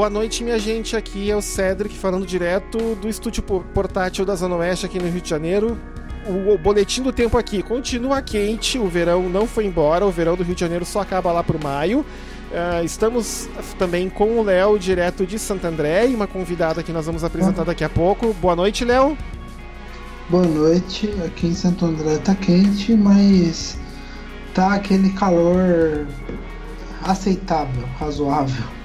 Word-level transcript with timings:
Boa 0.00 0.08
noite, 0.08 0.42
minha 0.42 0.58
gente. 0.58 0.96
Aqui 0.96 1.30
é 1.30 1.36
o 1.36 1.42
Cedric 1.42 1.94
falando 1.94 2.24
direto 2.24 2.94
do 2.94 3.06
estúdio 3.06 3.42
portátil 3.42 4.24
da 4.24 4.34
Zona 4.34 4.56
Oeste 4.56 4.86
aqui 4.86 4.98
no 4.98 5.06
Rio 5.06 5.20
de 5.20 5.28
Janeiro. 5.28 5.78
O, 6.26 6.56
boletim 6.56 7.02
do 7.02 7.12
tempo 7.12 7.36
aqui 7.36 7.62
continua 7.62 8.22
quente, 8.22 8.78
o 8.78 8.88
verão 8.88 9.28
não 9.28 9.46
foi 9.46 9.66
embora, 9.66 10.06
o 10.06 10.10
verão 10.10 10.38
do 10.38 10.42
Rio 10.42 10.54
de 10.54 10.60
Janeiro 10.62 10.86
só 10.86 11.00
acaba 11.00 11.30
lá 11.32 11.44
por 11.44 11.62
maio. 11.62 11.98
Uh, 12.00 12.82
estamos 12.82 13.46
também 13.78 14.08
com 14.08 14.38
o 14.38 14.42
Léo, 14.42 14.78
direto 14.78 15.26
de 15.26 15.38
Santo 15.38 15.66
André, 15.66 16.08
e 16.08 16.14
uma 16.14 16.26
convidada 16.26 16.82
que 16.82 16.92
nós 16.92 17.04
vamos 17.04 17.22
apresentar 17.22 17.64
daqui 17.64 17.84
a 17.84 17.90
pouco. 17.90 18.32
Boa 18.32 18.56
noite, 18.56 18.86
Léo. 18.86 19.18
Boa 20.30 20.46
noite. 20.46 21.14
Aqui 21.26 21.48
em 21.48 21.54
Santo 21.54 21.84
André 21.84 22.16
tá 22.16 22.34
quente, 22.34 22.94
mas 22.94 23.76
tá 24.54 24.76
aquele 24.76 25.10
calor 25.10 26.06
aceitável, 27.04 27.86
razoável. 27.98 28.79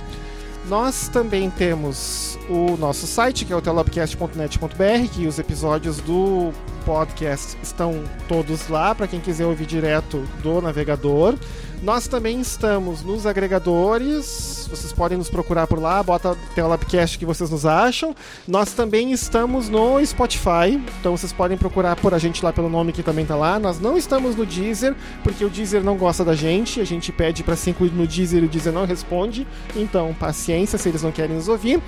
Nós 0.69 1.09
também 1.09 1.51
temos 1.51 2.39
o 2.49 2.79
nosso 2.79 3.07
site, 3.07 3.45
que 3.45 3.53
é 3.53 3.57
o 3.57 3.61
telopcast.net.br, 3.61 5.09
que 5.13 5.27
os 5.27 5.39
episódios 5.39 5.99
do 5.99 6.51
podcast 6.87 7.59
estão 7.61 8.05
todos 8.29 8.69
lá 8.69 8.95
para 8.95 9.09
quem 9.09 9.19
quiser 9.19 9.45
ouvir 9.45 9.67
direto 9.67 10.19
do 10.41 10.63
navegador. 10.63 11.35
Nós 11.83 12.07
também 12.07 12.41
estamos 12.41 13.03
nos 13.03 13.27
agregadores, 13.27 14.67
vocês 14.71 14.93
podem 14.93 15.19
nos 15.19 15.29
procurar 15.29 15.67
por 15.67 15.81
lá, 15.81 16.03
bota 16.03 16.37
Telabcast 16.55 17.19
que 17.19 17.27
vocês 17.27 17.51
nos 17.51 17.67
acham. 17.67 18.15
Nós 18.47 18.73
também 18.73 19.13
estamos 19.13 19.69
no 19.69 20.05
Spotify, 20.07 20.81
então 21.01 21.17
vocês 21.17 21.33
podem 21.33 21.59
procurar 21.59 21.97
por 21.97 22.15
a 22.15 22.19
gente 22.19 22.43
lá 22.43 22.53
pelo 22.53 22.71
nome 22.71 22.93
que 22.93 23.03
também 23.03 23.25
está 23.25 23.35
lá. 23.35 23.59
Nós 23.59 23.81
não 23.81 23.99
estamos 23.99 24.37
no 24.37 24.47
Deezer, 24.47 24.95
porque 25.25 25.45
o 25.45 25.51
Deezer 25.51 25.83
não 25.83 25.97
gosta 25.97 26.25
da 26.25 26.35
gente, 26.37 26.81
a 26.81 26.85
gente 26.85 27.11
pede 27.11 27.43
para 27.43 27.57
se 27.57 27.69
incluir 27.69 27.91
no 27.91 28.07
Deezer 28.07 28.45
e 28.45 28.47
o 28.47 28.49
Deezer 28.49 28.73
não 28.73 28.87
responde, 28.87 29.47
então 29.75 30.15
paciência 30.15 30.79
se 30.79 30.89
eles 30.89 31.03
não 31.03 31.11
querem 31.11 31.35
nos 31.35 31.49
ouvir. 31.49 31.83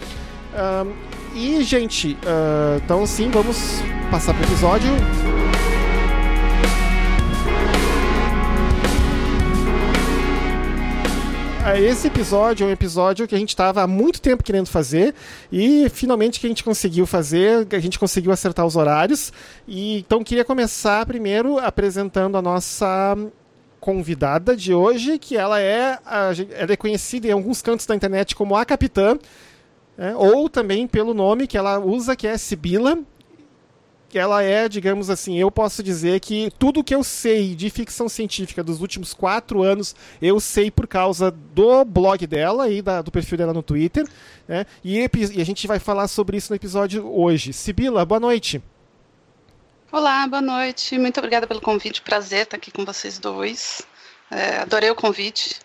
Um, 0.54 1.17
e, 1.34 1.62
gente, 1.62 2.14
uh, 2.14 2.80
então 2.84 3.06
sim, 3.06 3.30
vamos 3.30 3.80
passar 4.10 4.34
pro 4.34 4.44
episódio. 4.44 4.90
Ah, 11.70 11.78
esse 11.78 12.06
episódio 12.06 12.64
é 12.64 12.68
um 12.68 12.72
episódio 12.72 13.28
que 13.28 13.34
a 13.34 13.38
gente 13.38 13.50
estava 13.50 13.82
há 13.82 13.86
muito 13.86 14.22
tempo 14.22 14.42
querendo 14.42 14.68
fazer 14.68 15.14
e 15.52 15.86
finalmente 15.90 16.40
que 16.40 16.46
a 16.46 16.48
gente 16.48 16.64
conseguiu 16.64 17.06
fazer, 17.06 17.66
a 17.70 17.78
gente 17.78 17.98
conseguiu 17.98 18.32
acertar 18.32 18.64
os 18.64 18.74
horários. 18.74 19.30
E 19.66 19.98
então 19.98 20.24
queria 20.24 20.46
começar 20.46 21.04
primeiro 21.04 21.58
apresentando 21.58 22.38
a 22.38 22.42
nossa 22.42 23.14
convidada 23.80 24.56
de 24.56 24.72
hoje, 24.72 25.18
que 25.18 25.36
ela 25.36 25.60
é, 25.60 25.98
ela 26.56 26.72
é 26.72 26.76
conhecida 26.76 27.28
em 27.28 27.32
alguns 27.32 27.60
cantos 27.60 27.84
da 27.84 27.94
internet 27.94 28.34
como 28.34 28.56
a 28.56 28.64
Capitã, 28.64 29.19
é, 29.98 30.14
ou 30.14 30.48
também 30.48 30.86
pelo 30.86 31.12
nome 31.12 31.48
que 31.48 31.59
ela 31.59 31.81
usa, 31.81 32.14
que 32.14 32.26
é 32.26 32.38
Sibila. 32.38 32.98
Que 34.09 34.19
ela 34.19 34.42
é, 34.42 34.70
digamos 34.70 35.10
assim, 35.10 35.38
eu 35.38 35.50
posso 35.50 35.82
dizer 35.82 36.19
que 36.20 36.50
tudo 36.59 36.82
que 36.82 36.94
eu 36.94 37.04
sei 37.04 37.54
de 37.54 37.69
ficção 37.69 38.09
científica 38.09 38.64
dos 38.64 38.81
últimos 38.81 39.12
quatro 39.12 39.62
anos, 39.62 39.94
eu 40.22 40.41
sei 40.41 40.70
por 40.70 40.86
causa 40.86 41.31
do 41.31 41.84
blog 41.84 42.26
dela 42.26 42.70
e 42.70 42.81
da, 42.81 43.03
do 43.03 43.10
perfil 43.10 43.36
dela 43.36 43.53
no 43.53 43.62
Twitter. 43.62 44.09
Né? 44.47 44.64
E, 44.82 44.98
e 44.98 45.42
a 45.42 45.44
gente 45.44 45.66
vai 45.66 45.78
falar 45.78 46.09
sobre 46.09 46.38
isso 46.38 46.50
no 46.50 46.56
episódio 46.56 47.06
hoje. 47.06 47.53
Sibila, 47.53 48.06
boa 48.06 48.20
noite. 48.20 48.62
Olá, 49.92 50.26
boa 50.26 50.41
noite. 50.41 50.97
Muito 50.97 51.19
obrigada 51.19 51.47
pelo 51.47 51.60
convite. 51.60 52.00
Prazer 52.00 52.44
estar 52.44 52.56
aqui 52.56 52.70
com 52.70 52.86
vocês 52.86 53.19
dois. 53.19 53.82
É, 54.30 54.59
adorei 54.59 54.91
o 54.91 54.94
convite. 54.94 55.60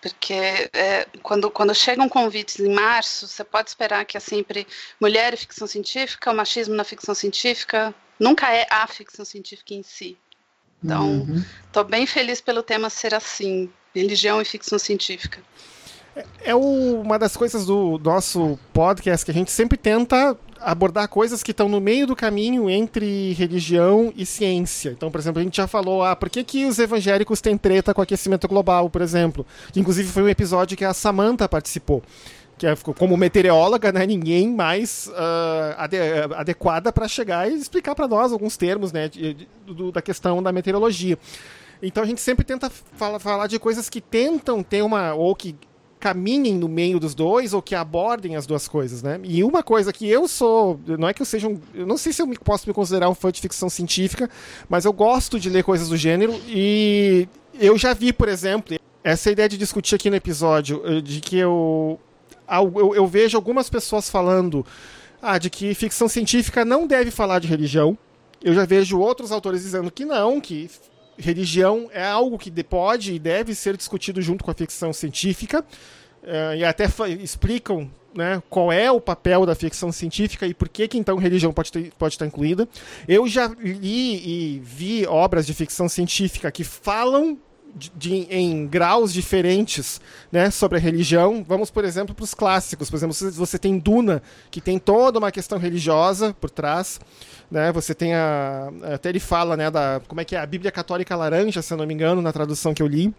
Porque 0.00 0.34
é, 0.72 1.06
quando, 1.22 1.50
quando 1.50 1.74
chegam 1.74 2.08
convites 2.08 2.60
em 2.60 2.72
março, 2.72 3.26
você 3.26 3.42
pode 3.42 3.70
esperar 3.70 4.04
que 4.04 4.16
é 4.16 4.20
sempre 4.20 4.66
mulher 5.00 5.34
e 5.34 5.36
ficção 5.36 5.66
científica, 5.66 6.30
o 6.30 6.34
machismo 6.34 6.74
na 6.74 6.84
ficção 6.84 7.14
científica, 7.14 7.92
nunca 8.18 8.52
é 8.54 8.66
a 8.70 8.86
ficção 8.86 9.24
científica 9.24 9.74
em 9.74 9.82
si. 9.82 10.16
Então, 10.82 11.26
estou 11.66 11.82
uhum. 11.82 11.88
bem 11.88 12.06
feliz 12.06 12.40
pelo 12.40 12.62
tema 12.62 12.88
ser 12.88 13.12
assim, 13.12 13.70
religião 13.94 14.40
e 14.40 14.44
ficção 14.44 14.78
científica. 14.78 15.42
É, 16.42 16.54
uma 16.54 17.18
das 17.18 17.36
coisas 17.36 17.66
do 17.66 18.00
nosso 18.02 18.58
podcast 18.72 19.24
que 19.24 19.30
a 19.30 19.34
gente 19.34 19.50
sempre 19.50 19.76
tenta 19.76 20.36
abordar 20.60 21.08
coisas 21.08 21.42
que 21.42 21.52
estão 21.52 21.68
no 21.68 21.80
meio 21.80 22.06
do 22.06 22.16
caminho 22.16 22.68
entre 22.68 23.32
religião 23.34 24.12
e 24.16 24.26
ciência. 24.26 24.90
Então, 24.90 25.10
por 25.10 25.20
exemplo, 25.20 25.40
a 25.40 25.44
gente 25.44 25.56
já 25.56 25.66
falou, 25.66 26.02
ah, 26.02 26.16
por 26.16 26.28
que, 26.28 26.42
que 26.42 26.66
os 26.66 26.78
evangélicos 26.78 27.40
têm 27.40 27.56
treta 27.56 27.94
com 27.94 28.02
aquecimento 28.02 28.48
global, 28.48 28.90
por 28.90 29.02
exemplo? 29.02 29.46
Inclusive 29.76 30.08
foi 30.08 30.22
um 30.22 30.28
episódio 30.28 30.76
que 30.76 30.84
a 30.84 30.92
Samantha 30.92 31.48
participou. 31.48 32.02
Que 32.56 32.66
é, 32.66 32.74
como 32.74 33.16
meteoróloga, 33.16 33.92
né, 33.92 34.04
ninguém 34.04 34.52
mais 34.52 35.06
uh, 35.08 35.74
ade 35.76 35.96
adequada 36.34 36.92
para 36.92 37.06
chegar 37.06 37.48
e 37.48 37.54
explicar 37.54 37.94
para 37.94 38.08
nós 38.08 38.32
alguns 38.32 38.56
termos 38.56 38.90
né, 38.90 39.08
de, 39.08 39.34
de, 39.34 39.48
de, 39.64 39.92
da 39.92 40.02
questão 40.02 40.42
da 40.42 40.50
meteorologia. 40.50 41.16
Então 41.80 42.02
a 42.02 42.06
gente 42.06 42.20
sempre 42.20 42.44
tenta 42.44 42.68
fala, 42.68 43.20
falar 43.20 43.46
de 43.46 43.58
coisas 43.60 43.88
que 43.88 44.00
tentam 44.00 44.62
ter 44.62 44.82
uma. 44.82 45.14
ou 45.14 45.34
que 45.36 45.54
caminhem 45.98 46.54
no 46.54 46.68
meio 46.68 47.00
dos 47.00 47.14
dois 47.14 47.52
ou 47.52 47.60
que 47.60 47.74
abordem 47.74 48.36
as 48.36 48.46
duas 48.46 48.68
coisas, 48.68 49.02
né? 49.02 49.20
E 49.24 49.42
uma 49.42 49.62
coisa 49.62 49.92
que 49.92 50.08
eu 50.08 50.28
sou, 50.28 50.78
não 50.86 51.08
é 51.08 51.14
que 51.14 51.20
eu 51.20 51.26
seja 51.26 51.48
um, 51.48 51.60
eu 51.74 51.86
não 51.86 51.96
sei 51.96 52.12
se 52.12 52.22
eu 52.22 52.28
posso 52.44 52.68
me 52.68 52.74
considerar 52.74 53.08
um 53.08 53.14
fã 53.14 53.30
de 53.30 53.40
ficção 53.40 53.68
científica, 53.68 54.30
mas 54.68 54.84
eu 54.84 54.92
gosto 54.92 55.38
de 55.38 55.50
ler 55.50 55.64
coisas 55.64 55.88
do 55.88 55.96
gênero 55.96 56.34
e 56.46 57.28
eu 57.58 57.76
já 57.76 57.92
vi, 57.92 58.12
por 58.12 58.28
exemplo, 58.28 58.78
essa 59.02 59.30
ideia 59.30 59.48
de 59.48 59.58
discutir 59.58 59.94
aqui 59.94 60.08
no 60.10 60.16
episódio, 60.16 60.82
eh, 60.84 61.00
de 61.00 61.20
que 61.20 61.36
eu, 61.36 61.98
eu, 62.48 62.94
eu 62.94 63.06
vejo 63.06 63.36
algumas 63.36 63.68
pessoas 63.68 64.08
falando 64.08 64.64
ah, 65.20 65.38
de 65.38 65.50
que 65.50 65.74
ficção 65.74 66.08
científica 66.08 66.64
não 66.64 66.86
deve 66.86 67.10
falar 67.10 67.38
de 67.38 67.48
religião. 67.48 67.98
Eu 68.42 68.54
já 68.54 68.64
vejo 68.64 69.00
outros 69.00 69.32
autores 69.32 69.62
dizendo 69.62 69.90
que 69.90 70.04
não, 70.04 70.40
que 70.40 70.70
religião 71.18 71.90
é 71.92 72.04
algo 72.04 72.38
que 72.38 72.50
pode 72.62 73.12
e 73.12 73.18
deve 73.18 73.54
ser 73.54 73.76
discutido 73.76 74.22
junto 74.22 74.44
com 74.44 74.50
a 74.50 74.54
ficção 74.54 74.92
científica. 74.92 75.64
Uh, 76.22 76.56
e 76.56 76.64
até 76.64 76.86
explicam 77.20 77.90
né, 78.14 78.42
qual 78.50 78.72
é 78.72 78.90
o 78.90 79.00
papel 79.00 79.46
da 79.46 79.54
ficção 79.54 79.92
científica 79.92 80.46
e 80.46 80.52
por 80.52 80.68
que, 80.68 80.88
que 80.88 80.98
então 80.98 81.16
religião 81.16 81.52
pode, 81.52 81.70
ter, 81.70 81.92
pode 81.98 82.14
estar 82.14 82.26
incluída. 82.26 82.68
Eu 83.06 83.28
já 83.28 83.46
li 83.58 84.56
e 84.56 84.58
vi 84.60 85.06
obras 85.06 85.46
de 85.46 85.54
ficção 85.54 85.88
científica 85.88 86.50
que 86.50 86.64
falam 86.64 87.38
de, 87.74 87.90
de, 87.96 88.14
em 88.30 88.66
graus 88.66 89.12
diferentes 89.12 90.00
né, 90.30 90.50
sobre 90.50 90.78
a 90.78 90.80
religião. 90.80 91.44
Vamos, 91.46 91.70
por 91.70 91.84
exemplo, 91.84 92.14
para 92.14 92.24
os 92.24 92.34
clássicos. 92.34 92.90
Por 92.90 92.96
exemplo, 92.96 93.14
você 93.32 93.58
tem 93.58 93.78
Duna, 93.78 94.22
que 94.50 94.60
tem 94.60 94.78
toda 94.78 95.18
uma 95.18 95.30
questão 95.30 95.58
religiosa 95.58 96.34
por 96.40 96.50
trás 96.50 97.00
né? 97.50 97.72
Você 97.72 97.94
tem 97.94 98.14
a 98.14 98.70
até 98.94 99.08
ele 99.08 99.20
fala, 99.20 99.56
né, 99.56 99.70
da 99.70 100.00
como 100.06 100.20
é 100.20 100.24
que 100.24 100.36
é 100.36 100.40
a 100.40 100.46
Bíblia 100.46 100.70
Católica 100.70 101.16
Laranja, 101.16 101.62
se 101.62 101.72
eu 101.72 101.78
não 101.78 101.86
me 101.86 101.94
engano, 101.94 102.20
na 102.20 102.32
tradução 102.32 102.74
que 102.74 102.82
eu 102.82 102.86
li. 102.86 103.12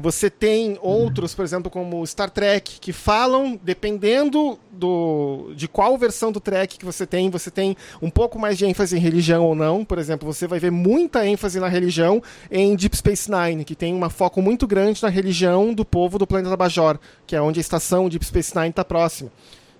Você 0.00 0.30
tem 0.30 0.78
outros, 0.80 1.34
por 1.34 1.44
exemplo, 1.44 1.68
como 1.68 2.06
Star 2.06 2.30
Trek, 2.30 2.78
que 2.78 2.92
falam, 2.92 3.58
dependendo 3.60 4.56
do, 4.70 5.52
de 5.56 5.66
qual 5.66 5.98
versão 5.98 6.30
do 6.30 6.38
Trek 6.38 6.78
que 6.78 6.84
você 6.84 7.04
tem, 7.04 7.28
você 7.28 7.50
tem 7.50 7.76
um 8.00 8.08
pouco 8.08 8.38
mais 8.38 8.56
de 8.56 8.64
ênfase 8.64 8.96
em 8.96 9.00
religião 9.00 9.44
ou 9.44 9.56
não. 9.56 9.84
Por 9.84 9.98
exemplo, 9.98 10.32
você 10.32 10.46
vai 10.46 10.60
ver 10.60 10.70
muita 10.70 11.26
ênfase 11.26 11.58
na 11.58 11.66
religião 11.66 12.22
em 12.48 12.76
Deep 12.76 12.96
Space 12.96 13.28
Nine, 13.28 13.64
que 13.64 13.74
tem 13.74 13.92
um 13.92 14.08
foco 14.08 14.40
muito 14.40 14.68
grande 14.68 15.02
na 15.02 15.08
religião 15.08 15.74
do 15.74 15.84
povo 15.84 16.16
do 16.16 16.28
planeta 16.28 16.56
Bajor, 16.56 16.96
que 17.26 17.34
é 17.34 17.42
onde 17.42 17.58
a 17.58 17.60
estação 17.60 18.08
Deep 18.08 18.24
Space 18.24 18.56
Nine 18.56 18.70
está 18.70 18.84
próxima. 18.84 19.32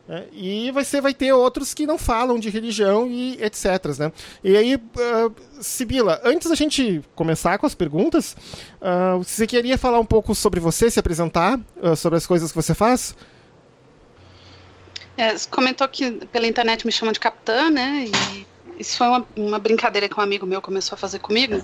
É, 0.09 0.25
e 0.33 0.71
você 0.71 1.03
vai 1.03 1.13
ter 1.13 1.35
outros 1.35 1.75
que 1.75 1.87
não 1.87 1.99
falam 1.99 2.39
de 2.39 2.49
religião 2.49 3.07
e 3.07 3.35
etc. 3.43 3.99
Né? 3.99 4.13
E 4.43 4.57
aí, 4.57 4.77
uh, 4.77 5.35
Sibila, 5.61 6.19
antes 6.25 6.49
da 6.49 6.55
gente 6.55 7.03
começar 7.15 7.59
com 7.59 7.67
as 7.67 7.75
perguntas, 7.75 8.35
uh, 8.81 9.23
você 9.23 9.47
queria 9.47 9.77
falar 9.77 10.01
um 10.01 10.07
pouco 10.07 10.35
sobre 10.35 10.61
você, 10.61 10.91
se 10.91 10.99
apresentar, 10.99 11.61
uh, 11.77 11.95
sobre 11.95 12.17
as 12.17 12.27
coisas 12.27 12.51
que 12.51 12.57
você 12.57 12.75
faz? 12.75 13.15
É, 15.15 15.37
você 15.37 15.47
comentou 15.51 15.87
que 15.87 16.11
pela 16.29 16.47
internet 16.47 16.87
me 16.87 16.93
chamam 16.93 17.13
de 17.13 17.21
capitã, 17.21 17.69
né? 17.69 18.07
E 18.07 18.47
isso 18.79 18.97
foi 18.97 19.09
uma, 19.09 19.27
uma, 19.37 19.59
brincadeira 19.59 20.09
que 20.09 20.19
um 20.19 20.23
amigo 20.23 20.47
meu 20.47 20.63
começou 20.63 20.97
a 20.97 20.99
fazer 20.99 21.19
comigo, 21.19 21.63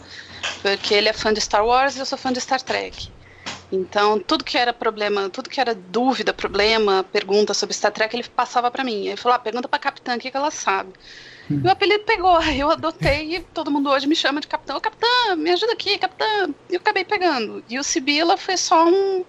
porque 0.61 0.93
ele 0.93 1.09
é 1.09 1.13
fã 1.15 1.33
de 1.33 1.41
Star 1.41 1.65
Wars 1.65 1.97
e 1.97 2.01
eu 2.01 2.05
sou 2.05 2.19
fã 2.19 2.31
de 2.31 2.41
Star 2.41 2.61
Trek. 2.61 3.09
Então, 3.75 4.19
tudo 4.21 4.45
que 4.45 4.57
era 4.57 4.73
problema, 4.73 5.29
tudo 5.29 5.51
que 5.51 5.61
era 5.61 5.75
dúvida, 5.75 6.33
problema, 6.33 7.05
pergunta 7.05 7.53
sobre 7.53 7.75
Star 7.75 7.93
Trek, 7.93 8.15
ele 8.15 8.29
passava 8.29 8.71
para 8.71 8.85
mim. 8.85 9.07
Ele 9.07 9.17
falou: 9.17 9.37
ah, 9.37 9.39
pergunta 9.39 9.69
pra 9.69 9.79
capitã 9.79 10.17
o 10.17 10.19
que, 10.19 10.31
que 10.31 10.37
ela 10.37 10.51
sabe. 10.51 10.93
Hum. 11.51 11.61
E 11.65 11.67
o 11.67 11.71
apelido 11.71 12.05
pegou, 12.05 12.41
eu 12.53 12.71
adotei 12.71 13.37
e 13.37 13.41
todo 13.41 13.71
mundo 13.71 13.91
hoje 13.91 14.07
me 14.07 14.15
chama 14.15 14.41
de 14.41 14.47
capitão. 14.47 14.81
Capitã, 14.81 15.35
me 15.37 15.51
ajuda 15.51 15.73
aqui, 15.73 15.99
capitã. 15.99 16.49
E 16.71 16.75
eu 16.75 16.81
acabei 16.81 17.05
pegando. 17.05 17.65
E 17.69 17.79
o 17.79 17.85
Sibila 17.85 18.37
foi 18.37 18.57
só 18.57 18.87
um, 18.87 19.25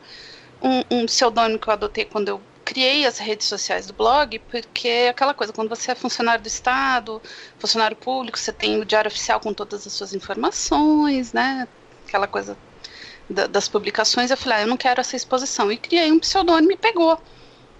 um, 0.61 0.83
um 0.91 1.05
pseudônimo 1.05 1.59
que 1.59 1.67
eu 1.67 1.73
adotei 1.73 2.05
quando 2.05 2.29
eu 2.29 2.41
criei 2.63 3.05
as 3.05 3.19
redes 3.19 3.47
sociais 3.47 3.85
do 3.85 3.93
blog, 3.93 4.39
porque 4.39 4.87
é 4.87 5.09
aquela 5.09 5.35
coisa, 5.35 5.53
quando 5.53 5.69
você 5.69 5.91
é 5.91 5.95
funcionário 5.95 6.41
do 6.41 6.47
Estado, 6.47 7.21
funcionário 7.59 7.95
público, 7.95 8.39
você 8.39 8.51
tem 8.51 8.81
o 8.81 8.85
diário 8.85 9.07
oficial 9.07 9.39
com 9.39 9.53
todas 9.53 9.85
as 9.85 9.93
suas 9.93 10.15
informações, 10.15 11.31
né? 11.31 11.67
Aquela 12.07 12.27
coisa 12.27 12.57
da, 13.29 13.47
das 13.47 13.67
publicações. 13.67 14.31
Eu 14.31 14.37
falei, 14.37 14.59
ah, 14.59 14.61
eu 14.61 14.67
não 14.67 14.77
quero 14.77 15.01
essa 15.01 15.15
exposição. 15.15 15.71
E 15.71 15.77
criei 15.77 16.11
um 16.11 16.19
pseudônimo 16.19 16.71
e 16.71 16.77
pegou. 16.77 17.19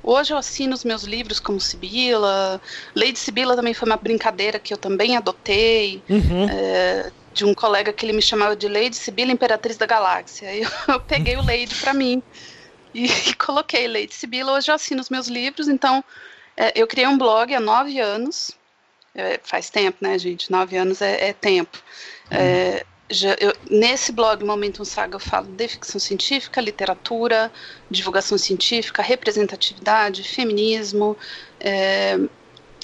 Hoje 0.04 0.34
eu 0.34 0.38
assino 0.38 0.74
os 0.74 0.84
meus 0.84 1.04
livros 1.04 1.40
como 1.40 1.60
Sibila. 1.60 2.62
Lady 2.96 3.18
Sibila 3.18 3.56
também 3.56 3.74
foi 3.74 3.90
uma 3.90 3.98
brincadeira 3.98 4.60
que 4.60 4.74
eu 4.74 4.78
também 4.78 5.18
adotei. 5.18 6.04
Uhum. 6.08 6.48
É, 6.50 7.12
de 7.36 7.44
um 7.44 7.54
colega 7.54 7.92
que 7.92 8.06
ele 8.06 8.14
me 8.14 8.22
chamava 8.22 8.56
de 8.56 8.68
Lady 8.70 8.96
Sibila, 8.96 9.32
Imperatriz 9.32 9.78
da 9.78 9.86
Galáxia. 9.86 10.56
Eu, 10.56 10.70
eu 10.88 11.00
peguei 11.02 11.36
o 11.36 11.46
Lady 11.46 11.76
para 11.76 11.94
mim 11.94 12.24
e, 12.94 13.06
e, 13.06 13.34
coloquei 13.34 13.88
Lady 13.88 14.14
Sibila. 14.14 14.54
Hoje 14.54 14.72
eu 14.72 14.76
assino 14.76 15.02
os 15.02 15.10
meus 15.10 15.28
livros, 15.28 15.68
então 15.68 16.04
é, 16.56 16.72
eu 16.80 16.88
criei 16.88 17.08
um 17.08 17.18
blog 17.18 17.54
há 17.54 17.60
nove 17.60 18.00
anos. 18.00 18.52
É, 19.14 19.40
faz 19.44 19.70
tempo, 19.70 19.98
né, 20.02 20.18
gente? 20.18 20.50
Nove 20.52 20.78
anos 20.78 21.02
é, 21.02 21.30
é 21.30 21.34
tempo. 21.34 21.78
Uhum. 22.32 22.38
Já, 23.10 23.36
eu, 23.40 23.54
nesse 23.70 24.12
blog 24.12 24.44
Momento 24.44 24.84
Saga 24.84 25.16
eu 25.16 25.20
falo 25.20 25.48
de 25.48 25.68
ficção 25.68 26.00
científica, 26.00 26.60
literatura, 26.60 27.52
divulgação 27.90 28.38
científica, 28.38 29.04
representatividade, 29.04 30.24
feminismo. 30.24 31.16
É, 31.60 32.18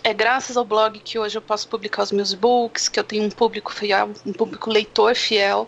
é 0.03 0.13
graças 0.13 0.57
ao 0.57 0.65
blog 0.65 0.99
que 0.99 1.17
hoje 1.17 1.37
eu 1.37 1.41
posso 1.41 1.67
publicar 1.67 2.03
os 2.03 2.11
meus 2.11 2.33
e-books, 2.33 2.87
que 2.87 2.99
eu 2.99 3.03
tenho 3.03 3.23
um 3.23 3.31
público 3.31 3.73
fiel, 3.73 4.11
um 4.25 4.33
público 4.33 4.69
leitor 4.69 5.15
fiel. 5.15 5.67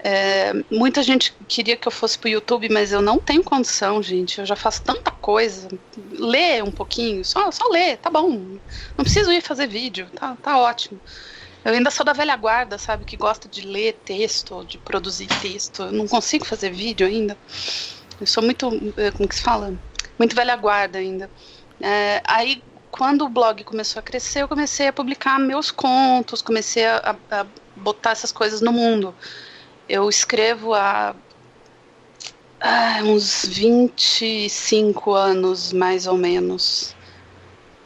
É, 0.00 0.52
muita 0.70 1.02
gente 1.02 1.34
queria 1.48 1.76
que 1.76 1.88
eu 1.88 1.92
fosse 1.92 2.18
para 2.18 2.28
o 2.28 2.30
YouTube, 2.30 2.68
mas 2.68 2.92
eu 2.92 3.02
não 3.02 3.18
tenho 3.18 3.42
condição, 3.42 4.02
gente. 4.02 4.38
Eu 4.38 4.46
já 4.46 4.54
faço 4.54 4.82
tanta 4.82 5.10
coisa. 5.10 5.66
Lê 6.12 6.62
um 6.62 6.70
pouquinho, 6.70 7.24
só, 7.24 7.50
só 7.50 7.66
lê, 7.68 7.96
tá 7.96 8.10
bom. 8.10 8.30
Não 8.96 9.04
preciso 9.04 9.32
ir 9.32 9.42
fazer 9.42 9.66
vídeo, 9.66 10.08
tá, 10.14 10.36
tá 10.42 10.58
ótimo. 10.58 11.00
Eu 11.64 11.74
ainda 11.74 11.90
sou 11.90 12.04
da 12.04 12.12
velha 12.12 12.36
guarda, 12.36 12.78
sabe? 12.78 13.04
Que 13.04 13.16
gosta 13.16 13.48
de 13.48 13.62
ler 13.62 13.94
texto, 14.04 14.64
de 14.64 14.78
produzir 14.78 15.26
texto. 15.26 15.82
Eu 15.82 15.92
não 15.92 16.06
consigo 16.06 16.44
fazer 16.44 16.70
vídeo 16.70 17.06
ainda. 17.06 17.36
Eu 18.20 18.26
sou 18.26 18.42
muito, 18.42 18.68
eh, 18.96 19.10
como 19.10 19.28
que 19.28 19.34
se 19.34 19.42
fala? 19.42 19.74
Muito 20.18 20.34
velha 20.34 20.56
guarda 20.56 20.98
ainda. 20.98 21.30
É, 21.80 22.20
aí, 22.26 22.62
quando 22.90 23.24
o 23.24 23.28
blog 23.28 23.62
começou 23.64 24.00
a 24.00 24.02
crescer, 24.02 24.42
eu 24.42 24.48
comecei 24.48 24.88
a 24.88 24.92
publicar 24.92 25.38
meus 25.38 25.70
contos, 25.70 26.42
comecei 26.42 26.86
a, 26.86 27.16
a 27.30 27.46
botar 27.76 28.10
essas 28.10 28.32
coisas 28.32 28.60
no 28.60 28.72
mundo. 28.72 29.14
Eu 29.88 30.08
escrevo 30.08 30.74
há 30.74 31.14
ah, 32.60 33.00
uns 33.04 33.44
25 33.46 35.12
anos, 35.12 35.72
mais 35.72 36.06
ou 36.06 36.16
menos. 36.16 36.94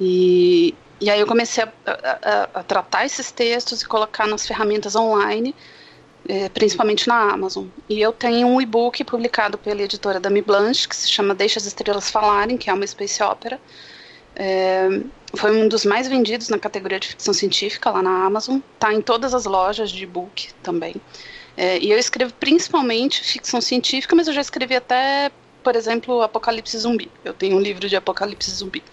E 0.01 0.75
e 1.03 1.11
aí 1.11 1.19
eu 1.19 1.27
comecei 1.27 1.65
a, 1.65 1.71
a, 1.85 2.61
a, 2.61 2.63
tratar 2.63 3.05
esses 3.05 3.33
textos 3.33 3.83
e 3.83 3.87
colocar 3.89 4.25
nas 4.29 4.47
ferramentas 4.47 4.95
online, 4.95 5.53
é, 6.29 6.49
principalmente 6.49 7.09
na 7.09 7.33
Amazon. 7.33 7.67
E 7.89 8.01
eu 8.01 8.13
tenho 8.13 8.47
um 8.47 8.61
e-book 8.61 9.03
publicado 9.03 9.59
pela 9.59 9.83
editora 9.83 10.21
Dami 10.21 10.43
Blanche, 10.43 10.89
que 10.89 10.95
se 10.95 11.11
chama 11.11 11.35
Deixa 11.35 11.59
as 11.59 11.67
Estrelas 11.67 12.09
Falarem, 12.09 12.57
que 12.57 12.71
é 12.71 12.73
uma 12.73 12.87
space 12.87 13.21
opera. 13.21 13.61
É, 14.37 15.03
foi 15.35 15.51
um 15.51 15.67
dos 15.67 15.85
mais 15.85 16.07
vendidos 16.07 16.49
na 16.49 16.59
categoria 16.59 17.01
de 17.01 17.09
ficção 17.09 17.35
científica 17.35 17.91
lá 17.91 18.01
na 18.01 18.25
Amazon. 18.25 18.61
Está 18.75 18.95
em 18.95 19.03
todas 19.03 19.35
as 19.35 19.45
lojas 19.45 19.91
de 19.91 20.05
e-book 20.05 20.55
também. 20.63 20.95
É, 21.57 21.81
e 21.81 21.91
eu 21.91 21.99
escrevo 21.99 22.33
principalmente 22.35 23.25
ficção 23.25 23.61
científica, 23.61 24.15
mas 24.15 24.29
eu 24.29 24.35
já 24.35 24.41
escrevi 24.41 24.77
até, 24.77 25.33
por 25.65 25.75
exemplo, 25.75 26.23
Apocalipse 26.23 26.79
Zumbi. 26.79 27.11
Eu 27.25 27.35
tenho 27.35 27.57
um 27.57 27.61
livro 27.61 27.89
de 27.89 27.97
Apocalipse 27.97 28.53
Zumbi. 28.53 28.85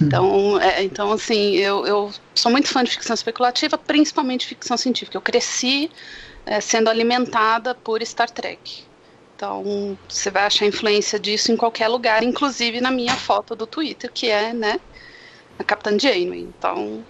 Então, 0.00 0.60
é, 0.60 0.82
então 0.82 1.12
assim, 1.12 1.56
eu, 1.56 1.86
eu 1.86 2.10
sou 2.34 2.50
muito 2.50 2.68
fã 2.68 2.82
de 2.82 2.90
ficção 2.90 3.14
especulativa, 3.14 3.78
principalmente 3.78 4.46
ficção 4.46 4.76
científica. 4.76 5.16
Eu 5.16 5.22
cresci 5.22 5.90
é, 6.46 6.60
sendo 6.60 6.88
alimentada 6.88 7.74
por 7.74 8.04
Star 8.04 8.30
Trek. 8.30 8.84
Então, 9.36 9.98
você 10.08 10.30
vai 10.30 10.44
achar 10.44 10.66
influência 10.66 11.18
disso 11.18 11.50
em 11.50 11.56
qualquer 11.56 11.88
lugar, 11.88 12.22
inclusive 12.22 12.80
na 12.80 12.90
minha 12.90 13.16
foto 13.16 13.56
do 13.56 13.66
Twitter, 13.66 14.10
que 14.12 14.28
é, 14.28 14.52
né, 14.52 14.80
a 15.58 15.64
Capitã 15.64 15.98
Janeway. 15.98 16.40
Então, 16.40 17.04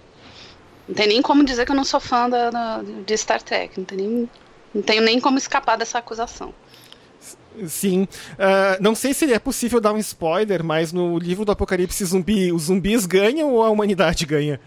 não 0.87 0.95
tem 0.95 1.07
nem 1.07 1.21
como 1.21 1.43
dizer 1.43 1.65
que 1.65 1.71
eu 1.71 1.75
não 1.75 1.83
sou 1.83 1.99
fã 1.99 2.29
da, 2.29 2.49
da, 2.49 2.81
de 2.81 3.17
Star 3.17 3.41
Trek. 3.41 3.77
Não, 3.77 3.85
tem 3.85 3.97
nem, 3.97 4.29
não 4.73 4.81
tenho 4.81 5.01
nem 5.01 5.19
como 5.19 5.37
escapar 5.37 5.77
dessa 5.77 5.99
acusação. 5.99 6.53
Sim. 7.67 8.03
Uh, 8.33 8.81
não 8.81 8.95
sei 8.95 9.13
se 9.13 9.31
é 9.31 9.39
possível 9.39 9.79
dar 9.79 9.93
um 9.93 9.97
spoiler, 9.97 10.63
mas 10.63 10.91
no 10.91 11.17
livro 11.17 11.45
do 11.45 11.51
Apocalipse 11.51 12.03
Zumbi, 12.05 12.51
os 12.51 12.63
zumbis 12.63 13.05
ganham 13.05 13.53
ou 13.53 13.63
a 13.63 13.69
humanidade 13.69 14.25
ganha? 14.25 14.59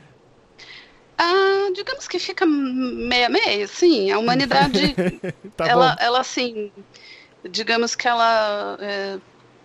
Ah, 1.16 1.70
digamos 1.74 2.06
que 2.06 2.18
fica 2.18 2.46
meia-meia, 2.46 3.66
sim. 3.66 4.10
A 4.10 4.18
humanidade, 4.18 4.94
tá 5.56 5.66
ela, 5.66 5.96
ela, 5.98 6.20
assim, 6.20 6.70
digamos 7.50 7.96
que 7.96 8.06
ela 8.06 8.78
é, 8.80 9.18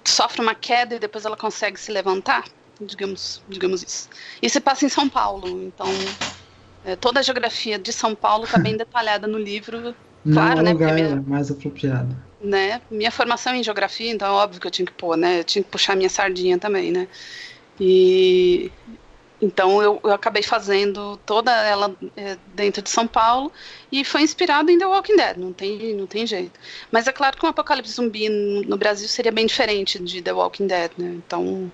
sofre 0.03 0.41
uma 0.41 0.55
queda 0.55 0.95
e 0.95 0.99
depois 0.99 1.25
ela 1.25 1.37
consegue 1.37 1.79
se 1.79 1.91
levantar, 1.91 2.45
digamos, 2.81 3.43
digamos 3.47 3.83
isso. 3.83 4.09
E 4.41 4.49
se 4.49 4.59
passa 4.59 4.85
em 4.85 4.89
São 4.89 5.07
Paulo, 5.07 5.47
então 5.63 5.87
é, 6.83 6.95
toda 6.95 7.19
a 7.19 7.23
geografia 7.23 7.77
de 7.77 7.93
São 7.93 8.15
Paulo 8.15 8.45
está 8.45 8.57
bem 8.57 8.75
detalhada 8.77 9.27
no 9.27 9.37
livro. 9.37 9.95
Não 10.25 10.33
claro, 10.33 10.59
é 10.59 10.63
né? 10.63 10.73
Lugar 10.73 10.93
minha... 10.93 11.23
mais 11.27 11.51
apropriado 11.51 12.15
né? 12.43 12.81
Minha 12.91 13.11
formação 13.11 13.55
em 13.55 13.63
geografia, 13.63 14.11
então 14.11 14.27
é 14.27 14.31
óbvio 14.31 14.59
que 14.59 14.67
eu 14.67 14.71
tinha 14.71 14.85
que 14.85 14.91
pôr, 14.91 15.15
né? 15.15 15.39
Eu 15.39 15.43
tinha 15.43 15.63
que 15.63 15.69
puxar 15.69 15.95
minha 15.95 16.09
sardinha 16.09 16.59
também, 16.59 16.91
né? 16.91 17.07
E 17.79 18.71
então 19.41 19.81
eu, 19.83 19.99
eu 20.03 20.11
acabei 20.11 20.41
fazendo 20.41 21.17
toda 21.25 21.51
ela 21.51 21.93
é, 22.15 22.37
dentro 22.53 22.81
de 22.81 22.89
São 22.89 23.05
Paulo 23.05 23.51
e 23.91 24.05
foi 24.05 24.21
inspirado 24.21 24.71
em 24.71 24.77
The 24.77 24.85
Walking 24.85 25.17
Dead, 25.17 25.37
não 25.37 25.51
tem, 25.51 25.93
não 25.93 26.07
tem 26.07 26.25
jeito. 26.25 26.57
Mas 26.91 27.07
é 27.07 27.11
claro 27.11 27.37
que 27.37 27.45
um 27.45 27.49
apocalipse 27.49 27.93
zumbi 27.93 28.29
no, 28.29 28.77
Brasil 28.77 29.07
seria 29.07 29.31
bem 29.31 29.45
diferente 29.45 29.99
de 29.99 30.21
The 30.21 30.31
Walking 30.31 30.67
Dead, 30.67 30.91
né? 30.97 31.13
Então 31.25 31.71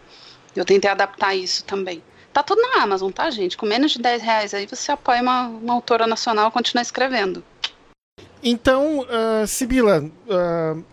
eu 0.56 0.66
tentei 0.66 0.90
adaptar 0.90 1.36
isso 1.36 1.64
também. 1.64 2.02
Tá 2.34 2.42
tudo 2.44 2.62
na 2.62 2.84
Amazon, 2.84 3.12
tá, 3.12 3.30
gente? 3.30 3.58
Com 3.58 3.66
menos 3.66 3.92
de 3.92 4.00
10 4.00 4.22
reais 4.22 4.54
aí 4.54 4.66
você 4.66 4.92
apoia 4.92 5.22
uma, 5.22 5.48
uma 5.48 5.74
autora 5.74 6.08
nacional 6.08 6.48
a 6.48 6.52
continuar 6.52 6.82
escrevendo. 6.82 7.44
Então, 8.44 9.00
uh, 9.00 9.46
Sibila, 9.46 10.04
uh, 10.04 10.84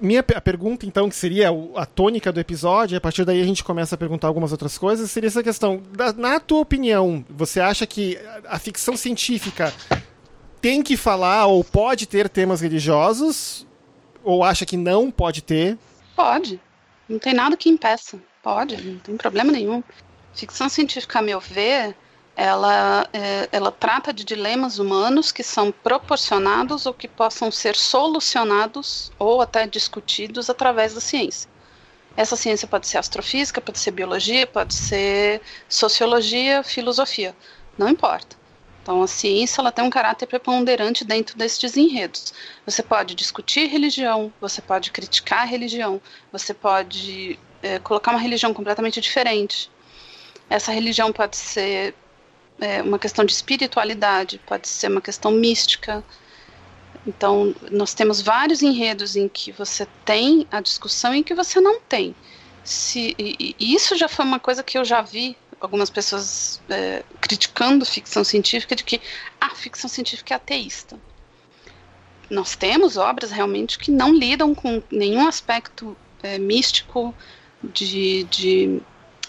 minha 0.00 0.20
a 0.34 0.40
pergunta, 0.40 0.86
então, 0.86 1.08
que 1.08 1.16
seria 1.16 1.48
a 1.74 1.86
tônica 1.86 2.32
do 2.32 2.40
episódio, 2.40 2.96
a 2.96 3.00
partir 3.00 3.24
daí 3.24 3.40
a 3.40 3.44
gente 3.44 3.64
começa 3.64 3.94
a 3.94 3.98
perguntar 3.98 4.28
algumas 4.28 4.52
outras 4.52 4.76
coisas, 4.76 5.10
seria 5.10 5.28
essa 5.28 5.42
questão. 5.42 5.82
Da, 5.92 6.12
na 6.12 6.40
tua 6.40 6.60
opinião, 6.60 7.24
você 7.28 7.60
acha 7.60 7.86
que 7.86 8.18
a 8.46 8.58
ficção 8.58 8.96
científica 8.96 9.72
tem 10.60 10.82
que 10.82 10.96
falar 10.96 11.46
ou 11.46 11.62
pode 11.62 12.06
ter 12.06 12.28
temas 12.28 12.60
religiosos? 12.60 13.66
Ou 14.24 14.42
acha 14.42 14.66
que 14.66 14.76
não 14.76 15.10
pode 15.10 15.42
ter? 15.42 15.78
Pode. 16.14 16.60
Não 17.08 17.18
tem 17.18 17.32
nada 17.32 17.56
que 17.56 17.68
impeça. 17.68 18.18
Pode, 18.42 18.76
não 18.82 18.98
tem 18.98 19.16
problema 19.16 19.52
nenhum. 19.52 19.82
Ficção 20.34 20.68
científica, 20.68 21.20
a 21.20 21.22
meu 21.22 21.40
ver, 21.40 21.96
ela, 22.36 23.08
é, 23.14 23.48
ela 23.50 23.72
trata 23.72 24.12
de 24.12 24.22
dilemas 24.22 24.78
humanos 24.78 25.32
que 25.32 25.42
são 25.42 25.72
proporcionados 25.72 26.84
ou 26.84 26.92
que 26.92 27.08
possam 27.08 27.50
ser 27.50 27.74
solucionados 27.74 29.10
ou 29.18 29.40
até 29.40 29.66
discutidos 29.66 30.50
através 30.50 30.94
da 30.94 31.00
ciência. 31.00 31.48
Essa 32.14 32.36
ciência 32.36 32.68
pode 32.68 32.86
ser 32.86 32.98
astrofísica, 32.98 33.60
pode 33.60 33.78
ser 33.78 33.90
biologia, 33.90 34.46
pode 34.46 34.74
ser 34.74 35.40
sociologia, 35.66 36.62
filosofia, 36.62 37.34
não 37.78 37.88
importa. 37.88 38.36
Então, 38.82 39.02
a 39.02 39.08
ciência 39.08 39.60
ela 39.60 39.72
tem 39.72 39.84
um 39.84 39.90
caráter 39.90 40.26
preponderante 40.26 41.04
dentro 41.04 41.36
destes 41.36 41.76
enredos. 41.76 42.32
Você 42.64 42.82
pode 42.82 43.14
discutir 43.14 43.66
religião, 43.66 44.32
você 44.40 44.62
pode 44.62 44.92
criticar 44.92 45.40
a 45.40 45.44
religião, 45.44 46.00
você 46.30 46.54
pode 46.54 47.38
é, 47.62 47.78
colocar 47.80 48.12
uma 48.12 48.20
religião 48.20 48.54
completamente 48.54 49.00
diferente. 49.00 49.70
Essa 50.48 50.70
religião 50.70 51.12
pode 51.12 51.36
ser 51.36 51.94
é, 52.60 52.82
uma 52.82 52.98
questão 52.98 53.24
de 53.24 53.32
espiritualidade, 53.32 54.40
pode 54.46 54.68
ser 54.68 54.90
uma 54.90 55.00
questão 55.00 55.30
mística. 55.30 56.04
Então, 57.06 57.54
nós 57.70 57.94
temos 57.94 58.20
vários 58.20 58.62
enredos 58.62 59.16
em 59.16 59.28
que 59.28 59.52
você 59.52 59.86
tem 60.04 60.46
a 60.50 60.60
discussão 60.60 61.14
e 61.14 61.18
em 61.18 61.22
que 61.22 61.34
você 61.34 61.60
não 61.60 61.80
tem. 61.80 62.14
Se, 62.64 63.14
e, 63.18 63.54
e 63.58 63.74
isso 63.74 63.96
já 63.96 64.08
foi 64.08 64.24
uma 64.24 64.40
coisa 64.40 64.62
que 64.62 64.76
eu 64.76 64.84
já 64.84 65.00
vi 65.00 65.36
algumas 65.60 65.88
pessoas 65.88 66.60
é, 66.68 67.02
criticando 67.20 67.84
ficção 67.84 68.24
científica, 68.24 68.74
de 68.74 68.84
que 68.84 69.00
a 69.40 69.50
ficção 69.54 69.88
científica 69.88 70.34
é 70.34 70.36
ateísta. 70.36 70.98
Nós 72.28 72.56
temos 72.56 72.96
obras 72.96 73.30
realmente 73.30 73.78
que 73.78 73.90
não 73.90 74.12
lidam 74.12 74.54
com 74.54 74.82
nenhum 74.90 75.28
aspecto 75.28 75.96
é, 76.22 76.38
místico 76.38 77.14
de, 77.62 78.24
de 78.24 78.80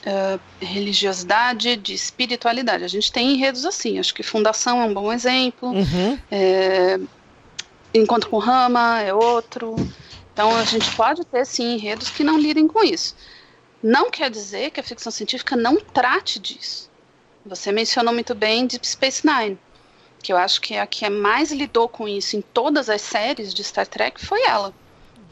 uh, 0.08 0.40
religiosidade, 0.60 1.76
de 1.76 1.94
espiritualidade. 1.94 2.84
A 2.84 2.88
gente 2.88 3.12
tem 3.12 3.34
enredos 3.34 3.66
assim, 3.66 4.00
acho 4.00 4.14
que 4.14 4.24
Fundação 4.24 4.82
é 4.82 4.86
um 4.86 4.94
bom 4.94 5.12
exemplo, 5.12 5.70
uhum. 5.70 6.18
é, 6.32 7.00
Encontro 7.94 8.30
com 8.30 8.38
Rama 8.38 9.02
é 9.02 9.14
outro. 9.14 9.76
Então 10.34 10.56
a 10.56 10.64
gente 10.64 10.94
pode 10.96 11.26
ter 11.26 11.46
sim 11.46 11.74
enredos 11.74 12.10
que 12.10 12.24
não 12.24 12.40
lidem 12.40 12.68
com 12.68 12.84
isso. 12.84 13.16
Não 13.82 14.10
quer 14.10 14.30
dizer 14.30 14.72
que 14.72 14.80
a 14.80 14.84
ficção 14.84 15.12
científica 15.12 15.56
não 15.56 15.80
trate 15.80 16.40
disso. 16.40 16.90
Você 17.46 17.72
mencionou 17.72 18.14
muito 18.14 18.36
bem 18.36 18.68
Deep 18.68 18.86
Space 18.86 19.26
Nine, 19.26 19.58
que 20.22 20.34
eu 20.34 20.38
acho 20.38 20.60
que 20.62 20.74
é 20.74 20.82
a 20.82 20.88
que 20.88 21.10
mais 21.10 21.52
lidou 21.52 21.88
com 21.88 22.08
isso 22.08 22.36
em 22.36 22.42
todas 22.42 22.90
as 22.90 23.02
séries 23.02 23.54
de 23.54 23.64
Star 23.64 23.88
Trek 23.88 24.24
foi 24.24 24.44
ela. 24.46 24.74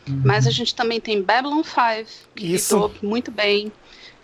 Uhum. 0.07 0.21
Mas 0.23 0.47
a 0.47 0.51
gente 0.51 0.73
também 0.73 0.99
tem 0.99 1.21
Babylon 1.21 1.63
5, 1.63 2.29
que 2.35 2.53
isso. 2.53 2.75
lidou 2.75 2.91
muito 3.01 3.31
bem. 3.31 3.71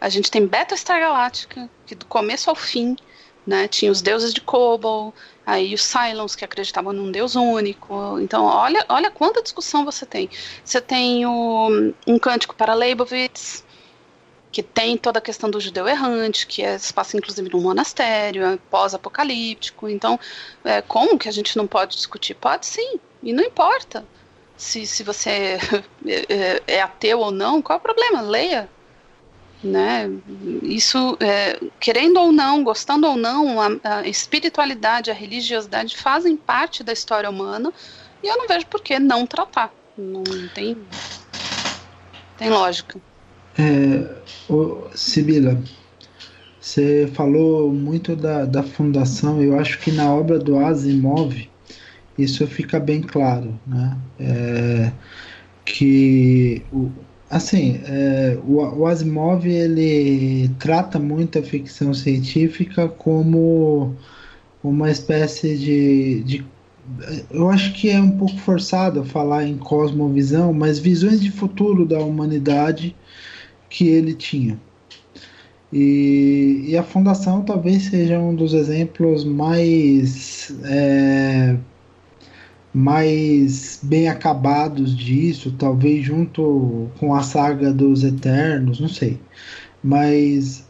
A 0.02 0.10
gente 0.10 0.32
tem 0.32 0.48
Battlestar 0.48 1.00
Galactica, 1.00 1.70
que 1.86 1.94
do 1.94 2.08
começo 2.08 2.50
ao 2.50 2.56
fim, 2.56 2.98
né, 3.46 3.68
tinha 3.68 3.92
os 3.92 4.02
deuses 4.02 4.34
de 4.34 4.42
Kobol, 4.42 5.14
aí 5.46 5.76
os 5.76 5.84
Cylons 5.84 6.36
que 6.36 6.44
acreditavam 6.44 6.92
num 6.92 7.12
deus 7.12 7.36
único. 7.36 8.20
Então, 8.20 8.46
olha, 8.46 8.84
olha 8.90 9.12
quanta 9.12 9.44
discussão 9.44 9.86
você 9.86 10.04
tem. 10.04 10.28
Você 10.66 10.82
tem 10.82 11.24
o, 11.28 11.94
um 12.08 12.18
cântico 12.18 12.56
para 12.56 12.74
Leibovitz, 12.74 13.64
que 14.52 14.64
tem 14.64 14.98
toda 14.98 15.20
a 15.20 15.22
questão 15.22 15.52
do 15.52 15.62
judeu 15.62 15.88
errante, 15.88 16.48
que 16.48 16.64
é, 16.64 16.80
se 16.80 16.92
passa 16.92 17.16
inclusive 17.16 17.50
num 17.50 17.62
monastério, 17.62 18.44
é 18.44 18.58
pós-apocalíptico. 18.72 19.88
Então, 19.88 20.20
é, 20.64 20.82
como 20.82 21.18
que 21.18 21.30
a 21.30 21.32
gente 21.32 21.56
não 21.56 21.68
pode 21.68 21.96
discutir? 21.96 22.34
Pode 22.34 22.66
sim, 22.66 23.00
e 23.22 23.32
não 23.32 23.44
importa 23.44 24.04
se, 24.58 24.86
se 24.86 25.04
você 25.04 25.58
é, 26.06 26.34
é, 26.34 26.64
é 26.68 26.82
ateu 26.82 27.20
ou 27.20 27.32
não, 27.32 27.62
qual 27.62 27.78
é 27.78 27.80
o 27.80 27.84
problema? 27.84 28.22
Leia, 28.22 28.70
né? 29.64 30.10
Isso, 30.64 31.18
é, 31.20 31.60
querendo 31.80 32.20
ou 32.20 32.32
não, 32.32 32.64
gostando 32.64 33.08
ou 33.08 33.16
não, 33.16 33.62
a, 33.62 33.70
a, 33.84 34.08
espiritualidade, 34.08 35.12
a 35.12 35.14
religiosidade 35.14 35.98
fazem 35.98 36.36
parte 36.36 36.84
da 36.84 36.94
história 36.94 37.30
humana 37.30 37.72
e 38.24 38.28
eu 38.28 38.38
não 38.38 38.48
vejo 38.48 38.66
por 38.68 38.82
que 38.82 39.00
não 39.00 39.26
tratar. 39.26 39.74
Não 39.98 40.24
tem, 40.54 40.78
tem 42.38 42.50
lógica. 42.50 43.00
É, 43.58 44.16
Sibila, 44.96 45.62
você 46.60 47.10
falou 47.14 47.72
muito 47.72 48.16
da, 48.16 48.46
da 48.46 48.64
fundação. 48.64 49.42
Eu 49.42 49.60
acho 49.60 49.80
que 49.80 49.92
na 49.92 50.14
obra 50.14 50.40
do 50.40 50.58
Asimov 50.58 51.50
isso 52.18 52.46
fica 52.48 52.80
bem 52.80 53.02
claro, 53.02 53.60
né? 53.66 53.98
É, 54.20 54.92
que 55.66 56.64
o, 56.72 56.92
Assim, 57.32 57.80
é, 57.86 58.38
o, 58.46 58.58
o, 58.58 58.86
Asimov 58.86 59.48
ele 59.48 60.50
trata 60.60 61.00
muito 61.00 61.40
a 61.40 61.42
ficção 61.42 61.94
científica 61.94 62.90
como 62.90 63.96
uma 64.62 64.92
espécie 64.92 65.58
de, 65.58 66.24
de 66.24 66.46
eu 67.32 67.50
acho 67.50 67.74
que 67.74 67.90
é 67.90 68.02
um 68.02 68.18
pouco 68.18 68.38
forçado 68.38 69.06
falar 69.06 69.46
em 69.46 69.58
cosmovisão, 69.58 70.52
mas 70.52 70.78
visões 70.78 71.22
de 71.22 71.32
futuro 71.32 71.86
da 71.86 72.00
humanidade 72.00 72.94
que 73.70 73.88
ele 73.88 74.14
tinha. 74.14 74.60
E, 75.72 76.66
e 76.68 76.78
a 76.78 76.84
Fundação 76.84 77.44
talvez 77.44 77.84
seja 77.84 78.20
um 78.20 78.36
dos 78.36 78.54
exemplos 78.54 79.24
mais 79.24 80.54
é, 80.66 81.56
mais 82.74 83.80
bem 83.84 84.08
acabados 84.08 84.96
disso, 84.96 85.54
talvez 85.58 86.06
junto 86.06 86.90
com 86.98 87.14
a 87.14 87.22
saga 87.22 87.74
dos 87.74 88.04
Eternos, 88.04 88.80
não 88.80 88.88
sei. 88.88 89.20
Mas 89.84 90.66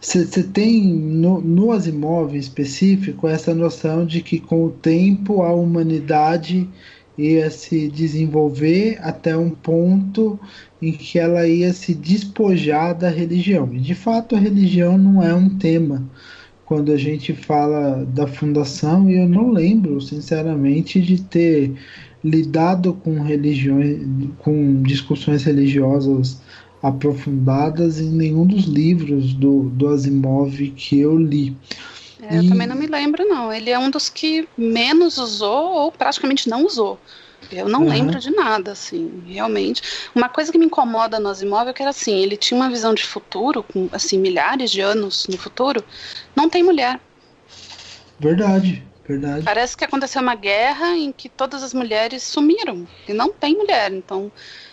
você 0.00 0.40
é, 0.40 0.42
tem 0.52 0.84
no, 0.84 1.40
no 1.40 1.72
Asimov 1.72 2.36
específico 2.36 3.26
essa 3.26 3.54
noção 3.54 4.04
de 4.04 4.20
que 4.20 4.38
com 4.38 4.64
o 4.64 4.70
tempo 4.70 5.42
a 5.42 5.52
humanidade 5.52 6.68
ia 7.16 7.50
se 7.50 7.88
desenvolver 7.88 8.98
até 9.00 9.34
um 9.34 9.48
ponto 9.48 10.38
em 10.82 10.92
que 10.92 11.18
ela 11.18 11.48
ia 11.48 11.72
se 11.72 11.94
despojar 11.94 12.94
da 12.94 13.08
religião. 13.08 13.72
E 13.72 13.78
de 13.78 13.94
fato 13.94 14.36
a 14.36 14.38
religião 14.38 14.98
não 14.98 15.22
é 15.22 15.32
um 15.32 15.48
tema 15.48 16.06
quando 16.66 16.92
a 16.92 16.96
gente 16.96 17.32
fala 17.32 18.04
da 18.04 18.26
fundação, 18.26 19.08
e 19.08 19.16
eu 19.16 19.28
não 19.28 19.52
lembro, 19.52 20.00
sinceramente, 20.00 21.00
de 21.00 21.22
ter 21.22 21.72
lidado 22.22 22.92
com 22.92 23.22
religiões, 23.22 24.04
com 24.38 24.82
discussões 24.82 25.44
religiosas 25.44 26.40
aprofundadas 26.82 28.00
em 28.00 28.10
nenhum 28.10 28.44
dos 28.44 28.64
livros 28.64 29.32
do, 29.32 29.70
do 29.70 29.88
Asimov 29.88 30.56
que 30.76 30.98
eu 30.98 31.16
li. 31.16 31.56
É, 32.20 32.38
eu 32.38 32.48
também 32.48 32.66
não 32.66 32.76
me 32.76 32.86
lembro, 32.86 33.24
não. 33.24 33.52
Ele 33.52 33.70
é 33.70 33.78
um 33.78 33.88
dos 33.88 34.08
que 34.08 34.48
menos 34.58 35.18
usou 35.18 35.72
ou 35.72 35.92
praticamente 35.92 36.48
não 36.48 36.66
usou. 36.66 36.98
Eu 37.50 37.68
não 37.68 37.82
uhum. 37.82 37.88
lembro 37.88 38.18
de 38.18 38.30
nada, 38.30 38.72
assim, 38.72 39.22
realmente. 39.26 39.82
Uma 40.14 40.28
coisa 40.28 40.50
que 40.50 40.58
me 40.58 40.66
incomoda 40.66 41.20
no 41.20 41.28
Asimov 41.28 41.68
é 41.68 41.72
que 41.72 41.82
era 41.82 41.90
assim, 41.90 42.16
ele 42.22 42.36
tinha 42.36 42.58
uma 42.58 42.70
visão 42.70 42.94
de 42.94 43.04
futuro, 43.04 43.62
com 43.62 43.88
assim, 43.92 44.18
milhares 44.18 44.70
de 44.70 44.80
anos 44.80 45.26
no 45.28 45.38
futuro, 45.38 45.84
não 46.34 46.48
tem 46.48 46.62
mulher. 46.62 47.00
Verdade, 48.18 48.82
verdade. 49.06 49.44
Parece 49.44 49.76
que 49.76 49.84
aconteceu 49.84 50.22
uma 50.22 50.34
guerra 50.34 50.96
em 50.96 51.12
que 51.12 51.28
todas 51.28 51.62
as 51.62 51.74
mulheres 51.74 52.22
sumiram, 52.22 52.86
e 53.08 53.12
não 53.12 53.32
tem 53.32 53.54
mulher, 53.54 53.92
então 53.92 54.32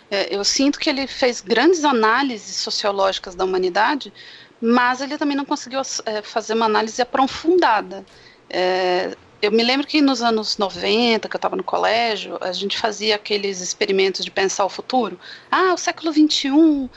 é, 0.10 0.36
eu 0.36 0.44
sinto 0.44 0.80
que 0.80 0.90
ele 0.90 1.08
fez 1.08 1.42
grandes 1.42 1.84
análises 1.84 2.58
sociológicas 2.58 3.34
da 3.36 3.44
humanidade, 3.44 4.14
mas 4.62 5.02
ele 5.02 5.18
também 5.18 5.36
não 5.36 5.44
conseguiu 5.44 5.82
é, 6.06 6.22
fazer 6.22 6.54
uma 6.54 6.66
análise 6.66 7.02
aprofundada. 7.02 8.06
É, 8.50 9.18
eu 9.44 9.52
me 9.52 9.64
lembro 9.64 9.86
que 9.86 10.02
nos 10.02 10.22
anos 10.22 10.58
90, 10.58 11.28
que 11.28 11.36
eu 11.36 11.38
estava 11.38 11.56
no 11.56 11.64
colégio, 11.64 12.38
a 12.40 12.54
gente 12.54 12.78
fazia 12.78 13.16
aqueles 13.16 13.60
experimentos 13.60 14.24
de 14.24 14.32
pensar 14.32 14.64
o 14.66 14.70
futuro. 14.70 15.20
Ah, 15.52 15.74
o 15.74 15.78
século 15.78 16.12
21, 16.12 16.90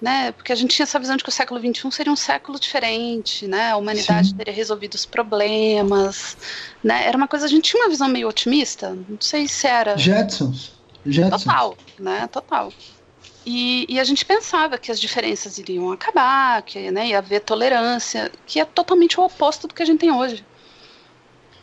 né? 0.00 0.32
Porque 0.32 0.52
a 0.52 0.56
gente 0.56 0.74
tinha 0.74 0.82
essa 0.82 0.98
visão 0.98 1.16
de 1.16 1.22
que 1.22 1.28
o 1.28 1.32
século 1.32 1.60
21 1.60 1.90
seria 1.92 2.12
um 2.12 2.16
século 2.16 2.58
diferente, 2.58 3.46
né? 3.46 3.70
A 3.70 3.76
humanidade 3.76 4.30
Sim. 4.30 4.36
teria 4.36 4.52
resolvido 4.52 4.94
os 4.94 5.06
problemas, 5.06 6.36
né? 6.82 7.06
Era 7.06 7.16
uma 7.16 7.28
coisa, 7.28 7.46
a 7.46 7.48
gente 7.48 7.70
tinha 7.70 7.84
uma 7.84 7.88
visão 7.88 8.08
meio 8.08 8.28
otimista, 8.28 8.90
não 9.08 9.20
sei 9.20 9.46
se 9.46 9.68
era... 9.68 9.96
Jetsons. 9.96 10.72
Jetsons. 11.06 11.44
Total, 11.44 11.76
né? 12.00 12.26
Total. 12.26 12.72
E, 13.46 13.86
e, 13.88 13.98
a 13.98 14.04
gente 14.04 14.24
pensava 14.24 14.78
que 14.78 14.90
as 14.90 15.00
diferenças 15.00 15.58
iriam 15.58 15.90
acabar, 15.90 16.62
que 16.62 16.90
né, 16.92 17.08
ia 17.08 17.18
haver 17.18 17.40
tolerância, 17.40 18.30
que 18.46 18.60
é 18.60 18.64
totalmente 18.64 19.18
o 19.18 19.24
oposto 19.24 19.66
do 19.66 19.74
que 19.74 19.82
a 19.82 19.86
gente 19.86 19.98
tem 19.98 20.12
hoje. 20.12 20.44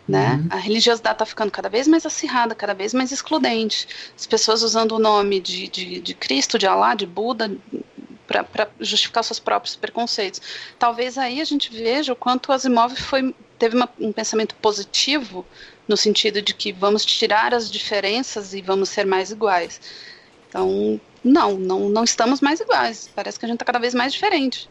Né? 0.09 0.41
Uhum. 0.41 0.47
A 0.49 0.55
religiosidade 0.55 1.15
está 1.15 1.25
ficando 1.25 1.51
cada 1.51 1.69
vez 1.69 1.87
mais 1.87 2.03
acirrada, 2.03 2.55
cada 2.55 2.73
vez 2.73 2.95
mais 2.95 3.11
excludente. 3.11 3.87
As 4.17 4.25
pessoas 4.25 4.63
usando 4.63 4.93
o 4.93 4.99
nome 4.99 5.39
de, 5.39 5.67
de, 5.67 5.99
de 5.99 6.13
Cristo, 6.15 6.57
de 6.57 6.65
Alá, 6.65 6.95
de 6.95 7.05
Buda, 7.05 7.55
para 8.25 8.67
justificar 8.79 9.23
seus 9.23 9.39
próprios 9.39 9.75
preconceitos. 9.75 10.41
Talvez 10.79 11.15
aí 11.15 11.39
a 11.39 11.45
gente 11.45 11.71
veja 11.71 12.13
o 12.13 12.15
quanto 12.15 12.49
o 12.49 12.51
Asimov 12.53 12.95
foi, 12.95 13.35
teve 13.59 13.75
uma, 13.75 13.87
um 13.99 14.11
pensamento 14.11 14.55
positivo, 14.55 15.45
no 15.87 15.95
sentido 15.95 16.41
de 16.41 16.55
que 16.55 16.71
vamos 16.71 17.05
tirar 17.05 17.53
as 17.53 17.69
diferenças 17.69 18.53
e 18.55 18.61
vamos 18.61 18.89
ser 18.89 19.05
mais 19.05 19.29
iguais. 19.29 19.79
Então, 20.47 20.99
não, 21.23 21.55
não, 21.55 21.87
não 21.87 22.03
estamos 22.03 22.41
mais 22.41 22.59
iguais. 22.59 23.11
Parece 23.15 23.37
que 23.37 23.45
a 23.45 23.47
gente 23.47 23.57
está 23.57 23.65
cada 23.65 23.79
vez 23.79 23.93
mais 23.93 24.11
diferente. 24.11 24.67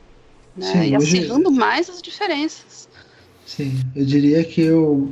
Né? 0.56 0.72
Sim, 0.72 0.90
e 0.90 0.96
acirrando 0.96 1.48
hoje... 1.48 1.58
mais 1.58 1.88
as 1.88 2.02
diferenças. 2.02 2.67
Sim, 3.48 3.80
eu 3.96 4.04
diria 4.04 4.44
que 4.44 4.60
eu 4.60 5.10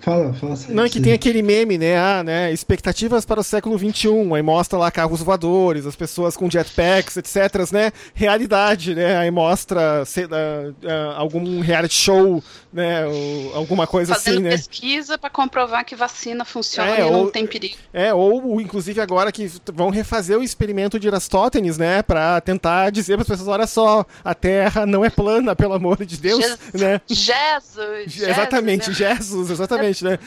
Fala, 0.00 0.32
fala 0.32 0.54
sério. 0.54 0.76
Não, 0.76 0.84
é 0.84 0.88
que 0.88 1.00
tem 1.00 1.12
aquele 1.12 1.42
meme, 1.42 1.76
né? 1.76 1.98
Ah, 1.98 2.22
né? 2.22 2.52
Expectativas 2.52 3.24
para 3.24 3.40
o 3.40 3.44
século 3.44 3.76
XXI. 3.76 4.32
Aí 4.34 4.42
mostra 4.42 4.78
lá 4.78 4.90
carros 4.90 5.20
voadores, 5.20 5.86
as 5.86 5.96
pessoas 5.96 6.36
com 6.36 6.48
jetpacks, 6.48 7.16
etc, 7.16 7.70
né? 7.72 7.92
Realidade, 8.14 8.94
né? 8.94 9.16
Aí 9.16 9.30
mostra 9.30 10.04
sei, 10.04 10.24
uh, 10.24 10.28
uh, 10.28 11.16
algum 11.16 11.60
reality 11.60 11.94
show, 11.94 12.42
né? 12.72 13.06
Ou 13.06 13.54
alguma 13.54 13.86
coisa 13.86 14.14
Fazendo 14.14 14.34
assim, 14.34 14.42
né? 14.42 14.50
pesquisa 14.50 15.16
para 15.16 15.30
comprovar 15.30 15.84
que 15.84 15.96
vacina 15.96 16.44
funciona 16.44 16.90
é, 16.90 17.00
e 17.00 17.04
ou, 17.04 17.12
não 17.12 17.30
tem 17.30 17.46
perigo. 17.46 17.76
É, 17.92 18.12
ou 18.12 18.60
inclusive 18.60 19.00
agora 19.00 19.32
que 19.32 19.50
vão 19.72 19.90
refazer 19.90 20.38
o 20.38 20.42
experimento 20.42 20.98
de 20.98 21.08
Aristótenes, 21.08 21.78
né? 21.78 22.02
Para 22.02 22.40
tentar 22.40 22.90
dizer 22.90 23.14
para 23.14 23.22
as 23.22 23.28
pessoas, 23.28 23.48
olha 23.48 23.66
só, 23.66 24.04
a 24.24 24.34
Terra 24.34 24.84
não 24.86 25.04
é 25.04 25.10
plana, 25.10 25.56
pelo 25.56 25.74
amor 25.74 26.04
de 26.04 26.16
Deus, 26.18 26.44
Jesus, 26.44 26.72
né? 26.74 27.00
Jesus, 27.08 28.22
exatamente, 28.22 28.92
Jesus, 28.92 29.50
exatamente 29.50 30.04
né? 30.04 30.18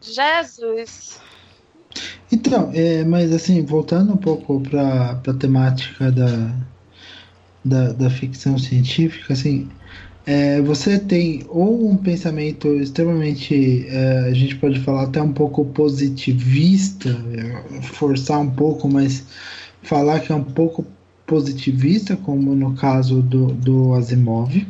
Jesus. 0.00 1.18
Então, 2.30 2.70
é, 2.74 3.04
mas 3.04 3.32
assim, 3.32 3.64
voltando 3.64 4.12
um 4.12 4.16
pouco 4.16 4.60
para 4.60 5.18
a 5.26 5.34
temática 5.34 6.12
da, 6.12 6.52
da, 7.64 7.92
da, 7.92 8.10
ficção 8.10 8.58
científica, 8.58 9.32
assim, 9.32 9.68
é, 10.28 10.60
você 10.60 10.98
tem 10.98 11.42
ou 11.48 11.90
um 11.90 11.96
pensamento 11.96 12.68
extremamente, 12.74 13.86
é, 13.88 14.28
a 14.28 14.34
gente 14.34 14.56
pode 14.56 14.78
falar 14.80 15.04
até 15.04 15.22
um 15.22 15.32
pouco 15.32 15.64
positivista, 15.64 17.08
é, 17.32 17.80
forçar 17.80 18.38
um 18.38 18.50
pouco, 18.50 18.86
mas 18.86 19.24
falar 19.82 20.20
que 20.20 20.30
é 20.30 20.34
um 20.34 20.44
pouco 20.44 20.84
positivista, 21.26 22.14
como 22.14 22.54
no 22.54 22.74
caso 22.74 23.22
do, 23.22 23.46
do 23.54 23.94
Asimov. 23.94 24.66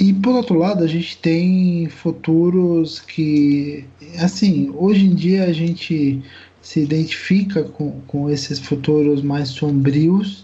E 0.00 0.14
por 0.14 0.36
outro 0.36 0.58
lado, 0.58 0.82
a 0.82 0.86
gente 0.88 1.18
tem 1.18 1.90
futuros 1.90 3.00
que, 3.00 3.84
assim, 4.18 4.72
hoje 4.74 5.04
em 5.04 5.14
dia 5.14 5.44
a 5.44 5.52
gente 5.52 6.22
se 6.62 6.80
identifica 6.80 7.62
com, 7.62 8.00
com 8.06 8.30
esses 8.30 8.58
futuros 8.58 9.20
mais 9.20 9.50
sombrios, 9.50 10.43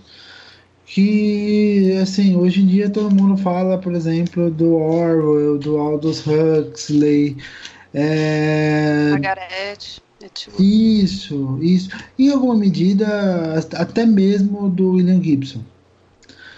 que, 0.93 1.97
assim, 2.03 2.35
hoje 2.35 2.63
em 2.63 2.67
dia 2.67 2.91
todo 2.91 3.15
mundo 3.15 3.37
fala, 3.37 3.79
por 3.79 3.95
exemplo, 3.95 4.51
do 4.51 4.75
Orwell, 4.75 5.57
do 5.57 5.79
Aldous 5.79 6.25
Huxley, 6.27 7.37
é... 7.95 9.11
Margaret. 9.11 9.79
É 10.21 10.29
tipo... 10.35 10.61
Isso, 10.61 11.59
isso. 11.63 11.91
Em 12.19 12.31
alguma 12.31 12.57
medida, 12.57 13.07
até 13.75 14.05
mesmo 14.05 14.69
do 14.69 14.95
William 14.95 15.23
Gibson. 15.23 15.61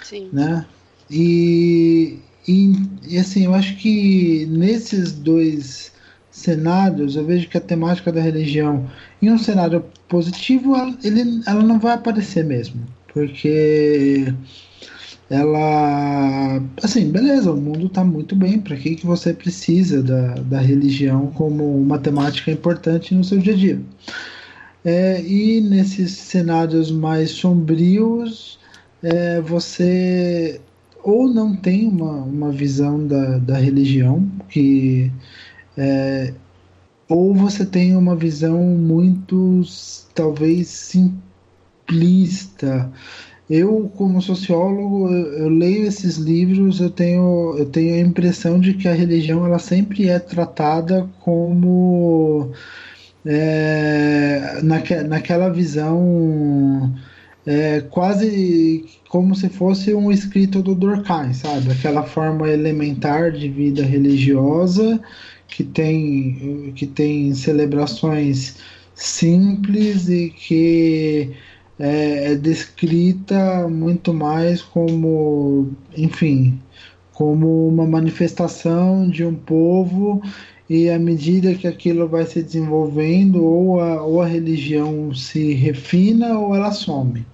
Sim. 0.02 0.30
Né? 0.32 0.64
E, 1.10 2.18
e, 2.48 2.72
e, 3.06 3.18
assim, 3.18 3.44
eu 3.44 3.54
acho 3.54 3.76
que 3.76 4.46
nesses 4.46 5.12
dois 5.12 5.92
cenários, 6.30 7.16
eu 7.16 7.24
vejo 7.26 7.48
que 7.50 7.58
a 7.58 7.60
temática 7.60 8.10
da 8.10 8.22
religião, 8.22 8.90
em 9.20 9.30
um 9.30 9.38
cenário 9.38 9.84
positivo, 10.08 10.74
ela, 10.74 10.96
ele, 11.04 11.42
ela 11.46 11.62
não 11.62 11.78
vai 11.78 11.92
aparecer 11.92 12.42
mesmo. 12.42 12.80
Porque 13.12 14.32
ela 15.30 16.62
assim 16.82 17.10
beleza 17.10 17.52
o 17.52 17.56
mundo 17.56 17.86
está 17.86 18.04
muito 18.04 18.36
bem 18.36 18.60
para 18.60 18.76
que 18.76 18.94
que 18.96 19.06
você 19.06 19.32
precisa 19.32 20.02
da, 20.02 20.34
da 20.34 20.60
religião 20.60 21.28
como 21.28 21.74
uma 21.80 21.98
temática 21.98 22.50
importante 22.50 23.14
no 23.14 23.24
seu 23.24 23.38
dia 23.38 23.54
a 23.54 23.56
dia? 23.56 23.80
É, 24.84 25.22
e 25.22 25.60
nesses 25.60 26.12
cenários 26.12 26.90
mais 26.90 27.30
sombrios 27.30 28.58
é, 29.02 29.40
você 29.40 30.60
ou 31.02 31.28
não 31.28 31.56
tem 31.56 31.88
uma, 31.88 32.12
uma 32.22 32.50
visão 32.50 33.06
da, 33.06 33.38
da 33.38 33.56
religião 33.58 34.28
que 34.48 35.10
é, 35.76 36.32
ou 37.08 37.34
você 37.34 37.64
tem 37.64 37.96
uma 37.96 38.16
visão 38.16 38.58
muito 38.60 39.62
talvez 40.14 40.68
simplista 41.88 42.90
eu 43.50 43.90
como 43.96 44.22
sociólogo 44.22 45.10
eu, 45.10 45.32
eu, 45.38 45.48
leio 45.48 45.86
esses 45.86 46.16
livros 46.16 46.80
eu 46.80 46.90
tenho 46.90 47.54
eu 47.58 47.66
tenho 47.66 47.94
a 47.94 48.00
impressão 48.00 48.58
de 48.58 48.74
que 48.74 48.88
a 48.88 48.94
religião 48.94 49.44
ela 49.44 49.58
sempre 49.58 50.08
é 50.08 50.18
tratada 50.18 51.08
como 51.20 52.52
é, 53.26 54.60
naque, 54.62 54.94
naquela 55.02 55.48
visão 55.50 56.92
é, 57.44 57.80
quase 57.90 58.84
como 59.08 59.34
se 59.34 59.48
fosse 59.48 59.92
um 59.92 60.10
escrito 60.10 60.62
do 60.62 60.74
Durkheim, 60.74 61.34
sabe? 61.34 61.72
Aquela 61.72 62.04
forma 62.04 62.48
elementar 62.48 63.32
de 63.32 63.48
vida 63.48 63.82
religiosa 63.82 65.00
que 65.48 65.64
tem, 65.64 66.72
que 66.74 66.86
tem 66.86 67.34
celebrações 67.34 68.56
simples 68.94 70.08
e 70.08 70.30
que 70.30 71.32
é, 71.82 72.32
é 72.32 72.34
descrita 72.36 73.68
muito 73.68 74.14
mais 74.14 74.62
como, 74.62 75.72
enfim, 75.96 76.60
como 77.12 77.66
uma 77.66 77.84
manifestação 77.84 79.08
de 79.10 79.24
um 79.24 79.34
povo 79.34 80.22
e 80.70 80.88
à 80.88 80.98
medida 80.98 81.54
que 81.54 81.66
aquilo 81.66 82.06
vai 82.08 82.24
se 82.24 82.40
desenvolvendo, 82.40 83.44
ou 83.44 83.80
a, 83.80 84.02
ou 84.02 84.22
a 84.22 84.26
religião 84.26 85.12
se 85.12 85.54
refina 85.54 86.38
ou 86.38 86.54
ela 86.54 86.70
some. 86.70 87.26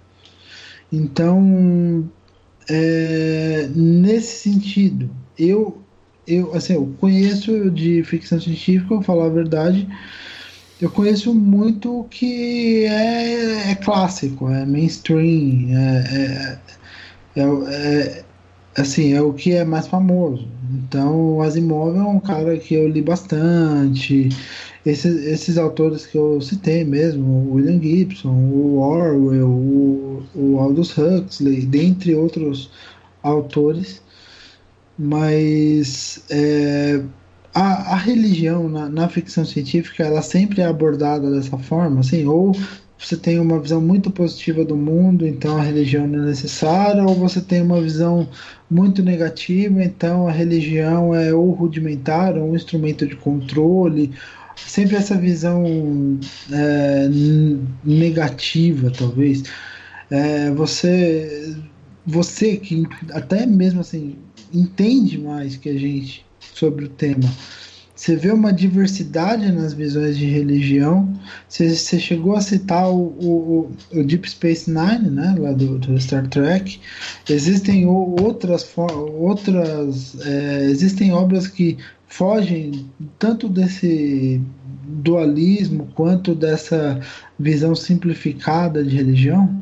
Então, 0.90 2.08
é, 2.70 3.68
nesse 3.74 4.50
sentido, 4.50 5.10
eu, 5.38 5.76
eu, 6.26 6.54
assim, 6.54 6.72
eu 6.72 6.92
conheço 6.98 7.70
de 7.70 8.02
ficção 8.02 8.40
científica, 8.40 8.94
vou 8.94 9.02
falar 9.02 9.26
a 9.26 9.30
verdade, 9.30 9.86
eu 10.80 10.90
conheço 10.90 11.34
muito 11.34 12.06
que 12.10 12.84
é, 12.84 13.72
é 13.72 13.74
clássico, 13.74 14.48
é 14.48 14.64
mainstream, 14.64 15.76
é, 15.76 16.58
é, 17.36 17.40
é, 17.40 17.42
é, 17.42 18.24
assim, 18.76 19.12
é 19.12 19.20
o 19.20 19.32
que 19.32 19.52
é 19.52 19.64
mais 19.64 19.88
famoso. 19.88 20.46
Então, 20.72 21.36
o 21.36 21.42
Asimov 21.42 21.96
é 21.96 22.02
um 22.02 22.20
cara 22.20 22.56
que 22.58 22.74
eu 22.74 22.88
li 22.88 23.02
bastante. 23.02 24.28
Esses, 24.86 25.26
esses 25.26 25.58
autores 25.58 26.06
que 26.06 26.16
eu 26.16 26.40
citei 26.40 26.84
mesmo, 26.84 27.24
o 27.24 27.54
William 27.54 27.80
Gibson, 27.82 28.30
o 28.30 28.78
Orwell, 28.78 29.48
o, 29.48 30.22
o 30.34 30.60
Aldous 30.60 30.96
Huxley, 30.96 31.62
dentre 31.62 32.14
outros 32.14 32.70
autores. 33.22 34.00
Mas 34.96 36.24
é, 36.30 37.02
a, 37.54 37.94
a 37.94 37.96
religião 37.96 38.68
na, 38.68 38.88
na, 38.88 39.08
ficção 39.08 39.44
científica 39.44 40.04
ela 40.04 40.22
sempre 40.22 40.60
é 40.60 40.66
abordada 40.66 41.30
dessa 41.30 41.56
forma, 41.58 42.00
assim, 42.00 42.26
ou 42.26 42.54
você 42.98 43.16
tem 43.16 43.38
uma 43.38 43.60
visão 43.60 43.80
muito 43.80 44.10
positiva 44.10 44.64
do 44.64 44.76
mundo, 44.76 45.26
então 45.26 45.56
a 45.56 45.62
religião 45.62 46.06
não 46.06 46.24
é 46.24 46.26
necessária, 46.26 47.04
ou 47.04 47.14
você 47.14 47.40
tem 47.40 47.62
uma 47.62 47.80
visão 47.80 48.28
muito 48.68 49.02
negativa, 49.02 49.82
então 49.82 50.26
a 50.26 50.32
religião 50.32 51.14
é 51.14 51.32
ou 51.32 51.50
rudimentar, 51.52 52.36
ou 52.36 52.50
um 52.50 52.56
instrumento 52.56 53.06
de 53.06 53.14
controle, 53.14 54.12
sempre 54.56 54.96
essa 54.96 55.16
visão 55.16 56.18
é, 56.52 57.08
negativa, 57.84 58.90
talvez. 58.90 59.44
É, 60.10 60.50
você, 60.50 61.56
você 62.04 62.56
que 62.56 62.84
até 63.12 63.46
mesmo 63.46 63.80
assim 63.80 64.16
entende 64.52 65.18
mais 65.18 65.56
que 65.56 65.68
a 65.68 65.78
gente 65.78 66.26
sobre 66.58 66.84
o 66.84 66.88
tema. 66.88 67.28
Você 67.98 68.14
vê 68.14 68.30
uma 68.30 68.52
diversidade 68.52 69.50
nas 69.50 69.74
visões 69.74 70.16
de 70.16 70.24
religião. 70.26 71.12
Você, 71.48 71.74
você 71.74 71.98
chegou 71.98 72.36
a 72.36 72.40
citar 72.40 72.88
o, 72.88 73.06
o, 73.20 73.72
o, 73.92 74.04
Deep 74.04 74.30
Space 74.30 74.70
Nine, 74.70 75.10
né, 75.10 75.34
lá 75.36 75.50
do, 75.50 75.80
do 75.80 76.00
Star 76.00 76.28
Trek. 76.28 76.78
Existem 77.28 77.86
outras, 77.86 78.72
outras 78.76 80.16
é, 80.24 80.66
existem 80.66 81.12
obras 81.12 81.48
que 81.48 81.76
fogem 82.06 82.86
tanto 83.18 83.48
desse 83.48 84.40
dualismo 84.86 85.88
quanto 85.96 86.36
dessa 86.36 87.00
visão 87.36 87.74
simplificada 87.74 88.84
de 88.84 88.94
religião. 88.94 89.60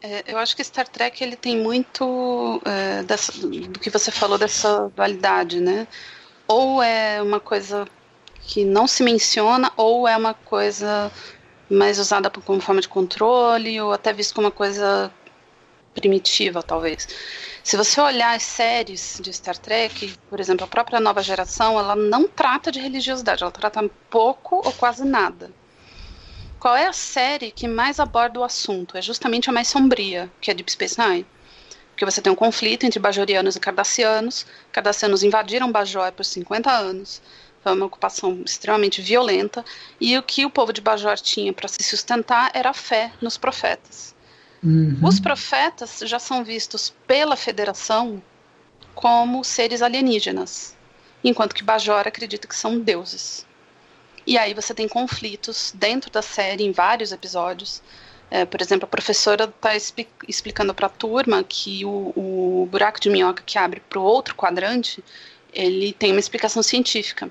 É, 0.00 0.24
eu 0.28 0.38
acho 0.38 0.54
que 0.54 0.62
Star 0.62 0.86
Trek 0.86 1.22
ele 1.22 1.36
tem 1.36 1.56
muito 1.56 2.62
é, 2.64 3.02
dessa, 3.02 3.32
do 3.32 3.80
que 3.80 3.90
você 3.90 4.10
falou 4.10 4.38
dessa 4.38 4.88
dualidade, 4.94 5.60
né? 5.60 5.88
Ou 6.46 6.82
é 6.82 7.20
uma 7.20 7.40
coisa 7.40 7.86
que 8.40 8.64
não 8.64 8.86
se 8.86 9.02
menciona, 9.02 9.72
ou 9.76 10.06
é 10.06 10.16
uma 10.16 10.34
coisa 10.34 11.10
mais 11.68 11.98
usada 11.98 12.30
como 12.30 12.60
forma 12.60 12.80
de 12.80 12.88
controle, 12.88 13.80
ou 13.80 13.92
até 13.92 14.12
visto 14.12 14.34
como 14.34 14.46
uma 14.46 14.52
coisa 14.52 15.12
primitiva, 15.94 16.62
talvez. 16.62 17.08
Se 17.62 17.76
você 17.76 18.00
olhar 18.00 18.34
as 18.34 18.44
séries 18.44 19.20
de 19.20 19.32
Star 19.32 19.58
Trek, 19.58 20.14
por 20.30 20.40
exemplo, 20.40 20.64
a 20.64 20.68
própria 20.68 21.00
nova 21.00 21.22
geração, 21.22 21.78
ela 21.78 21.94
não 21.96 22.26
trata 22.28 22.70
de 22.70 22.80
religiosidade, 22.80 23.42
ela 23.42 23.52
trata 23.52 23.90
pouco 24.08 24.62
ou 24.64 24.72
quase 24.72 25.04
nada. 25.04 25.50
Qual 26.58 26.76
é 26.76 26.86
a 26.86 26.92
série 26.92 27.50
que 27.50 27.68
mais 27.68 28.00
aborda 28.00 28.40
o 28.40 28.44
assunto? 28.44 28.96
É 28.96 29.02
justamente 29.02 29.48
a 29.48 29.52
mais 29.52 29.68
sombria, 29.68 30.30
que 30.40 30.50
é 30.50 30.54
Deep 30.54 30.70
Space 30.72 30.98
Nine. 31.00 31.26
Porque 31.90 32.04
você 32.04 32.20
tem 32.20 32.32
um 32.32 32.36
conflito 32.36 32.84
entre 32.84 32.98
bajorianos 32.98 33.56
e 33.56 33.60
cardassianos. 33.60 34.46
Cardassianos 34.72 35.22
invadiram 35.22 35.70
Bajor 35.70 36.12
por 36.12 36.24
50 36.24 36.70
anos. 36.70 37.20
Foi 37.62 37.72
uma 37.72 37.86
ocupação 37.86 38.42
extremamente 38.44 39.02
violenta. 39.02 39.64
E 40.00 40.16
o 40.16 40.22
que 40.22 40.44
o 40.44 40.50
povo 40.50 40.72
de 40.72 40.80
Bajor 40.80 41.16
tinha 41.16 41.52
para 41.52 41.68
se 41.68 41.82
sustentar 41.82 42.50
era 42.54 42.70
a 42.70 42.74
fé 42.74 43.12
nos 43.20 43.36
profetas. 43.36 44.14
Uhum. 44.62 44.98
Os 45.02 45.18
profetas 45.20 46.00
já 46.02 46.18
são 46.18 46.44
vistos 46.44 46.94
pela 47.06 47.36
Federação 47.36 48.22
como 48.94 49.44
seres 49.44 49.80
alienígenas, 49.80 50.76
enquanto 51.22 51.54
que 51.54 51.62
Bajor 51.62 52.06
acredita 52.06 52.48
que 52.48 52.54
são 52.56 52.80
deuses. 52.80 53.46
E 54.28 54.36
aí 54.36 54.52
você 54.52 54.74
tem 54.74 54.86
conflitos 54.86 55.72
dentro 55.74 56.10
da 56.10 56.20
série, 56.20 56.62
em 56.62 56.70
vários 56.70 57.12
episódios. 57.12 57.82
É, 58.30 58.44
por 58.44 58.60
exemplo, 58.60 58.84
a 58.84 58.86
professora 58.86 59.44
está 59.44 59.70
explicando 60.28 60.74
para 60.74 60.86
a 60.86 60.90
turma 60.90 61.42
que 61.42 61.82
o, 61.86 62.12
o, 62.14 62.68
buraco 62.70 63.00
de 63.00 63.08
minhoca 63.08 63.42
que 63.42 63.56
abre 63.56 63.80
para 63.80 63.98
o 63.98 64.02
outro 64.02 64.34
quadrante, 64.34 65.02
ele 65.50 65.94
tem 65.94 66.10
uma 66.10 66.20
explicação 66.20 66.62
científica. 66.62 67.30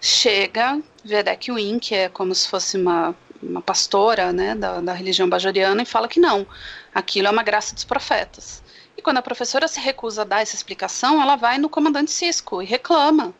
Chega 0.00 0.80
Vedek 1.04 1.50
Win, 1.50 1.80
que 1.80 1.96
é 1.96 2.08
como 2.08 2.32
se 2.32 2.46
fosse 2.46 2.76
uma, 2.76 3.12
uma 3.42 3.60
pastora 3.60 4.32
né, 4.32 4.54
da, 4.54 4.80
da 4.80 4.92
religião 4.92 5.28
bajoriana, 5.28 5.82
e 5.82 5.84
fala 5.84 6.06
que 6.06 6.20
não, 6.20 6.46
aquilo 6.94 7.26
é 7.26 7.30
uma 7.32 7.42
graça 7.42 7.74
dos 7.74 7.82
profetas. 7.82 8.62
E 8.96 9.02
quando 9.02 9.18
a 9.18 9.22
professora 9.22 9.66
se 9.66 9.80
recusa 9.80 10.22
a 10.22 10.24
dar 10.24 10.42
essa 10.42 10.54
explicação, 10.54 11.20
ela 11.20 11.34
vai 11.34 11.58
no 11.58 11.68
comandante 11.68 12.12
Cisco 12.12 12.62
e 12.62 12.64
reclama 12.64 13.34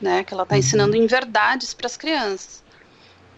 né? 0.00 0.24
Que 0.24 0.34
ela 0.34 0.42
está 0.44 0.54
uhum. 0.54 0.60
ensinando 0.60 0.96
em 0.96 1.06
verdades 1.06 1.74
para 1.74 1.86
as 1.86 1.96
crianças. 1.96 2.62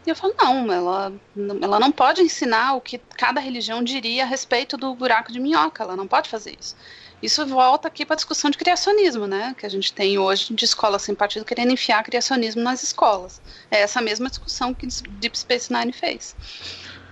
E 0.07 0.11
eu 0.11 0.17
falo, 0.17 0.35
não, 0.39 0.73
ela, 0.73 1.13
ela 1.61 1.79
não 1.79 1.93
pode 1.93 2.23
ensinar 2.23 2.75
o 2.75 2.81
que 2.81 2.99
cada 3.17 3.39
religião 3.41 3.83
diria 3.85 4.25
a 4.25 4.27
respeito 4.27 4.77
do 4.77 4.95
buraco 4.95 5.31
de 5.31 5.39
minhoca, 5.39 5.83
ela 5.83 5.95
não 5.95 6.09
pode 6.09 6.31
fazer 6.31 6.57
isso. 6.59 6.75
Isso 7.23 7.45
volta 7.47 7.87
aqui 7.87 8.07
para 8.07 8.15
a 8.15 8.17
discussão 8.17 8.51
de 8.51 8.57
criacionismo, 8.57 9.27
né? 9.27 9.55
Que 9.59 9.67
a 9.67 9.69
gente 9.69 9.93
tem 9.93 10.19
hoje 10.19 10.55
de 10.55 10.65
escola 10.65 10.99
sem 10.99 11.15
partido 11.15 11.45
querendo 11.45 11.71
enfiar 11.71 12.03
criacionismo 12.03 12.63
nas 12.63 12.83
escolas. 12.83 13.43
É 13.71 13.83
essa 13.83 14.01
mesma 14.01 14.31
discussão 14.31 14.73
que 14.73 14.87
Deep 14.87 15.39
Space 15.39 15.71
Nine 15.71 15.93
fez. 15.93 16.35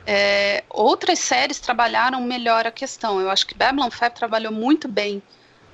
É, 0.06 0.64
outras 0.70 1.18
séries 1.18 1.60
trabalharam 1.60 2.22
melhor 2.22 2.66
a 2.66 2.70
questão. 2.70 3.20
Eu 3.20 3.28
acho 3.28 3.46
que 3.46 3.54
Babylon 3.54 3.90
5 3.90 4.10
trabalhou 4.14 4.50
muito 4.50 4.88
bem 4.88 5.22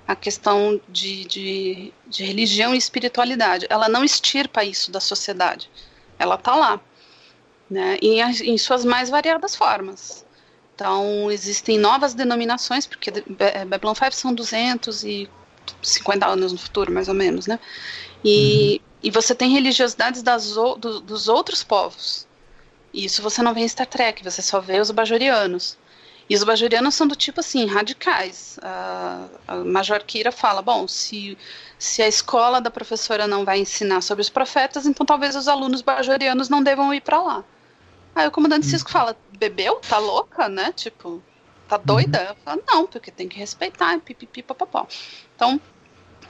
a 0.06 0.14
questão 0.14 0.80
de, 0.88 1.24
de, 1.24 1.92
de 2.06 2.24
religião 2.24 2.74
e 2.74 2.78
espiritualidade. 2.78 3.66
Ela 3.70 3.88
não 3.88 4.04
extirpa 4.04 4.62
isso 4.64 4.90
da 4.90 5.00
sociedade. 5.00 5.70
Ela 6.18 6.34
está 6.34 6.54
lá, 6.54 6.80
né? 7.70 7.96
Em, 8.02 8.20
em 8.20 8.58
suas 8.58 8.84
mais 8.84 9.08
variadas 9.08 9.56
formas. 9.56 10.24
Então, 10.74 11.30
existem 11.30 11.78
novas 11.78 12.14
denominações, 12.14 12.86
porque 12.86 13.10
Babylon 13.68 13.94
5 13.94 14.12
são 14.12 14.34
250 14.34 16.26
anos 16.26 16.52
no 16.52 16.58
futuro, 16.58 16.92
mais 16.92 17.08
ou 17.08 17.14
menos, 17.14 17.46
né? 17.46 17.58
E, 18.24 18.80
uhum. 18.80 18.86
e 19.04 19.10
você 19.10 19.34
tem 19.34 19.52
religiosidades 19.52 20.22
das, 20.22 20.52
do, 20.52 21.00
dos 21.00 21.28
outros 21.28 21.62
povos. 21.62 22.26
Isso 22.92 23.22
você 23.22 23.42
não 23.42 23.54
vê 23.54 23.60
em 23.60 23.68
Star 23.68 23.86
Trek, 23.86 24.22
você 24.22 24.42
só 24.42 24.60
vê 24.60 24.80
os 24.80 24.90
bajorianos. 24.90 25.78
E 26.28 26.34
os 26.34 26.42
bajorianos 26.42 26.94
são 26.94 27.06
do 27.06 27.14
tipo 27.14 27.40
assim, 27.40 27.66
radicais. 27.66 28.58
A, 28.62 29.26
a 29.46 29.56
Major 29.56 30.02
Kira 30.04 30.32
fala: 30.32 30.62
bom, 30.62 30.88
se, 30.88 31.36
se 31.78 32.02
a 32.02 32.08
escola 32.08 32.60
da 32.60 32.70
professora 32.70 33.26
não 33.26 33.44
vai 33.44 33.58
ensinar 33.58 34.00
sobre 34.00 34.22
os 34.22 34.30
profetas, 34.30 34.86
então 34.86 35.04
talvez 35.04 35.36
os 35.36 35.48
alunos 35.48 35.82
bajorianos 35.82 36.48
não 36.48 36.62
devam 36.62 36.94
ir 36.94 37.02
para 37.02 37.20
lá. 37.20 37.44
Aí 38.14 38.26
o 38.26 38.30
comandante 38.30 38.66
Cisco 38.66 38.90
fala: 38.90 39.16
bebeu? 39.38 39.76
Tá 39.76 39.98
louca, 39.98 40.48
né? 40.48 40.72
Tipo, 40.72 41.22
tá 41.68 41.76
doida? 41.76 42.30
Uhum. 42.30 42.36
Falo, 42.44 42.62
não, 42.66 42.86
porque 42.86 43.10
tem 43.10 43.28
que 43.28 43.38
respeitar, 43.38 43.98
pipipi, 44.00 44.42
papapó. 44.42 44.86
Então, 45.36 45.60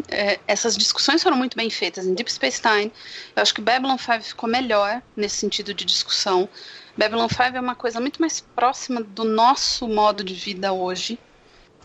é, 0.09 0.41
essas 0.47 0.77
discussões 0.77 1.23
foram 1.23 1.37
muito 1.37 1.57
bem 1.57 1.71
feitas 1.71 2.07
em 2.07 2.15
Deep 2.15 2.33
Space 2.33 2.61
Nine. 2.65 2.93
Eu 3.37 3.43
acho 3.43 3.55
que 3.55 3.61
Babylon 3.61 3.99
5 3.99 4.23
ficou 4.23 4.49
melhor 4.49 5.03
nesse 5.17 5.37
sentido 5.37 5.73
de 5.73 5.85
discussão. 5.85 6.49
Babylon 6.97 7.29
5 7.29 7.57
é 7.57 7.61
uma 7.61 7.75
coisa 7.75 8.01
muito 8.01 8.21
mais 8.21 8.41
próxima 8.41 9.03
do 9.03 9.25
nosso 9.25 9.89
modo 9.89 10.23
de 10.23 10.35
vida 10.35 10.73
hoje. 10.73 11.19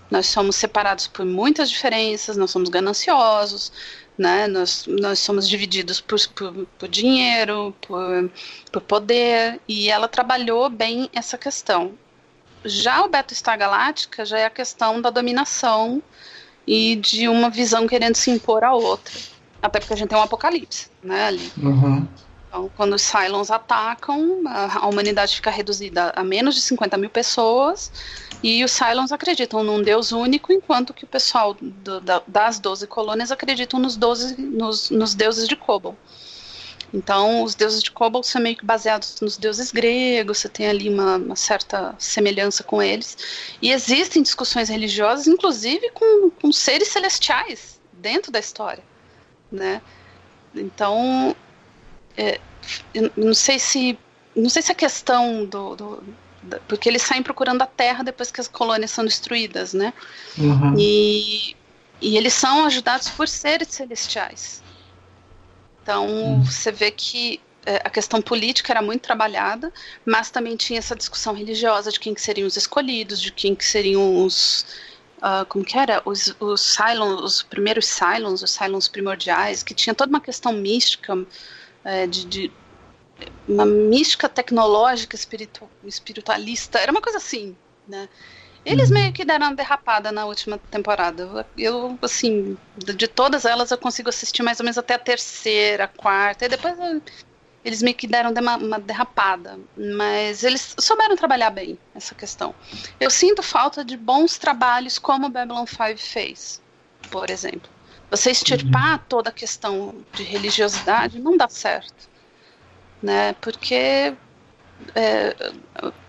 Nós 0.09 0.27
somos 0.27 0.55
separados 0.55 1.07
por 1.07 1.25
muitas 1.25 1.69
diferenças, 1.69 2.37
nós 2.37 2.51
somos 2.51 2.69
gananciosos, 2.69 3.71
né? 4.17 4.47
Nós, 4.47 4.85
nós 4.87 5.19
somos 5.19 5.47
divididos 5.47 6.01
por, 6.01 6.19
por, 6.29 6.67
por 6.77 6.87
dinheiro, 6.87 7.75
por, 7.81 8.29
por 8.71 8.81
poder, 8.81 9.59
e 9.67 9.89
ela 9.89 10.07
trabalhou 10.07 10.69
bem 10.69 11.09
essa 11.13 11.37
questão. 11.37 11.93
Já 12.65 13.03
o 13.03 13.09
Battlestar 13.09 13.57
Galáctica 13.57 14.25
já 14.25 14.39
é 14.39 14.45
a 14.45 14.49
questão 14.49 15.01
da 15.01 15.09
dominação 15.09 16.03
e 16.67 16.97
de 16.97 17.27
uma 17.27 17.49
visão 17.49 17.87
querendo 17.87 18.15
se 18.15 18.29
impor 18.29 18.63
à 18.63 18.73
outra. 18.73 19.13
Até 19.61 19.79
porque 19.79 19.93
a 19.93 19.97
gente 19.97 20.09
tem 20.09 20.17
um 20.17 20.21
apocalipse, 20.21 20.89
né, 21.01 21.25
ali. 21.25 21.51
Uhum. 21.57 22.07
Então, 22.49 22.69
quando 22.75 22.93
os 22.93 23.03
Cylons 23.03 23.51
atacam, 23.51 24.41
a, 24.47 24.87
humanidade 24.87 25.35
fica 25.35 25.51
reduzida 25.51 26.11
a 26.15 26.23
menos 26.23 26.55
de 26.55 26.61
50 26.61 26.97
mil 26.97 27.09
pessoas, 27.09 27.91
e 28.41 28.63
os 28.63 28.71
Cylons 28.71 29.11
acreditam 29.11 29.63
num 29.63 29.83
Deus 29.83 30.11
único, 30.11 30.51
enquanto 30.51 30.91
que 30.91 31.03
o 31.03 31.07
pessoal 31.07 31.53
do, 31.53 32.01
da, 32.01 32.23
das 32.25 32.59
12 32.59 32.87
colônias 32.87 33.31
acreditam 33.31 33.79
nos, 33.79 33.95
12, 33.95 34.41
nos, 34.41 34.89
nos 34.89 35.13
deuses 35.13 35.47
de 35.47 35.55
Kobol. 35.55 35.95
Então, 36.91 37.43
os 37.43 37.53
deuses 37.53 37.83
de 37.83 37.91
Kobol 37.91 38.23
são 38.23 38.41
meio 38.41 38.57
que 38.57 38.65
baseados 38.65 39.21
nos 39.21 39.37
deuses 39.37 39.71
gregos, 39.71 40.39
você 40.39 40.49
tem 40.49 40.67
ali 40.67 40.89
uma, 40.89 41.17
uma, 41.17 41.35
certa 41.35 41.93
semelhança 41.99 42.63
com 42.63 42.81
eles. 42.81 43.15
E 43.61 43.71
existem 43.71 44.23
discussões 44.23 44.69
religiosas, 44.69 45.27
inclusive 45.27 45.91
com, 45.91 46.31
com 46.31 46.51
seres 46.51 46.87
celestiais 46.87 47.79
dentro 47.93 48.31
da 48.31 48.39
história. 48.39 48.83
Né? 49.51 49.83
Então, 50.55 51.35
é, 52.19 52.39
não 53.15 53.33
sei 53.33 53.57
se 53.57 53.97
não 54.35 54.49
sei 54.49 54.61
se 54.61 54.71
a 54.71 54.75
questão 54.75 55.45
do, 55.45 55.75
do 55.75 56.03
porque 56.67 56.87
eles 56.87 57.01
saem 57.01 57.23
procurando 57.23 57.61
a 57.61 57.65
Terra 57.65 58.03
depois 58.03 58.31
que 58.31 58.39
as 58.39 58.47
colônias 58.47 58.91
são 58.91 59.03
destruídas, 59.05 59.73
né? 59.73 59.93
Uhum. 60.37 60.73
E, 60.77 61.55
e 62.01 62.17
eles 62.17 62.33
são 62.33 62.65
ajudados 62.65 63.09
por 63.09 63.27
seres 63.27 63.69
celestiais. 63.69 64.61
Então 65.81 66.07
uhum. 66.07 66.43
você 66.43 66.71
vê 66.71 66.91
que 66.91 67.41
é, 67.65 67.77
a 67.77 67.89
questão 67.89 68.21
política 68.21 68.71
era 68.71 68.81
muito 68.81 69.01
trabalhada, 69.01 69.71
mas 70.05 70.29
também 70.29 70.55
tinha 70.55 70.79
essa 70.79 70.95
discussão 70.95 71.33
religiosa 71.33 71.91
de 71.91 71.99
quem 71.99 72.13
que 72.13 72.21
seriam 72.21 72.47
os 72.47 72.55
escolhidos, 72.55 73.21
de 73.21 73.31
quem 73.31 73.55
que 73.55 73.65
seriam 73.65 74.23
os 74.23 74.65
uh, 75.19 75.45
como 75.47 75.63
que 75.63 75.77
era 75.77 76.01
os, 76.05 76.33
os 76.39 76.61
Cylons, 76.61 77.21
os 77.21 77.43
primeiros 77.43 77.85
Cylons, 77.85 78.41
os 78.41 78.51
Cylons 78.51 78.87
primordiais, 78.87 79.63
que 79.63 79.73
tinha 79.73 79.93
toda 79.93 80.09
uma 80.09 80.21
questão 80.21 80.53
mística 80.53 81.17
é, 81.83 82.07
de, 82.07 82.25
de 82.25 82.51
uma 83.47 83.65
mística 83.65 84.29
tecnológica 84.29 85.15
espiritu, 85.15 85.67
espiritualista, 85.83 86.79
era 86.79 86.91
uma 86.91 87.01
coisa 87.01 87.17
assim, 87.17 87.55
né? 87.87 88.07
Eles 88.65 88.89
uhum. 88.89 88.95
meio 88.95 89.13
que 89.13 89.23
deram 89.23 89.47
uma 89.47 89.55
derrapada 89.55 90.11
na 90.11 90.25
última 90.25 90.57
temporada. 90.57 91.45
Eu, 91.57 91.97
assim, 92.01 92.57
de 92.77 93.07
todas 93.07 93.45
elas 93.45 93.71
eu 93.71 93.77
consigo 93.77 94.09
assistir 94.09 94.43
mais 94.43 94.59
ou 94.59 94.65
menos 94.65 94.77
até 94.77 94.95
a 94.95 94.99
terceira, 94.99 95.85
a 95.85 95.87
quarta, 95.87 96.45
e 96.45 96.49
depois 96.49 96.77
eles 97.63 97.81
meio 97.81 97.95
que 97.95 98.05
deram 98.05 98.31
uma 98.31 98.79
derrapada. 98.79 99.57
Mas 99.77 100.43
eles 100.43 100.75
souberam 100.77 101.15
trabalhar 101.15 101.49
bem 101.49 101.79
essa 101.95 102.13
questão. 102.13 102.53
Eu 102.99 103.09
sinto 103.09 103.41
falta 103.41 103.83
de 103.83 103.95
bons 103.95 104.37
trabalhos 104.37 104.99
como 104.99 105.27
o 105.27 105.29
Babylon 105.29 105.65
5 105.65 105.97
fez, 105.97 106.61
por 107.09 107.29
exemplo. 107.29 107.78
Você 108.09 108.31
extirpar 108.31 108.97
uhum. 108.97 109.03
toda 109.07 109.29
a 109.29 109.33
questão 109.33 109.95
de 110.13 110.23
religiosidade 110.23 111.19
não 111.19 111.37
dá 111.37 111.47
certo 111.47 112.09
né? 113.01 113.33
Porque, 113.41 114.13
é, 114.95 115.35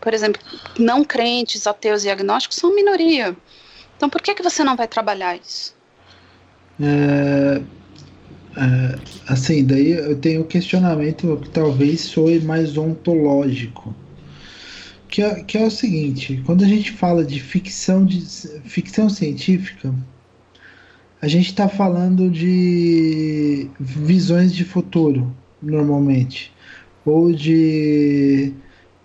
por 0.00 0.12
exemplo, 0.12 0.40
não 0.78 1.04
crentes, 1.04 1.66
ateus 1.66 2.04
e 2.04 2.10
agnósticos 2.10 2.56
são 2.56 2.74
minoria. 2.74 3.36
Então, 3.96 4.08
por 4.08 4.20
que 4.20 4.34
que 4.34 4.42
você 4.42 4.64
não 4.64 4.76
vai 4.76 4.88
trabalhar 4.88 5.36
isso? 5.36 5.74
É, 6.80 7.60
é, 8.56 8.98
assim, 9.28 9.64
daí 9.64 9.92
eu 9.92 10.18
tenho 10.18 10.40
um 10.42 10.46
questionamento 10.46 11.38
que 11.42 11.50
talvez 11.50 12.00
soe 12.00 12.40
mais 12.40 12.76
ontológico. 12.76 13.94
Que 15.08 15.22
é, 15.22 15.42
que 15.42 15.58
é 15.58 15.66
o 15.66 15.70
seguinte, 15.70 16.40
quando 16.46 16.62
a 16.62 16.68
gente 16.68 16.92
fala 16.92 17.24
de 17.24 17.40
ficção, 17.40 18.06
de 18.06 18.20
ficção 18.64 19.10
científica, 19.10 19.92
a 21.20 21.28
gente 21.28 21.46
está 21.46 21.68
falando 21.68 22.30
de 22.30 23.68
visões 23.78 24.54
de 24.54 24.64
futuro, 24.64 25.35
normalmente 25.62 26.52
ou 27.04 27.33
de 27.33 28.52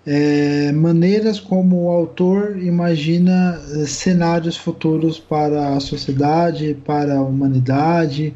é, 0.06 0.72
maneiras 0.72 1.40
como 1.40 1.86
o 1.86 1.90
autor 1.90 2.62
imagina 2.62 3.60
é, 3.74 3.86
cenários 3.86 4.58
futuros 4.58 5.20
para 5.20 5.76
a 5.76 5.80
sociedade, 5.80 6.78
para 6.86 7.18
a 7.18 7.22
humanidade, 7.22 8.34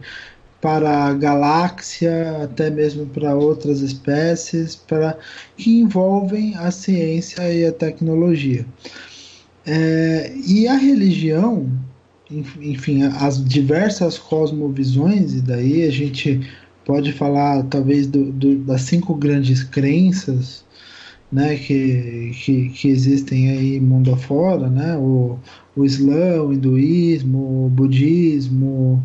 para 0.61 1.05
a 1.05 1.13
galáxia, 1.13 2.43
até 2.43 2.69
mesmo 2.69 3.05
para 3.05 3.35
outras 3.35 3.81
espécies, 3.81 4.75
para 4.75 5.17
que 5.55 5.79
envolvem 5.79 6.55
a 6.55 6.71
ciência 6.71 7.53
e 7.53 7.65
a 7.65 7.71
tecnologia. 7.71 8.65
É, 9.65 10.33
e 10.47 10.67
a 10.67 10.75
religião, 10.75 11.69
enfim, 12.31 13.03
as 13.03 13.43
diversas 13.43 14.17
cosmovisões, 14.17 15.33
e 15.33 15.41
daí 15.41 15.83
a 15.83 15.91
gente 15.91 16.41
pode 16.85 17.11
falar 17.11 17.63
talvez 17.63 18.07
do, 18.07 18.31
do, 18.31 18.57
das 18.59 18.81
cinco 18.81 19.13
grandes 19.15 19.63
crenças 19.63 20.63
né, 21.31 21.55
que, 21.55 22.31
que, 22.33 22.69
que, 22.69 22.87
existem 22.87 23.49
aí 23.49 23.79
mundo 23.79 24.11
afora, 24.11 24.69
né, 24.69 24.97
o, 24.97 25.37
o 25.75 25.85
Islã, 25.85 26.41
o 26.41 26.53
hinduísmo, 26.53 27.65
o 27.65 27.69
budismo, 27.69 29.03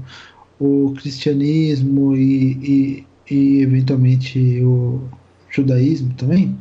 o 0.58 0.94
cristianismo 0.96 2.16
e, 2.16 3.04
e, 3.28 3.34
e 3.34 3.62
eventualmente 3.62 4.38
o 4.62 5.02
judaísmo 5.50 6.14
também, 6.14 6.56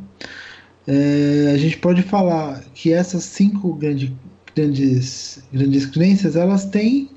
é, 0.86 1.52
a 1.54 1.56
gente 1.56 1.78
pode 1.78 2.02
falar 2.02 2.62
que 2.74 2.92
essas 2.92 3.24
cinco 3.24 3.72
grande, 3.72 4.14
grandes, 4.54 5.42
grandes 5.52 5.86
crenças 5.86 6.36
elas 6.36 6.64
têm 6.64 7.10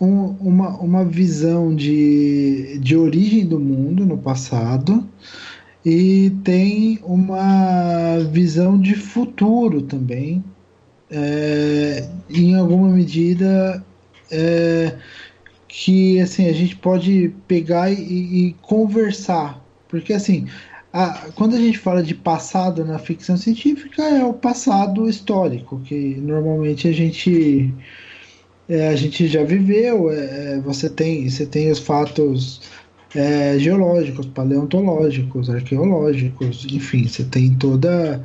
um, 0.00 0.34
uma, 0.40 0.70
uma 0.78 1.04
visão 1.04 1.74
de, 1.74 2.78
de 2.78 2.96
origem 2.96 3.46
do 3.46 3.60
mundo 3.60 4.06
no 4.06 4.16
passado 4.16 5.06
e 5.84 6.30
tem 6.44 6.98
uma 7.02 8.18
visão 8.30 8.78
de 8.78 8.94
futuro 8.94 9.82
também, 9.82 10.44
é, 11.10 12.08
em 12.28 12.54
alguma 12.54 12.88
medida 12.88 13.84
é, 14.30 14.94
que 15.66 16.20
assim 16.20 16.48
a 16.48 16.52
gente 16.52 16.76
pode 16.76 17.32
pegar 17.46 17.90
e, 17.90 17.96
e, 17.96 18.56
conversar, 18.62 19.64
porque 19.88 20.12
assim 20.12 20.46
a, 20.92 21.30
quando 21.36 21.54
a 21.54 21.58
gente 21.58 21.78
fala 21.78 22.02
de 22.02 22.14
passado 22.14 22.84
na 22.84 22.98
ficção 22.98 23.36
científica, 23.36 24.02
é 24.02 24.24
o 24.24 24.34
passado 24.34 25.08
histórico, 25.08 25.80
que 25.84 26.16
normalmente 26.16 26.88
a 26.88 26.92
gente, 26.92 27.72
é, 28.68 28.88
a 28.88 28.96
gente 28.96 29.28
já 29.28 29.44
viveu. 29.44 30.10
É, 30.10 30.54
é 30.54 30.60
você, 30.60 30.90
tem, 30.90 31.28
você 31.28 31.46
tem 31.46 31.70
os 31.70 31.78
fatos 31.78 32.62
é, 33.14 33.56
geológicos, 33.58 34.26
paleontológicos, 34.26 35.48
arqueológicos, 35.48 36.66
enfim, 36.70 37.06
você 37.06 37.24
tem 37.24 37.54
toda. 37.54 38.24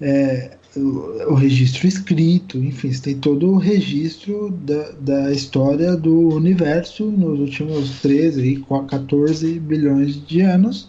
É, 0.00 0.58
o, 0.76 1.30
o, 1.30 1.34
registro 1.34 1.86
escrito, 1.86 2.58
enfim, 2.58 2.92
você 2.92 3.00
tem 3.00 3.18
todo 3.18 3.48
o 3.48 3.58
registro 3.58 4.50
da, 4.50 4.90
da 5.00 5.32
história 5.32 5.96
do 5.96 6.30
universo 6.34 7.04
nos 7.04 7.38
últimos 7.38 8.00
13, 8.00 8.64
14 8.90 9.60
bilhões 9.60 10.26
de 10.26 10.40
anos 10.40 10.88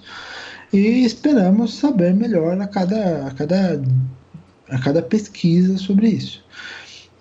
e 0.76 1.06
esperamos 1.06 1.76
saber 1.76 2.14
melhor 2.14 2.60
a 2.60 2.68
cada, 2.68 3.28
a 3.28 3.32
cada, 3.32 3.82
a 4.70 4.78
cada 4.80 5.02
pesquisa 5.02 5.78
sobre 5.78 6.10
isso. 6.10 6.44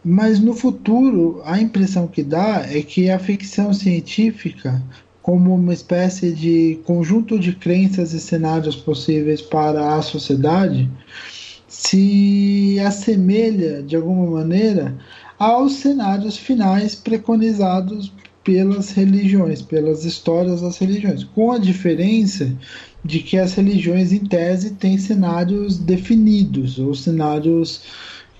Mas 0.05 0.41
no 0.41 0.55
futuro, 0.55 1.41
a 1.45 1.61
impressão 1.61 2.07
que 2.09 2.23
dá 2.23 2.67
é 2.69 2.83
que 2.83 3.09
a 3.09 3.19
ficção 3.19 3.73
científica, 3.73 4.83
como 5.23 5.55
uma 5.55 5.73
espécie 5.73 6.33
de 6.33 6.81
conjunto 6.85 7.39
de 7.39 7.55
crenças 7.55 8.13
e 8.13 8.21
cenários 8.21 8.77
possíveis 8.77 9.41
para 9.41 9.95
a 9.95 10.03
sociedade, 10.03 10.91
se 11.69 12.79
assemelha 12.85 13.83
de 13.83 13.97
alguma 13.97 14.27
maneira 14.31 14.99
aos 15.39 15.75
cenários 15.75 16.37
finais 16.37 16.95
preconizados 16.95 18.13
pelas 18.43 18.91
religiões, 18.91 19.63
pelas 19.63 20.05
histórias 20.05 20.61
das 20.61 20.77
religiões, 20.77 21.25
com 21.25 21.53
a 21.53 21.59
diferença 21.59 22.53
de 23.05 23.21
que 23.21 23.37
as 23.37 23.55
religiões, 23.55 24.13
em 24.13 24.25
tese, 24.25 24.71
têm 24.71 24.97
cenários 24.97 25.79
definidos, 25.79 26.79
ou 26.79 26.95
cenários 26.95 27.83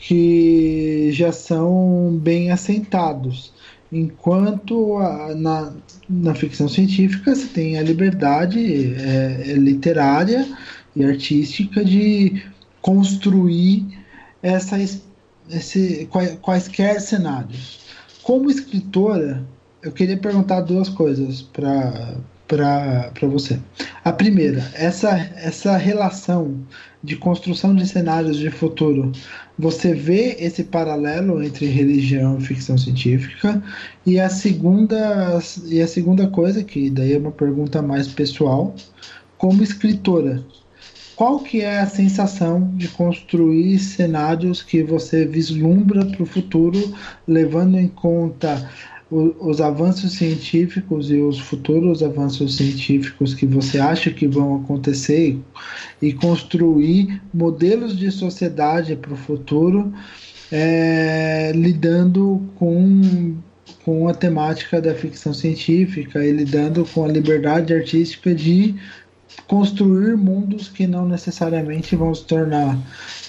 que 0.01 1.11
já 1.13 1.33
são 1.33 2.19
bem 2.23 2.51
assentados. 2.51 3.53
Enquanto 3.93 4.97
a, 4.99 5.35
na, 5.35 5.73
na 6.09 6.35
ficção 6.35 6.69
científica 6.69 7.35
você 7.35 7.47
tem 7.47 7.79
a 7.79 7.83
liberdade 7.83 8.95
é, 8.97 9.51
é 9.51 9.55
literária 9.55 10.47
e 10.97 11.05
artística 11.05 11.85
de 11.85 12.43
construir 12.81 13.87
essa, 14.43 14.79
esse, 15.51 16.09
quaisquer 16.43 17.01
cenários. 17.01 17.81
Como 18.23 18.51
escritora, 18.51 19.45
eu 19.83 19.93
queria 19.93 20.17
perguntar 20.17 20.63
duas 20.63 20.89
coisas 20.89 21.43
para 21.43 22.17
para 22.47 23.11
você. 23.23 23.59
A 24.05 24.13
primeira, 24.13 24.71
essa, 24.75 25.11
essa 25.37 25.77
relação 25.77 26.61
de 27.03 27.17
construção 27.17 27.75
de 27.75 27.87
cenários 27.87 28.39
de 28.39 28.51
futuro, 28.51 29.13
você 29.59 29.95
vê 29.95 30.37
esse 30.39 30.65
paralelo 30.65 31.43
entre 31.43 31.67
religião 31.67 32.39
e 32.39 32.45
ficção 32.45 32.77
científica? 32.77 33.63
E 34.05 34.19
a 34.19 34.29
segunda, 34.29 35.39
e 35.67 35.81
a 35.81 35.87
segunda 35.87 36.27
coisa, 36.29 36.63
que 36.63 36.91
daí 36.91 37.15
é 37.15 37.19
uma 37.19 37.33
pergunta 37.33 37.81
mais 37.81 38.09
pessoal, 38.09 38.75
como 39.39 39.63
escritora, 39.63 40.45
qual 41.17 41.39
que 41.39 41.61
é 41.61 41.79
a 41.79 41.87
sensação 41.87 42.73
de 42.75 42.89
construir 42.89 43.79
cenários 43.79 44.63
que 44.63 44.83
você 44.83 45.25
vislumbra 45.25 46.05
para 46.05 46.23
o 46.23 46.27
futuro, 46.27 46.93
levando 47.27 47.79
em 47.79 47.87
conta 47.87 48.69
os 49.15 49.61
avanços 49.61 50.13
científicos 50.13 51.09
e 51.09 51.21
os 51.21 51.39
futuros 51.39 52.03
avanços 52.03 52.57
científicos 52.57 53.33
que 53.33 53.47
você 53.47 53.79
acha 53.79 54.11
que 54.11 54.27
vão 54.27 54.57
acontecer 54.57 55.39
e 56.03 56.13
construir 56.13 57.23
modelos 57.33 57.97
de 57.97 58.11
sociedade 58.11 58.97
para 58.97 59.13
o 59.13 59.17
futuro, 59.17 59.93
é, 60.51 61.53
lidando 61.55 62.43
com, 62.57 63.37
com 63.85 64.09
a 64.09 64.15
temática 64.15 64.81
da 64.81 64.95
ficção 64.95 65.33
científica 65.33 66.25
e 66.25 66.33
lidando 66.33 66.85
com 66.85 67.05
a 67.05 67.09
liberdade 67.09 67.73
artística 67.73 68.35
de 68.35 68.75
construir 69.47 70.17
mundos 70.17 70.69
que 70.69 70.89
não 70.89 71.07
necessariamente 71.07 71.95
vão 71.95 72.13
se 72.13 72.25
tornar 72.25 72.77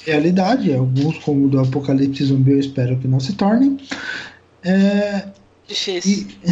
realidade, 0.03 0.73
alguns 0.73 1.19
como 1.19 1.45
o 1.45 1.49
do 1.49 1.59
Apocalipse 1.59 2.25
Zumbi 2.25 2.53
eu 2.53 2.59
espero 2.59 2.97
que 2.97 3.07
não 3.07 3.19
se 3.19 3.33
tornem. 3.33 3.77
É, 4.63 5.27
Difícil. 5.67 6.27
E... 6.43 6.51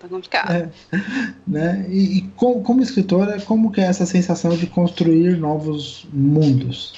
tá 0.00 0.08
complicado. 0.08 0.72
É, 0.92 0.98
né? 1.46 1.86
E, 1.88 2.18
e 2.18 2.22
como, 2.36 2.62
como, 2.62 2.82
escritora, 2.82 3.40
como 3.42 3.72
que 3.72 3.80
é 3.80 3.84
essa 3.84 4.04
sensação 4.04 4.56
de 4.56 4.66
construir 4.66 5.36
novos 5.38 6.06
mundos? 6.12 6.94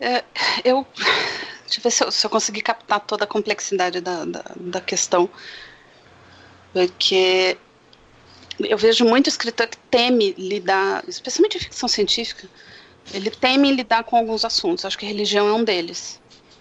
É, 0.00 0.22
eu. 0.64 0.86
Deixa 1.64 1.80
eu 1.80 1.82
ver 1.82 1.90
se 1.90 2.04
eu, 2.04 2.10
se 2.10 2.26
eu 2.26 2.30
conseguir 2.30 2.62
captar 2.62 3.00
toda 3.00 3.24
a 3.24 3.26
complexidade 3.26 4.00
da, 4.00 4.24
da, 4.24 4.44
da 4.56 4.80
questão. 4.80 5.28
Porque 6.72 7.58
eu 8.60 8.78
vejo 8.78 9.04
muito 9.04 9.28
escritor 9.28 9.66
que 9.66 9.76
teme 9.76 10.34
lidar, 10.38 11.04
especialmente 11.06 11.56
em 11.56 11.60
ficção 11.60 11.88
científica, 11.88 12.48
ele 13.12 13.30
teme 13.30 13.70
lidar 13.72 14.04
com 14.04 14.16
alguns 14.16 14.44
assuntos. 14.44 14.84
Acho 14.84 14.98
que 14.98 15.06
religião 15.06 15.48
é 15.48 15.52
um 15.52 15.64
deles. 15.64 16.17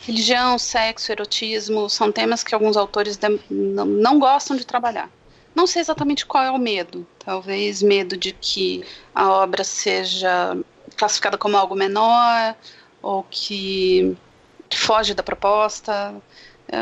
Religião, 0.07 0.57
sexo, 0.57 1.11
erotismo 1.11 1.89
são 1.89 2.13
temas 2.13 2.41
que 2.41 2.55
alguns 2.55 2.77
autores 2.77 3.19
não, 3.49 4.17
gostam 4.17 4.55
de 4.55 4.65
trabalhar. 4.65 5.09
Não 5.53 5.67
sei 5.67 5.81
exatamente 5.81 6.25
qual 6.25 6.45
é 6.45 6.49
o 6.49 6.57
medo. 6.57 7.05
Talvez 7.19 7.83
medo 7.83 8.15
de 8.15 8.31
que 8.31 8.85
a 9.13 9.29
obra 9.29 9.65
seja 9.65 10.57
classificada 10.95 11.37
como 11.37 11.57
algo 11.57 11.75
menor 11.75 12.55
ou 13.01 13.25
que, 13.29 14.15
foge 14.73 15.13
da 15.13 15.21
proposta. 15.21 16.15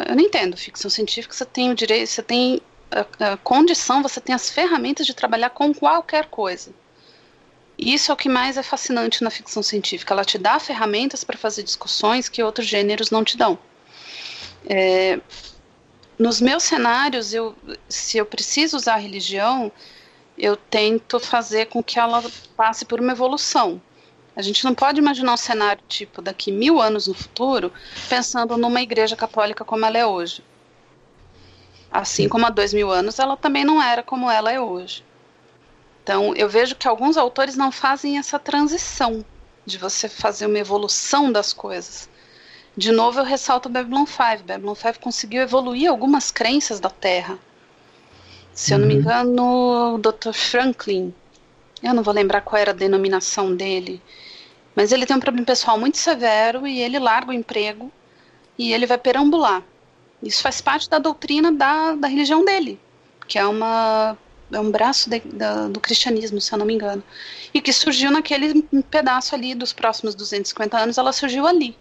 Eu 0.08 0.16
não 0.16 0.24
entendo. 0.24 0.56
Ficção 0.56 0.92
científica 0.92 1.34
você 1.34 1.46
tem 1.46 1.72
o 1.72 1.76
direito, 1.76 2.10
você 2.10 2.22
tem 2.22 2.62
a, 2.92 3.32
a 3.32 3.38
condição, 3.38 4.04
você 4.04 4.22
tem 4.22 4.36
as 4.36 4.52
ferramentas 4.52 5.08
de 5.08 5.16
trabalhar 5.16 5.50
com 5.50 5.74
qualquer 5.74 6.28
coisa. 6.28 6.72
Isso 7.78 8.12
é 8.12 8.14
o 8.14 8.18
que 8.18 8.30
mais 8.30 8.58
é 8.58 8.64
fascinante 8.64 9.24
na 9.24 9.30
ficção 9.30 9.62
científica. 9.62 10.14
Ela 10.14 10.24
te 10.24 10.38
dá 10.38 10.60
ferramentas 10.60 11.24
para 11.24 11.38
fazer 11.38 11.64
discussões 11.64 12.30
que 12.30 12.42
outros 12.42 12.68
gêneros 12.68 13.12
não 13.12 13.24
te 13.24 13.38
dão. 13.38 13.58
É, 14.68 15.20
nos 16.18 16.40
meus 16.40 16.64
cenários, 16.64 17.34
eu, 17.34 17.56
se 17.90 18.18
eu 18.18 18.26
preciso 18.26 18.78
usar 18.78 18.96
religião, 18.96 19.72
eu 20.38 20.56
tento 20.56 21.20
fazer 21.20 21.68
com 21.68 21.84
que 21.84 22.00
ela 22.00 22.24
passe 22.56 22.86
por 22.86 23.00
uma 23.00 23.12
evolução. 23.12 23.82
A 24.36 24.42
gente 24.42 24.64
não 24.66 24.74
pode 24.74 25.00
imaginar 25.00 25.34
um 25.34 25.38
cenário 25.38 25.82
tipo 25.88 26.22
daqui 26.22 26.52
mil 26.52 26.82
anos 26.82 27.08
no 27.08 27.14
futuro 27.14 27.72
pensando 28.10 28.58
numa 28.58 28.82
igreja 28.82 29.16
católica 29.16 29.64
como 29.64 29.86
ela 29.86 29.98
é 29.98 30.06
hoje. 30.06 30.44
Assim 31.90 32.28
como 32.28 32.46
há 32.46 32.50
dois 32.50 32.74
mil 32.74 32.92
anos 32.92 33.18
ela 33.18 33.38
também 33.38 33.64
não 33.64 33.82
era 33.82 34.04
como 34.04 34.30
ela 34.30 34.52
é 34.52 34.60
hoje. 34.60 35.04
Então, 36.06 36.36
eu 36.36 36.48
vejo 36.48 36.76
que 36.76 36.88
alguns 36.88 37.18
autores 37.18 37.58
não 37.58 37.72
fazem 37.72 38.20
essa 38.20 38.38
transição 38.38 39.26
de 39.66 39.80
você 39.80 40.08
fazer 40.08 40.46
uma 40.46 40.60
evolução 40.60 41.32
das 41.32 41.52
coisas. 41.52 42.08
De 42.78 42.92
novo, 42.92 43.20
eu 43.20 43.24
ressalto 43.24 43.68
Babylon 43.68 44.06
5. 44.06 44.44
Babylon 44.46 44.76
5 44.76 45.00
conseguiu 45.00 45.42
evoluir 45.42 45.90
algumas 45.90 46.30
crenças 46.30 46.80
da 46.80 46.92
Terra. 46.92 47.40
Se 48.54 48.72
eu 48.72 48.78
não 48.78 48.86
me 48.86 48.94
uhum. 48.94 49.00
engano, 49.00 49.96
o 49.96 49.98
Dr. 49.98 50.32
Franklin, 50.32 51.12
eu 51.82 51.96
não 51.96 52.04
vou 52.04 52.14
lembrar 52.14 52.42
qual 52.42 52.62
era 52.62 52.70
a 52.70 52.76
denominação 52.76 53.56
dele, 53.56 54.00
mas 54.76 54.92
ele 54.92 55.08
tem 55.08 55.18
um 55.18 55.20
problema 55.20 55.48
pessoal 55.48 55.80
muito 55.80 55.98
severo 55.98 56.68
e 56.68 56.82
ele 56.82 57.00
larga 57.00 57.32
o 57.32 57.34
emprego 57.34 57.92
e 58.60 58.72
ele 58.72 58.86
vai 58.86 59.00
perambular. 59.00 59.64
Isso 60.22 60.44
faz 60.44 60.62
parte 60.62 60.88
da 60.88 61.00
doutrina 61.00 61.52
da, 61.52 61.96
da 61.96 62.08
religião 62.08 62.46
dele, 62.46 62.80
que 63.28 63.40
é 63.40 63.46
uma 63.48 64.16
é 64.52 64.60
um 64.60 64.72
braço 64.72 65.10
de, 65.10 65.20
da, 65.20 65.68
do 65.68 65.80
cristianismo, 65.80 66.40
se 66.40 66.54
eu 66.54 66.58
não 66.58 66.66
me 66.66 66.74
engano. 66.74 67.04
E 67.54 67.62
que 67.62 67.74
surgiu 67.74 68.12
naquele 68.12 68.62
pedaço 68.90 69.34
ali 69.34 69.56
dos 69.56 69.74
próximos 69.74 70.16
250 70.16 70.78
anos, 70.78 70.98
ela 70.98 71.12
surgiu 71.12 71.48
ali. 71.48 71.76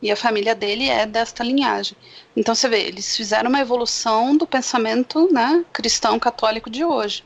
E 0.00 0.10
a 0.10 0.16
família 0.16 0.54
dele 0.54 0.88
é 0.88 1.04
desta 1.06 1.42
linhagem. 1.42 1.96
Então 2.36 2.54
você 2.54 2.68
vê, 2.68 2.82
eles 2.82 3.16
fizeram 3.16 3.48
uma 3.48 3.60
evolução 3.60 4.36
do 4.36 4.46
pensamento 4.46 5.32
né, 5.32 5.64
cristão 5.72 6.18
católico 6.18 6.70
de 6.70 6.84
hoje. 6.84 7.24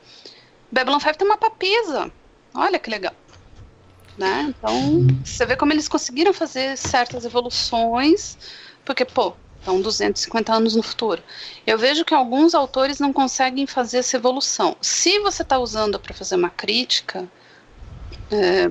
Babylon 0.71 0.99
5 0.99 1.19
tem 1.19 1.27
uma 1.27 1.37
papisa. 1.37 2.11
Olha 2.55 2.79
que 2.79 2.89
legal. 2.89 3.15
Né? 4.17 4.55
Então, 4.57 5.07
você 5.25 5.45
vê 5.45 5.57
como 5.57 5.73
eles 5.73 5.89
conseguiram 5.89 6.33
fazer 6.33 6.77
certas 6.77 7.25
evoluções, 7.25 8.39
porque, 8.85 9.05
pô, 9.05 9.35
então 9.63 9.81
250 9.81 10.53
anos 10.53 10.75
no 10.75 10.83
futuro. 10.83 11.23
Eu 11.65 11.79
vejo 11.79 12.05
que 12.05 12.13
alguns 12.13 12.53
autores 12.53 12.99
não 12.99 13.13
conseguem 13.13 13.65
fazer 13.67 13.99
essa 13.99 14.17
evolução. 14.17 14.77
Se 14.81 15.21
você 15.21 15.43
está 15.43 15.59
usando 15.59 15.99
para 16.01 16.13
fazer 16.13 16.35
uma 16.35 16.51
crítica, 16.51 17.29
é, 18.31 18.71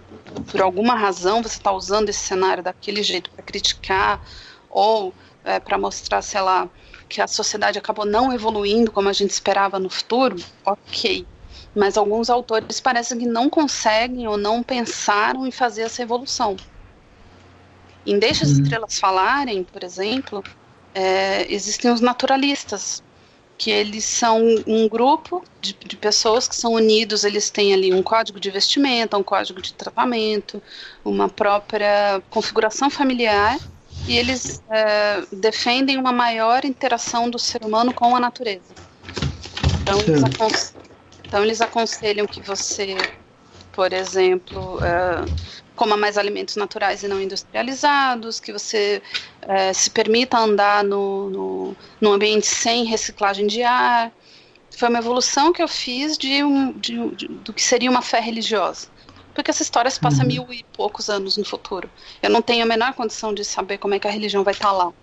por 0.51 0.61
alguma 0.61 0.93
razão 0.93 1.41
você 1.41 1.57
está 1.57 1.71
usando 1.71 2.09
esse 2.09 2.19
cenário 2.19 2.61
daquele 2.61 3.01
jeito 3.01 3.31
para 3.31 3.41
criticar 3.41 4.21
ou 4.69 5.13
é, 5.45 5.59
para 5.59 5.77
mostrar, 5.77 6.21
sei 6.21 6.41
lá, 6.41 6.69
que 7.07 7.21
a 7.21 7.27
sociedade 7.27 7.79
acabou 7.79 8.05
não 8.05 8.33
evoluindo 8.33 8.91
como 8.91 9.07
a 9.07 9.13
gente 9.13 9.31
esperava 9.31 9.79
no 9.79 9.89
futuro, 9.89 10.35
ok. 10.65 11.25
mas 11.73 11.97
alguns 11.97 12.29
autores 12.29 12.81
parecem 12.81 13.17
que 13.17 13.25
não 13.25 13.49
conseguem 13.49 14.27
ou 14.27 14.37
não 14.37 14.61
pensaram 14.61 15.47
em 15.47 15.51
fazer 15.51 15.83
essa 15.83 16.01
evolução. 16.01 16.57
Em 18.05 18.17
Deixa 18.17 18.43
as 18.43 18.51
uhum. 18.51 18.63
Estrelas 18.63 18.99
Falarem, 18.99 19.63
por 19.63 19.83
exemplo, 19.83 20.43
é, 20.93 21.51
existem 21.53 21.91
os 21.91 22.01
naturalistas, 22.01 23.03
que 23.57 23.69
eles 23.69 24.05
são 24.05 24.41
um 24.65 24.89
grupo 24.89 25.43
de, 25.61 25.73
de, 25.73 25.95
pessoas 25.95 26.47
que 26.47 26.55
são 26.55 26.73
unidos, 26.73 27.23
eles 27.23 27.51
têm 27.51 27.73
ali 27.73 27.93
um 27.93 28.01
código 28.01 28.39
de 28.39 28.49
vestimenta, 28.49 29.17
um 29.17 29.23
código 29.23 29.61
de 29.61 29.73
tratamento, 29.73 30.61
uma 31.05 31.29
própria 31.29 32.21
configuração 32.31 32.89
familiar, 32.89 33.59
e 34.07 34.17
eles 34.17 34.63
é, 34.67 35.21
defendem 35.31 35.97
uma 35.97 36.11
maior 36.11 36.65
interação 36.65 37.29
do 37.29 37.37
ser 37.37 37.63
humano 37.63 37.93
com 37.93 38.15
a 38.15 38.19
natureza. 38.19 38.73
Então 39.81 39.99
eles, 39.99 40.73
então 41.27 41.43
eles 41.43 41.61
aconselham 41.61 42.25
que 42.25 42.41
você, 42.41 42.95
por 43.71 43.93
exemplo, 43.93 44.79
é, 44.83 45.23
coma 45.81 45.97
mais 45.97 46.15
alimentos 46.15 46.55
naturais 46.55 47.01
e 47.01 47.07
não 47.07 47.19
industrializados, 47.19 48.39
que 48.39 48.53
você 48.53 49.01
é, 49.41 49.73
se 49.73 49.89
permita 49.89 50.37
andar 50.37 50.83
no, 50.83 51.27
no, 51.31 51.77
no, 51.99 52.13
ambiente 52.13 52.45
sem 52.45 52.85
reciclagem 52.85 53.47
de 53.47 53.63
ar. 53.63 54.11
Foi 54.69 54.89
uma 54.89 54.99
evolução 54.99 55.51
que 55.51 55.59
eu 55.59 55.67
fiz 55.67 56.19
de, 56.19 56.43
um, 56.43 56.71
de, 56.73 57.09
de 57.15 57.27
do 57.27 57.51
que 57.51 57.63
seria 57.63 57.89
uma 57.89 58.03
fé 58.03 58.19
religiosa. 58.19 58.89
Porque 59.33 59.49
essa 59.49 59.63
história 59.63 59.89
se 59.89 59.99
passa 59.99 60.21
uhum. 60.21 60.27
mil 60.27 60.53
e 60.53 60.63
poucos 60.71 61.09
anos 61.09 61.35
no 61.35 61.43
futuro. 61.43 61.89
Eu 62.21 62.29
não 62.29 62.43
tenho 62.43 62.61
a 62.61 62.67
menor 62.67 62.93
condição 62.93 63.33
de 63.33 63.43
saber 63.43 63.79
como 63.79 63.95
é 63.95 63.99
que 63.99 64.07
a 64.07 64.11
religião 64.11 64.43
vai 64.43 64.53
estar 64.53 64.71
lá. 64.71 64.93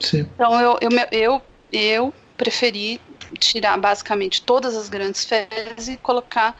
Sim. 0.00 0.20
Então 0.34 0.58
eu, 0.58 0.78
eu, 0.80 0.90
eu, 1.12 1.42
eu 1.70 2.14
preferi 2.38 2.98
tirar 3.38 3.76
basicamente 3.76 4.40
todas 4.40 4.74
as 4.74 4.88
grandes 4.88 5.26
fés 5.26 5.88
e 5.88 5.98
colocar 5.98 6.56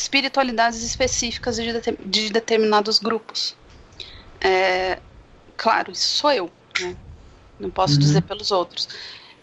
espiritualidades 0.00 0.82
específicas 0.82 1.56
de, 1.56 1.72
de 2.06 2.30
determinados 2.30 2.98
grupos. 2.98 3.56
É, 4.40 4.98
claro, 5.56 5.92
isso 5.92 6.18
sou 6.18 6.32
eu, 6.32 6.50
né? 6.80 6.96
não 7.58 7.70
posso 7.70 7.94
uhum. 7.94 8.00
dizer 8.00 8.22
pelos 8.22 8.50
outros. 8.50 8.88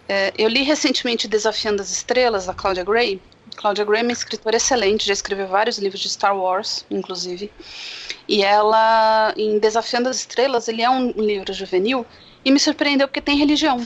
É, 0.10 0.34
eu 0.38 0.48
li 0.48 0.63
recentemente 0.63 1.28
Desafiando 1.28 1.82
as 1.82 1.91
Estrelas, 1.91 2.46
da 2.46 2.54
Claudia 2.54 2.84
Gray. 2.84 3.22
Claudia 3.56 3.86
Gray 3.86 4.02
é 4.02 4.04
uma 4.04 4.12
escritora 4.12 4.58
excelente, 4.58 5.06
já 5.06 5.13
escreveu 5.13 5.48
vários 5.48 5.78
livros 5.78 6.02
de 6.02 6.10
Star 6.10 6.36
Wars, 6.36 6.86
inclusive. 6.89 7.52
E 8.28 8.43
ela, 8.43 9.34
em 9.38 9.60
Desafiando 9.60 10.10
as 10.10 10.17
Estrelas, 10.17 10.67
ele 10.67 10.82
é 10.82 10.89
um 10.89 11.12
livro 11.12 11.54
juvenil 11.54 12.06
e 12.43 12.52
me 12.52 12.60
surpreendeu 12.60 13.08
porque 13.08 13.22
tem 13.22 13.38
religião. 13.38 13.86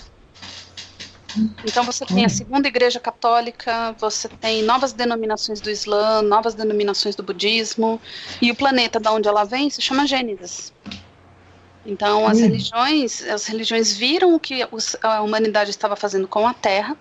Então 1.65 1.83
você 1.83 2.05
tem 2.05 2.25
a 2.25 2.29
segunda 2.29 2.67
igreja 2.67 2.99
católica, 2.99 3.95
você 3.99 4.27
tem 4.27 4.63
novas 4.63 4.93
denominações 4.93 5.61
do 5.61 5.69
Islã, 5.69 6.21
novas 6.21 6.53
denominações 6.53 7.15
do 7.15 7.23
budismo, 7.23 8.01
e 8.41 8.51
o 8.51 8.55
planeta 8.55 8.99
da 8.99 9.11
onde 9.11 9.27
ela 9.27 9.43
vem 9.43 9.69
se 9.69 9.81
chama 9.81 10.07
Gênesis. 10.07 10.73
Então 11.85 12.27
as 12.27 12.37
hum. 12.37 12.41
religiões, 12.41 13.21
as 13.23 13.45
religiões 13.45 13.95
viram 13.95 14.35
o 14.35 14.39
que 14.39 14.67
a 15.01 15.21
humanidade 15.21 15.69
estava 15.69 15.95
fazendo 15.95 16.27
com 16.27 16.47
a 16.47 16.53
Terra. 16.53 16.97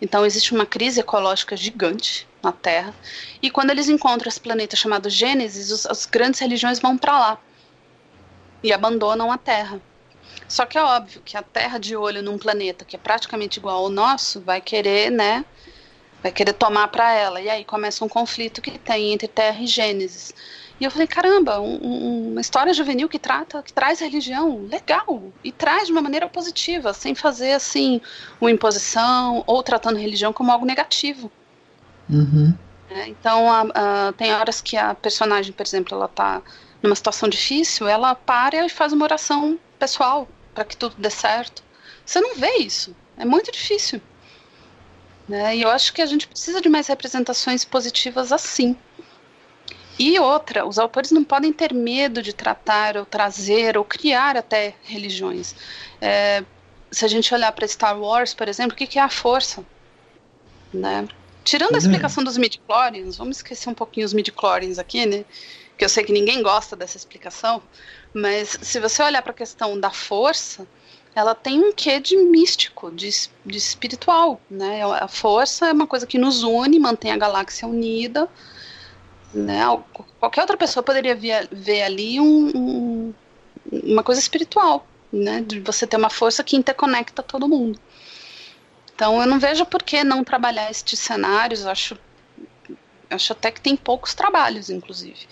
Então 0.00 0.26
existe 0.26 0.52
uma 0.52 0.66
crise 0.66 1.00
ecológica 1.00 1.56
gigante 1.56 2.26
na 2.42 2.52
Terra. 2.52 2.94
E 3.40 3.50
quando 3.50 3.70
eles 3.70 3.88
encontram 3.88 4.28
esse 4.28 4.40
planeta 4.40 4.76
chamado 4.76 5.08
Gênesis, 5.08 5.70
os, 5.70 5.86
as 5.86 6.04
grandes 6.06 6.40
religiões 6.40 6.78
vão 6.78 6.98
para 6.98 7.18
lá 7.18 7.38
e 8.62 8.72
abandonam 8.72 9.30
a 9.30 9.38
Terra. 9.38 9.80
Só 10.48 10.66
que 10.66 10.78
é 10.78 10.82
óbvio 10.82 11.22
que 11.24 11.36
a 11.36 11.42
Terra 11.42 11.78
de 11.78 11.96
olho 11.96 12.22
num 12.22 12.38
planeta 12.38 12.84
que 12.84 12.96
é 12.96 12.98
praticamente 12.98 13.58
igual 13.58 13.84
ao 13.84 13.88
nosso 13.90 14.40
vai 14.40 14.60
querer, 14.60 15.10
né? 15.10 15.44
Vai 16.22 16.32
querer 16.32 16.52
tomar 16.52 16.88
para 16.88 17.12
ela. 17.12 17.40
E 17.40 17.48
aí 17.48 17.64
começa 17.64 18.04
um 18.04 18.08
conflito 18.08 18.62
que 18.62 18.78
tem 18.78 19.12
entre 19.12 19.28
Terra 19.28 19.60
e 19.62 19.66
Gênesis. 19.66 20.34
E 20.80 20.84
eu 20.84 20.90
falei, 20.90 21.06
caramba, 21.06 21.60
um, 21.60 21.78
um, 21.82 22.30
uma 22.32 22.40
história 22.40 22.74
juvenil 22.74 23.08
que 23.08 23.18
trata, 23.18 23.62
que 23.62 23.72
traz 23.72 24.00
religião, 24.00 24.66
legal, 24.66 25.32
e 25.42 25.52
traz 25.52 25.86
de 25.86 25.92
uma 25.92 26.02
maneira 26.02 26.28
positiva, 26.28 26.92
sem 26.92 27.14
fazer 27.14 27.52
assim 27.52 28.00
uma 28.40 28.50
imposição 28.50 29.44
ou 29.46 29.62
tratando 29.62 29.98
religião 29.98 30.32
como 30.32 30.50
algo 30.50 30.66
negativo. 30.66 31.30
Uhum. 32.10 32.52
É, 32.90 33.08
então, 33.08 33.50
a, 33.50 34.08
a, 34.08 34.12
tem 34.12 34.32
horas 34.32 34.60
que 34.60 34.76
a 34.76 34.94
personagem, 34.94 35.52
por 35.52 35.64
exemplo, 35.64 35.94
ela 35.96 36.08
tá 36.08 36.42
numa 36.82 36.94
situação 36.94 37.28
difícil, 37.28 37.88
ela 37.88 38.14
para 38.14 38.66
e 38.66 38.68
faz 38.68 38.92
uma 38.92 39.04
oração 39.04 39.58
pessoal 39.84 40.26
para 40.54 40.64
que 40.64 40.76
tudo 40.76 40.94
dê 40.96 41.10
certo. 41.10 41.62
Você 42.06 42.20
não 42.20 42.34
vê 42.36 42.56
isso. 42.58 42.96
É 43.18 43.24
muito 43.24 43.52
difícil. 43.52 44.00
Né? 45.28 45.56
E 45.56 45.62
eu 45.62 45.70
acho 45.70 45.92
que 45.92 46.00
a 46.00 46.06
gente 46.06 46.26
precisa 46.26 46.60
de 46.60 46.68
mais 46.68 46.86
representações 46.86 47.64
positivas 47.64 48.32
assim. 48.32 48.76
E 49.98 50.18
outra, 50.18 50.66
os 50.66 50.78
autores 50.78 51.10
não 51.10 51.22
podem 51.22 51.52
ter 51.52 51.72
medo 51.72 52.22
de 52.22 52.32
tratar 52.32 52.96
ou 52.96 53.04
trazer 53.04 53.76
ou 53.76 53.84
criar 53.84 54.36
até 54.36 54.74
religiões. 54.82 55.54
É, 56.00 56.42
se 56.90 57.04
a 57.04 57.08
gente 57.08 57.32
olhar 57.32 57.52
para 57.52 57.68
Star 57.68 57.98
Wars, 57.98 58.34
por 58.34 58.48
exemplo, 58.48 58.72
o 58.72 58.76
que, 58.76 58.86
que 58.86 58.98
é 58.98 59.02
a 59.02 59.08
força? 59.08 59.64
Né? 60.72 61.06
Tirando 61.44 61.74
a 61.74 61.78
explicação 61.78 62.24
dos 62.24 62.36
midi-chlorians, 62.38 63.16
vamos 63.16 63.36
esquecer 63.36 63.68
um 63.68 63.74
pouquinho 63.74 64.06
os 64.06 64.14
midi-chlorians 64.14 64.78
aqui, 64.78 65.04
né? 65.06 65.24
Que 65.76 65.84
eu 65.84 65.88
sei 65.88 66.02
que 66.04 66.12
ninguém 66.12 66.42
gosta 66.42 66.74
dessa 66.74 66.96
explicação, 66.96 67.62
mas 68.14 68.56
se 68.62 68.78
você 68.78 69.02
olhar 69.02 69.20
para 69.22 69.32
a 69.32 69.34
questão 69.34 69.78
da 69.78 69.90
força, 69.90 70.64
ela 71.14 71.34
tem 71.34 71.60
um 71.60 71.72
quê 71.72 71.98
de 71.98 72.16
místico, 72.16 72.92
de, 72.92 73.10
de 73.44 73.58
espiritual, 73.58 74.40
né? 74.48 74.82
A 74.82 75.08
força 75.08 75.68
é 75.68 75.72
uma 75.72 75.86
coisa 75.86 76.06
que 76.06 76.16
nos 76.16 76.44
une, 76.44 76.78
mantém 76.78 77.10
a 77.10 77.16
galáxia 77.16 77.66
unida, 77.66 78.28
né? 79.32 79.62
Qualquer 80.20 80.42
outra 80.42 80.56
pessoa 80.56 80.82
poderia 80.82 81.14
ver, 81.14 81.48
ver 81.50 81.82
ali 81.82 82.20
um, 82.20 82.50
um, 82.54 83.14
uma 83.70 84.02
coisa 84.04 84.20
espiritual, 84.20 84.86
né? 85.12 85.40
De 85.40 85.58
você 85.58 85.86
ter 85.86 85.96
uma 85.96 86.10
força 86.10 86.44
que 86.44 86.56
interconecta 86.56 87.22
todo 87.22 87.48
mundo. 87.48 87.80
Então 88.94 89.20
eu 89.20 89.26
não 89.26 89.40
vejo 89.40 89.66
por 89.66 89.82
que 89.82 90.04
não 90.04 90.22
trabalhar 90.22 90.70
estes 90.70 91.00
cenários, 91.00 91.66
acho, 91.66 91.98
acho 93.10 93.32
até 93.32 93.50
que 93.50 93.60
tem 93.60 93.76
poucos 93.76 94.14
trabalhos, 94.14 94.70
inclusive. 94.70 95.26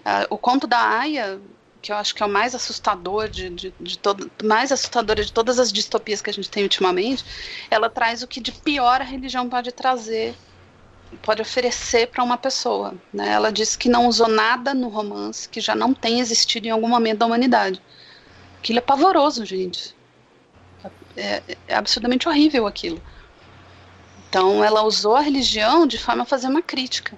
Uh, 0.00 0.26
o 0.30 0.38
conto 0.38 0.66
da 0.66 0.80
Aya 0.80 1.40
que 1.80 1.92
eu 1.92 1.96
acho 1.96 2.14
que 2.14 2.22
é 2.22 2.26
o 2.26 2.28
mais 2.28 2.54
assustador 2.54 3.28
de, 3.28 3.50
de, 3.50 3.74
de 3.78 3.98
todo, 3.98 4.30
mais 4.42 4.72
assustadora 4.72 5.24
de 5.24 5.32
todas 5.32 5.58
as 5.58 5.72
distopias 5.72 6.20
que 6.20 6.30
a 6.30 6.32
gente 6.32 6.50
tem 6.50 6.62
ultimamente, 6.62 7.24
ela 7.70 7.88
traz 7.88 8.22
o 8.22 8.26
que 8.26 8.40
de 8.40 8.52
pior 8.52 9.00
a 9.00 9.04
religião 9.04 9.48
pode 9.48 9.72
trazer, 9.72 10.34
pode 11.22 11.40
oferecer 11.40 12.08
para 12.08 12.22
uma 12.22 12.36
pessoa. 12.36 12.94
Né? 13.12 13.30
Ela 13.30 13.50
diz 13.50 13.76
que 13.76 13.88
não 13.88 14.06
usou 14.06 14.28
nada 14.28 14.74
no 14.74 14.88
romance 14.88 15.48
que 15.48 15.60
já 15.60 15.74
não 15.74 15.94
tenha 15.94 16.20
existido 16.20 16.66
em 16.66 16.70
algum 16.70 16.88
momento 16.88 17.18
da 17.18 17.26
humanidade. 17.26 17.80
Aquilo 18.58 18.78
é 18.78 18.82
pavoroso, 18.82 19.44
gente. 19.44 19.96
É, 21.16 21.42
é 21.66 21.74
absurdamente 21.74 22.28
horrível 22.28 22.66
aquilo. 22.66 23.00
Então, 24.28 24.62
ela 24.62 24.82
usou 24.82 25.16
a 25.16 25.20
religião 25.20 25.86
de 25.86 25.96
forma 25.98 26.22
a 26.22 26.26
fazer 26.26 26.48
uma 26.48 26.60
crítica. 26.60 27.16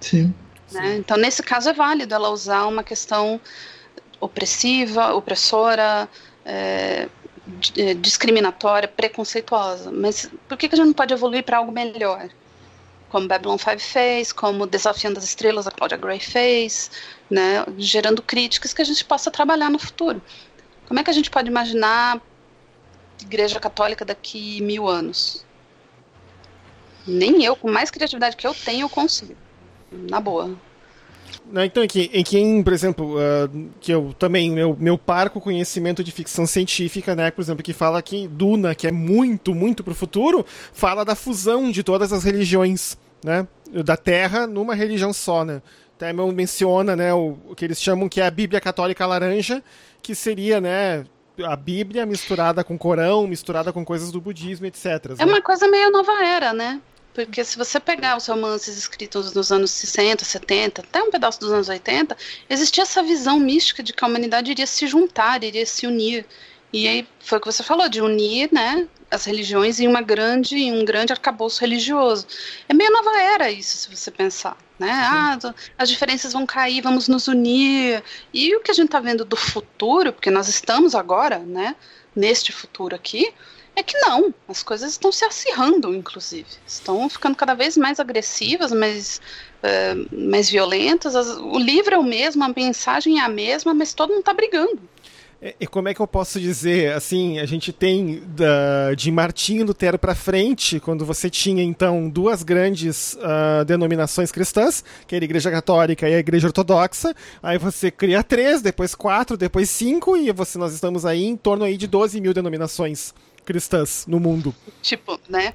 Sim. 0.00 0.34
Né? 0.72 0.96
Então, 0.96 1.16
nesse 1.16 1.42
caso, 1.42 1.68
é 1.68 1.72
válido 1.72 2.14
ela 2.14 2.30
usar 2.30 2.66
uma 2.66 2.82
questão 2.82 3.40
opressiva, 4.20 5.14
opressora, 5.14 6.08
é, 6.44 7.08
é, 7.76 7.94
discriminatória, 7.94 8.88
preconceituosa. 8.88 9.90
Mas 9.90 10.30
por 10.48 10.56
que, 10.56 10.68
que 10.68 10.74
a 10.74 10.78
gente 10.78 10.86
não 10.86 10.94
pode 10.94 11.12
evoluir 11.12 11.44
para 11.44 11.58
algo 11.58 11.72
melhor? 11.72 12.28
Como 13.08 13.28
Babylon 13.28 13.58
5 13.58 13.78
fez, 13.78 14.32
como 14.32 14.66
Desafiando 14.66 15.18
as 15.18 15.24
Estrelas, 15.24 15.66
a 15.66 15.70
Claudia 15.70 15.96
Gray 15.96 16.18
fez, 16.18 16.90
né, 17.30 17.64
gerando 17.78 18.20
críticas 18.22 18.74
que 18.74 18.82
a 18.82 18.84
gente 18.84 19.04
possa 19.04 19.30
trabalhar 19.30 19.70
no 19.70 19.78
futuro. 19.78 20.20
Como 20.86 20.98
é 20.98 21.04
que 21.04 21.10
a 21.10 21.14
gente 21.14 21.30
pode 21.30 21.48
imaginar 21.48 22.20
Igreja 23.22 23.60
Católica 23.60 24.04
daqui 24.04 24.60
mil 24.60 24.88
anos? 24.88 25.44
Nem 27.06 27.44
eu, 27.44 27.54
com 27.54 27.70
mais 27.70 27.90
criatividade 27.90 28.36
que 28.36 28.46
eu 28.46 28.54
tenho, 28.54 28.84
eu 28.84 28.88
consigo. 28.88 29.36
Na 29.92 30.18
boa. 30.18 30.56
Né, 31.50 31.66
então, 31.66 31.84
em 31.84 31.86
que, 31.86 32.10
em 32.12 32.24
que 32.24 32.62
por 32.62 32.72
exemplo, 32.72 33.16
uh, 33.16 33.70
que 33.80 33.92
eu 33.92 34.14
também, 34.18 34.50
meu, 34.50 34.76
meu 34.80 34.96
parco 34.96 35.40
conhecimento 35.40 36.02
de 36.02 36.10
ficção 36.10 36.46
científica, 36.46 37.14
né, 37.14 37.30
por 37.30 37.42
exemplo, 37.42 37.62
que 37.62 37.72
fala 37.72 38.00
que 38.00 38.26
Duna, 38.26 38.74
que 38.74 38.86
é 38.86 38.92
muito, 38.92 39.54
muito 39.54 39.84
pro 39.84 39.94
futuro, 39.94 40.44
fala 40.72 41.04
da 41.04 41.14
fusão 41.14 41.70
de 41.70 41.82
todas 41.82 42.12
as 42.12 42.24
religiões, 42.24 42.96
né, 43.22 43.46
da 43.84 43.96
Terra 43.96 44.46
numa 44.46 44.74
religião 44.74 45.12
só, 45.12 45.44
né. 45.44 45.60
Até 45.96 46.12
menciona, 46.12 46.96
né, 46.96 47.12
o, 47.12 47.36
o 47.48 47.54
que 47.54 47.64
eles 47.64 47.80
chamam 47.80 48.08
que 48.08 48.20
é 48.20 48.26
a 48.26 48.30
Bíblia 48.30 48.60
Católica 48.60 49.06
Laranja, 49.06 49.62
que 50.02 50.14
seria, 50.14 50.60
né, 50.60 51.04
a 51.42 51.56
Bíblia 51.56 52.06
misturada 52.06 52.62
com 52.62 52.74
o 52.74 52.78
Corão, 52.78 53.26
misturada 53.26 53.72
com 53.72 53.84
coisas 53.84 54.10
do 54.10 54.20
budismo, 54.20 54.66
etc. 54.66 54.86
É 54.86 55.24
né? 55.24 55.32
uma 55.32 55.42
coisa 55.42 55.66
meio 55.68 55.90
nova 55.90 56.24
era, 56.24 56.52
né? 56.52 56.80
Porque 57.14 57.44
se 57.44 57.56
você 57.56 57.78
pegar 57.78 58.16
os 58.16 58.26
romances 58.26 58.76
escritos 58.76 59.32
nos 59.32 59.52
anos 59.52 59.70
60, 59.70 60.24
70, 60.24 60.82
até 60.82 61.00
um 61.00 61.12
pedaço 61.12 61.38
dos 61.38 61.52
anos 61.52 61.68
80, 61.68 62.16
existia 62.50 62.82
essa 62.82 63.02
visão 63.04 63.38
mística 63.38 63.84
de 63.84 63.92
que 63.92 64.04
a 64.04 64.08
humanidade 64.08 64.50
iria 64.50 64.66
se 64.66 64.86
juntar, 64.88 65.44
iria 65.44 65.64
se 65.64 65.86
unir, 65.86 66.26
E 66.72 66.88
aí 66.88 67.06
foi 67.20 67.38
o 67.38 67.40
que 67.40 67.46
você 67.46 67.62
falou, 67.62 67.88
de 67.88 68.00
unir, 68.00 68.48
né, 68.52 68.88
as 69.08 69.24
religiões 69.24 69.78
em 69.78 69.86
uma 69.86 70.02
grande, 70.02 70.56
em 70.56 70.72
um 70.72 70.84
grande 70.84 71.12
arcabouço 71.12 71.60
religioso. 71.60 72.26
É 72.68 72.74
meio 72.74 72.90
nova 72.90 73.16
era 73.20 73.48
isso, 73.48 73.76
se 73.76 73.96
você 73.96 74.10
pensar. 74.10 74.56
Né? 74.76 74.90
Ah, 74.90 75.38
as 75.78 75.88
diferenças 75.88 76.32
vão 76.32 76.44
cair, 76.44 76.80
vamos 76.82 77.06
nos 77.06 77.28
unir. 77.28 78.02
E 78.32 78.56
o 78.56 78.60
que 78.60 78.72
a 78.72 78.74
gente 78.74 78.86
está 78.86 78.98
vendo 78.98 79.24
do 79.24 79.36
futuro, 79.36 80.12
porque 80.12 80.32
nós 80.32 80.48
estamos 80.48 80.96
agora, 80.96 81.38
né, 81.38 81.76
neste 82.14 82.50
futuro 82.50 82.96
aqui, 82.96 83.32
é 83.76 83.82
que 83.82 83.98
não, 83.98 84.32
as 84.48 84.62
coisas 84.62 84.92
estão 84.92 85.10
se 85.10 85.24
acirrando, 85.24 85.94
inclusive. 85.94 86.46
Estão 86.66 87.08
ficando 87.08 87.34
cada 87.34 87.54
vez 87.54 87.76
mais 87.76 87.98
agressivas, 87.98 88.72
mais, 88.72 89.20
uh, 89.62 90.28
mais 90.30 90.48
violentas. 90.48 91.16
As, 91.16 91.28
o 91.36 91.58
livro 91.58 91.94
é 91.94 91.98
o 91.98 92.02
mesmo, 92.02 92.44
a 92.44 92.48
mensagem 92.48 93.18
é 93.20 93.22
a 93.24 93.28
mesma, 93.28 93.74
mas 93.74 93.92
todo 93.92 94.10
mundo 94.10 94.20
está 94.20 94.32
brigando. 94.32 94.80
É, 95.42 95.54
e 95.60 95.66
como 95.66 95.88
é 95.88 95.94
que 95.94 96.00
eu 96.00 96.06
posso 96.06 96.40
dizer, 96.40 96.92
assim, 96.94 97.38
a 97.38 97.44
gente 97.44 97.70
tem 97.70 98.22
da, 98.28 98.94
de 98.94 99.10
Martinho 99.10 99.66
Lutero 99.66 99.98
para 99.98 100.14
frente, 100.14 100.80
quando 100.80 101.04
você 101.04 101.28
tinha 101.28 101.62
então 101.62 102.08
duas 102.08 102.42
grandes 102.42 103.12
uh, 103.14 103.64
denominações 103.66 104.32
cristãs, 104.32 104.82
que 105.06 105.14
era 105.14 105.22
a 105.22 105.26
Igreja 105.26 105.50
Católica 105.50 106.08
e 106.08 106.14
a 106.14 106.18
Igreja 106.18 106.46
Ortodoxa, 106.46 107.14
aí 107.42 107.58
você 107.58 107.90
cria 107.90 108.22
três, 108.22 108.62
depois 108.62 108.94
quatro, 108.94 109.36
depois 109.36 109.68
cinco, 109.68 110.16
e 110.16 110.32
você, 110.32 110.56
nós 110.56 110.72
estamos 110.72 111.04
aí 111.04 111.24
em 111.24 111.36
torno 111.36 111.64
aí 111.64 111.76
de 111.76 111.86
12 111.86 112.20
mil 112.22 112.32
denominações 112.32 113.12
cristãs 113.44 114.06
no 114.06 114.18
mundo. 114.18 114.54
Tipo, 114.82 115.18
né? 115.28 115.54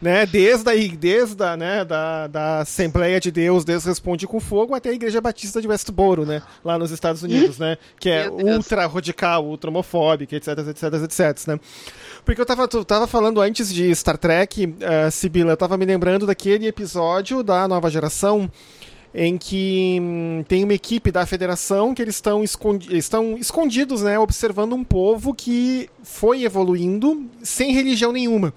né, 0.00 0.24
desde, 0.24 0.70
aí, 0.70 0.88
desde 0.88 1.42
a, 1.42 1.56
né, 1.56 1.84
da, 1.84 2.26
da 2.28 2.60
Assembleia 2.60 3.20
de 3.20 3.30
Deus, 3.30 3.64
Deus 3.64 3.84
Responde 3.84 4.26
com 4.26 4.38
Fogo, 4.38 4.74
até 4.74 4.90
a 4.90 4.92
Igreja 4.92 5.20
Batista 5.20 5.60
de 5.60 5.66
Westboro, 5.66 6.24
né, 6.24 6.42
lá 6.64 6.78
nos 6.78 6.90
Estados 6.90 7.22
Unidos, 7.22 7.58
né, 7.58 7.76
que 7.98 8.08
é 8.08 8.30
ultra 8.30 8.86
radical, 8.86 9.44
ultra 9.44 9.70
homofóbica, 9.70 10.36
etc, 10.36 10.58
etc, 10.68 10.82
etc, 11.04 11.48
né. 11.48 11.60
Porque 12.24 12.40
eu 12.40 12.46
tava, 12.46 12.68
tava 12.68 13.06
falando 13.06 13.40
antes 13.40 13.72
de 13.72 13.94
Star 13.94 14.18
Trek, 14.18 14.66
uh, 14.66 15.10
Sibila, 15.10 15.52
eu 15.52 15.56
tava 15.56 15.76
me 15.76 15.84
lembrando 15.84 16.26
daquele 16.26 16.66
episódio 16.66 17.42
da 17.42 17.66
nova 17.66 17.90
geração 17.90 18.50
em 19.14 19.38
que 19.38 19.98
hum, 20.00 20.44
tem 20.46 20.64
uma 20.64 20.74
equipe 20.74 21.10
da 21.10 21.24
federação 21.26 21.94
que 21.94 22.02
eles 22.02 22.16
estão, 22.16 22.44
escondi 22.44 22.96
estão 22.96 23.36
escondidos, 23.38 24.02
né, 24.02 24.18
observando 24.18 24.74
um 24.74 24.84
povo 24.84 25.34
que 25.34 25.88
foi 26.02 26.44
evoluindo 26.44 27.26
sem 27.42 27.72
religião 27.72 28.12
nenhuma. 28.12 28.52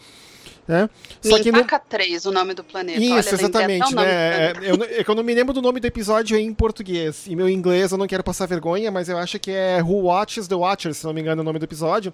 Né? 0.68 0.90
Só 1.22 1.42
que 1.42 1.52
no... 1.52 1.66
3, 1.90 2.26
o 2.26 2.32
nome 2.32 2.54
do 2.54 2.64
planeta. 2.64 3.00
Isso, 3.00 3.12
Olha, 3.12 3.34
exatamente. 3.34 3.96
Né? 3.96 4.04
É, 4.06 4.54
eu, 4.62 4.84
é 4.84 5.04
eu 5.06 5.16
não 5.16 5.24
me 5.24 5.34
lembro 5.34 5.54
do 5.54 5.62
nome 5.62 5.80
do 5.80 5.88
episódio 5.88 6.38
em 6.38 6.54
português. 6.54 7.26
E 7.28 7.36
meu 7.36 7.50
inglês 7.50 7.92
eu 7.92 7.98
não 7.98 8.08
quero 8.08 8.24
passar 8.24 8.46
vergonha, 8.46 8.92
mas 8.92 9.10
eu 9.10 9.18
acho 9.18 9.40
que 9.40 9.52
é 9.52 9.82
Who 9.82 10.04
Watches 10.04 10.48
the 10.48 10.56
Watchers, 10.56 10.98
se 10.98 11.06
não 11.06 11.14
me 11.14 11.22
engano 11.22 11.42
é 11.42 11.44
o 11.44 11.46
nome 11.46 11.60
do 11.60 11.66
episódio. 11.66 12.14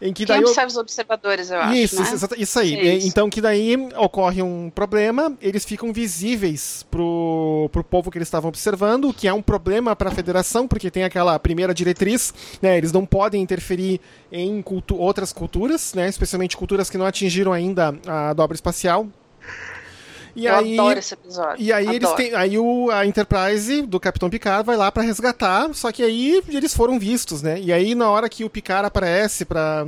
Em 0.00 0.12
que 0.12 0.24
daí 0.24 0.38
Quem 0.38 0.46
observa 0.46 0.68
eu... 0.68 0.72
os 0.72 0.76
observadores, 0.76 1.50
eu 1.50 1.60
acho. 1.60 1.74
Isso, 1.74 2.02
né? 2.02 2.28
isso 2.38 2.58
aí. 2.58 2.74
É 2.74 2.94
isso. 2.94 3.06
Então 3.06 3.28
que 3.28 3.40
daí 3.40 3.76
ocorre 3.96 4.42
um 4.42 4.70
problema, 4.70 5.36
eles 5.42 5.64
ficam 5.64 5.92
visíveis 5.92 6.86
pro, 6.90 7.68
pro 7.70 7.84
povo 7.84 8.10
que 8.10 8.16
eles 8.16 8.28
estavam 8.28 8.48
observando, 8.48 9.10
o 9.10 9.14
que 9.14 9.28
é 9.28 9.32
um 9.32 9.42
problema 9.42 9.94
para 9.94 10.08
a 10.08 10.12
federação, 10.12 10.66
porque 10.66 10.90
tem 10.90 11.04
aquela 11.04 11.38
primeira 11.38 11.74
diretriz, 11.74 12.32
né? 12.62 12.78
Eles 12.78 12.92
não 12.92 13.04
podem 13.04 13.42
interferir 13.42 14.00
em 14.32 14.62
cultu 14.62 14.96
outras 14.96 15.32
culturas, 15.32 15.92
né? 15.94 16.08
Especialmente 16.08 16.56
culturas 16.56 16.88
que 16.88 16.96
não 16.96 17.04
atingiram 17.06 17.52
ainda 17.52 17.94
a 18.06 18.32
dobra 18.32 18.54
espacial. 18.54 19.06
E 20.40 20.46
eu 20.46 20.54
aí, 20.56 20.78
adoro 20.78 20.98
esse 20.98 21.12
episódio. 21.12 21.62
E 21.62 21.70
aí 21.70 21.86
adoro. 21.86 21.96
eles 21.96 22.12
têm, 22.12 22.34
aí 22.34 22.58
o, 22.58 22.90
a 22.90 23.06
Enterprise 23.06 23.82
do 23.82 24.00
Capitão 24.00 24.30
Picard 24.30 24.64
vai 24.64 24.76
lá 24.76 24.90
para 24.90 25.02
resgatar, 25.02 25.72
só 25.74 25.92
que 25.92 26.02
aí 26.02 26.42
eles 26.48 26.74
foram 26.74 26.98
vistos, 26.98 27.42
né? 27.42 27.60
E 27.60 27.70
aí 27.70 27.94
na 27.94 28.08
hora 28.08 28.28
que 28.28 28.42
o 28.42 28.48
Picard 28.48 28.86
aparece 28.86 29.44
para 29.44 29.86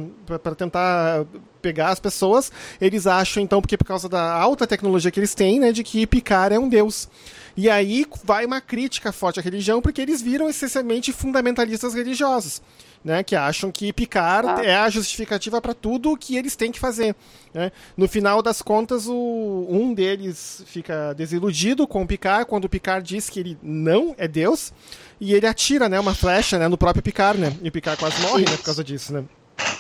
tentar 0.57 1.25
pegar 1.63 1.89
as 1.89 2.01
pessoas, 2.01 2.53
eles 2.81 3.07
acham 3.07 3.43
então 3.43 3.63
porque 3.63 3.79
por 3.79 3.87
causa 3.87 4.09
da 4.09 4.33
alta 4.33 4.67
tecnologia 4.67 5.11
que 5.11 5.21
eles 5.21 5.35
têm, 5.35 5.59
né, 5.59 5.73
de 5.73 5.83
que 5.83 6.07
Picard 6.07 6.55
é 6.55 6.59
um 6.59 6.69
deus. 6.69 7.09
E 7.57 7.71
aí 7.71 8.05
vai 8.25 8.45
uma 8.45 8.61
crítica 8.61 9.13
forte 9.13 9.39
à 9.41 9.43
religião 9.43 9.81
porque 9.81 10.03
eles 10.03 10.21
viram 10.21 10.49
essencialmente 10.49 11.13
fundamentalistas 11.13 11.95
religiosos 11.95 12.61
né, 13.05 13.23
que 13.23 13.35
acham 13.35 13.71
que 13.71 13.93
Picard 13.93 14.49
ah. 14.49 14.65
é 14.65 14.77
a 14.77 14.89
justificativa 14.89 15.61
para 15.61 15.75
tudo 15.75 16.13
o 16.13 16.17
que 16.17 16.37
eles 16.37 16.55
têm 16.55 16.71
que 16.71 16.79
fazer. 16.79 17.15
Né? 17.53 17.73
No 17.97 18.09
final 18.09 18.43
das 18.43 18.63
contas, 18.63 19.07
o, 19.07 19.67
um 19.69 19.93
deles 19.93 20.63
fica 20.67 21.13
desiludido 21.15 21.87
com 21.87 22.03
o 22.03 22.07
Picard 22.07 22.47
quando 22.47 22.67
o 22.67 22.69
Picard 22.69 23.07
diz 23.07 23.29
que 23.29 23.41
ele 23.41 23.59
não 23.63 24.15
é 24.19 24.29
Deus 24.29 24.73
e 25.21 25.35
ele 25.35 25.47
atira 25.47 25.89
né, 25.89 25.99
uma 25.99 26.15
flecha 26.15 26.59
né, 26.59 26.69
no 26.69 26.79
próprio 26.79 27.03
Picard, 27.03 27.41
né? 27.41 27.57
E 27.63 27.69
o 27.69 27.73
Picard 27.73 27.99
quase 27.99 28.21
morre 28.23 28.45
né, 28.45 28.57
por 28.57 28.65
causa 28.65 28.83
disso, 28.83 29.13
né? 29.13 29.25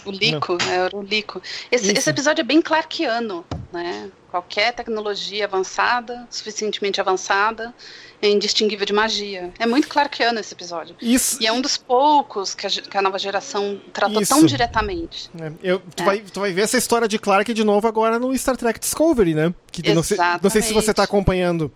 O 0.04 0.10
Lico, 0.10 0.58
é 0.70 0.94
o 0.94 1.02
Lico. 1.02 1.40
Esse, 1.70 1.90
esse, 1.90 2.10
episódio 2.10 2.42
é 2.42 2.44
bem 2.44 2.60
clarkiano, 2.60 3.44
né? 3.72 4.10
Qualquer 4.30 4.72
tecnologia 4.72 5.44
avançada, 5.44 6.26
suficientemente 6.30 7.00
avançada, 7.00 7.74
é 8.22 8.28
indistinguível 8.28 8.86
de 8.86 8.92
magia. 8.92 9.52
É 9.58 9.66
muito 9.66 9.88
clarkiano 9.88 10.38
esse 10.38 10.54
episódio. 10.54 10.94
Isso. 11.02 11.42
E 11.42 11.46
é 11.46 11.52
um 11.52 11.60
dos 11.60 11.76
poucos 11.76 12.54
que 12.54 12.66
a, 12.66 12.70
que 12.70 12.96
a 12.96 13.02
nova 13.02 13.18
geração 13.18 13.80
tratou 13.92 14.22
Isso. 14.22 14.32
tão 14.32 14.46
diretamente. 14.46 15.28
É. 15.38 15.52
Eu, 15.60 15.80
tu, 15.80 16.02
é. 16.04 16.06
vai, 16.06 16.18
tu 16.20 16.40
vai 16.40 16.52
ver 16.52 16.62
essa 16.62 16.78
história 16.78 17.08
de 17.08 17.18
Clark 17.18 17.52
de 17.52 17.64
novo 17.64 17.88
agora 17.88 18.20
no 18.20 18.36
Star 18.38 18.56
Trek 18.56 18.78
Discovery, 18.78 19.34
né? 19.34 19.52
Que 19.72 19.92
não 19.92 20.04
sei, 20.04 20.16
não 20.40 20.48
sei 20.48 20.62
se 20.62 20.72
você 20.72 20.92
está 20.92 21.02
acompanhando. 21.02 21.70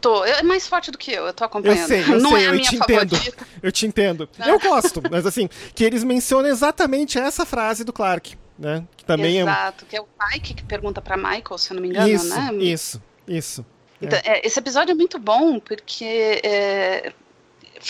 Tô. 0.00 0.24
É 0.24 0.42
mais 0.42 0.66
forte 0.66 0.90
do 0.90 0.96
que 0.96 1.12
eu, 1.12 1.26
eu 1.26 1.32
tô 1.34 1.44
acompanhando. 1.44 1.80
Eu 1.80 1.86
sei, 1.86 2.02
eu 2.02 2.20
não 2.20 2.30
sei, 2.30 2.46
é 2.46 2.48
eu 2.48 2.60
te 2.60 2.76
entendo. 2.76 3.16
Eu 3.62 3.72
te 3.72 3.86
entendo. 3.86 4.28
Ah. 4.38 4.48
Eu 4.48 4.58
gosto, 4.58 5.02
mas 5.10 5.26
assim, 5.26 5.48
que 5.74 5.84
eles 5.84 6.02
mencionam 6.02 6.48
exatamente 6.48 7.18
essa 7.18 7.44
frase 7.44 7.84
do 7.84 7.92
Clark, 7.92 8.36
né? 8.58 8.84
Que 8.96 9.04
também 9.04 9.38
é 9.38 9.42
Exato, 9.42 9.84
é... 9.84 9.88
que 9.88 9.96
é 9.96 10.00
o 10.00 10.06
Mike 10.18 10.54
que 10.54 10.64
pergunta 10.64 11.02
para 11.02 11.16
Michael, 11.16 11.58
se 11.58 11.70
eu 11.70 11.74
não 11.74 11.82
me 11.82 11.90
engano, 11.90 12.08
isso, 12.08 12.28
né? 12.30 12.54
Isso, 12.54 13.02
isso. 13.28 13.66
Então, 14.02 14.18
é. 14.24 14.46
esse 14.46 14.58
episódio 14.58 14.92
é 14.92 14.94
muito 14.94 15.18
bom 15.18 15.60
porque 15.60 16.40
é, 16.42 17.12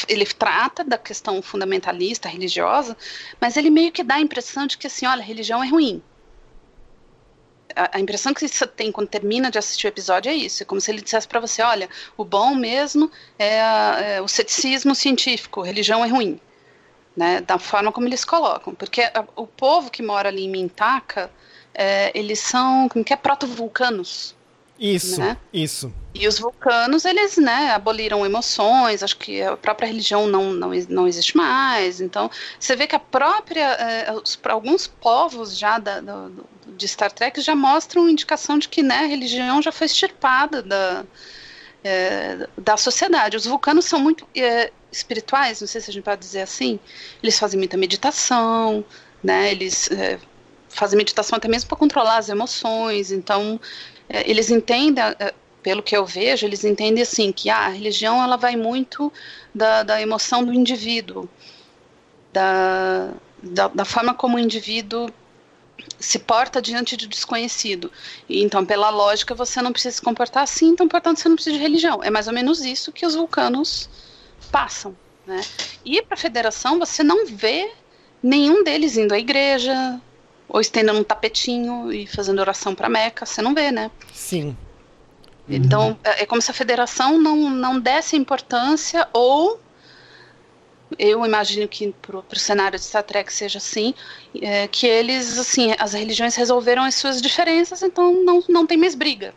ele 0.09 0.27
trata 0.27 0.85
da 0.85 0.99
questão 0.99 1.41
fundamentalista, 1.41 2.29
religiosa, 2.29 2.97
mas 3.41 3.57
ele 3.57 3.71
meio 3.71 3.91
que 3.93 4.03
dá 4.03 4.17
a 4.17 4.21
impressão 4.21 4.67
de 4.67 4.77
que 4.77 4.87
assim, 4.87 5.07
olha, 5.07 5.23
religião 5.23 5.63
é 5.63 5.69
ruim 5.69 6.03
a, 7.77 8.01
impressão 8.01 8.33
que 8.35 8.47
você 8.47 8.67
tem 8.67 8.93
quando 8.93 9.09
termina 9.09 9.51
de 9.51 9.59
assistir 9.59 9.87
o 9.87 9.89
episódio 9.89 10.31
é 10.31 10.35
isso. 10.35 10.63
É 10.63 10.67
como 10.67 10.81
se 10.81 10.91
ele 10.91 11.01
dissesse 11.01 11.27
para 11.27 11.41
você: 11.41 11.63
olha, 11.63 11.89
o 12.17 12.25
bom 12.25 12.55
mesmo 12.55 13.11
é, 13.39 14.17
é, 14.17 14.23
o 14.23 14.29
ceticismo 14.29 14.95
científico, 14.95 15.63
religião 15.63 16.05
é 16.05 16.09
ruim. 16.09 16.41
Né, 17.15 17.43
da 17.43 17.59
forma 17.59 17.93
como 17.93 18.09
eles 18.09 18.25
colocam. 18.25 18.75
Porque 18.75 19.03
a, 19.03 19.23
o 19.37 19.47
povo 19.47 19.91
que 19.91 20.03
mora 20.03 20.31
ali 20.31 20.45
em 20.45 20.51
Mintaka, 20.51 21.31
é, 21.75 22.11
eles 22.19 22.39
são, 22.39 22.89
como 22.89 23.05
que 23.05 23.13
é, 23.13 23.17
proto-vulcanos. 23.17 24.35
Isso, 24.83 25.21
né? 25.21 25.37
isso. 25.53 25.95
E 26.13 26.27
os 26.27 26.41
vulcanos, 26.41 27.05
eles, 27.05 27.37
né, 27.37 27.71
aboliram 27.71 28.27
emoções, 28.27 29.01
acho 29.01 29.17
que 29.17 29.41
a 29.41 29.57
própria 29.57 29.87
religião 29.87 30.27
não, 30.27 30.53
não, 30.53 30.71
não 30.89 31.07
existe 31.07 31.37
mais. 31.37 32.01
Então, 32.01 32.29
você 32.59 32.75
vê 32.75 32.89
que 32.89 32.97
a 32.97 32.99
própria, 32.99 33.75
é, 33.75 34.13
os, 34.13 34.37
alguns 34.43 34.89
povos 34.89 35.57
já 35.57 35.79
da, 35.79 36.01
do, 36.01 36.45
de 36.77 36.89
Star 36.89 37.13
Trek 37.13 37.41
já 37.41 37.55
mostram 37.55 38.09
indicação 38.09 38.59
de 38.59 38.69
que, 38.69 38.83
né, 38.83 39.05
a 39.05 39.07
religião 39.07 39.63
já 39.63 39.71
foi 39.71 39.87
extirpada 39.87 40.61
da, 40.61 41.05
é, 41.85 42.49
da 42.59 42.77
sociedade. 42.77 43.37
Os 43.37 43.47
vulcanos 43.47 43.85
são 43.85 44.01
muito 44.01 44.27
é, 44.35 44.73
espirituais, 44.91 45.61
não 45.61 45.69
sei 45.69 45.81
se 45.81 45.91
a 45.91 45.93
gente 45.93 46.03
pode 46.03 46.21
dizer 46.21 46.41
assim. 46.41 46.81
Eles 47.23 47.39
fazem 47.39 47.57
muita 47.57 47.77
meditação, 47.77 48.85
né, 49.23 49.53
eles 49.53 49.89
é, 49.93 50.19
fazem 50.73 50.97
meditação 50.97 51.37
até 51.37 51.47
mesmo 51.49 51.69
para 51.69 51.79
controlar 51.79 52.17
as 52.17 52.29
emoções, 52.29 53.13
então 53.13 53.61
eles 54.27 54.51
entendem, 54.51 55.03
é, 55.19 55.35
pelo 55.63 55.83
que 55.83 55.97
eu 55.97 56.05
vejo, 56.05 56.47
eles 56.47 56.65
entendem 56.65 57.03
assim 57.03 57.33
que 57.33 57.49
ah, 57.49 57.67
a 57.67 57.69
religião 57.69 58.23
ela 58.23 58.37
vai 58.37 58.57
muito 58.57 59.13
da, 59.55 59.83
da 59.83 60.01
emoção 60.01 60.45
do 60.45 60.53
indivíduo, 60.53 61.29
da, 62.33 63.13
da, 63.43 63.69
da 63.69 63.85
forma 63.85 64.15
como 64.15 64.37
o 64.37 64.41
indivíduo 64.41 65.09
se 65.99 66.19
porta 66.19 66.61
diante 66.61 66.97
do 66.97 67.07
desconhecido. 67.07 67.91
Então, 68.29 68.65
pela 68.65 68.91
lógica, 68.91 69.35
você 69.35 69.61
não 69.63 69.73
precisa 69.73 69.97
se 69.97 70.03
comportar 70.03 70.43
assim, 70.43 70.69
então, 70.69 70.89
portanto, 70.89 71.19
você 71.19 71.29
não 71.29 71.37
precisa 71.37 71.57
de 71.57 71.63
religião. 71.63 72.03
É 72.03 72.11
mais 72.11 72.27
ou 72.29 72.35
menos 72.35 72.61
isso 72.61 72.93
que 72.93 73.07
os 73.07 73.15
vulcanos 73.15 73.89
passam. 74.51 74.97
Né? 75.27 75.41
E 75.85 76.03
para 76.03 76.15
a 76.15 76.19
federação, 76.19 76.79
você 76.79 77.03
não 77.03 77.27
vê 77.27 77.73
nenhum 78.23 78.63
deles 78.63 78.97
indo 78.97 79.15
à 79.15 79.19
igreja, 79.19 80.01
ou 80.53 80.61
estendendo 80.61 81.01
um 81.01 81.05
tapetinho 81.05 81.91
e 81.91 82.07
fazendo 82.07 82.39
oração 82.39 82.75
para 82.75 82.87
Meca, 82.87 83.25
você 83.25 83.41
não 83.41 83.55
vê, 83.55 83.73
né? 83.73 83.91
Sim. 84.13 84.55
Então, 85.49 85.89
uhum. 85.89 85.97
é, 86.05 86.23
é 86.23 86.27
como 86.27 86.43
se 86.43 86.51
a 86.51 86.55
federação 86.55 87.19
não, 87.19 87.49
não 87.49 87.81
desse 87.81 88.17
importância, 88.17 89.09
ou 89.15 89.59
eu 90.99 91.25
imagino 91.25 91.67
que 91.67 91.91
para 92.03 92.19
o 92.19 92.39
cenário 92.39 92.79
de 92.79 92.85
Star 92.85 93.03
Trek 93.03 93.33
seja 93.33 93.57
assim, 93.57 93.95
é, 94.43 94.69
que 94.69 94.87
eles, 94.87 95.39
assim, 95.39 95.75
as 95.79 95.95
religiões 95.95 96.37
resolveram 96.37 96.83
as 96.83 96.97
suas 96.97 97.23
diferenças, 97.23 97.83
então 97.83 98.23
não, 98.23 98.45
não 98.47 98.67
tem 98.67 98.77
mais 98.77 98.95
briga. 98.95 99.35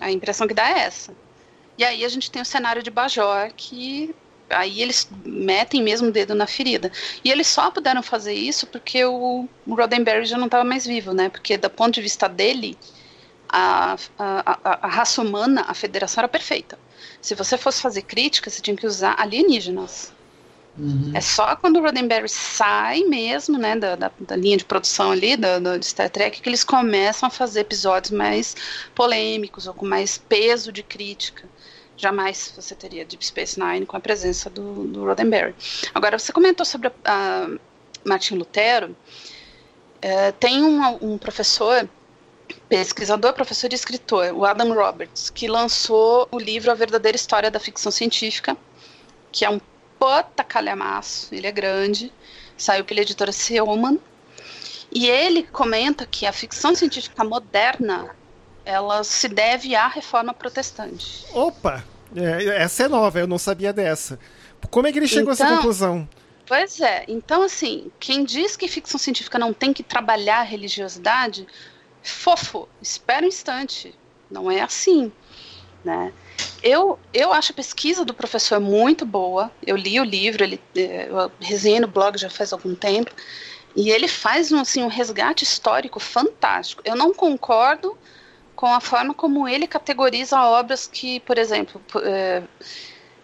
A 0.00 0.10
impressão 0.10 0.48
que 0.48 0.54
dá 0.54 0.68
é 0.68 0.80
essa. 0.80 1.14
E 1.78 1.84
aí 1.84 2.04
a 2.04 2.08
gente 2.08 2.32
tem 2.32 2.42
o 2.42 2.44
cenário 2.44 2.82
de 2.82 2.90
Bajor, 2.90 3.52
que 3.56 4.12
aí 4.50 4.82
eles 4.82 5.08
metem 5.24 5.82
mesmo 5.82 6.08
o 6.08 6.12
dedo 6.12 6.34
na 6.34 6.46
ferida. 6.46 6.90
E 7.24 7.30
eles 7.30 7.46
só 7.46 7.70
puderam 7.70 8.02
fazer 8.02 8.34
isso 8.34 8.66
porque 8.66 9.04
o 9.04 9.48
Roddenberry 9.66 10.24
já 10.24 10.38
não 10.38 10.46
estava 10.46 10.64
mais 10.64 10.86
vivo, 10.86 11.12
né? 11.12 11.28
Porque 11.28 11.56
do 11.56 11.70
ponto 11.70 11.94
de 11.94 12.02
vista 12.02 12.28
dele, 12.28 12.76
a, 13.48 13.96
a, 14.18 14.58
a, 14.64 14.86
a, 14.86 14.88
raça 14.88 15.22
humana, 15.22 15.64
a 15.66 15.74
federação 15.74 16.22
era 16.22 16.28
perfeita. 16.28 16.78
Se 17.20 17.34
você 17.34 17.56
fosse 17.56 17.80
fazer 17.80 18.02
crítica, 18.02 18.50
você 18.50 18.60
tinha 18.60 18.76
que 18.76 18.86
usar 18.86 19.14
alienígenas. 19.18 20.12
Uhum. 20.78 21.10
É 21.12 21.20
só 21.20 21.56
quando 21.56 21.78
o 21.78 21.82
Roddenberry 21.82 22.28
sai 22.28 23.02
mesmo, 23.02 23.58
né, 23.58 23.74
da, 23.74 23.96
da, 23.96 24.12
da 24.20 24.36
linha 24.36 24.56
de 24.56 24.64
produção 24.64 25.10
ali, 25.10 25.36
da, 25.36 25.58
do 25.58 25.82
Star 25.82 26.08
Trek, 26.08 26.40
que 26.40 26.48
eles 26.48 26.62
começam 26.62 27.26
a 27.26 27.30
fazer 27.30 27.60
episódios 27.60 28.12
mais 28.12 28.54
polêmicos 28.94 29.66
ou 29.66 29.74
com 29.74 29.86
mais 29.86 30.18
peso 30.18 30.70
de 30.70 30.84
crítica. 30.84 31.48
Jamais 31.98 32.52
você 32.54 32.76
teria 32.76 33.04
Deep 33.04 33.26
Space 33.26 33.58
Nine 33.58 33.84
com 33.84 33.96
a 33.96 34.00
presença 34.00 34.48
do, 34.48 34.86
do 34.86 35.04
Roddenberry. 35.04 35.52
Agora, 35.92 36.16
você 36.16 36.32
comentou 36.32 36.64
sobre 36.64 36.88
a, 36.88 36.92
a 37.04 37.48
Martin 38.04 38.36
Lutero. 38.36 38.96
É, 40.00 40.30
tem 40.30 40.62
um, 40.62 40.80
um 41.02 41.18
professor 41.18 41.88
pesquisador, 42.68 43.32
professor 43.32 43.72
e 43.72 43.74
escritor, 43.74 44.32
o 44.32 44.44
Adam 44.44 44.72
Roberts, 44.72 45.28
que 45.28 45.48
lançou 45.48 46.28
o 46.30 46.38
livro 46.38 46.70
A 46.70 46.74
Verdadeira 46.74 47.16
História 47.16 47.50
da 47.50 47.58
Ficção 47.58 47.90
Científica, 47.90 48.56
que 49.32 49.44
é 49.44 49.50
um 49.50 49.60
puta 49.98 50.44
calhamaço, 50.44 51.34
ele 51.34 51.48
é 51.48 51.52
grande, 51.52 52.12
saiu 52.56 52.84
pela 52.84 53.00
editora 53.00 53.32
Seoman, 53.32 53.98
e 54.90 55.08
ele 55.08 55.42
comenta 55.42 56.06
que 56.06 56.24
a 56.24 56.32
ficção 56.32 56.74
científica 56.76 57.24
moderna 57.24 58.16
ela 58.68 59.02
se 59.02 59.26
deve 59.28 59.74
à 59.74 59.88
reforma 59.88 60.34
protestante. 60.34 61.24
Opa! 61.32 61.82
É, 62.14 62.62
essa 62.62 62.84
é 62.84 62.88
nova, 62.88 63.18
eu 63.18 63.26
não 63.26 63.38
sabia 63.38 63.72
dessa. 63.72 64.18
Como 64.70 64.86
é 64.86 64.92
que 64.92 64.98
ele 64.98 65.08
chegou 65.08 65.32
então, 65.32 65.32
a 65.32 65.32
essa 65.32 65.44
então, 65.46 65.56
conclusão? 65.56 66.08
Pois 66.46 66.78
é, 66.78 67.04
então 67.08 67.42
assim, 67.42 67.90
quem 67.98 68.24
diz 68.24 68.56
que 68.58 68.68
ficção 68.68 68.98
científica 68.98 69.38
não 69.38 69.54
tem 69.54 69.72
que 69.72 69.82
trabalhar 69.82 70.40
a 70.40 70.42
religiosidade, 70.42 71.46
fofo, 72.02 72.68
espera 72.82 73.24
um 73.24 73.28
instante. 73.28 73.94
Não 74.30 74.50
é 74.50 74.60
assim, 74.60 75.10
né? 75.82 76.12
Eu, 76.62 76.98
eu 77.14 77.32
acho 77.32 77.52
a 77.52 77.54
pesquisa 77.54 78.04
do 78.04 78.12
professor 78.12 78.60
muito 78.60 79.06
boa. 79.06 79.50
Eu 79.66 79.76
li 79.76 79.98
o 79.98 80.04
livro, 80.04 80.44
ele, 80.44 80.60
é, 80.76 81.08
eu 81.08 81.32
resenhei 81.40 81.80
no 81.80 81.88
blog 81.88 82.18
já 82.18 82.28
faz 82.28 82.52
algum 82.52 82.74
tempo. 82.74 83.10
E 83.74 83.88
ele 83.88 84.08
faz 84.08 84.52
um, 84.52 84.60
assim, 84.60 84.82
um 84.82 84.88
resgate 84.88 85.44
histórico 85.44 85.98
fantástico. 85.98 86.82
Eu 86.84 86.96
não 86.96 87.14
concordo 87.14 87.96
com 88.58 88.66
a 88.66 88.80
forma 88.80 89.14
como 89.14 89.46
ele 89.46 89.68
categoriza 89.68 90.36
obras 90.42 90.84
que, 90.84 91.20
por 91.20 91.38
exemplo, 91.38 91.80
é, 92.02 92.42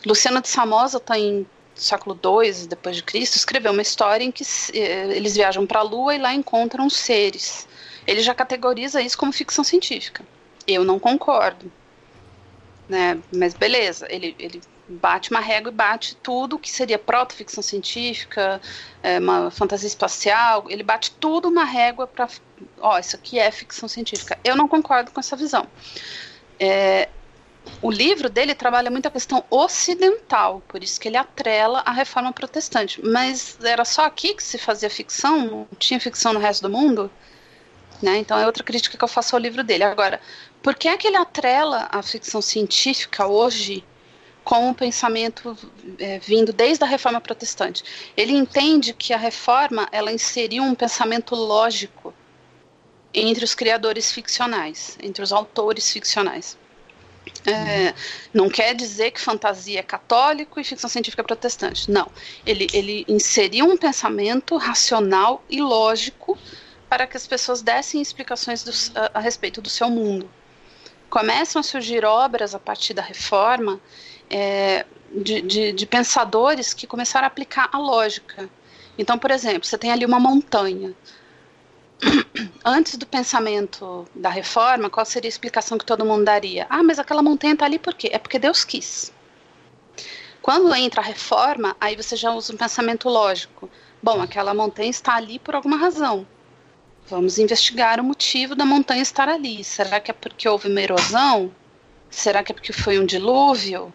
Luciano 0.07 0.41
de 0.41 0.47
Samosa 0.47 0.99
está 0.99 1.19
em 1.19 1.45
século 1.75 2.17
II 2.23 2.69
depois 2.69 2.95
de 2.95 3.03
Cristo, 3.03 3.35
escreveu 3.35 3.73
uma 3.73 3.83
história 3.83 4.25
em 4.25 4.31
que 4.31 4.45
é, 4.73 5.09
eles 5.09 5.35
viajam 5.35 5.67
para 5.67 5.81
a 5.81 5.83
Lua 5.83 6.15
e 6.15 6.19
lá 6.19 6.33
encontram 6.33 6.89
seres. 6.89 7.67
Ele 8.07 8.23
já 8.23 8.33
categoriza 8.33 9.03
isso 9.03 9.19
como 9.19 9.33
ficção 9.33 9.65
científica. 9.65 10.25
Eu 10.69 10.85
não 10.85 11.01
concordo. 11.01 11.69
Né? 12.89 13.21
Mas 13.35 13.55
beleza, 13.55 14.07
ele, 14.09 14.37
ele 14.39 14.63
bate 14.89 15.31
uma 15.31 15.41
régua 15.41 15.71
e 15.71 15.75
bate 15.75 16.17
tudo 16.17 16.59
que 16.59 16.71
seria 16.71 16.99
proto-ficção 16.99 17.63
científica, 17.63 18.61
é, 19.03 19.19
uma 19.19 19.51
fantasia 19.51 19.87
espacial, 19.87 20.67
ele 20.69 20.83
bate 20.83 21.11
tudo 21.13 21.49
uma 21.49 21.65
régua 21.65 22.07
para. 22.07 22.29
Ó, 22.81 22.99
isso 22.99 23.17
aqui 23.17 23.39
é 23.39 23.51
ficção 23.51 23.89
científica. 23.89 24.39
Eu 24.45 24.57
não 24.57 24.69
concordo 24.69 25.11
com 25.11 25.21
essa 25.21 25.37
visão. 25.37 25.67
É, 26.59 27.09
o 27.81 27.91
livro 27.91 28.29
dele 28.29 28.55
trabalha 28.55 28.91
muito 28.91 29.07
a 29.07 29.11
questão 29.11 29.45
ocidental, 29.51 30.63
por 30.69 30.83
isso 30.83 31.01
que 31.01 31.09
ele 31.09 31.17
atrela 31.17 31.83
a 31.85 31.93
reforma 31.93 32.33
protestante. 32.33 33.05
Mas 33.05 33.59
era 33.63 33.85
só 33.85 34.05
aqui 34.05 34.35
que 34.35 34.43
se 34.43 34.59
fazia 34.59 34.91
ficção? 34.91 35.47
Não 35.47 35.69
tinha 35.79 35.99
ficção 35.99 36.33
no 36.33 36.41
resto 36.41 36.63
do 36.63 36.71
mundo? 36.71 37.11
Né? 38.03 38.19
Então 38.19 38.39
é 38.39 38.47
outra 38.47 38.63
crítica 38.63 38.99
que 38.99 39.05
eu 39.05 39.09
faço 39.09 39.35
ao 39.35 39.41
livro 39.41 39.65
dele. 39.65 39.85
Agora, 39.85 40.21
por 40.63 40.75
que 40.75 40.89
é 40.89 40.97
que 40.97 41.07
ele 41.07 41.17
atrela 41.17 41.89
a 41.91 42.03
ficção 42.03 42.43
científica 42.43 43.27
hoje 43.27 43.85
com 44.45 44.71
o 44.71 44.75
pensamento 44.75 45.57
é, 45.99 46.19
vindo 46.19 46.53
desde 46.53 46.85
a 46.85 46.87
reforma 46.87 47.21
protestante? 47.21 47.83
Ele 48.17 48.33
entende 48.33 48.93
que 48.93 49.13
a 49.13 49.17
reforma 49.17 49.89
ela 49.91 50.13
inseriu 50.13 50.63
um 50.63 50.75
pensamento 50.75 51.35
lógico 51.35 52.15
entre 53.13 53.45
os 53.45 53.55
criadores 53.55 54.13
ficcionais, 54.13 54.99
entre 55.03 55.23
os 55.23 55.33
autores 55.33 55.91
ficcionais. 55.91 56.59
É, 57.47 57.95
não 58.33 58.49
quer 58.49 58.75
dizer 58.75 59.11
que 59.11 59.21
fantasia 59.21 59.81
é 59.81 59.83
católico 59.83 60.61
e 60.61 60.65
ficção 60.65 60.91
científica 60.91 61.23
é 61.23 61.25
protestante. 61.25 61.91
Não. 61.91 62.11
Ele, 62.45 62.67
ele 62.73 63.05
inseriu 63.09 63.67
um 63.67 63.77
pensamento 63.77 64.57
racional 64.57 65.43
e 65.49 65.61
lógico 65.61 66.39
para 66.89 67.07
que 67.07 67.17
as 67.17 67.27
pessoas 67.27 67.63
dessem 67.63 68.01
explicações 68.01 68.63
do, 68.63 68.73
a, 68.99 69.19
a, 69.19 69.21
respeito 69.21 69.61
do 69.61 69.69
seu 69.69 69.89
mundo. 69.89 70.31
Começam 71.09 71.61
a 71.61 71.63
surgir 71.63 72.05
obras 72.05 72.55
a 72.55 72.59
partir 72.59 72.95
da 72.95 73.03
reforma 73.03 73.81
é, 74.31 74.87
de, 75.11 75.41
de, 75.43 75.73
de 75.73 75.87
pensadores 75.87 76.75
que 76.75 76.87
começaram 76.87 77.25
a 77.25 77.29
aplicar 77.29 77.69
a 77.73 77.79
lógica. 77.79 78.49
Então, 78.99 79.19
por 79.19 79.31
exemplo, 79.31 79.65
você 79.65 79.79
tem 79.79 79.91
ali 79.91 80.05
uma 80.05 80.21
montanha. 80.21 80.95
Antes 82.65 82.97
do 82.97 83.07
pensamento 83.07 84.07
da 84.15 84.29
reforma, 84.29 84.91
qual 84.91 85.07
seria 85.07 85.29
a 85.29 85.31
explicação 85.31 85.79
que 85.79 85.85
todo 85.85 86.05
mundo 86.05 86.25
daria? 86.25 86.67
Ah, 86.69 86.83
mas 86.83 86.99
aquela 86.99 87.23
montanha 87.23 87.55
está 87.55 87.65
ali 87.65 87.79
por 87.79 87.95
quê? 87.95 88.11
É 88.13 88.19
porque 88.19 88.39
Deus 88.39 88.65
quis. 88.65 89.13
Quando 90.43 90.75
entra 90.75 91.01
a 91.01 91.05
reforma, 91.05 91.77
aí 91.81 91.97
você 91.97 92.17
já 92.17 92.31
usa 92.33 92.53
um 92.53 92.57
pensamento 92.57 93.09
lógico. 93.09 93.71
Bom, 94.03 94.21
aquela 94.21 94.53
montanha 94.53 94.91
está 94.91 95.15
ali 95.15 95.39
por 95.39 95.55
alguma 95.55 95.77
razão. 95.77 96.27
Vamos 97.07 97.39
investigar 97.39 98.01
o 98.01 98.05
motivo 98.05 98.55
da 98.55 98.65
montanha 98.65 99.03
estar 99.03 99.29
ali. 99.29 99.65
Será 99.65 100.01
que 100.01 100.11
é 100.11 100.15
porque 100.15 100.49
houve 100.49 100.69
uma 100.69 100.81
erosão? 100.81 101.55
Será 102.11 102.43
que 102.43 102.53
é 102.53 102.55
porque 102.55 102.73
foi 102.73 102.99
um 102.99 103.07
dilúvio? 103.07 103.93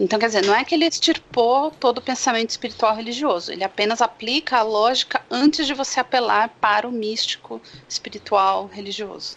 Então, 0.00 0.18
quer 0.18 0.26
dizer, 0.26 0.44
não 0.44 0.54
é 0.54 0.64
que 0.64 0.74
ele 0.74 0.86
extirpou 0.86 1.72
todo 1.72 1.98
o 1.98 2.02
pensamento 2.02 2.50
espiritual 2.50 2.94
religioso, 2.94 3.50
ele 3.50 3.64
apenas 3.64 4.00
aplica 4.00 4.58
a 4.58 4.62
lógica 4.62 5.20
antes 5.28 5.66
de 5.66 5.74
você 5.74 5.98
apelar 5.98 6.50
para 6.60 6.86
o 6.86 6.92
místico 6.92 7.60
espiritual 7.88 8.66
religioso. 8.66 9.36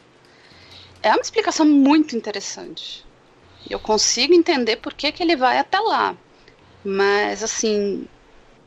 É 1.02 1.10
uma 1.10 1.22
explicação 1.22 1.66
muito 1.66 2.16
interessante. 2.16 3.04
Eu 3.68 3.80
consigo 3.80 4.34
entender 4.34 4.78
por 4.78 4.94
que, 4.94 5.12
que 5.12 5.24
ele 5.24 5.36
vai 5.36 5.58
até 5.58 5.80
lá. 5.80 6.16
Mas, 6.84 7.44
assim, 7.44 8.08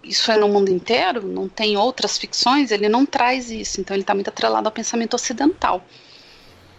isso 0.03 0.31
é 0.31 0.37
no 0.37 0.49
mundo 0.49 0.71
inteiro, 0.71 1.27
não 1.27 1.49
tem 1.49 1.77
outras 1.77 2.19
ficções, 2.19 2.71
ele 2.71 2.89
não 2.89 3.07
traz 3.07 3.51
isso. 3.51 3.81
Então 3.81 3.95
ele 3.95 4.03
está 4.03 4.15
muito 4.15 4.29
atrelado 4.29 4.69
ao 4.69 4.73
pensamento 4.73 5.15
ocidental. 5.15 5.85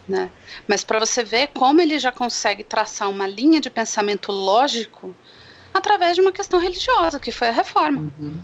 Né? 0.07 0.29
Mas 0.67 0.83
para 0.83 0.99
você 0.99 1.23
ver 1.23 1.47
como 1.47 1.81
ele 1.81 1.97
já 1.97 2.11
consegue 2.11 2.63
traçar 2.63 3.09
uma 3.09 3.27
linha 3.27 3.59
de 3.59 3.71
pensamento 3.71 4.31
lógico 4.31 5.15
através 5.73 6.15
de 6.15 6.21
uma 6.21 6.31
questão 6.31 6.59
religiosa, 6.59 7.19
que 7.19 7.31
foi 7.31 7.49
a 7.49 7.51
reforma. 7.51 8.11
Uhum. 8.19 8.39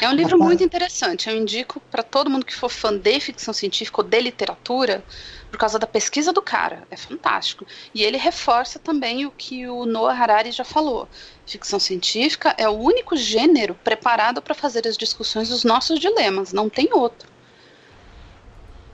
É 0.00 0.08
um 0.08 0.12
livro 0.12 0.38
muito 0.38 0.62
interessante. 0.62 1.28
Eu 1.28 1.36
indico 1.36 1.80
para 1.90 2.02
todo 2.02 2.30
mundo 2.30 2.46
que 2.46 2.54
for 2.54 2.68
fã 2.68 2.96
de 2.96 3.20
ficção 3.20 3.52
científica 3.52 4.00
ou 4.00 4.06
de 4.06 4.20
literatura, 4.20 5.04
por 5.50 5.58
causa 5.58 5.78
da 5.78 5.86
pesquisa 5.86 6.32
do 6.32 6.40
cara. 6.40 6.86
É 6.90 6.96
fantástico. 6.96 7.66
E 7.94 8.02
ele 8.02 8.16
reforça 8.16 8.78
também 8.78 9.26
o 9.26 9.30
que 9.30 9.66
o 9.66 9.84
Noah 9.84 10.18
Harari 10.18 10.52
já 10.52 10.64
falou. 10.64 11.08
Ficção 11.46 11.78
científica 11.78 12.54
é 12.56 12.68
o 12.68 12.72
único 12.72 13.16
gênero 13.16 13.74
preparado 13.82 14.40
para 14.40 14.54
fazer 14.54 14.86
as 14.86 14.96
discussões 14.96 15.48
dos 15.48 15.64
nossos 15.64 15.98
dilemas. 15.98 16.52
Não 16.52 16.68
tem 16.68 16.88
outro. 16.92 17.28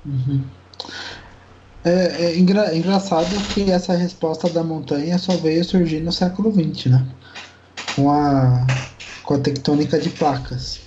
Uhum. 0.04 0.44
É, 1.84 2.24
é, 2.24 2.36
engra, 2.36 2.72
é 2.72 2.76
engraçado 2.76 3.28
que 3.54 3.70
essa 3.70 3.94
resposta 3.94 4.48
da 4.48 4.64
montanha 4.64 5.16
só 5.18 5.36
veio 5.36 5.64
surgir 5.64 6.00
no 6.00 6.12
século 6.12 6.52
XX, 6.52 6.86
né? 6.86 7.06
Com 7.94 8.10
a, 8.10 8.66
com 9.22 9.34
a 9.34 9.38
tectônica 9.38 9.98
de 9.98 10.10
placas. 10.10 10.80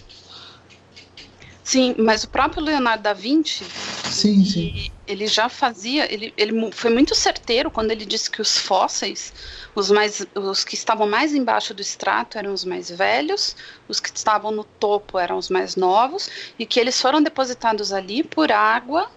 Sim, 1.63 1.95
mas 1.97 2.25
o 2.25 2.29
próprio 2.29 2.61
Leonardo 2.61 3.03
da 3.03 3.13
Vinci, 3.13 3.63
sim, 3.63 4.41
ele, 4.41 4.45
sim. 4.45 4.91
ele 5.07 5.25
já 5.25 5.47
fazia, 5.47 6.13
ele, 6.13 6.33
ele 6.35 6.69
foi 6.73 6.91
muito 6.91 7.15
certeiro 7.15 7.71
quando 7.71 7.91
ele 7.91 8.05
disse 8.05 8.29
que 8.29 8.41
os 8.41 8.57
fósseis, 8.57 9.31
os, 9.73 9.89
mais, 9.89 10.25
os 10.35 10.65
que 10.65 10.75
estavam 10.75 11.07
mais 11.07 11.33
embaixo 11.33 11.73
do 11.73 11.81
extrato 11.81 12.37
eram 12.37 12.51
os 12.51 12.65
mais 12.65 12.89
velhos, 12.89 13.55
os 13.87 14.01
que 14.01 14.09
estavam 14.13 14.51
no 14.51 14.65
topo 14.65 15.17
eram 15.17 15.37
os 15.37 15.49
mais 15.49 15.77
novos, 15.77 16.29
e 16.59 16.65
que 16.65 16.77
eles 16.77 16.99
foram 16.99 17.23
depositados 17.23 17.93
ali 17.93 18.21
por 18.21 18.51
água 18.51 19.09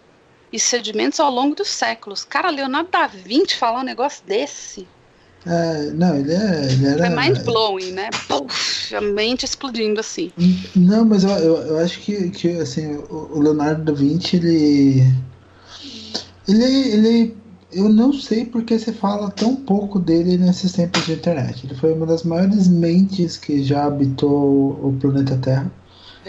e 0.54 0.60
sedimentos 0.60 1.18
ao 1.18 1.32
longo 1.32 1.56
dos 1.56 1.68
séculos. 1.68 2.22
Cara, 2.24 2.48
Leonardo 2.48 2.88
da 2.88 3.08
Vinci 3.08 3.56
falar 3.56 3.80
um 3.80 3.84
negócio 3.84 4.24
desse. 4.24 4.86
É, 5.44 5.90
não, 5.90 6.16
ele, 6.16 6.32
é, 6.32 6.72
ele 6.72 6.86
era. 6.86 7.06
Foi 7.06 7.16
mind 7.16 7.38
blowing, 7.44 7.90
né? 7.90 8.08
Puf, 8.28 8.94
a 8.94 9.00
mente 9.00 9.44
explodindo 9.44 9.98
assim. 9.98 10.30
Não, 10.76 11.04
mas 11.04 11.24
eu, 11.24 11.30
eu, 11.30 11.56
eu 11.56 11.78
acho 11.78 11.98
que, 11.98 12.30
que 12.30 12.52
assim, 12.60 12.96
o 13.10 13.40
Leonardo 13.40 13.82
da 13.82 13.92
Vinci, 13.92 14.36
ele. 14.36 15.12
Ele, 16.46 16.64
ele, 16.64 17.36
eu 17.72 17.88
não 17.88 18.12
sei 18.12 18.44
porque 18.44 18.78
você 18.78 18.92
fala 18.92 19.32
tão 19.32 19.56
pouco 19.56 19.98
dele 19.98 20.38
nesses 20.38 20.72
tempos 20.72 21.04
de 21.04 21.14
internet. 21.14 21.66
Ele 21.66 21.74
foi 21.74 21.92
uma 21.92 22.06
das 22.06 22.22
maiores 22.22 22.68
mentes 22.68 23.36
que 23.36 23.64
já 23.64 23.86
habitou 23.86 24.70
o 24.86 24.96
planeta 25.00 25.36
Terra. 25.36 25.72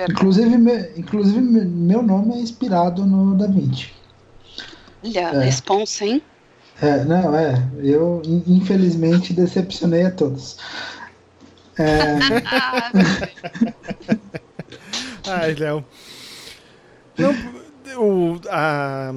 Inclusive, 0.09 0.57
me, 0.57 0.89
inclusive, 0.97 1.39
meu 1.39 2.01
nome 2.01 2.33
é 2.33 2.39
inspirado 2.39 3.05
no 3.05 3.35
Da 3.35 3.45
Vinci. 3.47 3.94
Olha, 5.05 5.19
é. 5.19 5.43
responsa, 5.45 6.05
hein? 6.05 6.21
É, 6.81 7.03
não, 7.05 7.35
é. 7.35 7.63
Eu, 7.81 8.21
infelizmente, 8.25 9.33
decepcionei 9.33 10.05
a 10.05 10.11
todos. 10.11 10.57
É... 11.77 12.17
Ai, 15.27 15.53
Léo. 15.53 15.85
Não, 17.17 17.33
o, 17.97 18.41
a 18.49 19.13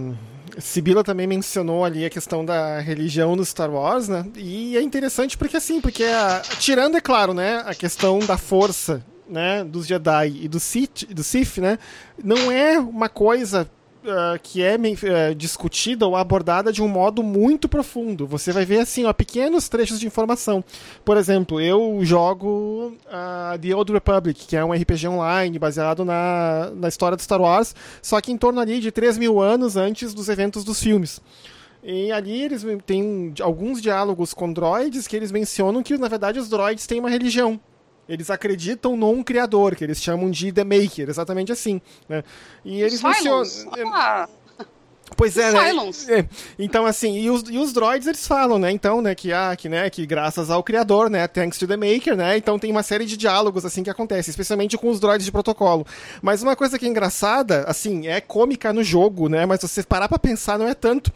Sibila 0.58 1.02
também 1.02 1.26
mencionou 1.26 1.84
ali 1.84 2.04
a 2.04 2.10
questão 2.10 2.44
da 2.44 2.78
religião 2.80 3.34
no 3.34 3.44
Star 3.44 3.70
Wars, 3.70 4.08
né? 4.08 4.24
E 4.36 4.76
é 4.76 4.82
interessante 4.82 5.36
porque 5.36 5.56
assim, 5.56 5.80
porque 5.80 6.04
a, 6.04 6.42
tirando, 6.58 6.96
é 6.96 7.00
claro, 7.00 7.34
né, 7.34 7.62
a 7.66 7.74
questão 7.74 8.18
da 8.20 8.36
força 8.36 9.04
né, 9.28 9.62
dos 9.64 9.86
Jedi 9.86 10.42
e 10.42 10.48
do 10.48 10.58
Sith, 10.58 11.04
do 11.10 11.22
Sith, 11.22 11.58
né, 11.58 11.78
não 12.22 12.50
é 12.50 12.78
uma 12.78 13.08
coisa 13.08 13.68
uh, 14.08 14.38
que 14.42 14.62
é 14.62 14.76
uh, 14.76 15.34
discutida 15.34 16.06
ou 16.06 16.16
abordada 16.16 16.72
de 16.72 16.82
um 16.82 16.88
modo 16.88 17.22
muito 17.22 17.68
profundo. 17.68 18.26
Você 18.26 18.52
vai 18.52 18.64
ver 18.64 18.80
assim, 18.80 19.04
ó, 19.04 19.12
pequenos 19.12 19.68
trechos 19.68 20.00
de 20.00 20.06
informação. 20.06 20.64
Por 21.04 21.16
exemplo, 21.16 21.60
eu 21.60 22.00
jogo 22.02 22.96
uh, 23.06 23.58
The 23.58 23.74
Old 23.74 23.92
Republic, 23.92 24.46
que 24.46 24.56
é 24.56 24.64
um 24.64 24.72
RPG 24.72 25.08
online 25.08 25.58
baseado 25.58 26.04
na, 26.04 26.70
na 26.74 26.88
história 26.88 27.16
do 27.16 27.22
Star 27.22 27.40
Wars, 27.40 27.74
só 28.02 28.20
que 28.20 28.32
em 28.32 28.36
torno 28.36 28.60
ali 28.60 28.80
de 28.80 28.90
3 28.90 29.18
mil 29.18 29.40
anos 29.40 29.76
antes 29.76 30.14
dos 30.14 30.28
eventos 30.28 30.64
dos 30.64 30.82
filmes. 30.82 31.20
E 31.82 32.10
ali 32.10 32.42
eles 32.42 32.66
têm 32.84 33.32
alguns 33.40 33.80
diálogos 33.80 34.34
com 34.34 34.52
droids 34.52 35.06
que 35.06 35.16
eles 35.16 35.30
mencionam 35.30 35.82
que, 35.82 35.96
na 35.96 36.08
verdade, 36.08 36.38
os 36.38 36.48
droids 36.48 36.86
têm 36.86 36.98
uma 37.00 37.08
religião. 37.08 37.60
Eles 38.08 38.30
acreditam 38.30 38.96
num 38.96 39.22
criador, 39.22 39.76
que 39.76 39.84
eles 39.84 40.02
chamam 40.02 40.30
de 40.30 40.50
The 40.50 40.64
Maker, 40.64 41.08
exatamente 41.08 41.52
assim. 41.52 41.80
Né? 42.08 42.24
E 42.64 42.80
eles 42.80 43.02
mencionam. 43.02 43.44
Ah. 43.92 44.28
Pois 45.16 45.36
é, 45.36 45.52
né? 45.52 45.72
É. 46.08 46.24
Então, 46.58 46.84
assim, 46.84 47.18
e 47.18 47.30
os, 47.30 47.42
e 47.48 47.58
os 47.58 47.72
droids 47.72 48.06
eles 48.06 48.26
falam, 48.26 48.58
né? 48.58 48.70
Então, 48.70 49.00
né, 49.00 49.14
que, 49.14 49.32
ah, 49.32 49.54
que, 49.56 49.68
né, 49.68 49.88
que 49.88 50.04
graças 50.06 50.50
ao 50.50 50.62
criador, 50.62 51.08
né? 51.08 51.26
Thanks 51.26 51.58
to 51.58 51.66
the 51.66 51.76
maker, 51.76 52.16
né? 52.16 52.36
Então 52.36 52.58
tem 52.58 52.70
uma 52.70 52.82
série 52.82 53.04
de 53.04 53.16
diálogos, 53.16 53.64
assim, 53.64 53.82
que 53.82 53.90
acontece, 53.90 54.30
especialmente 54.30 54.76
com 54.76 54.88
os 54.88 55.00
droids 55.00 55.24
de 55.24 55.32
protocolo. 55.32 55.86
Mas 56.20 56.42
uma 56.42 56.54
coisa 56.54 56.78
que 56.78 56.84
é 56.84 56.88
engraçada, 56.88 57.64
assim, 57.66 58.06
é 58.06 58.20
cômica 58.20 58.72
no 58.72 58.84
jogo, 58.84 59.28
né? 59.28 59.46
Mas 59.46 59.60
se 59.60 59.68
você 59.68 59.82
parar 59.82 60.08
pra 60.08 60.18
pensar, 60.18 60.58
não 60.58 60.68
é 60.68 60.74
tanto 60.74 61.12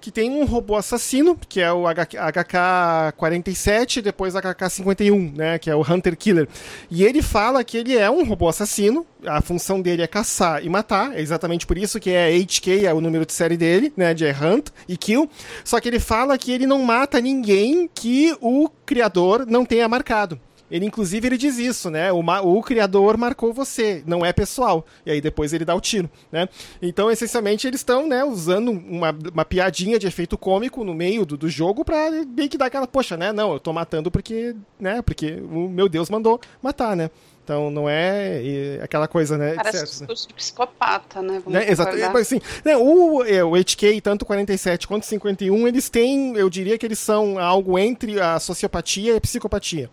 que 0.00 0.10
tem 0.10 0.30
um 0.30 0.44
robô 0.44 0.76
assassino, 0.76 1.38
que 1.48 1.60
é 1.60 1.72
o 1.72 1.84
HK-47, 1.84 4.02
depois 4.02 4.34
HK-51, 4.34 5.36
né, 5.36 5.58
que 5.58 5.70
é 5.70 5.74
o 5.74 5.80
Hunter 5.80 6.16
Killer. 6.16 6.48
E 6.90 7.04
ele 7.04 7.22
fala 7.22 7.64
que 7.64 7.76
ele 7.76 7.96
é 7.96 8.10
um 8.10 8.24
robô 8.24 8.48
assassino, 8.48 9.06
a 9.24 9.40
função 9.40 9.80
dele 9.80 10.02
é 10.02 10.06
caçar 10.06 10.64
e 10.64 10.68
matar, 10.68 11.16
é 11.16 11.20
exatamente 11.20 11.66
por 11.66 11.78
isso 11.78 11.98
que 11.98 12.10
é 12.10 12.38
HK, 12.38 12.86
é 12.86 12.94
o 12.94 13.00
número 13.00 13.26
de 13.26 13.32
série 13.32 13.56
dele, 13.56 13.92
né, 13.96 14.14
de 14.14 14.26
Hunt 14.26 14.68
e 14.88 14.96
Kill. 14.96 15.28
Só 15.64 15.80
que 15.80 15.88
ele 15.88 16.00
fala 16.00 16.38
que 16.38 16.52
ele 16.52 16.66
não 16.66 16.82
mata 16.82 17.20
ninguém 17.20 17.90
que 17.92 18.36
o 18.40 18.68
criador 18.84 19.46
não 19.46 19.64
tenha 19.64 19.88
marcado. 19.88 20.40
Ele, 20.70 20.84
inclusive, 20.84 21.26
ele 21.26 21.38
diz 21.38 21.58
isso, 21.58 21.90
né? 21.90 22.12
O, 22.12 22.20
o, 22.20 22.62
criador 22.62 23.16
marcou 23.16 23.52
você, 23.52 24.02
não 24.06 24.24
é 24.24 24.32
pessoal. 24.32 24.84
E 25.04 25.10
aí 25.10 25.20
depois 25.20 25.52
ele 25.52 25.64
dá 25.64 25.74
o 25.74 25.80
tiro, 25.80 26.10
né? 26.30 26.48
Então, 26.82 27.10
essencialmente, 27.10 27.66
eles 27.66 27.80
estão, 27.80 28.06
né, 28.08 28.24
usando 28.24 28.70
uma, 28.70 29.16
uma 29.32 29.44
piadinha 29.44 29.98
de 29.98 30.06
efeito 30.06 30.36
cômico 30.36 30.82
no 30.82 30.94
meio 30.94 31.24
do, 31.24 31.36
do 31.36 31.48
jogo 31.48 31.84
pra 31.84 32.10
meio 32.10 32.48
que 32.48 32.58
dar 32.58 32.66
aquela, 32.66 32.86
poxa, 32.86 33.16
né? 33.16 33.32
Não, 33.32 33.52
eu 33.52 33.60
tô 33.60 33.72
matando 33.72 34.10
porque, 34.10 34.56
né? 34.78 35.02
Porque 35.02 35.34
o 35.34 35.68
meu 35.68 35.88
Deus 35.88 36.10
mandou 36.10 36.40
matar, 36.62 36.96
né? 36.96 37.10
Então 37.46 37.70
não 37.70 37.88
é 37.88 38.80
aquela 38.82 39.06
coisa, 39.06 39.38
né? 39.38 39.54
Parece 39.54 39.78
certo, 39.78 39.90
discurso 39.90 40.24
né? 40.24 40.28
de 40.28 40.34
psicopata, 40.34 41.22
né? 41.22 41.34
Vamos 41.34 41.52
né? 41.52 41.70
Exato. 41.70 41.96
Assim, 42.18 42.40
né, 42.64 42.76
o, 42.76 43.22
é, 43.22 43.44
o 43.44 43.52
HK, 43.52 44.00
tanto 44.02 44.26
47 44.26 44.88
quanto 44.88 45.06
51, 45.06 45.68
eles 45.68 45.88
têm, 45.88 46.36
eu 46.36 46.50
diria 46.50 46.76
que 46.76 46.84
eles 46.84 46.98
são 46.98 47.38
algo 47.38 47.78
entre 47.78 48.20
a 48.20 48.40
sociopatia 48.40 49.12
e 49.12 49.16
a 49.16 49.20
psicopatia. 49.20 49.88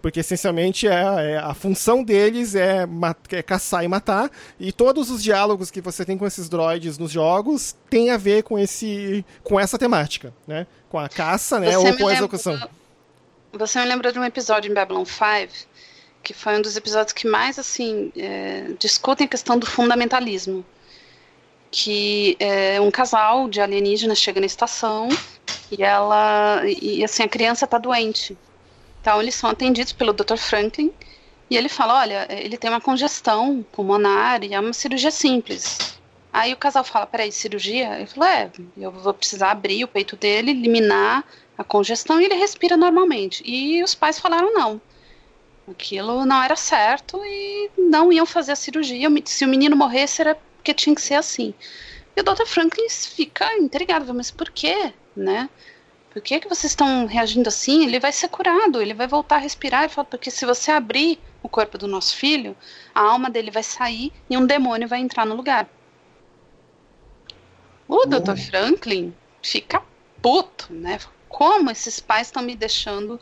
Porque 0.00 0.20
essencialmente 0.20 0.88
é, 0.88 0.92
é, 0.92 1.36
a 1.36 1.52
função 1.52 2.02
deles 2.02 2.54
é, 2.54 2.86
é, 3.32 3.42
caçar 3.42 3.84
e 3.84 3.88
matar. 3.88 4.30
E 4.58 4.72
todos 4.72 5.10
os 5.10 5.22
diálogos 5.22 5.70
que 5.70 5.80
você 5.80 6.04
tem 6.04 6.16
com 6.16 6.26
esses 6.26 6.48
droids 6.48 6.96
nos 6.96 7.10
jogos 7.10 7.76
tem 7.88 8.10
a 8.10 8.16
ver 8.16 8.42
com, 8.42 8.58
esse, 8.58 9.24
com 9.44 9.60
essa 9.60 9.78
temática, 9.78 10.32
né? 10.46 10.66
Com 10.88 10.98
a 10.98 11.08
caça, 11.08 11.60
né? 11.60 11.72
Você 11.72 11.76
ou 11.76 11.96
com 11.96 12.08
a 12.08 12.14
execução. 12.14 12.52
Lembra, 12.54 12.70
você 13.58 13.78
me 13.78 13.86
lembrou 13.86 14.12
de 14.12 14.18
um 14.18 14.24
episódio 14.24 14.70
em 14.70 14.74
Babylon 14.74 15.04
5 15.04 15.70
que 16.22 16.34
foi 16.34 16.56
um 16.56 16.62
dos 16.62 16.76
episódios 16.76 17.12
que 17.12 17.26
mais 17.26 17.58
assim 17.58 18.12
é, 18.16 18.72
discutem 18.78 19.24
a 19.24 19.28
questão 19.28 19.58
do 19.58 19.66
fundamentalismo. 19.66 20.64
Que 21.70 22.36
é, 22.40 22.80
um 22.80 22.90
casal 22.90 23.48
de 23.48 23.60
alienígenas 23.60 24.18
chega 24.18 24.40
na 24.40 24.46
estação 24.46 25.08
e 25.70 25.82
ela 25.82 26.62
e 26.66 27.04
assim 27.04 27.22
a 27.22 27.28
criança 27.28 27.64
está 27.64 27.78
doente 27.78 28.36
então, 29.00 29.20
eles 29.20 29.34
são 29.34 29.48
atendidos 29.48 29.92
pelo 29.92 30.12
Dr. 30.12 30.36
Franklin 30.36 30.92
e 31.48 31.56
ele 31.56 31.68
fala: 31.68 32.00
olha, 32.00 32.26
ele 32.30 32.56
tem 32.56 32.70
uma 32.70 32.80
congestão 32.80 33.64
pulmonar 33.72 34.44
e 34.44 34.54
é 34.54 34.60
uma 34.60 34.72
cirurgia 34.72 35.10
simples. 35.10 35.98
Aí 36.32 36.52
o 36.52 36.56
casal 36.56 36.84
fala: 36.84 37.06
peraí, 37.06 37.32
cirurgia? 37.32 37.96
Ele 37.96 38.06
falou: 38.06 38.28
é, 38.28 38.50
eu 38.76 38.92
vou 38.92 39.14
precisar 39.14 39.50
abrir 39.50 39.82
o 39.84 39.88
peito 39.88 40.16
dele, 40.16 40.50
eliminar 40.50 41.24
a 41.56 41.64
congestão 41.64 42.20
e 42.20 42.24
ele 42.24 42.34
respira 42.34 42.76
normalmente. 42.76 43.42
E 43.44 43.82
os 43.82 43.94
pais 43.94 44.18
falaram: 44.18 44.52
não. 44.52 44.80
Aquilo 45.68 46.26
não 46.26 46.42
era 46.42 46.56
certo 46.56 47.20
e 47.24 47.70
não 47.78 48.12
iam 48.12 48.26
fazer 48.26 48.52
a 48.52 48.56
cirurgia. 48.56 49.08
Se 49.24 49.44
o 49.44 49.48
menino 49.48 49.76
morresse, 49.76 50.20
era 50.20 50.34
porque 50.56 50.74
tinha 50.74 50.94
que 50.94 51.02
ser 51.02 51.14
assim. 51.14 51.54
E 52.16 52.20
o 52.20 52.24
Dr. 52.24 52.44
Franklin 52.44 52.88
fica 52.88 53.56
intrigado, 53.56 54.12
mas 54.12 54.30
por 54.30 54.50
quê? 54.50 54.92
Né? 55.16 55.48
Por 56.10 56.20
que, 56.20 56.40
que 56.40 56.48
vocês 56.48 56.72
estão 56.72 57.06
reagindo 57.06 57.48
assim? 57.48 57.84
Ele 57.84 58.00
vai 58.00 58.12
ser 58.12 58.28
curado, 58.28 58.82
ele 58.82 58.92
vai 58.92 59.06
voltar 59.06 59.36
a 59.36 59.38
respirar. 59.38 59.84
Ele 59.84 59.92
fala, 59.92 60.04
porque 60.04 60.30
se 60.30 60.44
você 60.44 60.72
abrir 60.72 61.20
o 61.42 61.48
corpo 61.48 61.78
do 61.78 61.86
nosso 61.86 62.16
filho, 62.16 62.56
a 62.92 63.00
alma 63.00 63.30
dele 63.30 63.50
vai 63.50 63.62
sair 63.62 64.12
e 64.28 64.36
um 64.36 64.44
demônio 64.44 64.88
vai 64.88 65.00
entrar 65.00 65.24
no 65.24 65.36
lugar. 65.36 65.68
O 67.86 68.02
oh. 68.02 68.06
Dr. 68.06 68.36
fica 69.40 69.82
puto, 70.20 70.72
né? 70.72 70.98
Como 71.28 71.70
esses 71.70 72.00
pais 72.00 72.26
estão 72.26 72.42
me 72.42 72.56
deixando, 72.56 73.20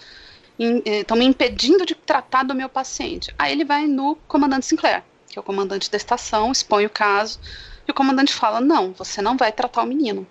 estão 0.58 1.16
eh, 1.16 1.20
me 1.20 1.26
impedindo 1.26 1.84
de 1.84 1.94
tratar 1.94 2.42
do 2.42 2.54
meu 2.54 2.70
paciente? 2.70 3.32
Aí 3.38 3.52
ele 3.52 3.64
vai 3.64 3.86
no 3.86 4.16
comandante 4.26 4.64
Sinclair, 4.64 5.04
que 5.28 5.38
é 5.38 5.40
o 5.40 5.44
comandante 5.44 5.90
da 5.90 5.96
estação, 5.96 6.50
expõe 6.50 6.86
o 6.86 6.90
caso, 6.90 7.38
e 7.86 7.90
o 7.90 7.94
comandante 7.94 8.32
fala: 8.32 8.60
Não, 8.60 8.92
você 8.92 9.20
não 9.20 9.36
vai 9.36 9.52
tratar 9.52 9.82
o 9.82 9.86
menino. 9.86 10.26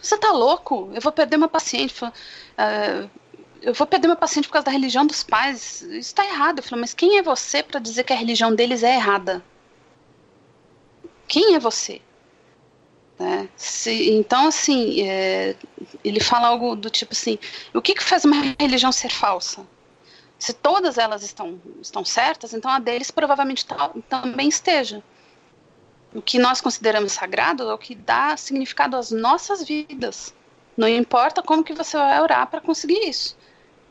Você 0.00 0.16
tá 0.16 0.30
louco? 0.30 0.90
Eu 0.94 1.00
vou 1.00 1.12
perder 1.12 1.36
meu 1.36 1.48
paciente. 1.48 2.04
Uh, 2.04 3.10
eu 3.60 3.74
vou 3.74 3.86
perder 3.86 4.06
meu 4.06 4.16
paciente 4.16 4.46
por 4.46 4.52
causa 4.52 4.66
da 4.66 4.70
religião 4.70 5.06
dos 5.06 5.22
pais. 5.22 5.82
Isso 5.82 6.14
tá 6.14 6.24
errado. 6.24 6.58
Eu 6.58 6.62
falei, 6.62 6.82
mas 6.82 6.94
quem 6.94 7.18
é 7.18 7.22
você 7.22 7.62
para 7.62 7.80
dizer 7.80 8.04
que 8.04 8.12
a 8.12 8.16
religião 8.16 8.54
deles 8.54 8.82
é 8.82 8.94
errada? 8.94 9.42
Quem 11.26 11.54
é 11.54 11.58
você? 11.58 12.00
Né? 13.18 13.48
Se, 13.56 14.10
então, 14.10 14.48
assim, 14.48 15.02
é, 15.08 15.56
ele 16.04 16.20
fala 16.20 16.48
algo 16.48 16.76
do 16.76 16.88
tipo 16.88 17.12
assim: 17.12 17.38
o 17.74 17.82
que, 17.82 17.94
que 17.94 18.02
faz 18.02 18.24
uma 18.24 18.36
religião 18.58 18.92
ser 18.92 19.10
falsa? 19.10 19.66
Se 20.38 20.52
todas 20.52 20.98
elas 20.98 21.24
estão, 21.24 21.60
estão 21.82 22.04
certas, 22.04 22.54
então 22.54 22.70
a 22.70 22.78
deles 22.78 23.10
provavelmente 23.10 23.66
tá, 23.66 23.90
também 24.08 24.48
esteja 24.48 25.02
o 26.14 26.22
que 26.22 26.38
nós 26.38 26.60
consideramos 26.60 27.12
sagrado 27.12 27.68
é 27.68 27.74
o 27.74 27.78
que 27.78 27.94
dá 27.94 28.36
significado 28.36 28.96
às 28.96 29.10
nossas 29.10 29.62
vidas. 29.62 30.34
Não 30.76 30.88
importa 30.88 31.42
como 31.42 31.64
que 31.64 31.74
você 31.74 31.96
vai 31.96 32.20
orar 32.20 32.46
para 32.46 32.60
conseguir 32.60 33.08
isso. 33.08 33.36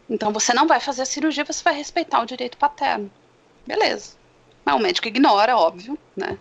Então 0.10 0.32
você 0.32 0.54
não 0.54 0.68
vai 0.68 0.80
fazer 0.80 1.02
a 1.02 1.06
cirurgia, 1.06 1.44
você 1.44 1.64
vai 1.64 1.76
respeitar 1.76 2.22
o 2.22 2.26
direito 2.26 2.58
paterno. 2.58 3.12
Beleza. 3.66 4.16
Mas 4.64 4.76
o 4.76 4.80
médico 4.80 5.08
ignora, 5.08 5.58
óbvio, 5.58 5.98
né? 6.16 6.38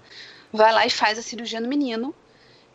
Vai 0.52 0.72
lá 0.72 0.86
e 0.86 0.90
faz 0.90 1.18
a 1.18 1.22
cirurgia 1.22 1.60
no 1.60 1.68
menino. 1.68 2.14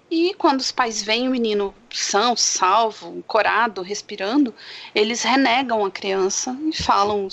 E 0.10 0.34
quando 0.34 0.60
os 0.60 0.74
pais 0.74 1.02
veem 1.02 1.30
o 1.30 1.32
menino 1.32 1.74
são, 1.90 2.36
salvo, 2.36 3.24
corado, 3.26 3.82
respirando, 3.82 4.54
eles 4.94 5.24
renegam 5.24 5.86
a 5.86 5.90
criança 5.90 6.58
e 6.70 6.76
falam: 6.76 7.30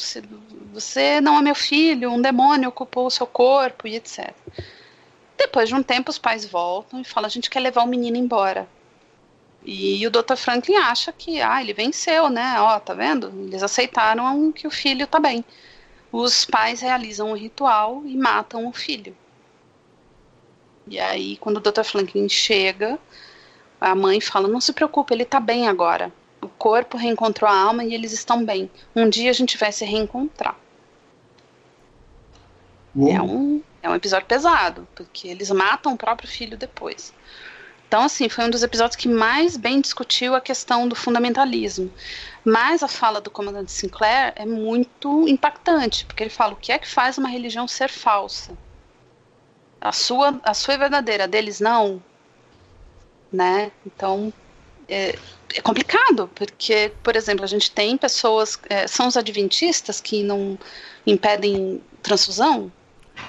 você 0.72 1.20
não 1.20 1.38
é 1.38 1.42
meu 1.42 1.56
filho, 1.56 2.12
um 2.12 2.22
demônio 2.22 2.68
ocupou 2.68 3.06
o 3.06 3.10
seu 3.10 3.26
corpo 3.26 3.88
e 3.88 3.96
etc. 3.96 4.32
Depois 5.38 5.68
de 5.68 5.74
um 5.74 5.82
tempo, 5.82 6.10
os 6.10 6.18
pais 6.18 6.44
voltam 6.44 7.00
e 7.00 7.04
falam: 7.04 7.26
a 7.26 7.30
gente 7.30 7.48
quer 7.48 7.60
levar 7.60 7.82
o 7.84 7.86
menino 7.86 8.16
embora. 8.18 8.68
E 9.64 10.06
o 10.06 10.10
Dr. 10.10 10.36
Franklin 10.36 10.76
acha 10.76 11.12
que, 11.12 11.40
ah, 11.42 11.60
ele 11.62 11.72
venceu, 11.72 12.28
né? 12.30 12.60
Ó, 12.60 12.78
tá 12.80 12.94
vendo? 12.94 13.28
Eles 13.46 13.62
aceitaram 13.62 14.52
que 14.52 14.66
o 14.66 14.70
filho 14.70 15.06
tá 15.06 15.20
bem. 15.20 15.44
Os 16.12 16.44
pais 16.44 16.80
realizam 16.80 17.30
um 17.30 17.34
ritual 17.36 18.02
e 18.06 18.16
matam 18.16 18.66
o 18.66 18.72
filho. 18.72 19.16
E 20.86 20.98
aí, 20.98 21.36
quando 21.36 21.58
o 21.58 21.60
Dr. 21.60 21.84
Franklin 21.84 22.28
chega, 22.28 22.98
A 23.80 23.94
mãe 23.94 24.20
fala: 24.20 24.48
não 24.48 24.60
se 24.60 24.72
preocupe, 24.72 25.14
ele 25.14 25.22
está 25.24 25.40
bem 25.40 25.68
agora. 25.68 26.12
O 26.42 26.48
corpo 26.48 26.96
reencontrou 26.96 27.50
a 27.50 27.56
alma 27.56 27.84
e 27.84 27.94
eles 27.94 28.12
estão 28.12 28.44
bem. 28.44 28.70
Um 28.94 29.08
dia 29.08 29.30
a 29.30 29.32
gente 29.34 29.56
vai 29.58 29.72
se 29.72 29.84
reencontrar. 29.84 30.56
É 32.96 33.20
um, 33.22 33.62
é 33.82 33.88
um 33.88 33.94
episódio 33.94 34.26
pesado, 34.26 34.86
porque 34.94 35.28
eles 35.28 35.50
matam 35.50 35.94
o 35.94 35.96
próprio 35.96 36.28
filho 36.28 36.56
depois. 36.56 37.12
Então, 37.88 38.02
assim, 38.02 38.28
foi 38.28 38.44
um 38.44 38.50
dos 38.50 38.62
episódios 38.62 38.96
que 38.96 39.08
mais 39.08 39.56
bem 39.56 39.80
discutiu 39.80 40.34
a 40.34 40.42
questão 40.42 40.86
do 40.86 40.94
fundamentalismo. 40.94 41.90
Mas 42.44 42.82
a 42.82 42.88
fala 42.88 43.18
do 43.18 43.30
comandante 43.30 43.72
Sinclair 43.72 44.34
é 44.36 44.44
muito 44.44 45.26
impactante, 45.26 46.04
porque 46.04 46.22
ele 46.22 46.30
fala 46.30 46.52
o 46.52 46.56
que 46.56 46.70
é 46.70 46.78
que 46.78 46.86
faz 46.86 47.16
uma 47.16 47.30
religião 47.30 47.66
ser 47.66 47.88
falsa. 47.88 48.52
A 49.80 49.92
sua, 49.92 50.38
a 50.42 50.52
sua 50.52 50.74
é 50.74 50.78
verdadeira, 50.78 51.24
a 51.24 51.26
deles 51.26 51.60
não. 51.60 52.02
Né? 53.32 53.72
Então, 53.86 54.30
é, 54.86 55.18
é 55.54 55.60
complicado, 55.62 56.30
porque, 56.34 56.92
por 57.02 57.16
exemplo, 57.16 57.42
a 57.42 57.48
gente 57.48 57.70
tem 57.70 57.96
pessoas, 57.96 58.58
é, 58.68 58.86
são 58.86 59.06
os 59.08 59.16
adventistas 59.16 59.98
que 59.98 60.22
não 60.22 60.58
impedem 61.06 61.82
transfusão, 62.02 62.70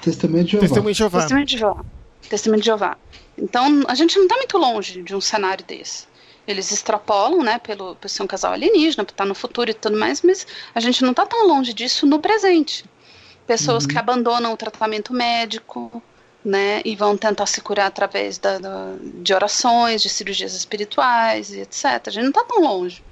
Testamento 0.02 0.44
de 0.44 0.52
Jeová. 0.52 0.66
Testemunho 0.66 0.92
de 0.92 0.98
Jeová. 0.98 1.20
Testamento 1.20 1.48
de 1.48 1.58
Jeová. 1.58 1.84
Testamento 2.28 2.60
de 2.60 2.66
Jeová. 2.66 2.98
Então, 3.36 3.82
a 3.88 3.94
gente 3.94 4.16
não 4.16 4.24
está 4.24 4.36
muito 4.36 4.58
longe 4.58 5.02
de 5.02 5.14
um 5.14 5.20
cenário 5.20 5.64
desse. 5.64 6.08
Eles 6.46 6.72
extrapolam, 6.72 7.42
né, 7.42 7.58
pelo, 7.58 7.94
por 7.96 8.08
ser 8.08 8.22
um 8.22 8.26
casal 8.26 8.52
alienígena, 8.52 9.04
por 9.04 9.12
estar 9.12 9.24
no 9.24 9.34
futuro 9.34 9.70
e 9.70 9.74
tudo 9.74 9.98
mais, 9.98 10.22
mas 10.22 10.46
a 10.74 10.80
gente 10.80 11.02
não 11.02 11.10
está 11.10 11.24
tão 11.26 11.46
longe 11.46 11.72
disso 11.72 12.06
no 12.06 12.18
presente. 12.18 12.84
Pessoas 13.46 13.84
uhum. 13.84 13.90
que 13.90 13.98
abandonam 13.98 14.52
o 14.52 14.56
tratamento 14.56 15.12
médico, 15.12 16.02
né, 16.44 16.80
e 16.84 16.96
vão 16.96 17.16
tentar 17.16 17.46
se 17.46 17.60
curar 17.60 17.86
através 17.86 18.38
da, 18.38 18.58
da, 18.58 18.94
de 19.02 19.34
orações, 19.34 20.02
de 20.02 20.08
cirurgias 20.08 20.54
espirituais 20.54 21.52
e 21.52 21.60
etc. 21.60 21.84
A 22.06 22.10
gente 22.10 22.22
não 22.22 22.30
está 22.30 22.44
tão 22.44 22.62
longe. 22.62 23.02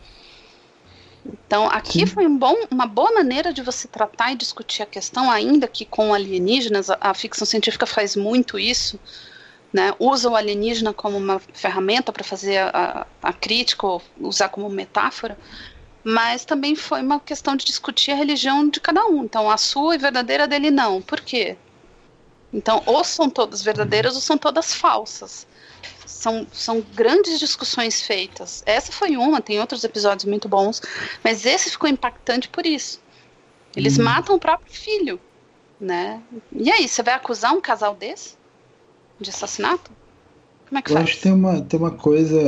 Então, 1.32 1.66
aqui 1.68 2.00
Sim. 2.00 2.06
foi 2.06 2.26
um 2.26 2.38
bom, 2.38 2.54
uma 2.70 2.86
boa 2.86 3.12
maneira 3.12 3.52
de 3.52 3.62
você 3.62 3.86
tratar 3.86 4.32
e 4.32 4.36
discutir 4.36 4.82
a 4.82 4.86
questão, 4.86 5.30
ainda 5.30 5.66
que 5.66 5.84
com 5.84 6.14
alienígenas, 6.14 6.88
a, 6.88 6.96
a 7.00 7.14
ficção 7.14 7.46
científica 7.46 7.86
faz 7.86 8.16
muito 8.16 8.58
isso, 8.58 8.98
né? 9.72 9.94
usa 9.98 10.30
o 10.30 10.36
alienígena 10.36 10.94
como 10.94 11.16
uma 11.18 11.38
ferramenta 11.38 12.12
para 12.12 12.24
fazer 12.24 12.58
a, 12.58 13.06
a, 13.22 13.32
crítica, 13.32 13.86
ou 13.86 14.02
usar 14.18 14.48
como 14.48 14.68
metáfora, 14.70 15.38
mas 16.02 16.44
também 16.44 16.74
foi 16.74 17.02
uma 17.02 17.20
questão 17.20 17.56
de 17.56 17.64
discutir 17.64 18.12
a 18.12 18.16
religião 18.16 18.68
de 18.68 18.80
cada 18.80 19.04
um. 19.06 19.24
Então, 19.24 19.50
a 19.50 19.58
sua 19.58 19.94
e 19.94 19.98
verdadeira 19.98 20.46
dele 20.46 20.70
não. 20.70 21.02
Por 21.02 21.20
quê? 21.20 21.56
Então, 22.52 22.82
ou 22.86 23.04
são 23.04 23.28
todas 23.28 23.62
verdadeiras 23.62 24.14
ou 24.14 24.20
são 24.22 24.38
todas 24.38 24.72
falsas 24.72 25.46
são, 26.18 26.46
são 26.52 26.80
grandes 26.94 27.38
discussões 27.38 28.02
feitas. 28.02 28.62
Essa 28.66 28.90
foi 28.90 29.16
uma, 29.16 29.40
tem 29.40 29.60
outros 29.60 29.84
episódios 29.84 30.24
muito 30.24 30.48
bons, 30.48 30.82
mas 31.22 31.46
esse 31.46 31.70
ficou 31.70 31.88
impactante 31.88 32.48
por 32.48 32.66
isso. 32.66 33.00
Eles 33.76 33.98
hum. 33.98 34.02
matam 34.02 34.34
o 34.34 34.38
próprio 34.38 34.72
filho, 34.72 35.20
né? 35.80 36.20
E 36.52 36.72
aí, 36.72 36.88
você 36.88 37.04
vai 37.04 37.14
acusar 37.14 37.54
um 37.54 37.60
casal 37.60 37.94
desse 37.94 38.36
de 39.20 39.30
assassinato? 39.30 39.92
Como 40.68 40.78
é 40.78 40.82
que 40.82 40.90
Eu 40.90 40.94
faz? 40.94 41.06
acho 41.06 41.16
que 41.16 41.22
tem 41.22 41.32
uma, 41.32 41.60
tem 41.60 41.78
uma 41.78 41.92
coisa 41.92 42.40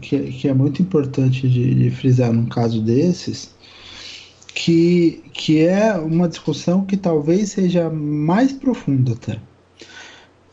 que, 0.00 0.32
que 0.32 0.48
é 0.48 0.54
muito 0.54 0.80
importante 0.80 1.48
de, 1.48 1.74
de 1.74 1.90
frisar 1.90 2.32
num 2.32 2.46
caso 2.46 2.80
desses, 2.80 3.52
que, 4.54 5.24
que 5.32 5.60
é 5.60 5.94
uma 5.94 6.28
discussão 6.28 6.86
que 6.86 6.96
talvez 6.96 7.50
seja 7.50 7.90
mais 7.90 8.52
profunda 8.52 9.14
até. 9.14 9.40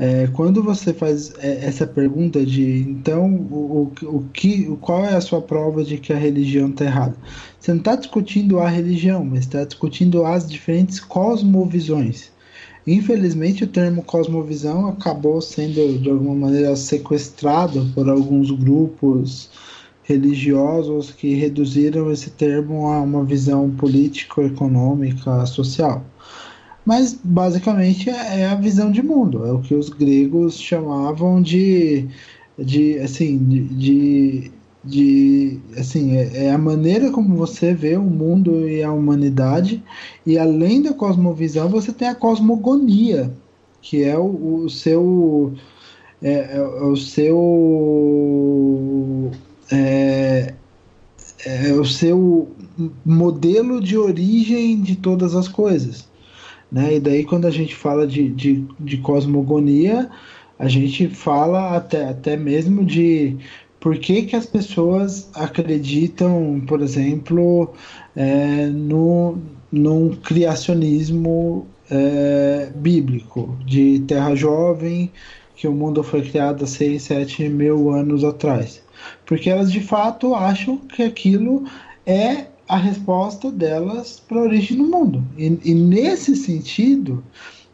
É, 0.06 0.28
quando 0.34 0.62
você 0.62 0.93
faz 0.93 1.34
é, 1.39 1.66
essa 1.66 1.88
pergunta 1.88 2.45
de 2.45 2.80
então 2.89 3.34
o, 3.49 3.89
o, 4.04 4.18
o 4.18 4.24
que 4.34 4.66
qual 4.82 5.06
é 5.06 5.16
a 5.16 5.22
sua 5.22 5.41
prova 5.41 5.82
de 5.82 5.97
que 5.97 6.12
a 6.12 6.18
religião 6.18 6.68
está 6.68 6.84
errada? 6.84 7.16
Você 7.58 7.72
não 7.72 7.80
está 7.80 7.95
discutindo 7.95 8.60
a 8.60 8.68
religião 8.68 9.24
mas 9.24 9.39
está 9.39 9.64
discutindo 9.64 10.26
as 10.26 10.45
diferentes 10.45 10.99
cosmovisões. 10.99 12.34
Infelizmente 12.86 13.64
o 13.64 13.68
termo 13.68 14.04
cosmovisão 14.04 14.88
acabou 14.88 15.41
sendo 15.41 15.97
de 15.97 16.10
alguma 16.10 16.36
maneira 16.36 16.76
sequestrado 16.76 17.89
por 17.95 18.10
alguns 18.10 18.51
grupos 18.51 19.51
religiosos 20.04 21.12
que 21.12 21.34
reduziram 21.34 22.12
esse 22.12 22.30
termo 22.32 22.89
a 22.89 22.99
uma 22.99 23.24
visão 23.24 23.72
político 23.72 24.41
econômica 24.41 25.45
social 25.45 26.04
mas 26.86 27.14
basicamente 27.24 28.10
é, 28.10 28.42
é 28.42 28.48
a 28.48 28.56
visão 28.56 28.92
de 28.92 29.02
mundo, 29.02 29.46
é 29.46 29.52
o 29.52 29.62
que 29.62 29.74
os 29.74 29.90
gregos 29.90 30.60
chamavam 30.60 31.42
de, 31.42 32.08
de 32.58 33.00
assim, 33.00 33.38
de, 33.38 34.52
de, 34.84 35.60
assim, 35.78 36.18
é, 36.18 36.46
é, 36.46 36.52
a 36.52 36.58
maneira 36.58 37.12
como 37.12 37.36
você 37.36 37.74
vê 37.74 37.96
o 37.96 38.04
mundo 38.04 38.68
e 38.68 38.84
a 38.84 38.92
humanidade, 38.92 39.82
e 40.26 40.38
além 40.38 40.82
da 40.82 40.94
cosmovisão 40.94 41.70
você 41.70 41.94
tem 41.94 42.10
a 42.10 42.16
cosmogonia, 42.16 43.34
que 43.82 44.04
é 44.04 44.18
o, 44.18 44.64
o 44.64 44.70
seu 44.70 45.54
é, 46.22 46.58
é, 46.58 46.62
o 46.62 46.96
seu 46.96 47.32
é, 49.72 50.54
é 51.46 51.74
o 51.74 51.86
seu 51.86 52.50
modelo 53.06 53.82
de 53.82 53.98
origem 53.98 54.82
de 54.82 54.96
todas 54.96 55.36
as 55.36 55.48
coisas. 55.48 56.12
Né? 56.74 56.96
E 56.96 57.00
daí, 57.00 57.24
quando 57.24 57.46
a 57.46 57.52
gente 57.52 57.76
fala 57.76 58.08
de, 58.08 58.28
de, 58.30 58.66
de 58.80 58.98
cosmogonia, 58.98 60.10
a 60.58 60.68
gente 60.68 61.08
fala 61.08 61.78
até, 61.78 62.10
até 62.10 62.36
mesmo 62.36 62.84
de 62.84 63.38
por 63.80 63.98
que, 63.98 64.24
que 64.24 64.36
as 64.36 64.48
pessoas 64.48 65.30
acreditam, 65.36 66.64
por 66.66 66.82
exemplo, 66.82 67.74
é, 68.16 68.66
no, 68.68 69.38
num 69.72 70.16
criacionismo 70.16 71.68
é, 71.92 72.72
bíblico, 72.76 73.56
de 73.66 74.00
terra 74.08 74.34
jovem, 74.34 75.12
que 75.56 75.68
o 75.68 75.74
mundo 75.74 76.02
foi 76.02 76.24
criado 76.24 76.64
há 76.64 76.68
6, 76.68 77.04
7 77.04 77.50
mil 77.50 77.92
anos 77.92 78.24
atrás. 78.24 78.82
Porque 79.26 79.50
elas 79.50 79.72
de 79.72 79.82
fato 79.82 80.34
acham 80.34 80.78
que 80.78 81.04
aquilo 81.04 81.66
é 82.06 82.46
a 82.68 82.78
resposta 82.78 83.51
delas 83.51 84.22
para 84.28 84.39
a 84.39 84.43
origem 84.43 84.78
do 84.78 84.86
mundo. 84.86 85.24
E, 85.38 85.59
e, 85.64 85.74
nesse 85.74 86.36
sentido, 86.36 87.24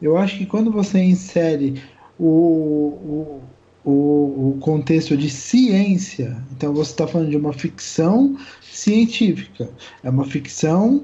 eu 0.01 0.17
acho 0.17 0.37
que 0.37 0.45
quando 0.45 0.71
você 0.71 0.99
insere 1.01 1.81
o, 2.17 2.25
o, 2.25 3.41
o, 3.85 3.91
o 3.91 4.57
contexto 4.59 5.15
de 5.15 5.29
ciência, 5.29 6.41
então 6.51 6.73
você 6.73 6.91
está 6.91 7.07
falando 7.07 7.29
de 7.29 7.37
uma 7.37 7.53
ficção 7.53 8.37
científica, 8.61 9.69
é 10.03 10.09
uma 10.09 10.25
ficção, 10.25 11.03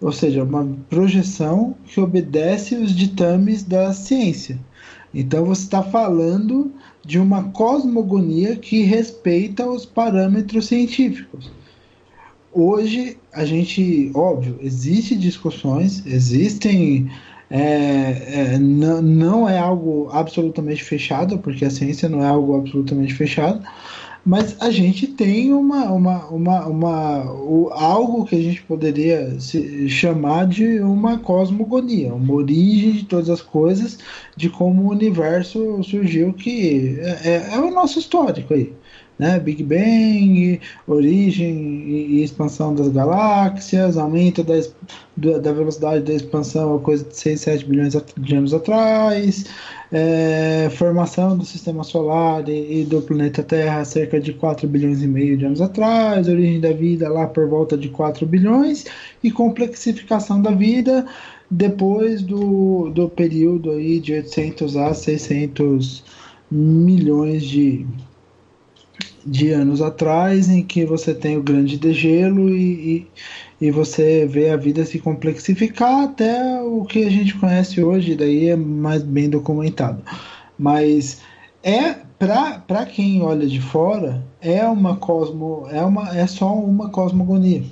ou 0.00 0.12
seja, 0.12 0.44
uma 0.44 0.66
projeção 0.90 1.74
que 1.86 2.00
obedece 2.00 2.74
os 2.74 2.94
ditames 2.94 3.62
da 3.62 3.92
ciência. 3.92 4.58
Então 5.14 5.44
você 5.44 5.62
está 5.62 5.82
falando 5.82 6.72
de 7.04 7.18
uma 7.18 7.44
cosmogonia 7.50 8.56
que 8.56 8.82
respeita 8.82 9.66
os 9.66 9.86
parâmetros 9.86 10.66
científicos 10.66 11.50
hoje 12.54 13.18
a 13.32 13.44
gente, 13.44 14.10
óbvio, 14.14 14.58
existe 14.62 15.16
discussões, 15.16 16.04
existem. 16.06 17.10
É, 17.50 18.54
é, 18.54 18.58
não 18.58 19.48
é 19.48 19.58
algo 19.58 20.08
absolutamente 20.10 20.82
fechado, 20.82 21.38
porque 21.38 21.64
a 21.64 21.70
ciência 21.70 22.08
não 22.08 22.24
é 22.24 22.26
algo 22.26 22.56
absolutamente 22.56 23.14
fechado, 23.14 23.62
mas 24.24 24.56
a 24.60 24.70
gente 24.70 25.06
tem 25.06 25.52
uma, 25.52 25.84
uma, 25.92 26.24
uma, 26.28 26.66
uma 26.66 27.32
o, 27.32 27.68
algo 27.72 28.24
que 28.24 28.34
a 28.34 28.40
gente 28.40 28.62
poderia 28.62 29.36
chamar 29.86 30.46
de 30.46 30.80
uma 30.80 31.18
cosmogonia, 31.18 32.14
uma 32.14 32.32
origem 32.32 32.92
de 32.92 33.04
todas 33.04 33.28
as 33.28 33.42
coisas, 33.42 33.98
de 34.34 34.48
como 34.48 34.82
o 34.82 34.90
universo 34.90 35.82
surgiu, 35.84 36.32
que 36.32 36.98
é, 36.98 37.28
é, 37.28 37.54
é 37.54 37.58
o 37.58 37.70
nosso 37.70 37.98
histórico 37.98 38.54
aí 38.54 38.72
né? 39.24 39.40
Big 39.40 39.62
Bang, 39.62 40.60
origem 40.86 41.56
e 41.88 42.22
expansão 42.22 42.74
das 42.74 42.88
galáxias, 42.88 43.96
aumento 43.96 44.44
da, 44.44 45.38
da 45.38 45.52
velocidade 45.52 46.04
da 46.04 46.12
expansão 46.12 46.76
a 46.76 46.80
coisa 46.80 47.04
de 47.04 47.16
6, 47.16 47.40
7 47.40 47.64
bilhões 47.64 47.96
de 48.18 48.36
anos 48.36 48.52
atrás, 48.52 49.46
é, 49.90 50.68
formação 50.76 51.38
do 51.38 51.44
sistema 51.44 51.82
solar 51.84 52.46
e, 52.48 52.82
e, 52.82 52.84
do 52.84 53.00
planeta 53.00 53.42
Terra 53.42 53.82
cerca 53.86 54.20
de 54.20 54.34
4 54.34 54.68
bilhões 54.68 55.02
e 55.02 55.06
meio 55.06 55.38
de 55.38 55.46
anos 55.46 55.62
atrás, 55.62 56.28
origem 56.28 56.60
da 56.60 56.72
vida 56.72 57.08
lá 57.08 57.26
por 57.26 57.48
volta 57.48 57.78
de 57.78 57.88
4 57.88 58.26
bilhões 58.26 58.84
e 59.22 59.30
complexificação 59.30 60.42
da 60.42 60.50
vida 60.50 61.06
depois 61.50 62.20
do, 62.20 62.90
do 62.90 63.08
período 63.08 63.70
aí 63.70 64.00
de 64.00 64.12
800 64.12 64.76
a 64.76 64.92
600 64.92 66.04
milhões 66.50 67.42
de 67.44 67.86
de 69.26 69.50
anos 69.50 69.80
atrás, 69.80 70.48
em 70.48 70.62
que 70.62 70.84
você 70.84 71.14
tem 71.14 71.36
o 71.36 71.42
grande 71.42 71.78
degelo 71.78 72.50
e, 72.50 73.06
e, 73.60 73.66
e, 73.66 73.70
você 73.70 74.26
vê 74.26 74.50
a 74.50 74.56
vida 74.56 74.84
se 74.84 74.98
complexificar 74.98 76.04
até 76.04 76.60
o 76.62 76.84
que 76.84 77.04
a 77.04 77.10
gente 77.10 77.34
conhece 77.34 77.82
hoje, 77.82 78.14
daí 78.14 78.48
é 78.48 78.56
mais 78.56 79.02
bem 79.02 79.30
documentado. 79.30 80.02
Mas 80.58 81.20
é 81.62 81.94
para 82.18 82.86
quem 82.86 83.22
olha 83.22 83.46
de 83.46 83.60
fora, 83.60 84.24
é 84.40 84.66
uma 84.66 84.96
cosmo, 84.96 85.66
é 85.70 85.82
uma 85.82 86.16
é 86.16 86.26
só 86.26 86.54
uma 86.54 86.90
cosmogonia. 86.90 87.62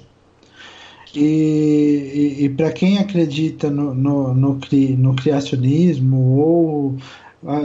E, 1.15 2.39
e, 2.41 2.45
e 2.45 2.49
para 2.49 2.73
quem 2.73 2.99
acredita 2.99 3.71
no, 3.71 3.95
no, 3.95 4.35
no, 4.35 4.57
cri, 4.57 4.97
no 4.97 5.15
criacionismo 5.15 6.39
ou 6.39 6.97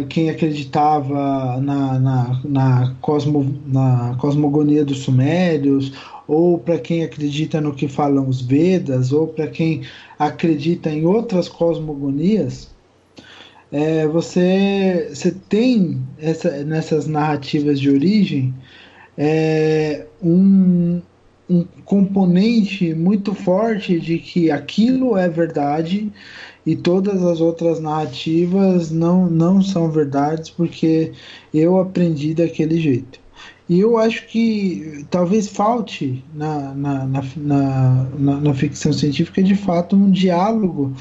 quem 0.10 0.30
acreditava 0.30 1.60
na, 1.62 2.00
na, 2.00 2.42
na, 2.44 2.96
cosmo, 3.02 3.56
na 3.66 4.16
cosmogonia 4.20 4.84
dos 4.84 5.00
sumérios, 5.00 5.94
ou 6.28 6.58
para 6.58 6.80
quem 6.80 7.04
acredita 7.04 7.62
no 7.62 7.74
que 7.74 7.88
falam 7.88 8.28
os 8.28 8.42
Vedas, 8.42 9.12
ou 9.12 9.28
para 9.28 9.48
quem 9.48 9.84
acredita 10.18 10.90
em 10.90 11.06
outras 11.06 11.48
cosmogonias, 11.48 12.70
é, 13.72 14.08
você, 14.08 15.10
você 15.14 15.32
tem 15.50 16.02
essa, 16.18 16.64
nessas 16.64 17.06
narrativas 17.06 17.80
de 17.80 17.90
origem 17.90 18.54
é, 19.18 20.06
um, 20.22 21.02
um 21.50 21.66
componente 21.84 22.94
muito 22.94 23.34
forte 23.34 24.00
de 24.00 24.20
que 24.20 24.50
aquilo 24.50 25.18
é 25.18 25.28
verdade 25.28 26.12
e 26.68 26.76
todas 26.76 27.24
as 27.24 27.40
outras 27.40 27.80
narrativas 27.80 28.92
não, 28.92 29.30
não 29.30 29.62
são 29.62 29.90
verdades 29.90 30.50
porque 30.50 31.14
eu 31.54 31.80
aprendi 31.80 32.34
daquele 32.34 32.78
jeito. 32.78 33.22
E 33.70 33.80
eu 33.80 33.98
acho 33.98 34.28
que 34.28 35.06
talvez 35.10 35.48
falte 35.48 36.22
na, 36.36 36.74
na, 36.74 37.06
na, 37.06 37.24
na, 37.38 38.42
na 38.42 38.54
ficção 38.54 38.92
científica 38.92 39.42
de 39.42 39.56
fato 39.56 39.96
um 39.96 40.12
diálogo 40.12 40.94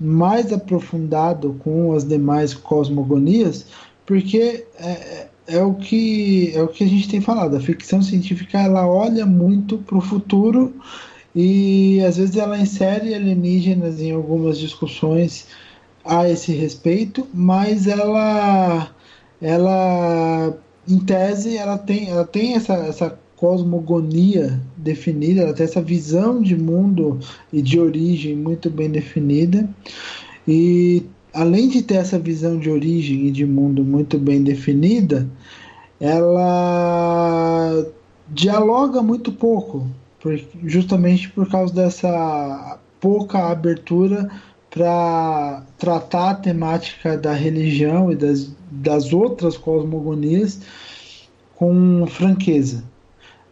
mais 0.00 0.52
aprofundado 0.52 1.54
com 1.60 1.92
as 1.92 2.02
demais 2.02 2.52
cosmogonias, 2.52 3.66
porque 4.04 4.66
é, 4.76 5.28
é, 5.46 5.62
o 5.62 5.74
que 5.74 6.50
é 6.52 6.60
o 6.60 6.68
que 6.68 6.82
a 6.82 6.88
gente 6.88 7.08
tem 7.08 7.20
falado. 7.20 7.56
A 7.56 7.60
ficção 7.60 8.02
científica 8.02 8.58
ela 8.58 8.84
olha 8.88 9.24
muito 9.24 9.78
para 9.78 9.98
o 9.98 10.00
futuro 10.00 10.74
e 11.36 12.02
às 12.02 12.16
vezes 12.16 12.36
ela 12.36 12.58
insere 12.58 13.14
alienígenas 13.14 14.00
em 14.00 14.10
algumas 14.10 14.58
discussões 14.58 15.46
a 16.02 16.26
esse 16.28 16.50
respeito, 16.52 17.28
mas 17.34 17.86
ela 17.86 18.90
ela 19.40 20.56
em 20.88 20.98
tese 20.98 21.58
ela 21.58 21.76
tem 21.76 22.08
ela 22.08 22.24
tem 22.24 22.54
essa, 22.54 22.72
essa 22.74 23.18
cosmogonia 23.36 24.58
definida, 24.78 25.42
ela 25.42 25.52
tem 25.52 25.64
essa 25.64 25.82
visão 25.82 26.40
de 26.40 26.56
mundo 26.56 27.20
e 27.52 27.60
de 27.60 27.78
origem 27.78 28.34
muito 28.34 28.70
bem 28.70 28.90
definida. 28.90 29.68
E 30.48 31.04
além 31.34 31.68
de 31.68 31.82
ter 31.82 31.96
essa 31.96 32.18
visão 32.18 32.58
de 32.58 32.70
origem 32.70 33.26
e 33.26 33.30
de 33.30 33.44
mundo 33.44 33.84
muito 33.84 34.18
bem 34.18 34.42
definida, 34.42 35.28
ela 36.00 37.86
dialoga 38.28 39.02
muito 39.02 39.30
pouco, 39.32 39.86
justamente 40.64 41.28
por 41.28 41.48
causa 41.48 41.74
dessa 41.74 42.78
pouca 43.00 43.50
abertura 43.50 44.30
para 44.70 45.62
tratar 45.78 46.30
a 46.30 46.34
temática 46.34 47.16
da 47.16 47.32
religião 47.32 48.12
e 48.12 48.16
das, 48.16 48.50
das 48.70 49.12
outras 49.12 49.56
cosmogonias 49.56 50.60
com 51.54 52.06
franqueza. 52.06 52.84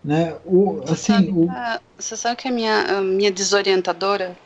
Né? 0.05 0.37
O, 0.45 0.83
assim, 0.83 0.87
você, 0.87 1.13
sabe, 1.13 1.31
o... 1.31 1.49
você 1.97 2.17
sabe 2.17 2.37
que 2.37 2.49
a 2.49 2.53
minha, 2.53 2.83
a 2.99 3.01
minha 3.01 3.31
desorientadora, 3.31 4.37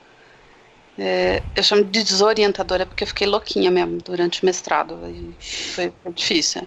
é, 0.97 1.43
eu 1.57 1.63
chamo 1.63 1.83
de 1.85 2.05
desorientadora 2.05 2.87
porque 2.87 3.03
eu 3.03 3.09
fiquei 3.09 3.27
louquinha 3.27 3.71
mesmo 3.71 3.99
durante 3.99 4.43
o 4.43 4.47
mestrado, 4.47 4.97
foi, 5.41 5.93
foi 6.03 6.13
difícil. 6.13 6.63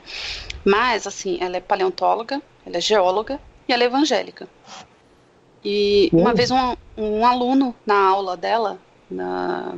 Mas, 0.66 1.08
assim, 1.08 1.38
ela 1.40 1.56
é 1.56 1.62
paleontóloga, 1.62 2.42
ela 2.66 2.78
é 2.78 2.82
geóloga 2.82 3.40
e 3.68 3.74
ela 3.74 3.84
é 3.84 3.86
evangélica. 3.86 4.48
E 5.64 6.10
uma 6.12 6.34
vez 6.34 6.50
um, 6.50 6.76
um 6.98 7.26
aluno 7.26 7.76
na 7.86 7.96
aula 7.96 8.36
dela, 8.36 8.80
na, 9.10 9.74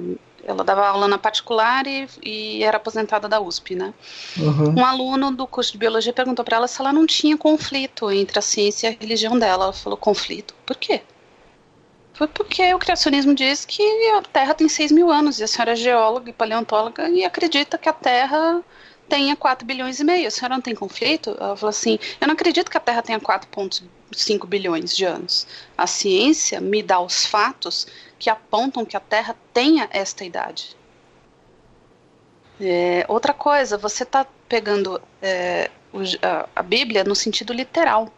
ela 0.45 0.63
dava 0.63 0.87
aula 0.87 1.07
na 1.07 1.17
particular 1.17 1.87
e, 1.87 2.07
e 2.21 2.63
era 2.63 2.77
aposentada 2.77 3.27
da 3.27 3.39
USP, 3.39 3.75
né? 3.75 3.93
Uhum. 4.37 4.79
Um 4.79 4.85
aluno 4.85 5.31
do 5.31 5.47
curso 5.47 5.71
de 5.71 5.77
biologia 5.77 6.13
perguntou 6.13 6.43
para 6.43 6.57
ela 6.57 6.67
se 6.67 6.79
ela 6.81 6.91
não 6.91 7.05
tinha 7.05 7.37
conflito 7.37 8.11
entre 8.11 8.39
a 8.39 8.41
ciência 8.41 8.87
e 8.87 8.93
a 8.93 8.97
religião 8.99 9.37
dela. 9.39 9.65
Ela 9.65 9.73
falou: 9.73 9.97
conflito? 9.97 10.53
Por 10.65 10.75
quê? 10.75 11.01
Foi 12.13 12.27
porque 12.27 12.73
o 12.73 12.79
criacionismo 12.79 13.33
diz 13.33 13.65
que 13.65 13.81
a 14.11 14.21
Terra 14.21 14.53
tem 14.53 14.69
6 14.69 14.91
mil 14.91 15.09
anos 15.09 15.39
e 15.39 15.43
a 15.43 15.47
senhora 15.47 15.71
é 15.71 15.75
geóloga 15.75 16.29
e 16.29 16.33
paleontóloga 16.33 17.09
e 17.09 17.25
acredita 17.25 17.77
que 17.77 17.89
a 17.89 17.93
Terra 17.93 18.61
tenha 19.09 19.35
4 19.35 19.65
bilhões 19.65 19.99
e 19.99 20.03
meio. 20.03 20.27
A 20.27 20.31
senhora 20.31 20.55
não 20.55 20.61
tem 20.61 20.75
conflito? 20.75 21.35
Ela 21.39 21.55
falou 21.55 21.69
assim: 21.69 21.97
eu 22.21 22.27
não 22.27 22.33
acredito 22.33 22.69
que 22.69 22.77
a 22.77 22.81
Terra 22.81 23.01
tenha 23.01 23.19
4,5 24.13 24.47
bilhões 24.47 24.95
de 24.95 25.05
anos. 25.05 25.47
A 25.77 25.87
ciência 25.87 26.61
me 26.61 26.81
dá 26.81 26.99
os 26.99 27.25
fatos 27.25 27.87
que 28.17 28.29
apontam 28.29 28.85
que 28.85 28.95
a 28.95 28.99
Terra 28.99 29.35
tenha 29.53 29.89
esta 29.91 30.23
idade. 30.23 30.75
É, 32.61 33.05
outra 33.09 33.33
coisa, 33.33 33.77
você 33.77 34.03
está 34.03 34.25
pegando 34.47 35.01
é, 35.21 35.69
o, 35.91 35.99
a, 36.21 36.47
a, 36.55 36.63
Bíblia 36.63 37.03
no 37.03 37.15
sentido 37.15 37.51
literal. 37.51 38.13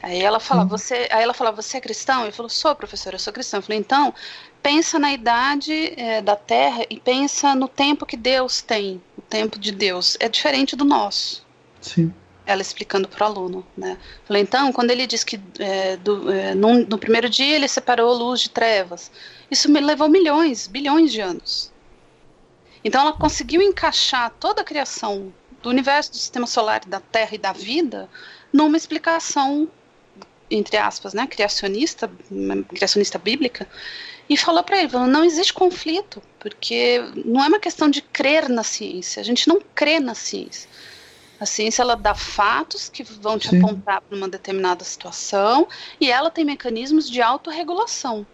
Aí 0.00 0.20
ela 0.22 0.38
fala, 0.38 0.62
uhum. 0.62 0.68
você, 0.68 1.08
aí 1.10 1.22
ela 1.22 1.34
fala, 1.34 1.50
você 1.50 1.78
é 1.78 1.80
cristão? 1.80 2.24
Eu 2.24 2.32
falo, 2.32 2.48
sou 2.48 2.74
professora, 2.76 3.16
eu 3.16 3.20
sou 3.20 3.32
cristão. 3.32 3.58
Eu 3.58 3.62
falei, 3.62 3.78
então 3.78 4.14
pensa 4.62 4.98
na 4.98 5.12
idade 5.12 5.94
é, 6.00 6.20
da 6.20 6.36
Terra 6.36 6.84
e 6.88 7.00
pensa 7.00 7.54
no 7.54 7.66
tempo 7.66 8.06
que 8.06 8.16
Deus 8.16 8.62
tem, 8.62 9.02
o 9.16 9.22
tempo 9.22 9.58
de 9.58 9.72
Deus 9.72 10.16
é 10.20 10.28
diferente 10.28 10.76
do 10.76 10.84
nosso. 10.84 11.44
Sim 11.80 12.12
ela 12.48 12.62
explicando 12.62 13.06
para 13.06 13.24
o 13.24 13.26
aluno, 13.26 13.66
né? 13.76 13.98
Falei, 14.24 14.40
então, 14.40 14.72
quando 14.72 14.90
ele 14.90 15.06
diz 15.06 15.22
que 15.22 15.38
é, 15.58 15.98
do, 15.98 16.32
é, 16.32 16.54
no, 16.54 16.78
no 16.86 16.98
primeiro 16.98 17.28
dia 17.28 17.54
ele 17.54 17.68
separou 17.68 18.10
luz 18.14 18.40
de 18.40 18.48
trevas, 18.48 19.10
isso 19.50 19.70
me 19.70 19.78
levou 19.80 20.08
milhões, 20.08 20.66
bilhões 20.66 21.12
de 21.12 21.20
anos. 21.20 21.70
Então 22.82 23.02
ela 23.02 23.12
conseguiu 23.12 23.60
encaixar 23.60 24.32
toda 24.40 24.62
a 24.62 24.64
criação 24.64 25.30
do 25.62 25.68
universo, 25.68 26.10
do 26.10 26.16
sistema 26.16 26.46
solar, 26.46 26.80
da 26.86 27.00
Terra 27.00 27.34
e 27.34 27.38
da 27.38 27.52
vida 27.52 28.08
numa 28.50 28.78
explicação 28.78 29.68
entre 30.50 30.78
aspas, 30.78 31.12
né, 31.12 31.26
criacionista, 31.26 32.10
criacionista 32.70 33.18
bíblica, 33.18 33.68
e 34.30 34.34
falou 34.34 34.62
para 34.62 34.78
ele, 34.78 34.88
falou, 34.88 35.06
não 35.06 35.22
existe 35.22 35.52
conflito, 35.52 36.22
porque 36.38 37.02
não 37.24 37.44
é 37.44 37.48
uma 37.48 37.60
questão 37.60 37.90
de 37.90 38.00
crer 38.00 38.48
na 38.48 38.62
ciência, 38.62 39.20
a 39.20 39.24
gente 39.24 39.46
não 39.46 39.60
crê 39.74 40.00
na 40.00 40.14
ciência. 40.14 40.68
A 41.40 41.46
ciência 41.46 41.82
ela 41.82 41.94
dá 41.94 42.14
fatos 42.14 42.88
que 42.88 43.02
vão 43.02 43.38
te 43.38 43.48
Sim. 43.48 43.58
apontar 43.58 44.00
para 44.00 44.16
uma 44.16 44.28
determinada 44.28 44.84
situação 44.84 45.68
e 46.00 46.10
ela 46.10 46.30
tem 46.30 46.44
mecanismos 46.44 47.08
de 47.08 47.22
autorregulação. 47.22 48.26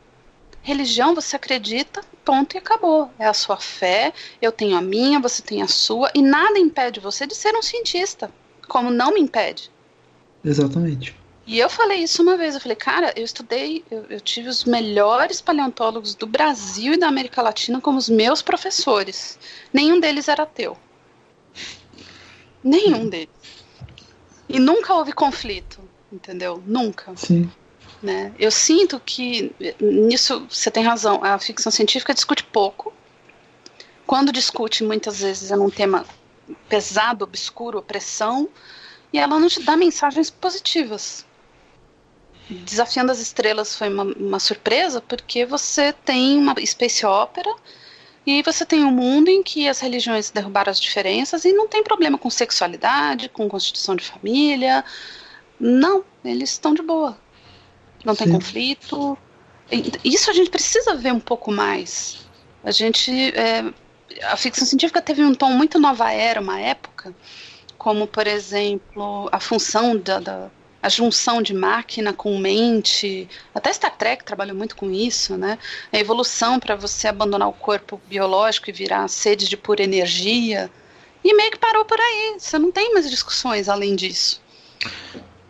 Religião 0.63 1.15
você 1.15 1.37
acredita, 1.37 2.03
ponto 2.25 2.55
e 2.55 2.59
acabou. 2.59 3.11
É 3.19 3.27
a 3.27 3.35
sua 3.35 3.59
fé, 3.59 4.15
eu 4.41 4.51
tenho 4.51 4.77
a 4.79 4.81
minha, 4.81 5.21
você 5.21 5.43
tem 5.43 5.61
a 5.61 5.69
sua, 5.69 6.11
e 6.15 6.23
nada 6.23 6.59
impede 6.59 7.01
você 7.01 7.27
de 7.27 7.35
ser 7.35 7.55
um 7.55 7.61
cientista, 7.61 8.33
como 8.67 8.91
não 8.91 9.13
me 9.13 9.21
impede. 9.21 9.71
Exatamente. 10.43 11.15
E 11.47 11.59
eu 11.59 11.69
falei 11.69 11.99
isso 11.99 12.23
uma 12.23 12.39
vez, 12.39 12.55
eu 12.55 12.61
falei, 12.63 12.77
cara, 12.77 13.13
eu 13.15 13.23
estudei, 13.23 13.85
eu, 13.91 14.07
eu 14.09 14.21
tive 14.21 14.49
os 14.49 14.65
melhores 14.65 15.43
paleontólogos 15.43 16.15
do 16.15 16.27
Brasil 16.27 16.95
e 16.95 16.99
da 16.99 17.09
América 17.09 17.43
Latina 17.43 17.83
como 17.83 17.99
os 17.99 18.09
meus 18.09 18.41
professores. 18.41 19.39
Nenhum 19.71 20.01
deles 20.01 20.29
era 20.29 20.45
ateu. 20.45 20.79
Nenhum 22.65 23.09
deles. 23.09 23.29
E 24.49 24.59
nunca 24.59 24.95
houve 24.95 25.13
conflito, 25.13 25.81
entendeu? 26.11 26.63
Nunca. 26.67 27.15
Sim. 27.15 27.51
Né? 28.03 28.33
Eu 28.39 28.51
sinto 28.51 28.99
que 28.99 29.55
nisso 29.79 30.47
você 30.49 30.71
tem 30.71 30.83
razão. 30.83 31.23
A 31.23 31.39
ficção 31.39 31.71
científica 31.71 32.15
discute 32.15 32.43
pouco. 32.43 32.93
Quando 34.07 34.33
discute, 34.33 34.83
muitas 34.83 35.21
vezes 35.21 35.51
é 35.51 35.57
num 35.57 35.71
tema 35.71 36.07
pesado, 36.69 37.25
obscuro, 37.25 37.79
opressão, 37.79 38.49
e 39.13 39.19
ela 39.19 39.39
não 39.39 39.49
te 39.49 39.63
dá 39.63 39.77
mensagens 39.77 40.31
positivas. 40.31 41.25
Desafiando 42.49 43.11
as 43.11 43.21
Estrelas 43.21 43.77
foi 43.77 43.89
uma, 43.89 44.05
uma 44.05 44.39
surpresa 44.39 45.01
porque 45.01 45.47
você 45.47 45.93
tem 45.93 46.37
uma 46.37 46.55
space 46.65 47.07
opera 47.07 47.55
e 48.27 48.43
você 48.43 48.65
tem 48.65 48.85
um 48.85 48.91
mundo 48.91 49.29
em 49.29 49.43
que 49.43 49.69
as 49.69 49.81
religiões 49.81 50.31
derrubaram 50.31 50.71
as 50.71 50.81
diferenças 50.81 51.45
e 51.45 51.53
não 51.53 51.69
tem 51.69 51.83
problema 51.83 52.17
com 52.17 52.31
sexualidade, 52.31 53.29
com 53.29 53.49
constituição 53.49 53.95
de 53.95 54.05
família. 54.05 54.83
Não, 55.61 56.05
eles 56.25 56.51
estão 56.51 56.73
de 56.73 56.83
boa. 56.83 57.19
Não 58.05 58.15
Sim. 58.15 58.25
tem 58.25 58.33
conflito. 58.33 59.19
Isso 60.03 60.31
a 60.31 60.33
gente 60.33 60.51
precisa 60.51 60.95
ver 60.95 61.13
um 61.13 61.21
pouco 61.21 61.53
mais. 61.53 62.27
A 62.63 62.71
gente. 62.71 63.11
É, 63.37 63.65
a 64.23 64.37
ficção 64.37 64.67
científica 64.67 65.03
teve 65.03 65.23
um 65.23 65.35
tom 65.35 65.51
muito 65.51 65.79
nova 65.79 66.13
era, 66.13 66.41
uma 66.41 66.61
época, 66.61 67.15
como, 67.77 68.07
por 68.07 68.27
exemplo, 68.27 69.29
a 69.33 69.41
função 69.41 69.97
da, 69.97 70.21
da 70.21 70.51
a 70.85 70.89
junção 70.91 71.41
de 71.41 71.55
máquina 71.55 72.13
com 72.13 72.37
mente. 72.37 73.27
Até 73.55 73.73
Star 73.73 73.97
Trek 73.97 74.23
trabalhou 74.23 74.55
muito 74.55 74.77
com 74.77 74.91
isso, 74.91 75.35
né? 75.35 75.59
A 75.91 75.99
evolução 75.99 76.61
para 76.61 76.77
você 76.77 77.09
abandonar 77.09 77.49
o 77.49 77.55
corpo 77.55 77.99
biológico 78.07 78.69
e 78.69 78.73
virar 78.73 79.09
sede 79.09 79.49
de 79.49 79.57
pura 79.57 79.83
energia. 79.83 80.71
E 81.25 81.35
meio 81.35 81.51
que 81.53 81.59
parou 81.59 81.87
por 81.87 81.99
aí. 81.99 82.37
Você 82.39 82.59
não 82.59 82.71
tem 82.71 82.93
mais 82.93 83.09
discussões 83.09 83.67
além 83.67 83.97
disso. 83.97 84.43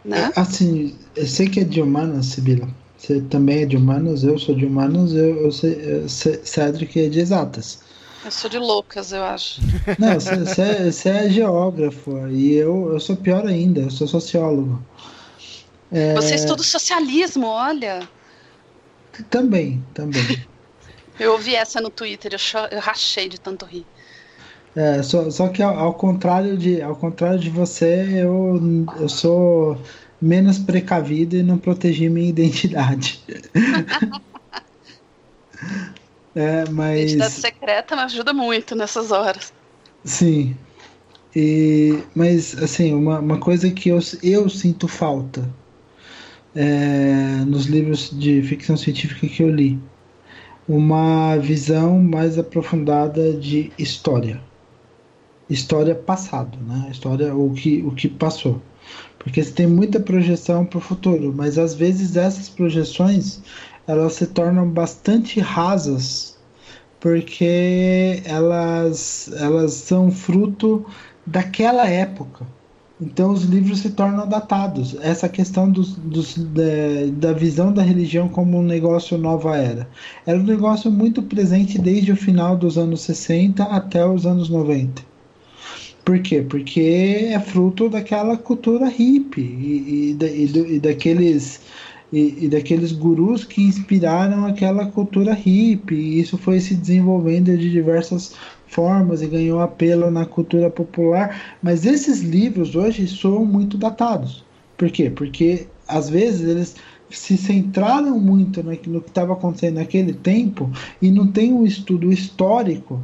Né? 0.04 0.30
É, 0.36 0.40
assim, 0.40 0.96
eu 1.16 1.26
sei 1.26 1.48
que 1.48 1.58
é 1.58 1.64
de 1.64 1.82
humanas, 1.82 2.26
Sibila. 2.26 2.68
Você 2.96 3.20
também 3.22 3.64
é 3.64 3.66
de 3.66 3.76
humanas, 3.76 4.22
eu 4.22 4.38
sou 4.38 4.54
de 4.54 4.64
humanas, 4.64 5.14
eu, 5.14 5.42
eu 5.42 5.50
sei, 5.50 5.72
eu, 5.82 6.08
Cedric 6.08 7.00
é 7.00 7.08
de 7.08 7.18
exatas. 7.18 7.80
Eu 8.24 8.30
sou 8.30 8.48
de 8.48 8.58
loucas, 8.58 9.10
eu 9.10 9.24
acho. 9.24 9.60
Não, 9.98 10.14
você 10.14 11.08
é, 11.08 11.24
é 11.24 11.28
geógrafo 11.28 12.28
e 12.28 12.54
eu, 12.54 12.92
eu 12.92 13.00
sou 13.00 13.16
pior 13.16 13.44
ainda, 13.44 13.80
eu 13.80 13.90
sou 13.90 14.06
sociólogo. 14.06 14.80
É... 15.92 16.14
Você 16.14 16.34
estuda 16.34 16.62
socialismo, 16.62 17.46
olha. 17.46 18.08
Também, 19.30 19.84
também. 19.94 20.44
eu 21.18 21.32
ouvi 21.32 21.54
essa 21.54 21.80
no 21.80 21.90
Twitter, 21.90 22.32
eu, 22.32 22.38
eu 22.70 22.80
rachei 22.80 23.28
de 23.28 23.38
tanto 23.38 23.64
rir. 23.64 23.86
É, 24.74 25.02
só, 25.02 25.30
só 25.30 25.48
que 25.48 25.62
ao, 25.62 25.78
ao, 25.78 25.94
contrário 25.94 26.56
de, 26.56 26.82
ao 26.82 26.96
contrário 26.96 27.38
de 27.38 27.48
você, 27.48 28.08
eu, 28.12 28.60
eu 28.98 29.08
sou 29.08 29.80
menos 30.20 30.58
precavido 30.58 31.36
e 31.36 31.44
não 31.44 31.58
protegi 31.58 32.08
minha 32.08 32.28
identidade. 32.28 33.22
é, 36.34 36.68
mas... 36.70 37.12
Identidade 37.12 37.34
secreta 37.34 37.94
me 37.94 38.02
ajuda 38.02 38.32
muito 38.32 38.74
nessas 38.74 39.12
horas. 39.12 39.52
Sim. 40.04 40.56
E, 41.36 42.02
mas, 42.14 42.60
assim, 42.60 42.94
uma, 42.94 43.20
uma 43.20 43.38
coisa 43.38 43.70
que 43.70 43.90
eu, 43.90 44.00
eu 44.22 44.48
sinto 44.48 44.88
falta 44.88 45.48
é, 46.54 47.44
nos 47.46 47.66
livros 47.66 48.10
de 48.10 48.42
ficção 48.42 48.76
científica 48.76 49.26
que 49.26 49.42
eu 49.42 49.50
li, 49.50 49.78
uma 50.68 51.36
visão 51.36 52.00
mais 52.02 52.38
aprofundada 52.38 53.32
de 53.34 53.72
história. 53.78 54.40
História 55.48 55.94
passado, 55.94 56.58
né? 56.66 56.88
História, 56.90 57.34
o 57.34 57.52
que, 57.52 57.82
o 57.82 57.90
que 57.90 58.08
passou 58.08 58.62
porque 59.24 59.42
você 59.42 59.52
tem 59.52 59.66
muita 59.66 59.98
projeção 59.98 60.66
para 60.66 60.76
o 60.78 60.82
futuro, 60.82 61.32
mas 61.34 61.58
às 61.58 61.74
vezes 61.74 62.14
essas 62.14 62.50
projeções 62.50 63.40
elas 63.86 64.12
se 64.14 64.26
tornam 64.26 64.68
bastante 64.68 65.40
rasas, 65.40 66.38
porque 67.00 68.22
elas, 68.24 69.30
elas 69.38 69.72
são 69.72 70.10
fruto 70.10 70.84
daquela 71.26 71.88
época. 71.88 72.46
Então 73.00 73.32
os 73.32 73.42
livros 73.42 73.80
se 73.80 73.90
tornam 73.90 74.28
datados. 74.28 74.96
Essa 75.00 75.28
questão 75.28 75.68
dos, 75.70 75.96
dos, 75.96 76.36
da, 76.36 76.62
da 77.12 77.32
visão 77.32 77.72
da 77.72 77.82
religião 77.82 78.28
como 78.28 78.58
um 78.58 78.62
negócio 78.62 79.18
nova 79.18 79.56
era. 79.56 79.88
Era 80.24 80.38
um 80.38 80.44
negócio 80.44 80.90
muito 80.90 81.22
presente 81.22 81.78
desde 81.78 82.12
o 82.12 82.16
final 82.16 82.56
dos 82.56 82.78
anos 82.78 83.00
60 83.00 83.64
até 83.64 84.06
os 84.06 84.26
anos 84.26 84.48
90. 84.48 85.02
Por 86.04 86.20
quê? 86.20 86.42
Porque 86.42 87.30
é 87.32 87.40
fruto 87.40 87.88
daquela 87.88 88.36
cultura 88.36 88.88
hippie 88.88 89.40
e, 89.40 90.16
e, 90.20 90.24
e, 90.24 90.74
e 90.76 90.80
daqueles 90.80 91.60
e, 92.12 92.48
daqueles 92.48 92.92
gurus 92.92 93.44
que 93.44 93.62
inspiraram 93.62 94.46
aquela 94.46 94.86
cultura 94.86 95.34
hippie. 95.34 95.96
E 95.96 96.20
isso 96.20 96.38
foi 96.38 96.60
se 96.60 96.74
desenvolvendo 96.74 97.56
de 97.56 97.70
diversas 97.70 98.34
formas 98.74 99.22
e 99.22 99.26
ganhou 99.26 99.60
apelo 99.60 100.10
na 100.10 100.26
cultura 100.26 100.68
popular. 100.68 101.56
Mas 101.62 101.86
esses 101.86 102.20
livros 102.20 102.74
hoje 102.74 103.06
são 103.08 103.44
muito 103.44 103.78
datados. 103.78 104.44
Por 104.76 104.90
quê? 104.90 105.08
Porque 105.08 105.66
às 105.86 106.10
vezes 106.10 106.48
eles 106.48 106.76
se 107.10 107.36
centraram 107.36 108.18
muito 108.18 108.62
no 108.62 108.76
que 108.76 108.88
estava 109.08 109.34
acontecendo 109.34 109.76
naquele 109.76 110.12
tempo 110.12 110.70
e 111.00 111.10
não 111.10 111.30
tem 111.30 111.52
um 111.52 111.64
estudo 111.64 112.12
histórico 112.12 113.00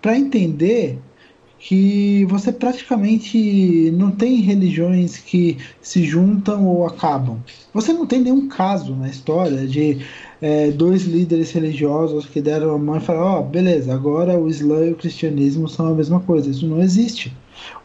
para 0.00 0.16
entender 0.16 0.98
que 1.58 2.24
você 2.26 2.52
praticamente 2.52 3.90
não 3.90 4.12
tem 4.12 4.36
religiões 4.36 5.18
que 5.18 5.58
se 5.82 6.04
juntam 6.04 6.64
ou 6.66 6.86
acabam. 6.86 7.42
Você 7.74 7.92
não 7.92 8.06
tem 8.06 8.20
nenhum 8.20 8.48
caso 8.48 8.94
na 8.94 9.08
história 9.08 9.66
de 9.66 9.98
é, 10.40 10.70
dois 10.70 11.04
líderes 11.04 11.50
religiosos 11.50 12.26
que 12.26 12.40
deram 12.40 12.74
a 12.74 12.78
mão 12.78 12.96
e 12.96 13.00
falaram: 13.00 13.26
Ó, 13.26 13.40
oh, 13.40 13.42
beleza, 13.42 13.92
agora 13.92 14.38
o 14.38 14.48
Islã 14.48 14.86
e 14.86 14.92
o 14.92 14.96
cristianismo 14.96 15.68
são 15.68 15.88
a 15.88 15.94
mesma 15.94 16.20
coisa. 16.20 16.50
Isso 16.50 16.66
não 16.66 16.80
existe. 16.80 17.32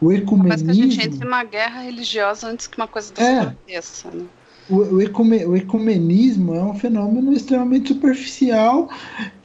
O 0.00 0.12
ecumenismo. 0.12 0.48
Mas 0.48 0.62
que 0.62 0.70
a 0.70 0.74
gente 0.74 1.02
entre 1.02 1.26
uma 1.26 1.42
guerra 1.44 1.82
religiosa 1.82 2.48
antes 2.48 2.66
que 2.66 2.76
uma 2.76 2.86
coisa 2.88 3.12
dessa 3.12 3.28
é. 3.28 3.40
aconteça. 3.40 4.10
Né? 4.10 4.24
O, 4.70 4.76
o, 4.76 5.02
ecume, 5.02 5.44
o 5.44 5.56
ecumenismo 5.56 6.54
é 6.54 6.62
um 6.62 6.74
fenômeno 6.74 7.32
extremamente 7.32 7.88
superficial 7.88 8.88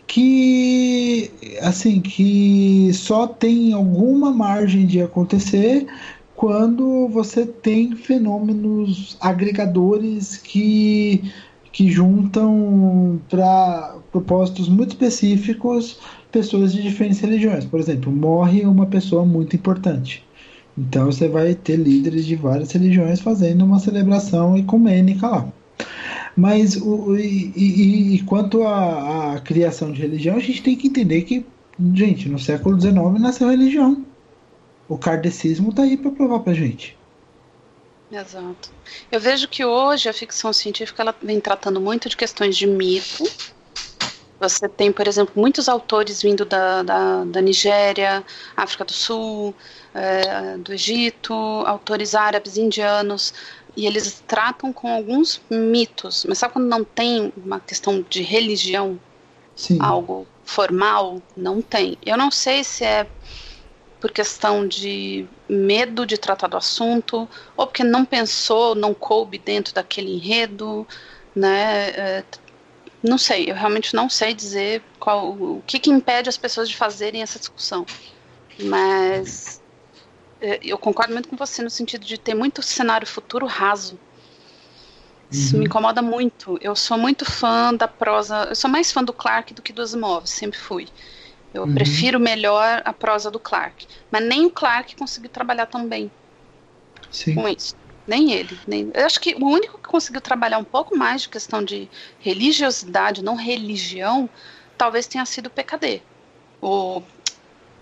que 0.07 1.30
assim 1.62 2.01
que 2.01 2.89
só 2.93 3.28
tem 3.28 3.74
alguma 3.74 4.32
margem 4.32 4.86
de 4.86 5.01
acontecer 5.01 5.86
quando 6.36 7.07
você 7.10 7.45
tem 7.45 7.95
fenômenos 7.95 9.18
agregadores 9.20 10.38
que 10.38 11.32
que 11.72 11.89
juntam 11.89 13.20
para 13.30 13.97
propósitos 14.11 14.67
muito 14.67 14.91
específicos 14.91 15.99
pessoas 16.32 16.74
de 16.74 16.82
diferentes 16.82 17.20
religiões. 17.20 17.65
Por 17.65 17.80
exemplo, 17.80 18.11
morre 18.11 18.65
uma 18.65 18.86
pessoa 18.86 19.26
muito 19.26 19.55
importante. 19.55 20.24
Então 20.78 21.07
você 21.07 21.28
vai 21.28 21.53
ter 21.55 21.76
líderes 21.76 22.26
de 22.26 22.36
várias 22.36 22.72
religiões 22.72 23.20
fazendo 23.20 23.65
uma 23.65 23.80
celebração 23.80 24.55
ecumênica 24.55 25.28
lá. 25.28 25.47
Mas 26.36 26.78
o, 26.78 27.17
e, 27.17 27.51
e, 27.55 28.15
e 28.15 28.22
quanto 28.24 28.63
à 28.63 29.41
criação 29.43 29.91
de 29.91 30.01
religião, 30.01 30.38
a 30.38 30.39
gente 30.39 30.63
tem 30.63 30.76
que 30.76 30.88
entender 30.88 31.24
que, 31.24 31.45
gente, 31.93 32.30
no 32.30 32.39
século 32.39 32.80
XIX 32.80 32.95
nasceu 33.20 33.49
religião. 33.49 34.05
O 34.88 34.97
kardecismo 34.97 35.70
está 35.70 35.84
aí 35.84 35.97
para 35.97 36.11
provar 36.11 36.39
para 36.39 36.53
gente. 36.53 36.97
Exato. 38.12 38.72
Eu 39.12 39.20
vejo 39.20 39.47
que 39.47 39.64
hoje 39.64 40.10
a 40.10 40.14
ficção 40.14 40.51
científica 40.51 41.03
ela 41.03 41.16
vem 41.22 41.39
tratando 41.39 41.80
muito 41.80 42.10
de 42.10 42.18
questões 42.18 42.57
de 42.57 42.66
mito. 42.66 43.24
Você 44.39 44.68
tem, 44.70 44.91
por 44.91 45.07
exemplo, 45.07 45.34
muitos 45.36 45.68
autores 45.68 46.22
vindo 46.22 46.45
da, 46.45 46.82
da, 46.82 47.24
da 47.26 47.41
Nigéria, 47.41 48.24
África 48.55 48.86
do 48.86 48.93
Sul, 48.93 49.53
é, 49.93 50.57
do 50.57 50.74
Egito, 50.74 51.34
autores 51.66 52.16
árabes, 52.16 52.57
indianos, 52.57 53.34
e 53.76 53.86
eles 53.86 54.24
tratam 54.26 54.72
com 54.72 54.88
alguns 54.88 55.41
mitos, 55.49 56.26
mas 56.28 56.38
sabe 56.38 56.53
quando 56.53 56.68
não 56.68 56.84
tem 56.84 57.32
uma 57.38 57.60
questão 57.60 58.03
de 58.10 58.22
religião, 58.22 58.99
Sim. 59.55 59.78
algo 59.82 60.26
formal? 60.43 61.22
Não 61.36 61.62
tem. 61.62 61.97
Eu 62.05 62.18
não 62.18 62.32
sei 62.32 62.64
se 62.64 62.84
é 62.84 63.05
por 64.00 64.12
questão 64.12 64.68
de 64.68 65.28
medo 65.47 66.06
de 66.06 66.18
tratar 66.18 66.47
do 66.47 66.58
assunto, 66.58 67.28
ou 67.56 67.68
porque 67.68 67.84
não 67.84 68.06
pensou, 68.06 68.74
não 68.74 68.93
coube 68.93 69.38
dentro 69.38 69.74
daquele 69.74 70.14
enredo, 70.14 70.88
né? 71.36 71.89
É, 71.89 72.24
não 73.04 73.18
sei, 73.18 73.50
eu 73.50 73.56
realmente 73.56 73.95
não 73.95 74.10
sei 74.10 74.34
dizer 74.34 74.82
qual, 75.00 75.32
o 75.32 75.64
que, 75.66 75.80
que 75.80 75.89
impede 75.89 76.30
as 76.30 76.38
pessoas 76.38 76.70
de 76.70 76.76
fazerem 76.76 77.22
essa 77.22 77.39
discussão. 77.39 77.86
Mas 78.62 79.62
é, 80.41 80.60
eu 80.62 80.78
concordo 80.78 81.14
muito 81.14 81.30
com 81.30 81.36
você 81.36 81.62
no 81.62 81.70
sentido 81.70 82.06
de 82.06 82.18
ter 82.18 82.34
muito 82.34 82.62
cenário 82.62 83.08
futuro 83.08 83.45
raso. 83.45 84.00
Isso 85.32 85.54
uhum. 85.54 85.60
me 85.60 85.66
incomoda 85.66 86.02
muito. 86.02 86.58
Eu 86.62 86.76
sou 86.76 86.97
muito 86.97 87.24
fã 87.24 87.74
da 87.74 87.88
prosa. 87.88 88.45
Eu 88.50 88.56
sou 88.56 88.70
mais 88.70 88.91
fã 88.91 89.04
do 89.04 89.14
Clark 89.14 89.54
do 89.54 89.62
que 89.62 89.72
do 89.72 89.82
Asimov, 89.82 90.26
sempre 90.26 90.58
fui. 90.58 90.88
Eu 91.54 91.64
uhum. 91.64 91.74
prefiro 91.74 92.20
melhor 92.20 92.82
a 92.86 92.93
prosa 92.93 93.32
do 93.32 93.39
Clark. 93.39 93.88
Mas 94.12 94.24
nem 94.24 94.45
o 94.45 94.52
Clark 94.52 94.95
conseguiu 94.95 95.30
trabalhar 95.30 95.66
tão 95.66 95.88
bem 95.88 96.12
Sim. 97.10 97.36
com 97.36 97.47
isso. 97.47 97.76
Nem 98.06 98.32
ele. 98.32 98.58
Nem... 98.68 98.91
Eu 98.93 99.06
acho 99.06 99.20
que 99.20 99.36
o 99.36 99.45
único 99.45 99.78
que 99.78 99.88
conseguiu 99.88 100.22
trabalhar 100.22 100.58
um 100.58 100.64
pouco 100.64 100.95
mais 100.95 101.24
de 101.24 101.30
questão 101.30 101.64
de 101.64 101.89
religiosidade, 102.20 103.24
não 103.24 103.36
religião, 103.36 104.30
talvez 104.78 105.08
tenha 105.08 105.26
sido 105.26 105.47
o 105.47 105.50
PKD. 105.50 106.02
O 106.62 107.02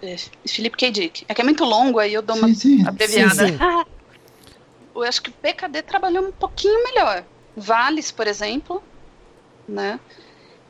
é, 0.01 0.15
Felipe 0.47 0.77
K. 0.77 0.91
Dick. 0.91 1.25
É 1.27 1.33
que 1.33 1.41
é 1.41 1.43
muito 1.43 1.63
longo, 1.63 1.99
aí 1.99 2.13
eu 2.13 2.21
dou 2.21 2.35
uma 2.35 2.47
sim, 2.49 2.55
sim, 2.55 2.87
abreviada. 2.87 3.47
Sim, 3.47 3.57
eu 4.95 5.03
acho 5.03 5.21
que 5.21 5.29
o 5.29 5.33
PKD 5.33 5.81
trabalhou 5.83 6.27
um 6.27 6.31
pouquinho 6.31 6.83
melhor. 6.83 7.23
Vales, 7.55 8.11
por 8.11 8.27
exemplo, 8.27 8.83
né? 9.67 9.99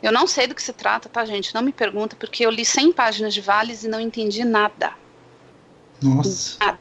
Eu 0.02 0.12
não 0.12 0.28
sei 0.28 0.48
do 0.48 0.54
que 0.54 0.62
se 0.62 0.74
trata, 0.74 1.10
tá, 1.10 1.26
gente? 1.26 1.54
Não 1.56 1.62
me 1.62 1.72
pergunta, 1.72 2.16
porque 2.16 2.46
eu 2.46 2.52
li 2.52 2.64
100 2.64 2.94
páginas 2.94 3.34
de 3.34 3.42
Vales 3.42 3.84
e 3.84 3.88
não 3.88 4.00
entendi 4.00 4.44
nada. 4.44 4.94
Nossa. 6.02 6.58
Nada. 6.60 6.80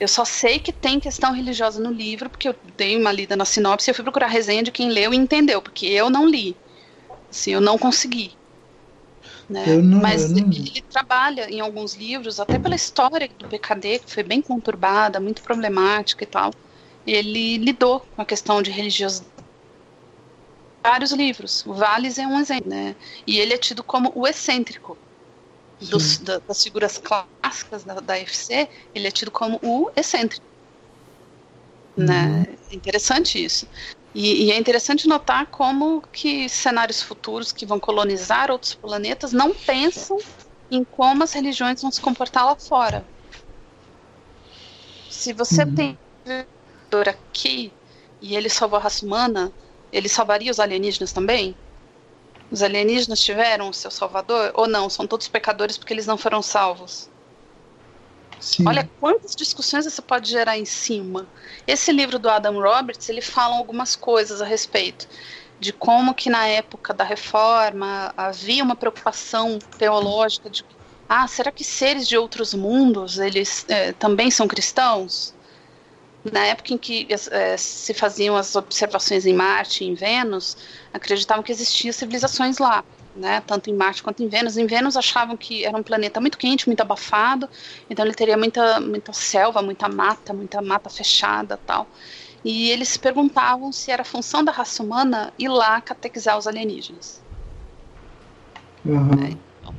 Eu 0.00 0.08
só 0.08 0.24
sei 0.24 0.58
que 0.58 0.72
tem 0.72 0.98
questão 0.98 1.32
religiosa 1.32 1.80
no 1.80 1.90
livro, 1.90 2.28
porque 2.28 2.48
eu 2.48 2.54
dei 2.76 2.96
uma 2.96 3.12
lida 3.12 3.36
na 3.36 3.44
sinopse 3.44 3.88
e 3.88 3.90
eu 3.90 3.94
fui 3.94 4.02
procurar 4.02 4.26
resenha 4.26 4.62
de 4.62 4.70
quem 4.70 4.90
leu 4.90 5.12
e 5.12 5.16
entendeu, 5.16 5.60
porque 5.60 5.86
eu 5.86 6.10
não 6.10 6.26
li. 6.26 6.56
Assim, 7.30 7.52
eu 7.52 7.60
não 7.60 7.78
consegui. 7.78 8.32
Né? 9.48 9.64
Não, 9.76 10.00
Mas 10.00 10.30
não... 10.30 10.38
ele 10.38 10.82
trabalha 10.90 11.48
em 11.50 11.60
alguns 11.60 11.94
livros, 11.94 12.40
até 12.40 12.58
pela 12.58 12.74
história 12.74 13.28
do 13.38 13.48
PKD, 13.48 14.00
que 14.00 14.12
foi 14.12 14.22
bem 14.22 14.42
conturbada, 14.42 15.20
muito 15.20 15.42
problemática 15.42 16.24
e 16.24 16.26
tal. 16.26 16.52
Ele 17.06 17.58
lidou 17.58 18.00
com 18.14 18.22
a 18.22 18.24
questão 18.24 18.60
de 18.60 18.70
religiosidade 18.70 19.35
vários 20.86 21.10
livros. 21.12 21.64
O 21.66 21.74
Valles 21.74 22.18
é 22.18 22.26
um 22.26 22.38
exemplo, 22.38 22.70
né? 22.70 22.94
E 23.26 23.38
ele 23.38 23.52
é 23.54 23.58
tido 23.58 23.82
como 23.82 24.12
o 24.14 24.26
excêntrico. 24.26 24.96
dos, 25.80 26.18
da, 26.18 26.38
das 26.38 26.62
figuras 26.62 26.96
clássicas 26.96 27.84
da, 27.84 27.94
da 27.94 28.14
UFC, 28.14 28.68
ele 28.94 29.08
é 29.08 29.10
tido 29.10 29.30
como 29.30 29.58
o 29.62 29.90
excêntrico. 29.96 30.46
Né? 31.96 32.22
Uhum. 32.22 32.38
Né? 32.40 32.46
Interessante 32.70 33.44
isso. 33.44 33.66
E, 34.14 34.46
e, 34.46 34.50
é 34.50 34.58
interessante 34.58 35.06
notar 35.06 35.46
como 35.46 36.02
que 36.10 36.48
cenários 36.48 37.02
futuros 37.02 37.52
que 37.52 37.66
vão 37.66 37.78
colonizar 37.78 38.50
outros 38.50 38.74
planetas 38.74 39.32
não 39.32 39.52
pensam 39.52 40.18
em 40.70 40.82
como 40.82 41.22
as 41.22 41.34
religiões 41.34 41.82
vão 41.82 41.90
se 41.90 42.00
comportar 42.00 42.46
lá 42.46 42.56
fora. 42.56 43.04
Se 45.10 45.34
você 45.34 45.64
uhum. 45.64 45.74
tem 45.74 45.98
aqui 47.10 47.72
e 48.22 48.34
ele 48.34 48.48
salvou 48.48 48.78
a 48.78 48.82
raça 48.82 49.04
humana, 49.04 49.52
ele 49.96 50.08
salvaria 50.08 50.50
os 50.50 50.60
alienígenas 50.60 51.12
também? 51.12 51.56
Os 52.50 52.62
alienígenas 52.62 53.20
tiveram 53.20 53.70
o 53.70 53.74
seu 53.74 53.90
salvador? 53.90 54.52
Ou 54.54 54.68
não? 54.68 54.90
São 54.90 55.06
todos 55.06 55.26
pecadores 55.26 55.78
porque 55.78 55.92
eles 55.92 56.06
não 56.06 56.18
foram 56.18 56.42
salvos? 56.42 57.08
Sim. 58.38 58.68
Olha 58.68 58.88
quantas 59.00 59.34
discussões 59.34 59.86
você 59.86 60.02
pode 60.02 60.30
gerar 60.30 60.58
em 60.58 60.66
cima. 60.66 61.26
Esse 61.66 61.90
livro 61.90 62.18
do 62.18 62.28
Adam 62.28 62.60
Roberts, 62.60 63.08
ele 63.08 63.22
fala 63.22 63.56
algumas 63.56 63.96
coisas 63.96 64.42
a 64.42 64.44
respeito 64.44 65.08
de 65.58 65.72
como 65.72 66.14
que 66.14 66.28
na 66.28 66.46
época 66.46 66.92
da 66.92 67.02
reforma 67.02 68.12
havia 68.16 68.62
uma 68.62 68.76
preocupação 68.76 69.58
teológica 69.78 70.50
de 70.50 70.62
ah, 71.08 71.26
será 71.28 71.52
que 71.52 71.64
seres 71.64 72.06
de 72.08 72.18
outros 72.18 72.52
mundos 72.52 73.18
eles 73.18 73.64
é, 73.68 73.92
também 73.92 74.30
são 74.30 74.48
cristãos? 74.48 75.35
Na 76.32 76.46
época 76.46 76.74
em 76.74 76.78
que 76.78 77.06
é, 77.30 77.56
se 77.56 77.94
faziam 77.94 78.36
as 78.36 78.54
observações 78.56 79.26
em 79.26 79.34
Marte 79.34 79.84
e 79.84 79.88
em 79.88 79.94
Vênus, 79.94 80.56
acreditavam 80.92 81.42
que 81.42 81.52
existiam 81.52 81.92
civilizações 81.92 82.58
lá 82.58 82.84
né, 83.16 83.40
tanto 83.46 83.70
em 83.70 83.74
Marte 83.74 84.02
quanto 84.02 84.22
em 84.22 84.28
Vênus. 84.28 84.56
Em 84.56 84.66
Vênus 84.66 84.96
achavam 84.96 85.36
que 85.36 85.64
era 85.64 85.76
um 85.76 85.82
planeta 85.82 86.20
muito 86.20 86.36
quente, 86.36 86.66
muito 86.66 86.82
abafado, 86.82 87.48
então 87.88 88.04
ele 88.04 88.14
teria 88.14 88.36
muita, 88.36 88.80
muita 88.80 89.12
selva, 89.12 89.62
muita 89.62 89.88
mata, 89.88 90.32
muita 90.32 90.60
mata 90.60 90.90
fechada 90.90 91.56
tal. 91.56 91.88
E 92.44 92.70
eles 92.70 92.90
se 92.90 92.98
perguntavam 92.98 93.72
se 93.72 93.90
era 93.90 94.04
função 94.04 94.44
da 94.44 94.52
raça 94.52 94.82
humana 94.82 95.32
ir 95.38 95.48
lá 95.48 95.80
catequizar 95.80 96.38
os 96.38 96.46
alienígenas. 96.46 97.20
Uhum. 98.84 99.24
É, 99.24 99.30
então, 99.30 99.74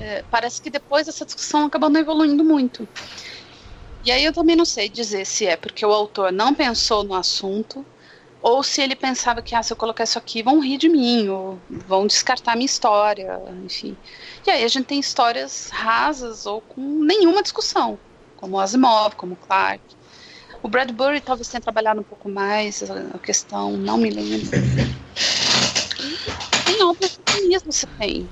é, 0.00 0.24
parece 0.28 0.60
que 0.60 0.70
depois 0.70 1.06
essa 1.06 1.24
discussão 1.24 1.66
acabou 1.66 1.88
não 1.88 2.00
evoluindo 2.00 2.42
muito. 2.42 2.88
E 4.04 4.10
aí 4.10 4.24
eu 4.24 4.32
também 4.32 4.54
não 4.54 4.66
sei 4.66 4.88
dizer 4.88 5.24
se 5.24 5.46
é 5.46 5.56
porque 5.56 5.84
o 5.84 5.92
autor 5.92 6.30
não 6.30 6.54
pensou 6.54 7.04
no 7.04 7.14
assunto, 7.14 7.84
ou 8.42 8.62
se 8.62 8.82
ele 8.82 8.94
pensava 8.94 9.40
que, 9.40 9.54
ah, 9.54 9.62
se 9.62 9.72
eu 9.72 9.76
colocar 9.76 10.04
isso 10.04 10.18
aqui, 10.18 10.42
vão 10.42 10.60
rir 10.60 10.76
de 10.76 10.90
mim, 10.90 11.28
ou 11.28 11.58
vão 11.86 12.06
descartar 12.06 12.54
minha 12.54 12.66
história, 12.66 13.40
enfim. 13.64 13.96
E 14.46 14.50
aí 14.50 14.62
a 14.62 14.68
gente 14.68 14.84
tem 14.84 15.00
histórias 15.00 15.70
rasas 15.70 16.44
ou 16.44 16.60
com 16.60 17.02
nenhuma 17.02 17.42
discussão, 17.42 17.98
como 18.36 18.60
Asimov, 18.60 19.14
como 19.16 19.36
Clark. 19.36 19.82
O 20.62 20.68
Bradbury 20.68 21.22
talvez 21.22 21.48
tenha 21.48 21.62
trabalhado 21.62 22.00
um 22.00 22.04
pouco 22.04 22.28
mais 22.28 22.82
a 22.82 23.18
questão, 23.18 23.72
não 23.78 23.96
me 23.96 24.10
lembro. 24.10 24.50
tem 26.66 26.82
obras 26.82 27.18
mesmo 27.48 27.72
você 27.72 27.86
tem. 27.98 28.30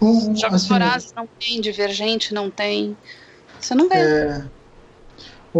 Um, 0.00 0.36
Jogos 0.36 0.62
assim, 0.62 0.68
Vorazes 0.68 1.12
não 1.16 1.26
tem, 1.38 1.60
Divergente 1.60 2.32
não 2.32 2.50
tem. 2.50 2.96
Você 3.58 3.74
não 3.74 3.88
vê. 3.88 3.96
É, 3.96 4.55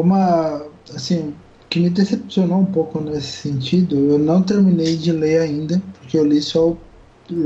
uma, 0.00 0.66
assim, 0.94 1.34
que 1.68 1.80
me 1.80 1.90
decepcionou 1.90 2.60
um 2.60 2.66
pouco 2.66 3.00
nesse 3.00 3.48
sentido, 3.48 3.96
eu 3.96 4.18
não 4.18 4.42
terminei 4.42 4.96
de 4.96 5.12
ler 5.12 5.40
ainda, 5.40 5.82
porque 5.98 6.16
eu 6.16 6.24
li 6.24 6.40
só 6.40 6.68
o 6.68 6.78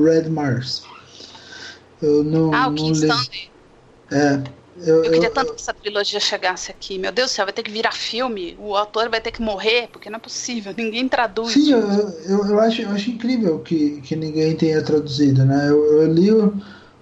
Red 0.04 0.28
Mars. 0.28 0.82
Eu 2.02 2.24
não, 2.24 2.54
ah, 2.54 2.68
o 2.68 2.70
não 2.70 2.90
li. 2.90 3.08
É. 4.10 4.42
Eu, 4.82 5.04
eu 5.04 5.10
queria 5.10 5.28
eu, 5.28 5.32
tanto 5.32 5.52
que 5.54 5.60
essa 5.60 5.74
trilogia 5.74 6.18
chegasse 6.18 6.70
aqui. 6.70 6.98
Meu 6.98 7.12
Deus 7.12 7.30
do 7.30 7.34
céu, 7.34 7.44
vai 7.44 7.52
ter 7.52 7.62
que 7.62 7.70
virar 7.70 7.92
filme, 7.92 8.56
o 8.58 8.74
autor 8.74 9.10
vai 9.10 9.20
ter 9.20 9.30
que 9.30 9.42
morrer, 9.42 9.88
porque 9.92 10.08
não 10.08 10.16
é 10.16 10.20
possível, 10.20 10.72
ninguém 10.76 11.08
traduz. 11.08 11.52
Sim, 11.52 11.72
eu, 11.72 11.80
eu, 12.46 12.60
acho, 12.60 12.82
eu 12.82 12.90
acho 12.90 13.10
incrível 13.10 13.58
que, 13.58 14.00
que 14.00 14.16
ninguém 14.16 14.56
tenha 14.56 14.82
traduzido, 14.82 15.44
né? 15.44 15.68
Eu, 15.68 16.02
eu 16.02 16.12
li 16.12 16.32
o, 16.32 16.54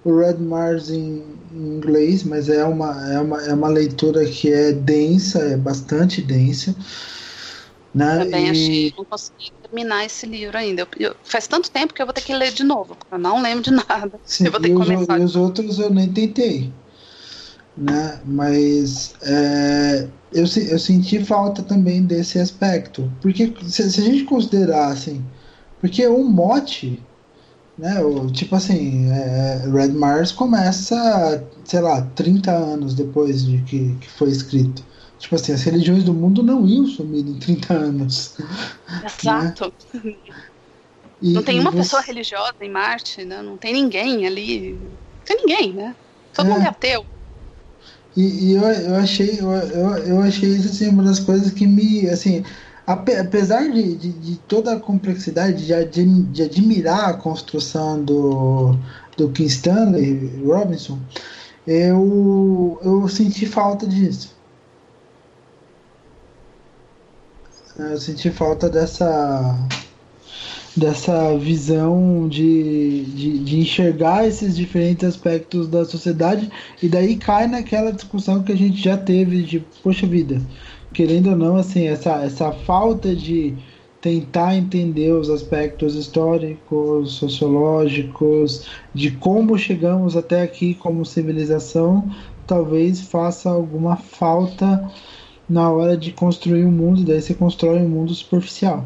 o 0.03 0.17
Red 0.17 0.35
Mars 0.35 0.89
em, 0.89 1.23
em 1.51 1.77
inglês, 1.77 2.23
mas 2.23 2.49
é 2.49 2.63
uma, 2.63 3.11
é, 3.11 3.19
uma, 3.19 3.41
é 3.43 3.53
uma 3.53 3.67
leitura 3.67 4.25
que 4.25 4.51
é 4.51 4.71
densa, 4.71 5.39
é 5.39 5.57
bastante 5.57 6.21
densa. 6.21 6.75
Né? 7.93 8.19
Também 8.19 8.47
e... 8.47 8.49
achei, 8.49 8.93
não 8.97 9.05
consegui 9.05 9.51
terminar 9.63 10.05
esse 10.05 10.25
livro 10.25 10.57
ainda. 10.57 10.83
Eu, 10.83 10.87
eu, 10.99 11.15
faz 11.23 11.47
tanto 11.47 11.71
tempo 11.71 11.93
que 11.93 12.01
eu 12.01 12.05
vou 12.05 12.13
ter 12.13 12.21
que 12.21 12.33
ler 12.33 12.51
de 12.51 12.63
novo, 12.63 12.95
eu 13.11 13.17
não 13.17 13.41
lembro 13.41 13.63
de 13.63 13.71
nada. 13.89 14.11
Sim, 14.23 14.45
eu 14.45 14.51
vou 14.51 14.61
ter 14.61 14.69
que 14.69 14.75
começar. 14.75 15.19
E 15.19 15.23
os 15.23 15.35
outros 15.35 15.79
eu 15.79 15.89
nem 15.89 16.11
tentei. 16.11 16.71
Né? 17.75 18.19
Mas 18.25 19.15
é, 19.21 20.07
eu, 20.33 20.43
eu 20.43 20.79
senti 20.79 21.23
falta 21.23 21.63
também 21.63 22.03
desse 22.03 22.39
aspecto. 22.39 23.11
Porque 23.21 23.53
se, 23.67 23.89
se 23.89 24.01
a 24.01 24.03
gente 24.03 24.23
considerar 24.25 24.91
assim, 24.91 25.23
porque 25.79 26.05
o 26.07 26.23
mote 26.23 27.01
né, 27.79 28.01
o, 28.01 28.29
tipo 28.29 28.55
assim, 28.57 29.09
é, 29.09 29.63
Red 29.71 29.93
Mars 29.93 30.33
começa, 30.33 31.47
sei 31.63 31.79
lá, 31.79 32.01
30 32.13 32.51
anos 32.51 32.93
depois 32.93 33.45
de 33.45 33.59
que, 33.59 33.95
que 33.95 34.09
foi 34.09 34.29
escrito. 34.29 34.83
Tipo 35.17 35.35
assim, 35.35 35.53
as 35.53 35.63
religiões 35.63 36.03
do 36.03 36.13
mundo 36.13 36.43
não 36.43 36.67
iam 36.67 36.85
sumir 36.85 37.25
em 37.25 37.39
30 37.39 37.73
anos. 37.73 38.35
Exato. 39.05 39.73
Né? 39.93 40.15
E, 41.21 41.33
não 41.33 41.43
tem 41.43 41.59
uma 41.59 41.71
você... 41.71 41.77
pessoa 41.77 42.01
religiosa 42.01 42.55
em 42.61 42.69
Marte, 42.69 43.23
né? 43.23 43.41
não 43.41 43.55
tem 43.55 43.73
ninguém 43.73 44.27
ali. 44.27 44.73
Não 44.73 45.25
tem 45.25 45.37
ninguém, 45.37 45.73
né? 45.73 45.95
Todo 46.33 46.47
é. 46.47 46.49
mundo 46.49 46.63
é 46.63 46.67
ateu. 46.67 47.05
E, 48.15 48.21
e 48.21 48.53
eu, 48.55 48.63
eu 48.63 48.95
achei 48.95 49.39
eu, 49.39 49.51
eu, 49.51 49.97
eu 50.05 50.21
achei 50.21 50.49
isso 50.49 50.67
assim, 50.67 50.89
uma 50.89 51.03
das 51.03 51.19
coisas 51.19 51.51
que 51.53 51.65
me 51.67 52.09
assim 52.09 52.43
apesar 52.89 53.69
de, 53.69 53.95
de, 53.95 54.11
de, 54.11 54.35
toda 54.47 54.73
a 54.73 54.79
complexidade 54.79 55.67
de, 55.67 56.05
de, 56.23 56.41
admirar 56.41 57.09
a 57.09 57.13
construção 57.13 58.03
do, 58.03 58.75
do 59.15 59.29
King 59.29 59.47
Stanley 59.47 60.43
Robinson, 60.43 60.97
eu, 61.67 62.79
eu 62.83 63.07
senti 63.07 63.45
falta 63.45 63.85
disso. 63.85 64.35
Eu 67.77 67.97
senti 67.99 68.31
falta 68.31 68.67
dessa 68.67 69.55
dessa 70.75 71.37
visão 71.37 72.27
de, 72.29 73.03
de, 73.05 73.39
de, 73.39 73.59
enxergar 73.59 74.25
esses 74.25 74.55
diferentes 74.55 75.03
aspectos 75.03 75.67
da 75.67 75.83
sociedade 75.83 76.49
e 76.81 76.87
daí 76.87 77.17
cai 77.17 77.47
naquela 77.47 77.91
discussão 77.91 78.43
que 78.43 78.51
a 78.51 78.55
gente 78.55 78.81
já 78.81 78.95
teve 78.95 79.43
de 79.43 79.59
poxa 79.83 80.07
vida 80.07 80.41
querendo 80.93 81.31
ou 81.31 81.35
não, 81.35 81.55
assim, 81.55 81.87
essa, 81.87 82.23
essa 82.23 82.51
falta 82.51 83.15
de 83.15 83.55
tentar 84.01 84.55
entender 84.55 85.11
os 85.11 85.29
aspectos 85.29 85.95
históricos, 85.95 87.13
sociológicos, 87.13 88.65
de 88.93 89.11
como 89.11 89.57
chegamos 89.57 90.15
até 90.15 90.41
aqui 90.41 90.73
como 90.73 91.05
civilização, 91.05 92.09
talvez 92.47 93.01
faça 93.01 93.49
alguma 93.49 93.97
falta 93.97 94.89
na 95.49 95.69
hora 95.69 95.97
de 95.97 96.11
construir 96.11 96.65
um 96.65 96.71
mundo, 96.71 97.03
daí 97.03 97.21
você 97.21 97.33
constrói 97.33 97.79
um 97.79 97.89
mundo 97.89 98.13
superficial. 98.13 98.85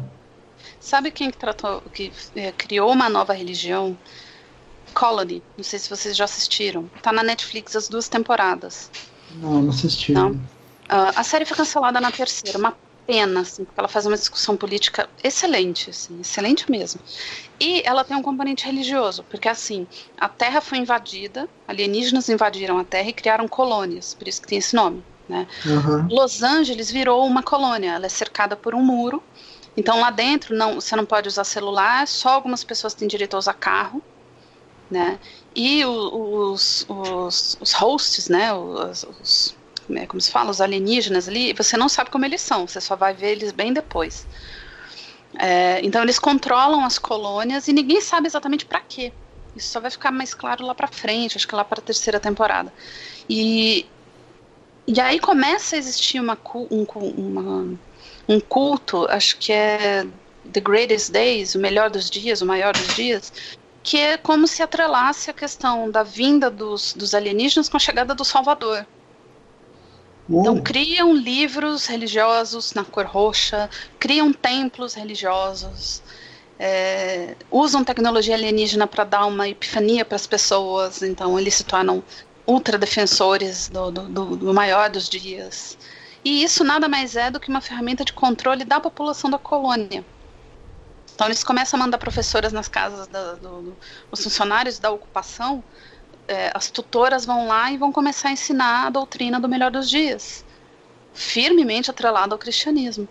Sabe 0.80 1.10
quem 1.10 1.30
que 1.30 1.36
tratou, 1.36 1.82
que 1.92 2.10
é, 2.34 2.52
criou 2.52 2.90
uma 2.90 3.08
nova 3.08 3.32
religião? 3.32 3.96
Colony. 4.94 5.42
Não 5.56 5.64
sei 5.64 5.78
se 5.78 5.90
vocês 5.90 6.16
já 6.16 6.24
assistiram. 6.24 6.88
Tá 7.02 7.12
na 7.12 7.22
Netflix 7.22 7.74
as 7.74 7.88
duas 7.88 8.08
temporadas. 8.08 8.90
Não, 9.36 9.62
não 9.62 9.70
assisti. 9.70 10.12
Não. 10.12 10.38
Uh, 10.84 11.12
a 11.16 11.24
série 11.24 11.44
foi 11.44 11.56
cancelada 11.56 12.00
na 12.00 12.10
terceira, 12.10 12.58
uma 12.58 12.76
pena, 13.06 13.40
assim, 13.40 13.64
porque 13.64 13.78
ela 13.78 13.88
faz 13.88 14.06
uma 14.06 14.16
discussão 14.16 14.56
política 14.56 15.08
excelente, 15.22 15.90
assim, 15.90 16.20
excelente 16.20 16.70
mesmo. 16.70 17.00
E 17.60 17.82
ela 17.84 18.04
tem 18.04 18.16
um 18.16 18.22
componente 18.22 18.64
religioso, 18.64 19.24
porque 19.24 19.48
assim, 19.48 19.86
a 20.18 20.28
Terra 20.28 20.60
foi 20.60 20.78
invadida, 20.78 21.48
alienígenas 21.66 22.28
invadiram 22.28 22.78
a 22.78 22.84
Terra 22.84 23.08
e 23.08 23.12
criaram 23.12 23.46
colônias, 23.46 24.14
por 24.14 24.26
isso 24.26 24.40
que 24.40 24.48
tem 24.48 24.58
esse 24.58 24.74
nome. 24.74 25.02
Né? 25.28 25.46
Uhum. 25.64 26.06
Los 26.10 26.42
Angeles 26.42 26.90
virou 26.90 27.26
uma 27.26 27.42
colônia, 27.42 27.92
ela 27.94 28.06
é 28.06 28.10
cercada 28.10 28.56
por 28.56 28.74
um 28.74 28.82
muro, 28.82 29.22
então 29.76 30.00
lá 30.00 30.10
dentro 30.10 30.54
não, 30.54 30.76
você 30.76 30.94
não 30.94 31.06
pode 31.06 31.28
usar 31.28 31.44
celular, 31.44 32.06
só 32.06 32.30
algumas 32.30 32.62
pessoas 32.62 32.94
têm 32.94 33.08
direito 33.08 33.34
a 33.34 33.38
usar 33.38 33.54
carro, 33.54 34.02
né? 34.90 35.18
E 35.56 35.84
os, 35.84 36.84
os, 36.88 37.58
os 37.60 37.72
hosts, 37.72 38.28
né? 38.28 38.52
Os, 38.52 39.04
os 39.20 39.56
né, 39.88 40.06
como 40.06 40.20
se 40.20 40.30
fala, 40.30 40.50
os 40.50 40.60
alienígenas 40.60 41.28
ali, 41.28 41.52
você 41.52 41.76
não 41.76 41.88
sabe 41.88 42.10
como 42.10 42.24
eles 42.24 42.40
são, 42.40 42.66
você 42.66 42.80
só 42.80 42.96
vai 42.96 43.14
ver 43.14 43.32
eles 43.32 43.52
bem 43.52 43.72
depois. 43.72 44.26
É, 45.38 45.80
então 45.82 46.02
eles 46.02 46.18
controlam 46.18 46.84
as 46.84 46.98
colônias 46.98 47.66
e 47.68 47.72
ninguém 47.72 48.00
sabe 48.00 48.26
exatamente 48.26 48.64
para 48.64 48.80
quê. 48.80 49.12
Isso 49.56 49.68
só 49.68 49.80
vai 49.80 49.90
ficar 49.90 50.10
mais 50.10 50.34
claro 50.34 50.66
lá 50.66 50.74
para 50.74 50.88
frente, 50.88 51.36
acho 51.36 51.46
que 51.46 51.54
lá 51.54 51.64
para 51.64 51.80
a 51.80 51.84
terceira 51.84 52.18
temporada. 52.18 52.72
E, 53.28 53.86
e 54.86 55.00
aí 55.00 55.18
começa 55.18 55.76
a 55.76 55.78
existir 55.78 56.20
uma, 56.20 56.38
um, 56.70 56.84
uma, 57.16 57.78
um 58.28 58.40
culto, 58.40 59.06
acho 59.10 59.38
que 59.38 59.52
é 59.52 60.06
The 60.52 60.60
Greatest 60.60 61.10
Days, 61.10 61.54
o 61.54 61.58
melhor 61.58 61.90
dos 61.90 62.10
dias, 62.10 62.42
o 62.42 62.46
maior 62.46 62.72
dos 62.72 62.94
dias, 62.94 63.32
que 63.82 63.98
é 63.98 64.16
como 64.16 64.46
se 64.48 64.62
atrelasse 64.62 65.30
a 65.30 65.34
questão 65.34 65.90
da 65.90 66.02
vinda 66.02 66.50
dos, 66.50 66.94
dos 66.94 67.14
alienígenas 67.14 67.68
com 67.68 67.76
a 67.76 67.80
chegada 67.80 68.14
do 68.14 68.24
Salvador. 68.24 68.86
Uou. 70.28 70.40
Então 70.40 70.60
criam 70.60 71.14
livros 71.14 71.86
religiosos 71.86 72.72
na 72.72 72.84
cor 72.84 73.04
roxa, 73.04 73.68
criam 73.98 74.32
templos 74.32 74.94
religiosos, 74.94 76.02
é, 76.58 77.36
usam 77.50 77.84
tecnologia 77.84 78.34
alienígena 78.34 78.86
para 78.86 79.04
dar 79.04 79.26
uma 79.26 79.48
epifania 79.48 80.04
para 80.04 80.16
as 80.16 80.26
pessoas, 80.26 81.02
então 81.02 81.38
eles 81.38 81.54
se 81.54 81.64
tornam 81.64 82.02
ultradefensores 82.46 83.68
do, 83.68 83.90
do, 83.90 84.02
do, 84.08 84.36
do 84.36 84.54
maior 84.54 84.88
dos 84.88 85.08
dias. 85.08 85.76
E 86.24 86.42
isso 86.42 86.64
nada 86.64 86.88
mais 86.88 87.16
é 87.16 87.30
do 87.30 87.38
que 87.38 87.50
uma 87.50 87.60
ferramenta 87.60 88.04
de 88.04 88.12
controle 88.12 88.64
da 88.64 88.80
população 88.80 89.28
da 89.30 89.38
colônia. 89.38 90.04
Então 91.14 91.26
eles 91.26 91.44
começam 91.44 91.78
a 91.78 91.84
mandar 91.84 91.98
professoras 91.98 92.52
nas 92.52 92.66
casas 92.66 93.06
da, 93.06 93.34
do, 93.34 93.62
do, 93.62 93.76
os 94.10 94.22
funcionários 94.22 94.78
da 94.78 94.90
ocupação, 94.90 95.62
é, 96.28 96.50
as 96.54 96.70
tutoras 96.70 97.24
vão 97.24 97.46
lá 97.46 97.70
e 97.70 97.76
vão 97.76 97.92
começar 97.92 98.28
a 98.28 98.32
ensinar 98.32 98.86
a 98.86 98.90
doutrina 98.90 99.40
do 99.40 99.48
melhor 99.48 99.70
dos 99.70 99.88
dias, 99.88 100.44
firmemente 101.12 101.90
atrelada 101.90 102.34
ao 102.34 102.38
cristianismo. 102.38 103.08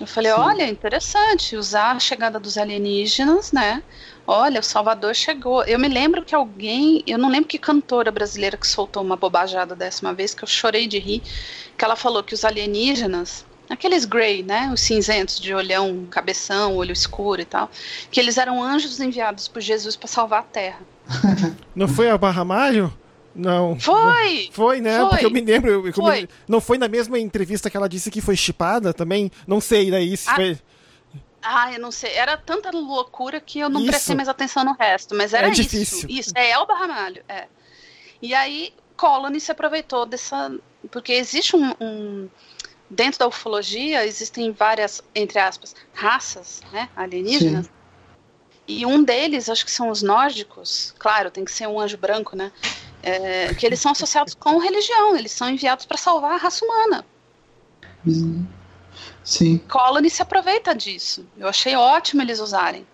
Eu 0.00 0.06
falei, 0.06 0.32
Sim. 0.32 0.38
olha, 0.38 0.68
interessante 0.68 1.56
usar 1.56 1.92
a 1.92 2.00
chegada 2.00 2.40
dos 2.40 2.58
alienígenas, 2.58 3.52
né? 3.52 3.82
Olha, 4.26 4.58
o 4.60 4.62
Salvador 4.62 5.14
chegou. 5.14 5.62
Eu 5.64 5.78
me 5.78 5.86
lembro 5.88 6.24
que 6.24 6.34
alguém, 6.34 7.02
eu 7.06 7.16
não 7.16 7.28
lembro 7.28 7.48
que 7.48 7.58
cantora 7.58 8.10
brasileira 8.10 8.56
que 8.56 8.66
soltou 8.66 9.02
uma 9.02 9.16
bobajada 9.16 9.76
dessa 9.76 10.04
uma 10.04 10.12
vez 10.12 10.34
que 10.34 10.42
eu 10.42 10.48
chorei 10.48 10.88
de 10.88 10.98
rir, 10.98 11.22
que 11.78 11.84
ela 11.84 11.94
falou 11.94 12.24
que 12.24 12.34
os 12.34 12.44
alienígenas 12.44 13.46
aqueles 13.68 14.04
grey, 14.04 14.42
né, 14.42 14.70
os 14.72 14.80
cinzentos 14.80 15.38
de 15.40 15.54
olhão, 15.54 16.06
cabeção, 16.10 16.76
olho 16.76 16.92
escuro 16.92 17.40
e 17.40 17.44
tal, 17.44 17.70
que 18.10 18.20
eles 18.20 18.36
eram 18.36 18.62
anjos 18.62 19.00
enviados 19.00 19.48
por 19.48 19.60
Jesus 19.60 19.96
para 19.96 20.08
salvar 20.08 20.40
a 20.40 20.42
Terra. 20.42 20.86
Não 21.74 21.88
foi 21.88 22.10
a 22.10 22.18
Barra 22.18 22.44
Mário? 22.44 22.92
Não. 23.34 23.78
Foi! 23.80 24.48
Foi, 24.52 24.80
né? 24.80 24.98
Foi. 25.00 25.08
Porque 25.08 25.26
eu 25.26 25.30
me 25.30 25.40
lembro. 25.40 25.86
Eu, 25.86 25.92
foi. 25.92 26.22
Me... 26.22 26.28
Não 26.46 26.60
foi 26.60 26.78
na 26.78 26.86
mesma 26.86 27.18
entrevista 27.18 27.68
que 27.68 27.76
ela 27.76 27.88
disse 27.88 28.10
que 28.10 28.20
foi 28.20 28.36
chipada 28.36 28.94
também? 28.94 29.30
Não 29.46 29.60
sei, 29.60 29.90
daí 29.90 30.06
né? 30.06 30.14
isso 30.14 30.30
ah, 30.30 30.34
foi. 30.36 30.58
Ah, 31.42 31.72
eu 31.72 31.80
não 31.80 31.90
sei. 31.90 32.12
Era 32.12 32.36
tanta 32.36 32.70
loucura 32.70 33.40
que 33.40 33.58
eu 33.58 33.68
não 33.68 33.80
isso. 33.80 33.90
prestei 33.90 34.14
mais 34.14 34.28
atenção 34.28 34.64
no 34.64 34.72
resto. 34.72 35.14
Mas 35.14 35.34
era 35.34 35.48
é 35.48 35.50
difícil. 35.50 35.98
isso. 35.98 36.06
Isso, 36.08 36.32
é 36.36 36.50
Elba 36.50 36.74
Ramalho. 36.74 37.24
É. 37.28 37.46
E 38.22 38.32
aí, 38.32 38.72
Colony 38.96 39.40
se 39.40 39.50
aproveitou 39.50 40.06
dessa. 40.06 40.56
Porque 40.90 41.12
existe 41.12 41.56
um, 41.56 41.74
um 41.80 42.28
dentro 42.88 43.18
da 43.18 43.26
ufologia 43.26 44.06
existem 44.06 44.52
várias, 44.52 45.02
entre 45.14 45.38
aspas, 45.38 45.74
raças 45.92 46.62
né, 46.72 46.88
alienígenas. 46.94 47.66
Sim. 47.66 47.72
E 48.66 48.86
um 48.86 49.02
deles, 49.02 49.48
acho 49.48 49.64
que 49.64 49.70
são 49.70 49.90
os 49.90 50.02
nórdicos, 50.02 50.94
claro, 50.98 51.30
tem 51.30 51.44
que 51.44 51.52
ser 51.52 51.66
um 51.66 51.78
anjo 51.78 51.98
branco, 51.98 52.34
né? 52.34 52.50
É, 53.02 53.52
que 53.54 53.66
eles 53.66 53.78
são 53.78 53.92
associados 53.92 54.34
com 54.34 54.58
religião, 54.58 55.14
eles 55.14 55.32
são 55.32 55.50
enviados 55.50 55.84
para 55.84 55.98
salvar 55.98 56.32
a 56.32 56.36
raça 56.36 56.64
humana. 56.64 57.04
Sim. 59.22 59.58
Colony 59.68 60.08
se 60.08 60.22
aproveita 60.22 60.74
disso. 60.74 61.26
Eu 61.36 61.48
achei 61.48 61.76
ótimo 61.76 62.22
eles 62.22 62.40
usarem. 62.40 62.86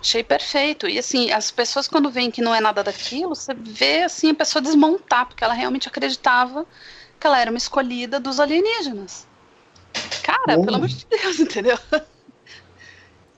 Achei 0.00 0.24
perfeito. 0.24 0.88
E 0.88 0.98
assim, 0.98 1.30
as 1.30 1.50
pessoas 1.50 1.86
quando 1.86 2.10
veem 2.10 2.30
que 2.30 2.42
não 2.42 2.54
é 2.54 2.60
nada 2.60 2.82
daquilo, 2.82 3.34
você 3.34 3.54
vê 3.54 4.02
assim 4.02 4.30
a 4.30 4.34
pessoa 4.34 4.60
desmontar, 4.60 5.26
porque 5.26 5.44
ela 5.44 5.54
realmente 5.54 5.86
acreditava 5.88 6.66
que 7.20 7.26
ela 7.26 7.40
era 7.40 7.50
uma 7.50 7.58
escolhida 7.58 8.18
dos 8.18 8.40
alienígenas. 8.40 9.26
Cara, 10.22 10.58
pelo 10.60 10.76
amor 10.76 10.88
de 10.88 11.06
Deus, 11.06 11.38
entendeu? 11.40 11.78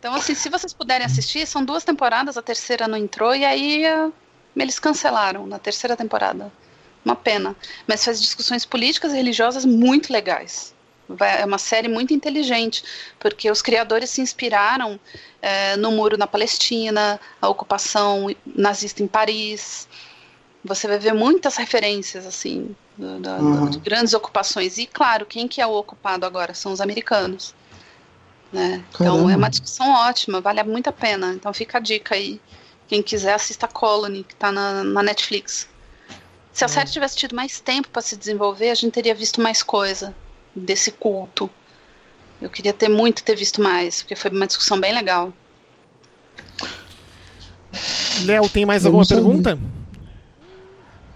Então, 0.05 0.14
assim, 0.16 0.35
se 0.35 0.51
vocês 0.51 0.74
puderem 0.74 1.06
assistir, 1.06 1.47
são 1.47 1.64
duas 1.64 1.82
temporadas, 1.82 2.36
a 2.36 2.43
terceira 2.43 2.86
não 2.86 2.98
entrou, 2.98 3.35
e 3.35 3.43
aí 3.43 3.85
uh, 3.86 4.12
eles 4.55 4.78
cancelaram 4.78 5.47
na 5.47 5.59
terceira 5.59 5.97
temporada. 5.97 6.52
Uma 7.02 7.16
pena. 7.16 7.56
Mas 7.86 8.05
faz 8.05 8.20
discussões 8.20 8.66
políticas 8.66 9.14
e 9.14 9.16
religiosas 9.16 9.64
muito 9.64 10.12
legais. 10.12 10.74
É 11.18 11.43
uma 11.47 11.56
série 11.56 11.89
muito 11.89 12.12
inteligente, 12.12 12.85
porque 13.18 13.51
os 13.51 13.62
criadores 13.62 14.10
se 14.10 14.20
inspiraram 14.20 15.01
é, 15.40 15.74
no 15.78 15.90
muro 15.90 16.18
na 16.18 16.26
Palestina, 16.26 17.18
a 17.40 17.48
ocupação 17.48 18.26
nazista 18.44 19.02
em 19.02 19.06
Paris. 19.06 19.89
Você 20.62 20.86
vai 20.86 20.98
ver 20.98 21.14
muitas 21.14 21.56
referências, 21.56 22.26
assim, 22.26 22.76
da, 22.98 23.36
uhum. 23.36 23.70
de 23.70 23.78
grandes 23.78 24.12
ocupações. 24.12 24.76
E, 24.76 24.86
claro, 24.86 25.24
quem 25.24 25.48
que 25.48 25.62
é 25.62 25.66
o 25.66 25.72
ocupado 25.72 26.26
agora? 26.26 26.52
São 26.52 26.72
os 26.72 26.82
americanos. 26.82 27.55
Né? 28.55 28.85
Então 28.89 29.28
é 29.28 29.36
uma 29.36 29.51
discussão 29.51 29.90
ótima, 29.90 30.40
vale 30.40 30.62
muito 30.62 30.86
a 30.86 30.93
pena. 30.93 31.32
Então 31.35 31.52
fica 31.52 31.78
a 31.78 31.81
dica 31.81 32.14
aí. 32.14 32.40
Quem 32.86 33.02
quiser, 33.02 33.35
assista 33.35 33.66
Colony, 33.66 34.22
que 34.22 34.32
está 34.32 34.52
na, 34.52 34.85
na, 34.85 35.02
Netflix. 35.02 35.68
Se 36.52 36.62
a 36.62 36.68
uhum. 36.68 36.72
série 36.72 36.89
tivesse 36.89 37.16
tido 37.16 37.35
mais 37.35 37.59
tempo 37.59 37.89
para 37.89 38.01
se 38.01 38.16
desenvolver, 38.16 38.70
a 38.70 38.74
gente 38.76 38.93
teria 38.93 39.12
visto 39.12 39.40
mais 39.40 39.60
coisa 39.60 40.14
desse 40.55 40.93
culto. 40.93 41.51
Eu 42.40 42.48
queria 42.48 42.72
ter 42.72 42.89
muito 42.89 43.24
ter 43.24 43.35
visto 43.35 43.60
mais, 43.60 44.02
porque 44.02 44.14
foi 44.14 44.31
uma 44.31 44.47
discussão 44.47 44.78
bem 44.78 44.94
legal. 44.94 45.32
Léo, 48.24 48.48
tem 48.48 48.64
mais 48.64 48.86
alguma 48.86 49.05
pergunta? 49.05 49.59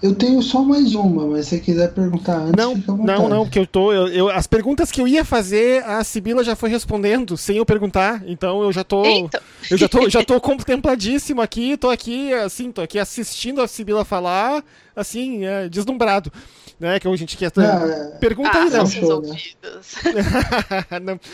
Eu 0.00 0.14
tenho 0.14 0.40
só 0.40 0.62
mais 0.62 0.94
uma, 0.94 1.26
mas 1.26 1.46
se 1.46 1.56
você 1.56 1.60
quiser 1.60 1.92
perguntar 1.92 2.36
antes, 2.36 2.56
não, 2.56 2.76
não, 2.96 3.28
não, 3.28 3.44
porque 3.44 3.58
eu 3.58 3.66
tô. 3.66 3.92
Eu, 3.92 4.06
eu, 4.06 4.30
as 4.30 4.46
perguntas 4.46 4.92
que 4.92 5.00
eu 5.00 5.08
ia 5.08 5.24
fazer, 5.24 5.82
a 5.84 6.04
Sibila 6.04 6.44
já 6.44 6.54
foi 6.54 6.70
respondendo 6.70 7.36
sem 7.36 7.56
eu 7.56 7.66
perguntar. 7.66 8.22
Então 8.24 8.62
eu 8.62 8.72
já 8.72 8.84
tô. 8.84 9.04
Eita. 9.04 9.42
Eu 9.68 9.76
já 9.76 9.88
tô, 9.88 10.08
já 10.08 10.24
tô 10.24 10.40
contempladíssimo 10.40 11.42
aqui, 11.42 11.76
tô 11.76 11.90
aqui, 11.90 12.32
assim, 12.32 12.70
tô 12.70 12.80
aqui 12.80 12.96
assistindo 12.96 13.60
a 13.60 13.66
Sibila 13.66 14.04
falar, 14.04 14.62
assim, 14.94 15.44
é, 15.44 15.68
deslumbrado. 15.68 16.32
Né, 16.78 17.00
que 17.00 17.08
a 17.08 17.16
gente 17.16 17.36
quer. 17.36 17.50
É... 17.58 18.18
Pergunta 18.18 18.52
ah, 18.54 18.62
aí, 18.62 18.70
Léo. 18.70 18.84
Né? 19.20 19.36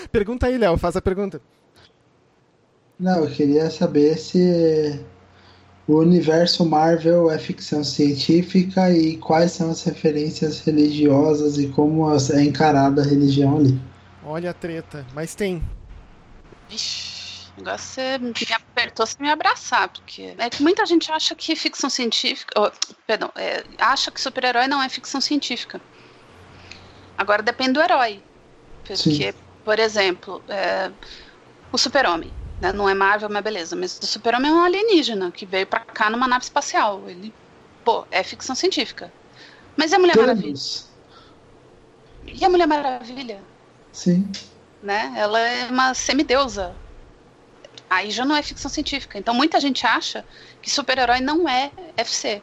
pergunta 0.11 0.47
aí, 0.47 0.57
Léo, 0.57 0.79
faz 0.79 0.97
a 0.97 1.03
pergunta. 1.03 1.39
Não, 2.99 3.25
eu 3.25 3.31
queria 3.31 3.71
saber 3.71 4.17
se 4.17 4.99
o 5.87 5.99
universo 5.99 6.65
Marvel 6.65 7.31
é 7.31 7.39
ficção 7.39 7.85
científica 7.85 8.91
e 8.91 9.19
quais 9.19 9.53
são 9.53 9.71
as 9.71 9.83
referências 9.83 10.61
religiosas 10.61 11.59
e 11.59 11.69
como 11.69 12.11
é 12.11 12.43
encarada 12.43 13.03
a 13.03 13.05
religião 13.05 13.59
ali. 13.59 13.79
Olha 14.25 14.51
a 14.51 14.55
treta, 14.55 15.07
mas 15.13 15.35
tem. 15.35 15.63
Ixi, 16.71 17.51
agora 17.59 17.77
você 17.77 18.19
me 18.19 18.33
apertou 18.55 19.07
sem 19.07 19.19
me 19.21 19.31
abraçar, 19.31 19.89
porque 19.89 20.35
é 20.39 20.49
que 20.49 20.63
muita 20.63 20.87
gente 20.87 21.13
acha 21.13 21.35
que 21.35 21.55
ficção 21.55 21.91
científica. 21.91 22.55
Oh, 22.59 22.71
perdão, 23.07 23.31
é, 23.37 23.63
acha 23.79 24.11
que 24.11 24.21
super-herói 24.21 24.67
não 24.67 24.83
é 24.83 24.89
ficção 24.89 25.21
científica. 25.21 25.79
Agora 27.19 27.43
depende 27.43 27.73
do 27.73 27.83
herói. 27.83 28.23
Porque, 28.83 29.33
Sim. 29.33 29.35
por 29.63 29.79
exemplo, 29.79 30.43
é, 30.49 30.91
o 31.71 31.77
super-homem 31.77 32.33
né? 32.65 32.73
Não 32.73 32.89
é 32.89 32.95
Marvel, 32.95 33.29
mas 33.29 33.45
beleza. 33.45 33.77
Mas 33.77 33.99
o 34.03 34.07
Super-Homem 34.07 34.51
é 34.51 34.55
um 34.55 34.65
alienígena 34.65 35.31
que 35.31 35.45
veio 35.45 35.67
pra 35.67 35.81
cá 35.81 36.09
numa 36.09 36.27
nave 36.27 36.45
espacial. 36.45 37.03
Ele, 37.07 37.33
pô, 37.85 38.07
é 38.11 38.23
ficção 38.23 38.55
científica. 38.55 39.13
Mas 39.77 39.93
a 39.93 39.99
Mulher 39.99 40.15
Todos. 40.15 40.27
Maravilha? 40.27 40.59
E 42.27 42.45
a 42.45 42.49
Mulher 42.49 42.67
Maravilha? 42.67 43.43
Sim. 43.93 44.27
Né? 44.83 45.13
Ela 45.17 45.39
é 45.41 45.67
uma 45.67 45.93
semideusa. 45.93 46.75
Aí 47.91 48.11
já 48.11 48.25
não 48.25 48.35
é 48.35 48.43
ficção 48.43 48.71
científica. 48.71 49.19
Então 49.19 49.35
muita 49.35 49.61
gente 49.61 49.87
acha 49.87 50.25
que 50.63 50.71
super-herói 50.71 51.21
não 51.21 51.47
é 51.47 51.71
FC. 51.99 52.43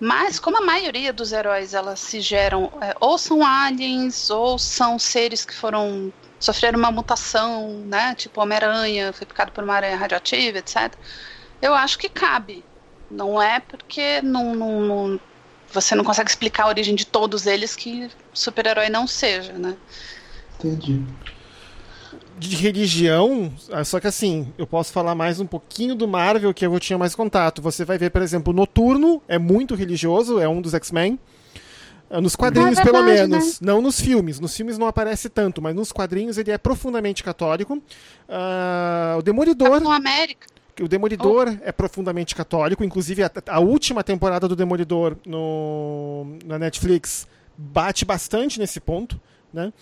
Mas 0.00 0.38
como 0.38 0.58
a 0.58 0.60
maioria 0.62 1.12
dos 1.12 1.32
heróis 1.32 1.74
elas 1.74 2.00
se 2.00 2.20
geram 2.20 2.72
é, 2.80 2.94
ou 3.00 3.18
são 3.18 3.44
aliens 3.44 4.30
ou 4.30 4.58
são 4.58 4.98
seres 4.98 5.44
que 5.44 5.54
foram 5.54 6.12
sofreram 6.38 6.78
uma 6.78 6.90
mutação, 6.90 7.70
né? 7.86 8.14
Tipo 8.14 8.40
Homem-Aranha, 8.40 9.12
foi 9.12 9.26
picado 9.26 9.52
por 9.52 9.64
uma 9.64 9.74
aranha 9.74 9.96
radioativa, 9.96 10.58
etc. 10.58 10.92
Eu 11.60 11.74
acho 11.74 11.98
que 11.98 12.08
cabe. 12.08 12.64
Não 13.10 13.40
é 13.40 13.60
porque 13.60 14.20
não, 14.22 14.54
não, 14.54 14.80
não, 14.80 15.20
você 15.72 15.94
não 15.94 16.04
consegue 16.04 16.28
explicar 16.28 16.64
a 16.64 16.68
origem 16.68 16.94
de 16.94 17.06
todos 17.06 17.46
eles 17.46 17.76
que 17.76 18.10
super-herói 18.32 18.88
não 18.88 19.06
seja, 19.06 19.52
né? 19.52 19.76
Entendi. 20.58 21.02
De 22.38 22.54
religião, 22.56 23.52
ah, 23.72 23.82
só 23.82 23.98
que 23.98 24.06
assim, 24.06 24.52
eu 24.58 24.66
posso 24.66 24.92
falar 24.92 25.14
mais 25.14 25.40
um 25.40 25.46
pouquinho 25.46 25.94
do 25.94 26.06
Marvel 26.06 26.52
que 26.52 26.66
eu 26.66 26.78
tinha 26.78 26.98
mais 26.98 27.14
contato. 27.14 27.62
Você 27.62 27.84
vai 27.84 27.96
ver, 27.96 28.10
por 28.10 28.20
exemplo, 28.20 28.52
Noturno 28.52 29.22
é 29.26 29.38
muito 29.38 29.74
religioso, 29.74 30.38
é 30.38 30.48
um 30.48 30.60
dos 30.60 30.74
X-Men. 30.74 31.18
Ah, 32.08 32.20
nos 32.20 32.36
quadrinhos, 32.36 32.78
é 32.78 32.84
verdade, 32.84 32.90
pelo 32.92 33.04
menos. 33.04 33.60
Né? 33.60 33.66
Não 33.72 33.82
nos 33.82 34.00
filmes. 34.00 34.38
Nos 34.38 34.56
filmes 34.56 34.78
não 34.78 34.86
aparece 34.86 35.28
tanto, 35.28 35.60
mas 35.60 35.74
nos 35.74 35.90
quadrinhos 35.90 36.38
ele 36.38 36.50
é 36.50 36.58
profundamente 36.58 37.22
católico. 37.22 37.74
Uh, 37.74 39.18
o 39.18 39.22
Demolidor. 39.22 39.70
Capitão 39.70 39.92
América. 39.92 40.46
O 40.80 40.88
Demolidor 40.88 41.48
oh. 41.48 41.64
é 41.64 41.72
profundamente 41.72 42.34
católico. 42.34 42.84
Inclusive, 42.84 43.22
a, 43.22 43.30
a, 43.48 43.60
última 43.60 44.04
temporada 44.04 44.46
do 44.46 44.54
Demolidor 44.54 45.16
no, 45.26 46.36
na 46.44 46.58
Netflix 46.58 47.26
bate 47.56 48.04
bastante 48.04 48.58
nesse 48.58 48.78
ponto. 48.78 49.20
Né? 49.56 49.72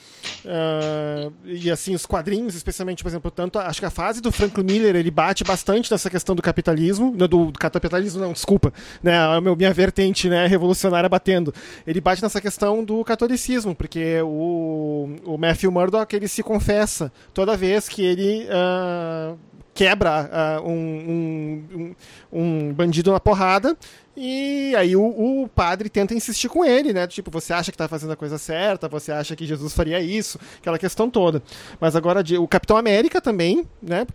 Uh, 0.44 1.32
e 1.44 1.70
assim, 1.70 1.94
os 1.94 2.06
quadrinhos, 2.06 2.54
especialmente, 2.54 3.02
por 3.02 3.08
exemplo, 3.08 3.30
tanto, 3.30 3.58
acho 3.58 3.80
que 3.80 3.86
a 3.86 3.90
fase 3.90 4.22
do 4.22 4.30
Franklin 4.30 4.64
Miller, 4.64 4.94
ele 4.94 5.10
bate 5.10 5.42
bastante 5.42 5.90
nessa 5.90 6.08
questão 6.08 6.36
do 6.36 6.40
capitalismo, 6.40 7.14
do, 7.16 7.26
do 7.26 7.52
capitalismo 7.58 8.20
não, 8.20 8.32
desculpa, 8.32 8.72
né, 9.02 9.18
a 9.18 9.40
minha 9.40 9.72
vertente, 9.74 10.28
né, 10.28 10.46
revolucionária 10.46 11.08
batendo. 11.08 11.52
Ele 11.84 12.00
bate 12.00 12.22
nessa 12.22 12.40
questão 12.40 12.84
do 12.84 13.04
catolicismo, 13.04 13.74
porque 13.74 14.20
o, 14.22 15.16
o 15.24 15.36
Matthew 15.36 15.72
Murdock, 15.72 16.14
ele 16.14 16.28
se 16.28 16.42
confessa 16.42 17.12
toda 17.34 17.56
vez 17.56 17.88
que 17.88 18.02
ele 18.02 18.46
uh, 18.46 19.36
quebra 19.74 20.30
uh, 20.62 20.68
um, 20.68 21.64
um, 21.74 21.94
um, 22.32 22.72
bandido 22.72 23.12
na 23.12 23.20
porrada. 23.20 23.76
E 24.16 24.72
aí 24.76 24.94
o, 24.94 25.02
o, 25.02 25.48
padre 25.48 25.88
tenta 25.88 26.14
insistir 26.14 26.48
com 26.48 26.64
ele, 26.64 26.92
né? 26.92 27.04
Tipo, 27.04 27.32
você 27.32 27.52
acha 27.52 27.72
que 27.72 27.76
tá 27.76 27.88
fazendo 27.88 28.12
a 28.12 28.16
coisa 28.16 28.38
certa, 28.38 28.88
você 28.88 29.10
acha 29.10 29.34
que 29.34 29.44
Jesus 29.44 29.72
faria 29.72 30.00
isso, 30.00 30.38
aquela 30.60 30.78
questão 30.78 31.10
toda. 31.10 31.42
Mas 31.80 31.96
agora 31.96 32.22
de, 32.22 32.38
o 32.38 32.46
Capitão 32.46 32.76
América 32.76 33.20
também, 33.20 33.66
né? 33.82 34.06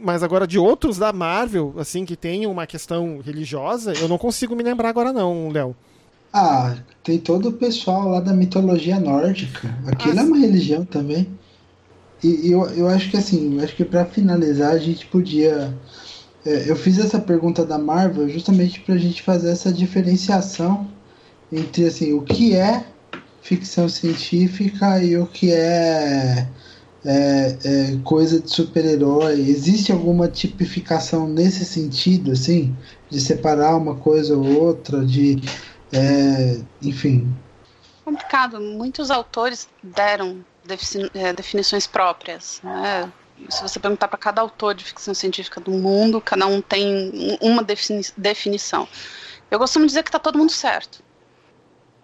Mas 0.00 0.22
agora 0.22 0.46
de 0.46 0.60
outros 0.60 0.96
da 0.96 1.12
Marvel, 1.12 1.74
assim, 1.76 2.04
que 2.04 2.14
tem 2.14 2.46
uma 2.46 2.68
questão 2.68 3.20
religiosa, 3.20 3.92
eu 3.94 4.06
não 4.06 4.16
consigo 4.16 4.54
me 4.54 4.62
lembrar 4.62 4.90
agora 4.90 5.12
não, 5.12 5.48
Léo. 5.50 5.74
Ah, 6.32 6.76
tem 7.02 7.18
todo 7.18 7.48
o 7.48 7.52
pessoal 7.52 8.08
lá 8.08 8.20
da 8.20 8.32
mitologia 8.32 9.00
nórdica. 9.00 9.74
Aquilo 9.86 10.20
ah, 10.20 10.22
é 10.22 10.24
uma 10.24 10.38
religião 10.38 10.84
também. 10.84 11.26
E, 12.26 12.50
eu, 12.50 12.66
eu 12.70 12.88
acho 12.88 13.10
que 13.10 13.16
assim, 13.16 13.60
acho 13.62 13.76
que 13.76 13.84
para 13.84 14.04
finalizar 14.04 14.72
a 14.72 14.78
gente 14.78 15.06
podia. 15.06 15.72
É, 16.44 16.70
eu 16.70 16.76
fiz 16.76 16.98
essa 16.98 17.20
pergunta 17.20 17.64
da 17.64 17.78
Marvel 17.78 18.28
justamente 18.28 18.80
para 18.80 18.94
a 18.94 18.98
gente 18.98 19.22
fazer 19.22 19.50
essa 19.50 19.72
diferenciação 19.72 20.88
entre 21.52 21.86
assim, 21.86 22.12
o 22.12 22.22
que 22.22 22.54
é 22.54 22.84
ficção 23.40 23.88
científica 23.88 25.02
e 25.02 25.16
o 25.16 25.26
que 25.26 25.52
é, 25.52 26.48
é, 27.04 27.56
é 27.64 27.98
coisa 28.02 28.40
de 28.40 28.50
super-herói. 28.50 29.34
Existe 29.34 29.92
alguma 29.92 30.26
tipificação 30.26 31.28
nesse 31.28 31.64
sentido, 31.64 32.32
assim, 32.32 32.76
de 33.08 33.20
separar 33.20 33.76
uma 33.76 33.94
coisa 33.94 34.36
ou 34.36 34.60
outra, 34.60 35.04
de. 35.04 35.40
É, 35.92 36.58
enfim. 36.82 37.32
Complicado. 38.04 38.60
Muitos 38.60 39.10
autores 39.10 39.68
deram 39.82 40.44
definições 40.66 41.86
próprias. 41.86 42.60
Né? 42.62 43.12
Se 43.48 43.62
você 43.62 43.78
perguntar 43.78 44.08
para 44.08 44.18
cada 44.18 44.40
autor 44.40 44.74
de 44.74 44.84
ficção 44.84 45.14
científica 45.14 45.60
do 45.60 45.70
mundo, 45.70 46.20
cada 46.20 46.46
um 46.46 46.60
tem 46.60 47.38
uma 47.40 47.62
defini 47.62 48.02
definição. 48.16 48.88
Eu 49.50 49.58
costumo 49.58 49.86
dizer 49.86 50.02
que 50.02 50.08
está 50.08 50.18
todo 50.18 50.38
mundo 50.38 50.52
certo. 50.52 51.04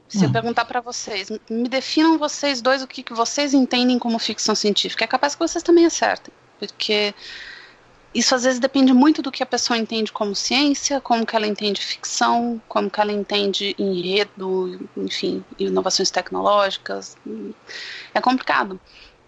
Se 0.09 0.19
hum. 0.19 0.25
eu 0.25 0.33
perguntar 0.33 0.67
para 0.67 0.81
vocês, 0.81 1.31
me 1.49 1.69
definam 1.69 2.19
vocês 2.19 2.61
dois 2.61 2.83
o 2.83 2.87
que, 2.87 3.03
que 3.03 3.15
vocês 3.15 3.55
entendem 3.55 3.99
como 3.99 4.19
ficção 4.19 4.55
científica, 4.55 5.05
é 5.05 5.07
capaz 5.07 5.35
que 5.35 5.41
vocês 5.41 5.63
também 5.63 5.87
acertem. 5.87 6.33
Porque 6.59 7.15
isso 8.15 8.35
às 8.35 8.45
vezes 8.45 8.61
depende 8.61 8.93
muito 8.93 9.23
do 9.23 9.33
que 9.33 9.43
a 9.43 9.47
pessoa 9.47 9.79
entende 9.79 10.13
como 10.13 10.35
ciência, 10.35 11.01
como 11.01 11.25
que 11.25 11.35
ela 11.35 11.47
entende 11.47 11.81
ficção, 11.81 12.61
como 12.69 12.91
que 12.91 13.01
ela 13.01 13.13
entende 13.13 13.75
enredo, 13.79 14.89
enfim, 14.97 15.43
inovações 15.59 16.11
tecnológicas. 16.11 17.17
É 18.13 18.21
complicado. 18.21 18.79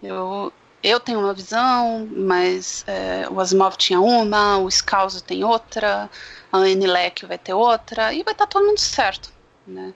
Eu, 0.03 0.53
eu 0.83 0.99
tenho 0.99 1.19
uma 1.19 1.33
visão, 1.33 2.07
mas 2.15 2.83
é, 2.85 3.27
o 3.29 3.39
Asimov 3.39 3.75
tinha 3.75 3.99
uma, 3.99 4.59
o 4.59 4.69
Scalzo 4.69 5.23
tem 5.23 5.43
outra, 5.43 6.09
a 6.51 6.57
Anne 6.57 6.85
Leck 6.85 7.25
vai 7.25 7.39
ter 7.39 7.53
outra, 7.53 8.13
e 8.13 8.21
vai 8.21 8.33
estar 8.33 8.45
todo 8.45 8.65
mundo 8.65 8.79
certo. 8.79 9.31
Né? 9.65 9.93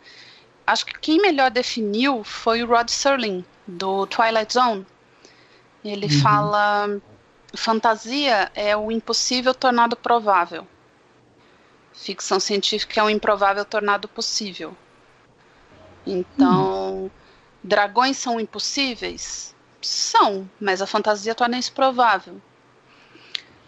Acho 0.65 0.85
que 0.85 0.97
quem 0.99 1.21
melhor 1.21 1.51
definiu 1.51 2.23
foi 2.23 2.63
o 2.63 2.67
Rod 2.67 2.89
Serling, 2.89 3.45
do 3.67 4.07
Twilight 4.07 4.53
Zone. 4.53 4.85
Ele 5.85 6.07
uhum. 6.07 6.21
fala 6.21 6.99
fantasia 7.53 8.51
é 8.53 8.75
o 8.75 8.91
impossível 8.91 9.53
tornado 9.53 9.95
provável. 9.95 10.67
Ficção 11.93 12.39
científica 12.39 12.99
é 12.99 13.03
o 13.03 13.09
improvável 13.09 13.65
tornado 13.65 14.07
possível. 14.07 14.75
Então, 16.05 17.05
hum. 17.05 17.09
dragões 17.63 18.17
são 18.17 18.39
impossíveis? 18.39 19.55
São, 19.81 20.49
mas 20.59 20.81
a 20.81 20.87
fantasia 20.87 21.35
torna 21.35 21.57
isso 21.57 21.73
provável. 21.73 22.41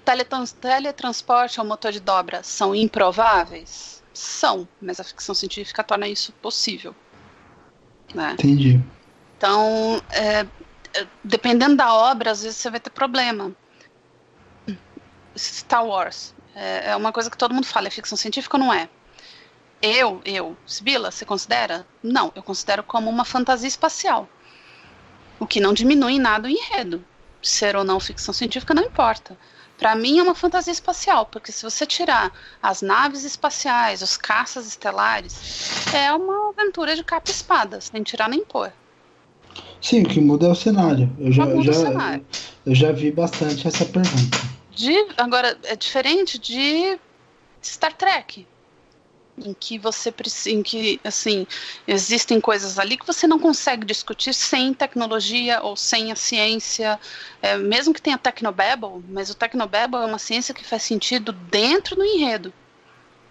Teletrans 0.03 0.51
teletransporte 0.51 1.59
ao 1.59 1.65
motor 1.65 1.91
de 1.91 1.99
dobra 1.99 2.41
são 2.43 2.73
improváveis? 2.73 4.01
São, 4.13 4.67
mas 4.81 4.99
a 4.99 5.03
ficção 5.03 5.35
científica 5.35 5.83
torna 5.83 6.07
isso 6.07 6.31
possível. 6.33 6.95
Né? 8.13 8.33
Entendi. 8.33 8.81
Então, 9.37 10.01
é, 10.09 10.45
é 10.93 11.07
dependendo 11.23 11.75
da 11.75 11.93
obra, 11.93 12.31
às 12.31 12.43
vezes 12.43 12.57
você 12.57 12.69
vai 12.69 12.79
ter 12.79 12.89
problema. 12.89 13.55
Star 15.37 15.85
Wars. 15.85 16.33
É, 16.55 16.91
é 16.91 16.95
uma 16.95 17.11
coisa 17.11 17.29
que 17.29 17.37
todo 17.37 17.53
mundo 17.53 17.65
fala, 17.65 17.87
é 17.87 17.91
ficção 17.91 18.17
científica 18.17 18.57
ou 18.57 18.63
não 18.63 18.73
é? 18.73 18.89
Eu, 19.81 20.21
eu, 20.23 20.55
Sibila, 20.65 21.09
você 21.09 21.25
considera? 21.25 21.87
Não, 22.03 22.31
eu 22.35 22.43
considero 22.43 22.83
como 22.83 23.09
uma 23.09 23.25
fantasia 23.25 23.67
espacial. 23.67 24.29
O 25.39 25.47
que 25.47 25.59
não 25.59 25.73
diminui 25.73 26.13
em 26.13 26.19
nada 26.19 26.47
o 26.47 26.51
enredo. 26.51 27.03
Ser 27.41 27.75
ou 27.75 27.83
não 27.83 27.99
ficção 27.99 28.33
científica 28.33 28.73
não 28.73 28.83
importa. 28.83 29.35
Para 29.81 29.95
mim 29.95 30.19
é 30.19 30.21
uma 30.21 30.35
fantasia 30.35 30.71
espacial, 30.71 31.25
porque 31.25 31.51
se 31.51 31.63
você 31.63 31.87
tirar 31.87 32.31
as 32.61 32.83
naves 32.83 33.23
espaciais, 33.23 34.03
os 34.03 34.15
caças 34.15 34.67
estelares, 34.67 35.91
é 35.91 36.13
uma 36.13 36.49
aventura 36.49 36.95
de 36.95 37.03
capa 37.03 37.31
e 37.31 37.33
espada, 37.33 37.81
sem 37.81 38.03
tirar 38.03 38.29
nem 38.29 38.45
pôr. 38.45 38.71
Sim, 39.81 40.03
o 40.03 40.07
que 40.07 40.21
muda 40.21 40.45
é 40.45 40.51
o 40.51 40.55
cenário. 40.55 41.11
Eu 41.17 41.31
já, 41.31 41.45
já, 41.63 41.73
cenário. 41.73 42.25
eu 42.63 42.75
já 42.75 42.91
vi 42.91 43.11
bastante 43.11 43.67
essa 43.67 43.83
pergunta. 43.83 44.37
De, 44.81 44.95
agora, 45.15 45.55
é 45.65 45.75
diferente 45.75 46.39
de 46.39 46.97
Star 47.61 47.93
Trek, 47.93 48.47
em 49.37 49.53
que 49.53 49.77
você 49.77 50.11
em 50.47 50.63
que 50.63 50.99
assim 51.03 51.45
existem 51.87 52.41
coisas 52.41 52.79
ali 52.79 52.97
que 52.97 53.05
você 53.05 53.27
não 53.27 53.37
consegue 53.37 53.85
discutir 53.85 54.33
sem 54.33 54.73
tecnologia 54.73 55.61
ou 55.61 55.75
sem 55.77 56.11
a 56.11 56.15
ciência 56.15 56.99
é, 57.43 57.57
mesmo 57.57 57.93
que 57.93 58.01
tenha 58.01 58.17
Tecnobabble 58.17 59.03
mas 59.07 59.29
o 59.29 59.35
Tecnobabble 59.35 60.01
é 60.01 60.05
uma 60.05 60.19
ciência 60.19 60.53
que 60.53 60.65
faz 60.65 60.83
sentido 60.83 61.31
dentro 61.31 61.95
do 61.95 62.03
enredo 62.03 62.53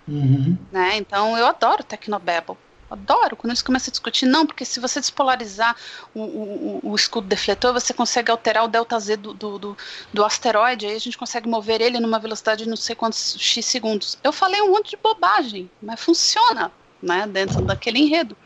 uhum. 0.09 0.57
né 0.73 0.97
então 0.97 1.37
eu 1.37 1.47
adoro 1.47 1.85
Tecnobabble 1.85 2.57
adoro 2.91 3.37
quando 3.37 3.51
eles 3.51 3.63
começam 3.63 3.91
a 3.91 3.93
discutir. 3.93 4.27
Não, 4.27 4.47
porque 4.47 4.65
se 4.65 4.81
você 4.81 5.01
despolarizar 5.01 5.77
o, 6.15 6.21
o, 6.21 6.81
o 6.83 6.97
escudo 6.97 7.27
defletor, 7.27 7.73
você 7.73 7.95
consegue 7.95 8.31
alterar 8.31 8.65
o 8.65 8.69
delta 8.69 8.99
Z 8.99 9.17
do, 9.17 9.33
do, 9.33 9.59
do, 9.59 9.79
do, 10.13 10.25
asteroide, 10.25 10.87
aí 10.87 10.97
a 10.97 11.01
gente 11.01 11.17
consegue 11.17 11.49
mover 11.49 11.81
ele 11.81 12.01
numa 12.01 12.19
velocidade 12.19 12.65
de 12.65 12.69
não 12.69 12.77
sei 12.77 12.95
quantos 12.97 13.37
X 13.39 13.65
segundos. 13.65 14.19
Eu 14.25 14.33
falei 14.33 14.61
um 14.61 14.73
monte 14.73 14.91
de 14.91 14.97
bobagem, 14.97 15.71
mas 15.81 16.01
funciona 16.01 16.73
né, 17.03 17.27
dentro 17.27 17.63
daquele 17.63 18.01
enredo. 18.01 18.37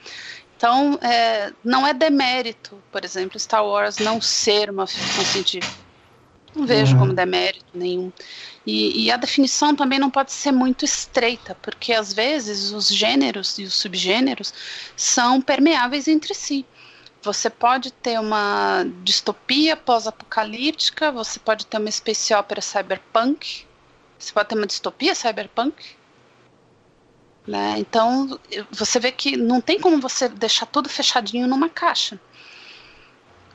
Então, 0.56 0.98
é, 1.02 1.52
não 1.64 1.86
é 1.86 1.92
demérito, 1.92 2.78
por 2.90 3.04
exemplo, 3.04 3.38
Star 3.38 3.64
Wars 3.64 3.98
não 3.98 4.20
ser 4.20 4.70
uma 4.70 4.86
ficção 4.86 5.24
científica. 5.24 5.84
Não 6.54 6.66
vejo 6.66 6.92
uhum. 6.92 7.00
como 7.00 7.12
demérito 7.12 7.66
nenhum. 7.74 8.12
E, 8.66 9.04
e, 9.04 9.10
a 9.10 9.16
definição 9.16 9.76
também 9.76 9.98
não 9.98 10.10
pode 10.10 10.32
ser 10.32 10.50
muito 10.50 10.86
estreita, 10.86 11.54
porque 11.60 11.92
às 11.92 12.14
vezes 12.14 12.72
os 12.72 12.88
gêneros 12.88 13.58
e 13.58 13.64
os 13.64 13.74
subgêneros 13.74 14.54
são 14.96 15.40
permeáveis 15.40 16.08
entre 16.08 16.34
si. 16.34 16.64
Você 17.22 17.50
pode 17.50 17.92
ter 17.92 18.18
uma 18.18 18.84
distopia 19.02 19.76
pós-apocalíptica, 19.76 21.12
você 21.12 21.38
pode 21.38 21.66
ter 21.66 21.78
uma 21.78 21.90
space 21.90 22.32
opera 22.32 22.62
cyberpunk, 22.62 23.66
você 24.18 24.32
pode 24.32 24.48
ter 24.48 24.54
uma 24.54 24.66
distopia 24.66 25.14
cyberpunk. 25.14 25.96
Né? 27.46 27.74
Então, 27.78 28.40
você 28.70 28.98
vê 28.98 29.12
que 29.12 29.36
não 29.36 29.60
tem 29.60 29.78
como 29.78 30.00
você 30.00 30.26
deixar 30.26 30.64
tudo 30.64 30.88
fechadinho 30.88 31.46
numa 31.46 31.68
caixa 31.68 32.18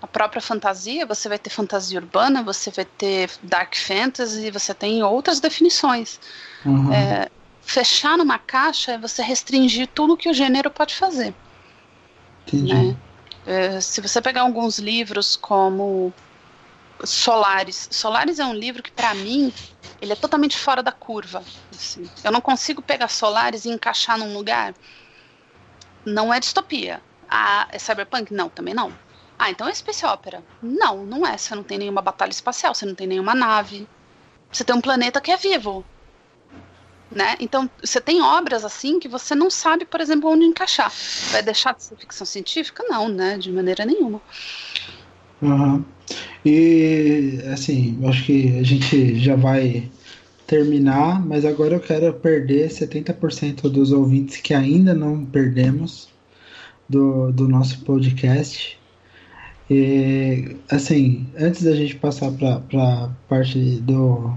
a 0.01 0.07
própria 0.07 0.41
fantasia, 0.41 1.05
você 1.05 1.27
vai 1.27 1.37
ter 1.37 1.49
fantasia 1.49 1.99
urbana, 1.99 2.41
você 2.41 2.71
vai 2.71 2.85
ter 2.85 3.29
dark 3.43 3.75
fantasy, 3.75 4.49
você 4.49 4.73
tem 4.73 5.03
outras 5.03 5.39
definições. 5.39 6.19
Uhum. 6.65 6.93
É, 6.93 7.29
fechar 7.61 8.17
numa 8.17 8.39
caixa 8.39 8.93
é 8.93 8.97
você 8.97 9.21
restringir 9.21 9.87
tudo 9.87 10.15
que 10.15 10.29
o 10.29 10.33
gênero 10.33 10.71
pode 10.71 10.95
fazer. 10.95 11.33
Entendi. 12.47 12.73
Né? 12.73 12.97
É, 13.45 13.81
se 13.81 13.99
você 13.99 14.21
pegar 14.21 14.41
alguns 14.41 14.79
livros 14.79 15.35
como 15.35 16.13
Solares, 17.03 17.89
Solares 17.91 18.39
é 18.39 18.45
um 18.45 18.53
livro 18.53 18.81
que 18.81 18.91
para 18.91 19.13
mim 19.13 19.53
ele 20.01 20.13
é 20.13 20.15
totalmente 20.15 20.57
fora 20.57 20.81
da 20.81 20.91
curva. 20.91 21.43
Assim. 21.75 22.09
Eu 22.23 22.31
não 22.31 22.41
consigo 22.41 22.81
pegar 22.81 23.09
Solares 23.09 23.65
e 23.65 23.69
encaixar 23.69 24.17
num 24.17 24.33
lugar. 24.33 24.73
Não 26.05 26.33
é 26.33 26.39
distopia. 26.39 27.01
Ah, 27.29 27.67
é 27.71 27.77
cyberpunk? 27.77 28.33
Não, 28.33 28.49
também 28.49 28.73
não. 28.73 28.93
Ah, 29.39 29.49
então 29.49 29.69
é 29.69 29.73
Space 29.73 30.05
Opera. 30.05 30.43
Não, 30.61 31.05
não 31.05 31.25
é. 31.25 31.37
Você 31.37 31.55
não 31.55 31.63
tem 31.63 31.77
nenhuma 31.77 32.01
batalha 32.01 32.29
espacial, 32.29 32.75
você 32.75 32.85
não 32.85 32.93
tem 32.93 33.07
nenhuma 33.07 33.33
nave. 33.33 33.87
Você 34.51 34.65
tem 34.65 34.75
um 34.75 34.81
planeta 34.81 35.21
que 35.21 35.31
é 35.31 35.37
vivo. 35.37 35.85
Né? 37.09 37.37
Então, 37.39 37.69
você 37.81 38.01
tem 38.01 38.21
obras 38.21 38.65
assim 38.65 38.99
que 38.99 39.07
você 39.07 39.33
não 39.33 39.49
sabe, 39.49 39.85
por 39.85 40.01
exemplo, 40.01 40.29
onde 40.29 40.43
encaixar. 40.43 40.91
Vai 41.31 41.41
deixar 41.41 41.73
de 41.73 41.83
ser 41.83 41.95
ficção 41.95 42.25
científica? 42.25 42.83
Não, 42.87 43.07
né? 43.07 43.37
De 43.37 43.49
maneira 43.49 43.85
nenhuma. 43.85 44.21
Uhum. 45.41 45.85
E, 46.45 47.39
assim, 47.51 47.97
acho 48.07 48.25
que 48.25 48.59
a 48.59 48.63
gente 48.63 49.17
já 49.17 49.37
vai 49.37 49.89
terminar, 50.45 51.25
mas 51.25 51.45
agora 51.45 51.75
eu 51.75 51.79
quero 51.79 52.13
perder 52.13 52.69
70% 52.69 53.61
dos 53.69 53.91
ouvintes 53.91 54.37
que 54.37 54.53
ainda 54.53 54.93
não 54.93 55.25
perdemos 55.25 56.09
do, 56.89 57.31
do 57.31 57.47
nosso 57.47 57.81
podcast. 57.85 58.78
E, 59.69 60.57
assim, 60.69 61.27
antes 61.37 61.63
da 61.63 61.75
gente 61.75 61.95
passar 61.95 62.31
para 62.31 62.55
a 62.55 63.09
parte 63.27 63.59
do, 63.81 64.35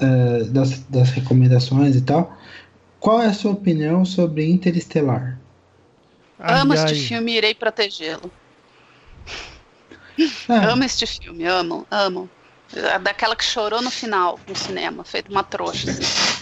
uh, 0.00 0.44
das, 0.50 0.80
das 0.84 1.10
recomendações 1.10 1.96
e 1.96 2.00
tal, 2.00 2.34
qual 2.98 3.20
é 3.20 3.26
a 3.26 3.34
sua 3.34 3.52
opinião 3.52 4.04
sobre 4.04 4.46
Interestelar? 4.46 5.38
Amo 6.38 6.72
ai. 6.72 6.78
este 6.78 7.08
filme 7.08 7.32
e 7.32 7.36
irei 7.36 7.54
protegê-lo. 7.54 8.30
Ah. 10.48 10.72
Amo 10.72 10.84
este 10.84 11.06
filme, 11.06 11.46
amo, 11.46 11.86
amo. 11.90 12.28
Daquela 13.02 13.34
que 13.34 13.44
chorou 13.44 13.82
no 13.82 13.90
final 13.90 14.38
no 14.46 14.54
cinema, 14.54 15.02
feito 15.04 15.30
uma 15.30 15.42
trouxa. 15.42 15.90
Assim. 15.90 16.39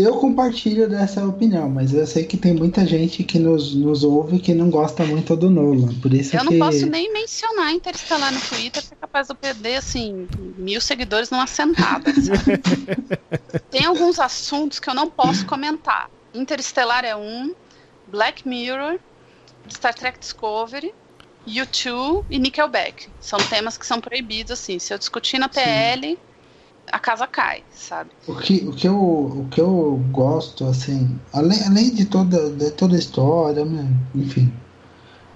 Eu 0.00 0.14
compartilho 0.14 0.88
dessa 0.88 1.26
opinião, 1.26 1.68
mas 1.68 1.92
eu 1.92 2.06
sei 2.06 2.24
que 2.24 2.36
tem 2.36 2.54
muita 2.54 2.86
gente 2.86 3.22
que 3.22 3.38
nos, 3.38 3.74
nos 3.74 4.02
ouve 4.02 4.38
que 4.38 4.54
não 4.54 4.70
gosta 4.70 5.04
muito 5.04 5.36
do 5.36 5.50
Nolan. 5.50 5.94
Por 6.00 6.14
isso 6.14 6.34
eu 6.34 6.40
que... 6.40 6.56
não 6.56 6.66
posso 6.66 6.86
nem 6.86 7.12
mencionar 7.12 7.70
Interestelar 7.72 8.32
no 8.32 8.40
Twitter, 8.40 8.82
que 8.82 8.94
é 8.94 8.96
capaz 8.96 9.26
de 9.26 9.32
eu 9.32 9.36
perder 9.36 9.76
assim, 9.76 10.26
mil 10.56 10.80
seguidores 10.80 11.30
numa 11.30 11.46
sentada. 11.46 12.12
tem 13.70 13.84
alguns 13.84 14.18
assuntos 14.18 14.78
que 14.78 14.88
eu 14.88 14.94
não 14.94 15.10
posso 15.10 15.44
comentar. 15.44 16.10
Interestelar 16.32 17.04
é 17.04 17.14
um, 17.14 17.54
Black 18.08 18.48
Mirror, 18.48 18.98
Star 19.68 19.94
Trek 19.94 20.18
Discovery, 20.18 20.94
U2 21.46 22.24
e 22.30 22.38
Nickelback. 22.38 23.08
São 23.20 23.38
temas 23.38 23.76
que 23.76 23.86
são 23.86 24.00
proibidos, 24.00 24.52
assim. 24.52 24.78
Se 24.78 24.94
eu 24.94 24.98
discutir 24.98 25.38
na 25.38 25.48
TL, 25.48 26.12
Sim 26.12 26.29
a 26.90 26.98
casa 26.98 27.26
cai, 27.26 27.62
sabe? 27.72 28.10
O 28.26 28.34
que, 28.34 28.64
o 28.66 28.72
que, 28.72 28.88
eu, 28.88 28.96
o 28.96 29.48
que 29.50 29.60
eu 29.60 30.02
gosto, 30.10 30.64
assim, 30.66 31.18
além, 31.32 31.62
além 31.64 31.94
de, 31.94 32.04
toda, 32.04 32.50
de 32.50 32.70
toda 32.72 32.96
a 32.96 32.98
história, 32.98 33.64
né, 33.64 33.88
enfim, 34.14 34.52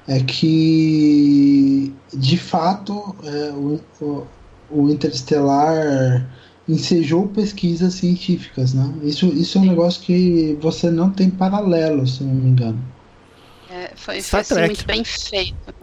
é 0.06 0.20
que 0.20 1.94
de 2.12 2.36
fato 2.36 3.16
é, 3.24 3.52
o, 3.52 3.80
o, 4.00 4.26
o 4.70 4.90
Interestelar 4.90 6.26
ensejou 6.68 7.28
pesquisas 7.28 7.94
científicas, 7.94 8.72
né? 8.74 8.92
Isso, 9.02 9.26
isso 9.26 9.58
é 9.58 9.60
um 9.60 9.66
negócio 9.66 10.02
que 10.02 10.58
você 10.60 10.90
não 10.90 11.10
tem 11.10 11.30
paralelo, 11.30 12.06
se 12.06 12.24
não 12.24 12.34
me 12.34 12.50
engano. 12.50 12.82
É, 13.70 13.92
foi, 13.94 14.22
foi 14.22 14.40
assim, 14.40 14.54
muito 14.54 14.86
bem 14.86 15.04
feito. 15.04 15.74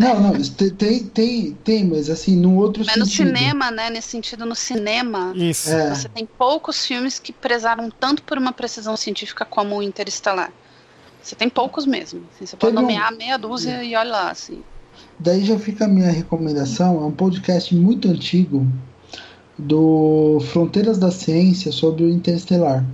Não, 0.00 0.18
não, 0.18 0.32
tem, 0.32 1.04
tem, 1.04 1.52
tem, 1.62 1.84
mas 1.84 2.08
assim, 2.08 2.34
no 2.34 2.56
outro 2.56 2.82
mas 2.86 2.94
sentido. 2.94 3.26
no 3.26 3.36
cinema, 3.36 3.70
né? 3.70 3.90
Nesse 3.90 4.08
sentido, 4.08 4.46
no 4.46 4.54
cinema, 4.54 5.34
Isso. 5.36 5.70
É. 5.70 5.94
você 5.94 6.08
tem 6.08 6.24
poucos 6.24 6.86
filmes 6.86 7.18
que 7.18 7.34
prezaram 7.34 7.90
tanto 7.90 8.22
por 8.22 8.38
uma 8.38 8.50
precisão 8.50 8.96
científica 8.96 9.44
como 9.44 9.76
o 9.76 9.82
Interestelar. 9.82 10.50
Você 11.22 11.36
tem 11.36 11.50
poucos 11.50 11.84
mesmo. 11.84 12.22
Assim, 12.34 12.46
você 12.46 12.56
pode 12.56 12.74
nomear 12.74 13.12
um... 13.12 13.16
meia 13.18 13.36
dúzia 13.36 13.72
é. 13.72 13.84
e 13.84 13.94
olha 13.94 14.10
lá, 14.10 14.30
assim. 14.30 14.62
Daí 15.18 15.44
já 15.44 15.58
fica 15.58 15.84
a 15.84 15.88
minha 15.88 16.10
recomendação, 16.10 17.02
é 17.02 17.04
um 17.04 17.12
podcast 17.12 17.74
muito 17.74 18.08
antigo 18.08 18.66
do 19.58 20.40
Fronteiras 20.50 20.96
da 20.96 21.10
Ciência 21.10 21.70
sobre 21.72 22.04
o 22.04 22.08
Interestelar. 22.08 22.86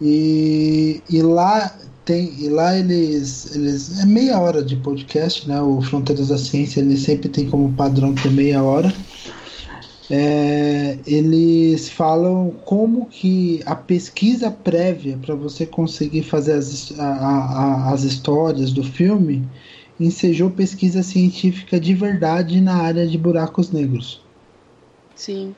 E, 0.00 1.00
e 1.08 1.22
lá 1.22 1.72
tem, 2.04 2.34
e 2.38 2.48
lá 2.48 2.76
eles, 2.76 3.54
eles. 3.54 3.98
É 4.00 4.06
meia 4.06 4.38
hora 4.38 4.62
de 4.62 4.76
podcast, 4.76 5.48
né? 5.48 5.60
O 5.60 5.80
Fronteiras 5.80 6.28
da 6.28 6.38
Ciência 6.38 6.80
ele 6.80 6.96
sempre 6.96 7.28
tem 7.28 7.48
como 7.48 7.72
padrão 7.72 8.14
ter 8.14 8.30
meia 8.30 8.62
hora. 8.62 8.92
É, 10.10 10.98
eles 11.06 11.88
falam 11.88 12.54
como 12.66 13.06
que 13.06 13.62
a 13.64 13.74
pesquisa 13.74 14.50
prévia 14.50 15.18
para 15.24 15.34
você 15.34 15.64
conseguir 15.64 16.22
fazer 16.22 16.52
as, 16.52 16.92
a, 16.98 17.06
a, 17.06 17.92
as 17.92 18.02
histórias 18.02 18.70
do 18.70 18.84
filme 18.84 19.42
ensejou 19.98 20.50
pesquisa 20.50 21.02
científica 21.02 21.80
de 21.80 21.94
verdade 21.94 22.60
na 22.60 22.74
área 22.74 23.06
de 23.06 23.16
buracos 23.16 23.70
negros. 23.70 24.20
Sim. 25.14 25.54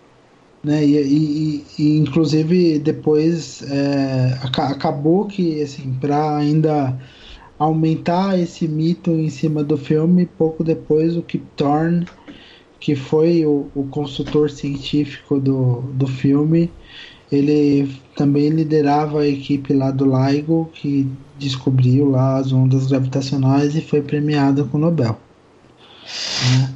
Né? 0.66 0.84
E, 0.84 0.96
e, 0.96 1.64
e 1.78 1.96
inclusive 1.96 2.80
depois 2.80 3.62
é, 3.70 4.36
acabou 4.42 5.24
que 5.26 5.62
assim 5.62 5.94
para 6.00 6.38
ainda 6.38 6.98
aumentar 7.56 8.36
esse 8.36 8.66
mito 8.66 9.12
em 9.12 9.30
cima 9.30 9.62
do 9.62 9.78
filme, 9.78 10.26
pouco 10.26 10.64
depois 10.64 11.16
o 11.16 11.22
Kip 11.22 11.46
Thorne, 11.54 12.04
que 12.80 12.96
foi 12.96 13.46
o, 13.46 13.68
o 13.76 13.84
consultor 13.84 14.50
científico 14.50 15.38
do, 15.38 15.82
do 15.94 16.08
filme, 16.08 16.68
ele 17.30 17.88
também 18.16 18.48
liderava 18.48 19.20
a 19.20 19.28
equipe 19.28 19.72
lá 19.72 19.92
do 19.92 20.04
LIGO 20.04 20.68
que 20.74 21.08
descobriu 21.38 22.10
lá 22.10 22.38
as 22.38 22.52
ondas 22.52 22.88
gravitacionais 22.88 23.76
e 23.76 23.80
foi 23.80 24.02
premiado 24.02 24.64
com 24.64 24.78
o 24.78 24.80
Nobel. 24.80 25.16
Né? 26.50 26.75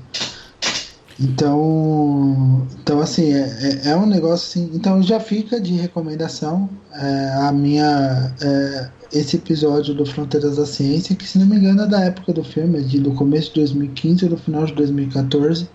Então, 1.20 2.66
então 2.82 2.98
assim, 3.00 3.34
é, 3.34 3.82
é, 3.84 3.90
é, 3.90 3.96
um 3.96 4.06
negócio 4.06 4.48
assim. 4.62 4.70
Então 4.74 5.02
já 5.02 5.20
fica 5.20 5.60
de 5.60 5.74
recomendação 5.74 6.68
é, 6.94 7.34
a 7.42 7.52
minha 7.52 8.34
é, 8.40 8.90
esse 9.12 9.36
episódio 9.36 9.92
do 9.92 10.06
Fronteiras 10.06 10.56
da 10.56 10.64
Ciência, 10.64 11.14
que 11.14 11.28
se 11.28 11.38
não 11.38 11.46
me 11.46 11.56
engano 11.56 11.82
é 11.82 11.86
da 11.86 12.00
época 12.00 12.32
do 12.32 12.42
filme, 12.42 12.78
é 12.78 12.82
de, 12.82 12.98
do 12.98 13.12
começo 13.12 13.48
de 13.48 13.56
2015 13.56 14.24
ou 14.24 14.30
do 14.30 14.38
final 14.38 14.64
de 14.64 14.74
2014. 14.74 15.68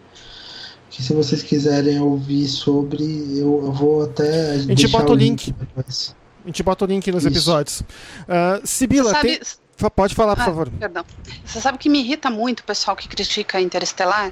Que 0.90 1.04
se 1.04 1.14
vocês 1.14 1.44
quiserem 1.44 2.00
ouvir 2.00 2.48
sobre, 2.48 3.04
eu, 3.38 3.66
eu 3.66 3.72
vou 3.72 4.04
até. 4.04 4.52
A 4.52 4.58
gente 4.58 4.88
bota 4.88 5.12
o 5.12 5.16
link. 5.16 5.48
link 5.48 5.56
a 5.78 6.48
gente 6.48 6.64
bota 6.64 6.86
o 6.86 6.88
link 6.88 7.12
nos 7.12 7.24
Isso. 7.24 7.34
episódios. 7.34 7.82
Uh, 7.82 8.62
Sibila, 8.64 9.12
sabe... 9.12 9.38
tem... 9.38 9.65
Pode 9.94 10.16
falar, 10.16 10.36
por 10.36 10.42
ah, 10.42 10.46
favor. 10.46 10.70
Perdão. 10.70 11.06
Você 11.44 11.60
sabe 11.60 11.78
que 11.78 11.90
me 11.90 12.00
irrita 12.00 12.30
muito 12.30 12.62
o 12.62 12.64
pessoal 12.64 12.96
que 12.96 13.08
critica 13.10 13.60
Interestelar? 13.60 14.32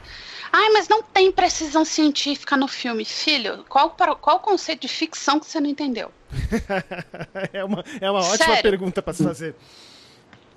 Ai, 0.51 0.69
mas 0.69 0.87
não 0.87 1.01
tem 1.01 1.31
precisão 1.31 1.83
científica 1.83 2.55
no 2.55 2.67
filme. 2.67 3.03
Filho, 3.03 3.65
qual, 3.67 3.89
qual 4.21 4.37
o 4.37 4.39
conceito 4.39 4.81
de 4.81 4.87
ficção 4.87 5.39
que 5.39 5.47
você 5.47 5.59
não 5.59 5.69
entendeu? 5.69 6.11
é, 7.51 7.63
uma, 7.63 7.83
é 7.99 8.09
uma 8.09 8.19
ótima 8.19 8.37
Sério? 8.37 8.61
pergunta 8.61 9.01
para 9.01 9.13
se 9.13 9.23
fazer. 9.23 9.55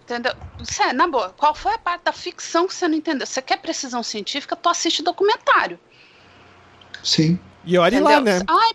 Entendeu? 0.05 0.35
Sério, 0.63 0.95
na 0.95 1.09
boa, 1.09 1.35
qual 1.37 1.55
foi 1.55 1.75
a 1.75 1.79
parte 1.79 2.05
da 2.05 2.13
ficção 2.13 2.69
que 2.69 2.75
você 2.75 2.87
não 2.87 2.95
entendeu? 2.95 3.27
Você 3.27 3.43
quer 3.43 3.57
precisão 3.57 4.03
científica, 4.05 4.55
tu 4.55 4.69
assiste 4.69 5.03
documentário. 5.03 5.81
Sim. 7.03 7.41
E 7.65 7.77
olhe 7.77 7.99
lá, 7.99 8.21
né? 8.21 8.41
Ai, 8.47 8.71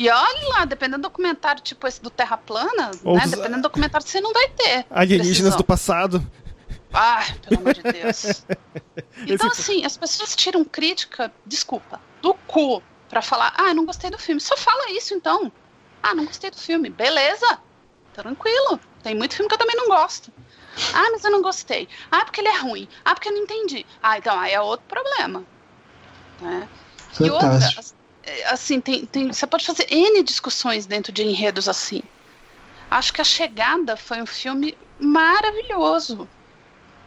e 0.00 0.08
olhe 0.08 0.48
lá, 0.48 0.64
dependendo 0.64 0.96
do 0.96 1.02
documentário, 1.02 1.60
tipo 1.60 1.86
esse 1.86 2.00
do 2.00 2.08
Terra 2.08 2.38
Plana, 2.38 2.90
Ou 3.04 3.16
né? 3.16 3.26
Dependendo 3.26 3.56
do 3.58 3.62
documentário, 3.64 4.06
você 4.06 4.18
não 4.18 4.32
vai 4.32 4.48
ter. 4.48 4.86
Alienígenas 4.88 5.26
precisão. 5.26 5.58
do 5.58 5.64
passado. 5.64 6.30
Ah, 6.90 7.22
pelo 7.42 7.60
amor 7.60 7.74
de 7.74 7.82
Deus. 7.82 8.42
Então, 9.26 9.48
assim, 9.48 9.84
as 9.84 9.98
pessoas 9.98 10.34
tiram 10.34 10.64
crítica, 10.64 11.30
desculpa, 11.44 12.00
do 12.22 12.32
cu 12.32 12.82
pra 13.10 13.20
falar, 13.20 13.52
ah, 13.54 13.74
não 13.74 13.84
gostei 13.84 14.08
do 14.08 14.18
filme. 14.18 14.40
Só 14.40 14.56
fala 14.56 14.90
isso, 14.90 15.12
então. 15.12 15.52
Ah, 16.02 16.14
não 16.14 16.24
gostei 16.24 16.50
do 16.50 16.56
filme. 16.56 16.88
Beleza. 16.88 17.58
Tranquilo. 18.14 18.80
Tem 19.02 19.14
muito 19.14 19.34
filme 19.34 19.48
que 19.48 19.54
eu 19.54 19.58
também 19.58 19.76
não 19.76 19.88
gosto. 19.88 20.32
Ah, 20.94 21.10
mas 21.12 21.22
eu 21.22 21.30
não 21.30 21.42
gostei. 21.42 21.86
Ah, 22.10 22.24
porque 22.24 22.40
ele 22.40 22.48
é 22.48 22.58
ruim. 22.58 22.88
Ah, 23.04 23.14
porque 23.14 23.28
eu 23.28 23.32
não 23.34 23.42
entendi. 23.42 23.84
Ah, 24.02 24.16
então 24.16 24.38
aí 24.38 24.52
é 24.52 24.60
outro 24.62 24.86
problema. 24.88 25.44
Né? 26.40 26.66
E 27.20 27.28
outra, 27.28 27.58
assim, 28.46 28.80
tem, 28.80 29.06
tem, 29.06 29.32
você 29.32 29.46
pode 29.46 29.64
fazer 29.66 29.86
N 29.90 30.22
discussões 30.22 30.86
dentro 30.86 31.12
de 31.12 31.22
enredos 31.22 31.68
assim. 31.68 32.02
Acho 32.90 33.12
que 33.12 33.20
A 33.20 33.24
Chegada 33.24 33.96
foi 33.96 34.20
um 34.20 34.26
filme 34.26 34.76
maravilhoso 34.98 36.28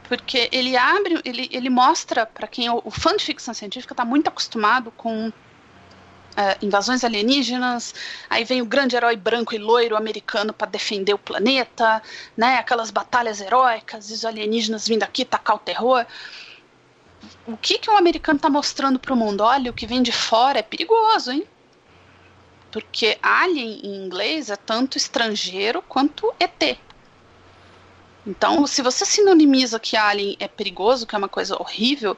porque 0.08 0.50
ele 0.52 0.76
abre, 0.78 1.20
ele, 1.24 1.50
ele 1.52 1.70
mostra 1.70 2.26
para 2.26 2.48
quem 2.48 2.70
o, 2.70 2.82
o 2.84 2.92
fã 2.92 3.16
de 3.16 3.24
ficção 3.24 3.54
científica 3.54 3.94
está 3.94 4.06
muito 4.06 4.28
acostumado 4.28 4.92
com 4.92 5.32
Uh, 6.34 6.66
invasões 6.66 7.04
alienígenas, 7.04 7.94
aí 8.28 8.44
vem 8.44 8.60
o 8.60 8.66
grande 8.66 8.96
herói 8.96 9.16
branco 9.16 9.54
e 9.54 9.60
loiro 9.60 9.96
americano 9.96 10.52
para 10.52 10.66
defender 10.66 11.14
o 11.14 11.18
planeta, 11.20 12.02
né? 12.36 12.56
Aquelas 12.56 12.90
batalhas 12.90 13.40
heróicas, 13.40 14.10
os 14.10 14.26
alienígenas 14.26 14.88
vindo 14.88 15.04
aqui 15.04 15.26
tacar 15.26 15.58
o 15.58 15.60
terror. 15.60 16.04
O 17.46 17.58
que 17.58 17.78
que 17.78 17.90
o 17.90 17.98
americano 17.98 18.38
está 18.38 18.50
mostrando 18.50 19.00
para 19.00 19.14
o 19.14 19.18
mundo? 19.18 19.42
Olha, 19.42 19.70
o 19.70 19.74
que 19.74 19.86
vem 19.86 20.02
de 20.02 20.12
fora 20.12 20.60
é 20.60 20.64
perigoso, 20.64 21.32
hein? 21.32 21.46
Porque 22.72 23.18
alien 23.22 23.82
em 23.84 24.06
inglês 24.06 24.50
é 24.50 24.56
tanto 24.56 24.98
estrangeiro 24.98 25.82
quanto 25.82 26.34
ET. 26.40 26.78
Então, 28.26 28.66
se 28.66 28.82
você 28.82 29.06
sinonimiza 29.06 29.80
que 29.80 29.98
Alien 29.98 30.38
é 30.40 30.48
perigoso, 30.48 31.06
que 31.06 31.14
é 31.14 31.18
uma 31.18 31.28
coisa 31.28 31.60
horrível, 31.62 32.18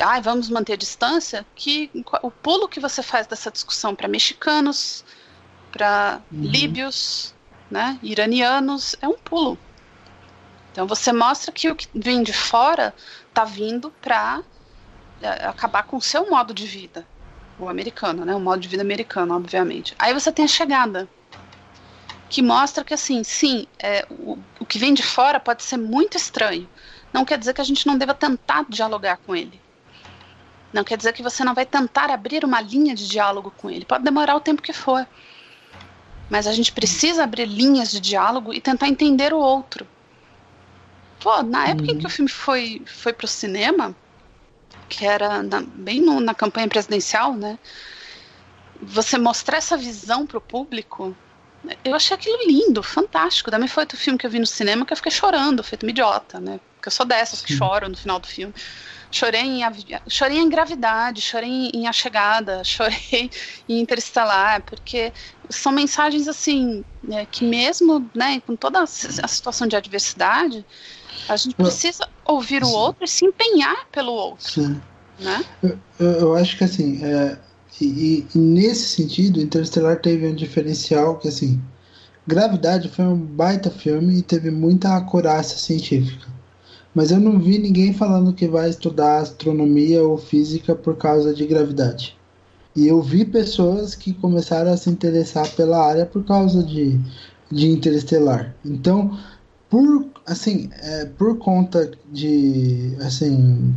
ai, 0.00 0.20
vamos 0.20 0.48
manter 0.48 0.74
a 0.74 0.76
distância, 0.76 1.44
que 1.56 1.90
o 2.22 2.30
pulo 2.30 2.68
que 2.68 2.78
você 2.78 3.02
faz 3.02 3.26
dessa 3.26 3.50
discussão 3.50 3.94
para 3.94 4.06
mexicanos, 4.06 5.04
para 5.72 6.20
uhum. 6.30 6.42
líbios, 6.42 7.34
né, 7.70 7.98
iranianos, 8.02 8.94
é 9.00 9.08
um 9.08 9.18
pulo. 9.18 9.58
Então 10.70 10.86
você 10.86 11.12
mostra 11.12 11.50
que 11.50 11.68
o 11.68 11.74
que 11.74 11.88
vem 11.92 12.22
de 12.22 12.32
fora 12.32 12.94
está 13.28 13.44
vindo 13.44 13.90
para 14.00 14.42
acabar 15.22 15.82
com 15.84 15.96
o 15.96 16.00
seu 16.00 16.28
modo 16.28 16.54
de 16.54 16.66
vida, 16.66 17.06
o 17.58 17.68
americano, 17.68 18.24
né, 18.24 18.34
o 18.34 18.40
modo 18.40 18.60
de 18.60 18.68
vida 18.68 18.82
americano, 18.82 19.34
obviamente. 19.34 19.94
Aí 19.98 20.14
você 20.14 20.32
tem 20.32 20.44
a 20.44 20.48
chegada, 20.48 21.08
que 22.28 22.40
mostra 22.42 22.84
que 22.84 22.94
assim, 22.94 23.24
sim, 23.24 23.66
é, 23.78 24.06
o, 24.08 24.38
o 24.60 24.64
que 24.64 24.78
vem 24.78 24.94
de 24.94 25.02
fora 25.02 25.40
pode 25.40 25.62
ser 25.62 25.76
muito 25.76 26.16
estranho. 26.16 26.68
Não 27.12 27.24
quer 27.24 27.36
dizer 27.36 27.52
que 27.52 27.60
a 27.60 27.64
gente 27.64 27.86
não 27.86 27.98
deva 27.98 28.14
tentar 28.14 28.64
dialogar 28.68 29.18
com 29.18 29.34
ele. 29.34 29.60
Não 30.72 30.84
quer 30.84 30.96
dizer 30.96 31.12
que 31.12 31.22
você 31.22 31.42
não 31.44 31.54
vai 31.54 31.66
tentar 31.66 32.08
abrir 32.10 32.44
uma 32.44 32.60
linha 32.60 32.94
de 32.94 33.08
diálogo 33.08 33.52
com 33.56 33.68
ele. 33.68 33.84
Pode 33.84 34.04
demorar 34.04 34.36
o 34.36 34.40
tempo 34.40 34.62
que 34.62 34.72
for. 34.72 35.06
Mas 36.30 36.46
a 36.46 36.52
gente 36.52 36.70
precisa 36.70 37.24
abrir 37.24 37.46
linhas 37.46 37.90
de 37.90 37.98
diálogo 37.98 38.54
e 38.54 38.60
tentar 38.60 38.86
entender 38.86 39.32
o 39.32 39.38
outro. 39.38 39.84
Pô, 41.18 41.42
na 41.42 41.66
época 41.66 41.90
uhum. 41.90 41.96
em 41.96 41.98
que 41.98 42.06
o 42.06 42.10
filme 42.10 42.30
foi, 42.30 42.82
foi 42.86 43.12
pro 43.12 43.26
cinema, 43.26 43.94
que 44.88 45.06
era 45.06 45.42
na, 45.42 45.60
bem 45.60 46.00
no, 46.00 46.20
na 46.20 46.34
campanha 46.34 46.68
presidencial, 46.68 47.34
né? 47.34 47.58
Você 48.82 49.18
mostrar 49.18 49.58
essa 49.58 49.76
visão 49.76 50.26
pro 50.26 50.40
público, 50.40 51.14
eu 51.84 51.94
achei 51.94 52.14
aquilo 52.14 52.38
lindo, 52.46 52.82
fantástico. 52.82 53.50
Também 53.50 53.68
foi 53.68 53.82
outro 53.82 53.98
filme 53.98 54.18
que 54.18 54.26
eu 54.26 54.30
vi 54.30 54.38
no 54.38 54.46
cinema 54.46 54.86
que 54.86 54.92
eu 54.92 54.96
fiquei 54.96 55.12
chorando, 55.12 55.62
feito 55.62 55.84
uma 55.84 55.90
idiota, 55.90 56.40
né? 56.40 56.58
Porque 56.74 56.88
eu 56.88 56.92
sou 56.92 57.04
dessas 57.04 57.42
que 57.42 57.54
choram 57.54 57.88
no 57.88 57.96
final 57.96 58.18
do 58.18 58.26
filme. 58.26 58.54
Chorei 59.12 59.42
em, 59.42 59.60
chorei 60.08 60.38
em 60.38 60.48
gravidade, 60.48 61.20
chorei 61.20 61.70
em 61.74 61.86
A 61.86 61.92
Chegada, 61.92 62.62
chorei 62.64 63.30
em 63.68 63.80
Interestelar, 63.80 64.62
porque 64.62 65.12
são 65.48 65.72
mensagens 65.72 66.28
assim, 66.28 66.84
né, 67.02 67.26
que 67.26 67.44
mesmo 67.44 68.08
né, 68.14 68.40
com 68.46 68.54
toda 68.54 68.80
a 68.80 68.86
situação 68.86 69.66
de 69.66 69.76
adversidade, 69.76 70.64
a 71.28 71.36
gente 71.36 71.54
precisa 71.54 72.08
ouvir 72.24 72.62
o 72.62 72.70
outro 72.70 73.04
e 73.04 73.08
se 73.08 73.24
empenhar 73.24 73.86
pelo 73.90 74.12
outro. 74.12 74.50
Sim. 74.50 74.80
Né? 75.18 75.44
Eu, 75.62 75.78
eu 75.98 76.34
acho 76.34 76.56
que 76.56 76.64
assim, 76.64 77.04
é, 77.04 77.38
e, 77.80 78.26
e, 78.34 78.38
nesse 78.38 78.96
sentido, 78.96 79.40
Interestelar 79.40 80.00
teve 80.00 80.26
um 80.26 80.34
diferencial 80.34 81.18
que 81.18 81.28
assim, 81.28 81.60
Gravidade 82.26 82.88
foi 82.88 83.06
um 83.06 83.16
baita 83.16 83.70
filme 83.70 84.18
e 84.18 84.22
teve 84.22 84.50
muita 84.50 84.96
acurácia 84.96 85.58
científica. 85.58 86.28
Mas 86.94 87.10
eu 87.10 87.18
não 87.18 87.38
vi 87.38 87.58
ninguém 87.58 87.94
falando 87.94 88.32
que 88.32 88.46
vai 88.46 88.68
estudar 88.68 89.18
astronomia 89.18 90.02
ou 90.02 90.18
física 90.18 90.74
por 90.74 90.96
causa 90.96 91.32
de 91.32 91.46
gravidade. 91.46 92.16
E 92.76 92.86
eu 92.86 93.02
vi 93.02 93.24
pessoas 93.24 93.94
que 93.94 94.12
começaram 94.12 94.72
a 94.72 94.76
se 94.76 94.90
interessar 94.90 95.48
pela 95.56 95.84
área 95.84 96.06
por 96.06 96.24
causa 96.24 96.62
de, 96.62 97.00
de 97.50 97.68
Interestelar. 97.68 98.54
Então, 98.64 99.18
por 99.70 100.06
assim, 100.26 100.68
é, 100.82 101.04
por 101.06 101.38
conta 101.38 101.90
de 102.12 102.94
assim, 103.00 103.74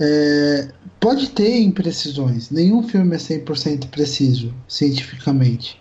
é, 0.00 0.68
pode 1.00 1.30
ter 1.30 1.60
imprecisões. 1.60 2.50
Nenhum 2.50 2.82
filme 2.88 3.14
é 3.14 3.18
100% 3.18 3.88
preciso 3.88 4.54
cientificamente. 4.68 5.78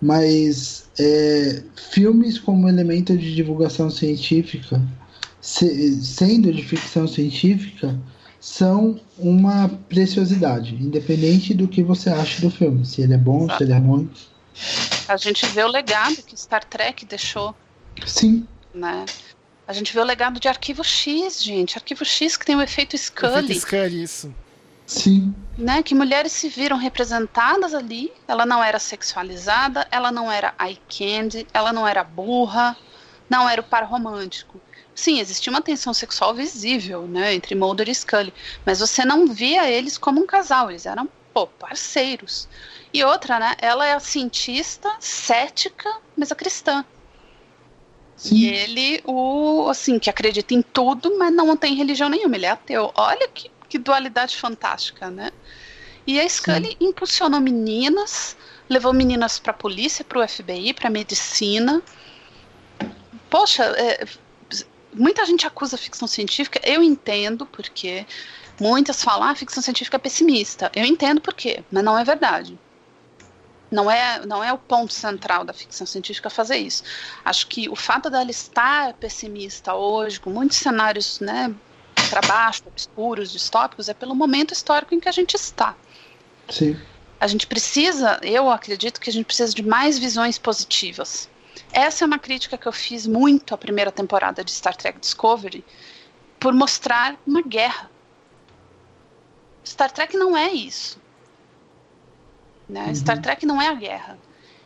Mas 0.00 0.88
é, 0.98 1.62
filmes 1.74 2.38
como 2.38 2.68
elemento 2.68 3.16
de 3.16 3.34
divulgação 3.34 3.90
científica 3.90 4.80
se, 5.40 6.04
sendo 6.04 6.52
de 6.52 6.62
ficção 6.62 7.06
científica, 7.08 7.98
são 8.40 9.00
uma 9.18 9.68
preciosidade, 9.88 10.74
independente 10.74 11.54
do 11.54 11.66
que 11.66 11.82
você 11.82 12.10
acha 12.10 12.40
do 12.40 12.50
filme, 12.50 12.84
se 12.84 13.02
ele 13.02 13.14
é 13.14 13.18
bom, 13.18 13.48
se 13.56 13.62
ele 13.62 13.72
é 13.72 13.78
ruim. 13.78 14.08
A 15.08 15.16
gente 15.16 15.46
vê 15.46 15.62
o 15.64 15.68
legado 15.68 16.16
que 16.22 16.36
Star 16.38 16.64
Trek 16.64 17.04
deixou. 17.06 17.54
Sim. 18.06 18.46
Né? 18.74 19.04
A 19.66 19.72
gente 19.72 19.92
vê 19.92 20.00
o 20.00 20.04
legado 20.04 20.40
de 20.40 20.48
Arquivo 20.48 20.82
X, 20.82 21.42
gente. 21.42 21.76
Arquivo 21.76 22.04
X 22.04 22.36
que 22.36 22.46
tem 22.46 22.56
o 22.56 22.62
efeito 22.62 22.96
Scully. 22.96 23.44
Efeito 23.44 23.60
Scully, 23.60 24.02
isso. 24.02 24.34
Sim. 24.86 25.34
Né, 25.58 25.82
que 25.82 25.94
mulheres 25.94 26.32
se 26.32 26.48
viram 26.48 26.78
representadas 26.78 27.74
ali. 27.74 28.10
Ela 28.26 28.46
não 28.46 28.64
era 28.64 28.78
sexualizada, 28.78 29.86
ela 29.90 30.10
não 30.10 30.32
era 30.32 30.54
eye 30.58 30.78
candy, 30.88 31.46
ela 31.52 31.72
não 31.72 31.86
era 31.86 32.02
burra, 32.02 32.74
não 33.28 33.46
era 33.46 33.60
o 33.60 33.64
par 33.64 33.84
romântico. 33.84 34.58
Sim, 34.94 35.20
existia 35.20 35.52
uma 35.52 35.60
tensão 35.60 35.92
sexual 35.92 36.34
visível, 36.34 37.06
né, 37.06 37.34
entre 37.34 37.54
Mulder 37.54 37.88
e 37.88 37.94
Scully, 37.94 38.34
mas 38.64 38.80
você 38.80 39.04
não 39.04 39.28
via 39.28 39.70
eles 39.70 39.96
como 39.96 40.20
um 40.20 40.26
casal, 40.26 40.70
eles 40.70 40.86
eram, 40.86 41.08
pô, 41.32 41.46
parceiros. 41.46 42.48
E 42.92 43.04
outra, 43.04 43.38
né, 43.38 43.54
ela 43.58 43.86
é 43.86 43.92
a 43.92 44.00
cientista 44.00 44.90
cética, 44.98 45.88
mas 46.16 46.32
a 46.32 46.34
cristã. 46.34 46.84
Sim. 48.18 48.34
E 48.34 48.46
ele, 48.48 49.00
o, 49.04 49.68
assim, 49.70 49.98
que 49.98 50.10
acredita 50.10 50.52
em 50.52 50.60
tudo, 50.60 51.16
mas 51.16 51.32
não 51.32 51.56
tem 51.56 51.76
religião 51.76 52.08
nenhuma, 52.08 52.34
ele 52.34 52.46
é 52.46 52.50
ateu. 52.50 52.92
Olha 52.96 53.28
que, 53.28 53.48
que 53.68 53.78
dualidade 53.78 54.36
fantástica, 54.36 55.08
né? 55.08 55.30
E 56.04 56.18
a 56.20 56.28
Scully 56.28 56.70
Sim. 56.70 56.76
impulsionou 56.80 57.40
meninas, 57.40 58.36
levou 58.68 58.92
meninas 58.92 59.38
para 59.38 59.52
a 59.52 59.54
polícia, 59.54 60.04
para 60.04 60.18
o 60.18 60.28
FBI, 60.28 60.74
para 60.74 60.90
medicina. 60.90 61.80
Poxa, 63.30 63.62
é, 63.76 64.04
muita 64.92 65.24
gente 65.24 65.46
acusa 65.46 65.76
a 65.76 65.78
ficção 65.78 66.08
científica, 66.08 66.60
eu 66.64 66.82
entendo 66.82 67.46
porque 67.46 68.04
muitas 68.60 69.02
falam, 69.02 69.28
ah, 69.28 69.30
a 69.30 69.36
ficção 69.36 69.62
científica 69.62 69.96
é 69.96 70.00
pessimista. 70.00 70.72
Eu 70.74 70.84
entendo 70.84 71.20
por 71.20 71.34
quê, 71.34 71.62
mas 71.70 71.84
não 71.84 71.96
é 71.96 72.02
verdade. 72.02 72.58
Não 73.70 73.90
é, 73.90 74.24
não 74.24 74.42
é 74.42 74.52
o 74.52 74.58
ponto 74.58 74.92
central 74.92 75.44
da 75.44 75.52
ficção 75.52 75.86
científica 75.86 76.30
fazer 76.30 76.56
isso. 76.56 76.82
Acho 77.24 77.46
que 77.46 77.68
o 77.68 77.76
fato 77.76 78.08
dela 78.08 78.30
estar 78.30 78.94
pessimista 78.94 79.74
hoje, 79.74 80.18
com 80.18 80.30
muitos 80.30 80.56
cenários 80.56 81.20
né, 81.20 81.54
para 82.08 82.22
baixo, 82.22 82.62
obscuros, 82.66 83.30
distópicos, 83.30 83.88
é 83.88 83.94
pelo 83.94 84.14
momento 84.14 84.52
histórico 84.52 84.94
em 84.94 85.00
que 85.00 85.08
a 85.08 85.12
gente 85.12 85.34
está. 85.34 85.76
Sim. 86.48 86.78
A 87.20 87.26
gente 87.26 87.46
precisa, 87.46 88.18
eu 88.22 88.50
acredito 88.50 89.00
que 89.00 89.10
a 89.10 89.12
gente 89.12 89.26
precisa 89.26 89.52
de 89.52 89.62
mais 89.62 89.98
visões 89.98 90.38
positivas. 90.38 91.28
Essa 91.72 92.04
é 92.04 92.06
uma 92.06 92.18
crítica 92.18 92.56
que 92.56 92.66
eu 92.66 92.72
fiz 92.72 93.06
muito 93.06 93.54
à 93.54 93.58
primeira 93.58 93.92
temporada 93.92 94.42
de 94.42 94.50
Star 94.50 94.76
Trek 94.76 94.98
Discovery, 95.00 95.64
por 96.38 96.54
mostrar 96.54 97.16
uma 97.26 97.42
guerra. 97.42 97.90
Star 99.64 99.90
Trek 99.90 100.16
não 100.16 100.36
é 100.36 100.50
isso. 100.50 100.98
Né? 102.68 102.86
Uhum. 102.86 102.94
Star 102.94 103.20
Trek 103.20 103.46
não 103.46 103.60
é 103.60 103.68
a 103.68 103.74
guerra. 103.74 104.18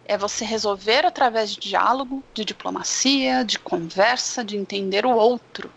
É 0.05 0.19
você 0.19 0.45
resolver 0.45 1.07
através 1.07 1.55
de 1.55 1.61
diálogo, 1.61 2.23
de 2.35 2.45
diplomacia, 2.45 3.45
de 3.45 3.59
conversa, 3.59 4.45
de 4.45 4.57
entender 4.57 5.07
o 5.07 5.11
outro. 5.11 5.71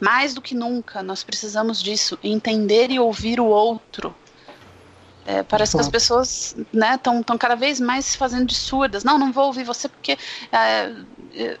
Mais 0.00 0.34
do 0.34 0.42
que 0.42 0.54
nunca, 0.54 1.02
nós 1.02 1.22
precisamos 1.22 1.80
disso, 1.80 2.18
entender 2.22 2.90
e 2.90 2.98
ouvir 2.98 3.40
o 3.40 3.46
outro. 3.46 4.14
É, 5.26 5.42
parece 5.42 5.74
que 5.74 5.80
as 5.80 5.88
pessoas 5.88 6.54
estão 6.92 7.14
né, 7.16 7.24
cada 7.38 7.54
vez 7.54 7.80
mais 7.80 8.04
se 8.04 8.18
fazendo 8.18 8.46
de 8.46 8.54
surdas. 8.54 9.04
Não, 9.04 9.18
não 9.18 9.32
vou 9.32 9.46
ouvir 9.46 9.64
você 9.64 9.88
porque 9.88 10.18
é, 10.52 10.92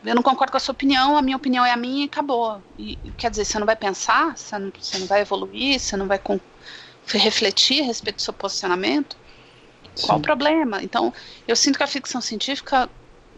eu 0.04 0.14
não 0.14 0.22
concordo 0.22 0.50
com 0.50 0.58
a 0.58 0.60
sua 0.60 0.72
opinião, 0.72 1.16
a 1.16 1.22
minha 1.22 1.36
opinião 1.36 1.64
é 1.64 1.70
a 1.70 1.76
minha 1.76 2.04
e 2.04 2.06
acabou. 2.06 2.60
E, 2.78 2.96
quer 3.16 3.30
dizer, 3.30 3.46
você 3.46 3.58
não 3.58 3.64
vai 3.64 3.76
pensar, 3.76 4.36
você 4.36 4.58
não, 4.58 4.70
você 4.78 4.98
não 4.98 5.06
vai 5.06 5.22
evoluir, 5.22 5.80
você 5.80 5.96
não 5.96 6.06
vai 6.06 6.18
com, 6.18 6.38
refletir 7.06 7.82
a 7.82 7.86
respeito 7.86 8.16
do 8.16 8.22
seu 8.22 8.34
posicionamento? 8.34 9.16
Sim. 9.94 10.06
Qual 10.06 10.18
o 10.18 10.22
problema? 10.22 10.82
Então, 10.82 11.12
eu 11.46 11.54
sinto 11.54 11.76
que 11.76 11.82
a 11.82 11.86
ficção 11.86 12.20
científica, 12.20 12.88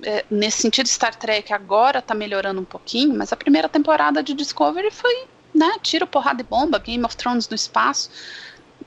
é, 0.03 0.25
nesse 0.31 0.63
sentido, 0.63 0.87
Star 0.87 1.15
Trek 1.15 1.53
agora 1.53 1.99
está 1.99 2.15
melhorando 2.15 2.61
um 2.61 2.65
pouquinho, 2.65 3.15
mas 3.15 3.33
a 3.33 3.37
primeira 3.37 3.69
temporada 3.69 4.23
de 4.23 4.35
Discovery 4.35 4.91
foi 4.91 5.27
né, 5.55 5.77
tiro, 5.83 6.07
porrada 6.07 6.43
e 6.43 6.45
bomba, 6.45 6.79
Game 6.79 7.05
of 7.05 7.17
Thrones 7.17 7.49
no 7.49 7.55
espaço. 7.55 8.11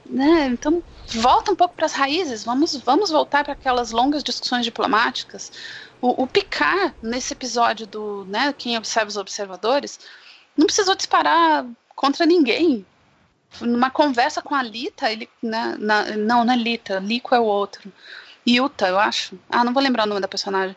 Né? 0.06 0.48
Então, 0.48 0.84
volta 1.08 1.52
um 1.52 1.56
pouco 1.56 1.76
para 1.76 1.86
as 1.86 1.94
raízes, 1.94 2.44
vamos, 2.44 2.76
vamos 2.78 3.10
voltar 3.10 3.44
para 3.44 3.54
aquelas 3.54 3.92
longas 3.92 4.24
discussões 4.24 4.64
diplomáticas. 4.64 5.52
O, 6.02 6.24
o 6.24 6.28
Picard, 6.28 6.94
nesse 7.02 7.34
episódio 7.34 7.86
do 7.86 8.26
né, 8.26 8.54
Quem 8.58 8.78
Observa 8.78 9.10
os 9.10 9.18
Observadores, 9.18 10.00
não 10.56 10.66
precisou 10.66 10.96
disparar 10.96 11.66
contra 11.96 12.26
ninguém. 12.26 12.86
Numa 13.62 13.90
conversa 13.90 14.42
com 14.42 14.56
a 14.56 14.64
Lita, 14.64 15.12
ele. 15.12 15.30
Né, 15.42 15.76
na, 15.80 16.18
não, 16.18 16.46
não 16.46 16.54
é 16.54 16.58
Lita, 16.58 17.00
Lico 17.00 17.34
é 17.34 17.40
o 17.40 17.44
outro. 17.44 17.92
Yuta, 18.48 18.88
eu 18.88 19.00
acho. 19.00 19.38
Ah, 19.50 19.64
não 19.64 19.74
vou 19.74 19.84
lembrar 19.84 20.04
o 20.04 20.08
nome 20.08 20.22
da 20.22 20.28
personagem. 20.28 20.76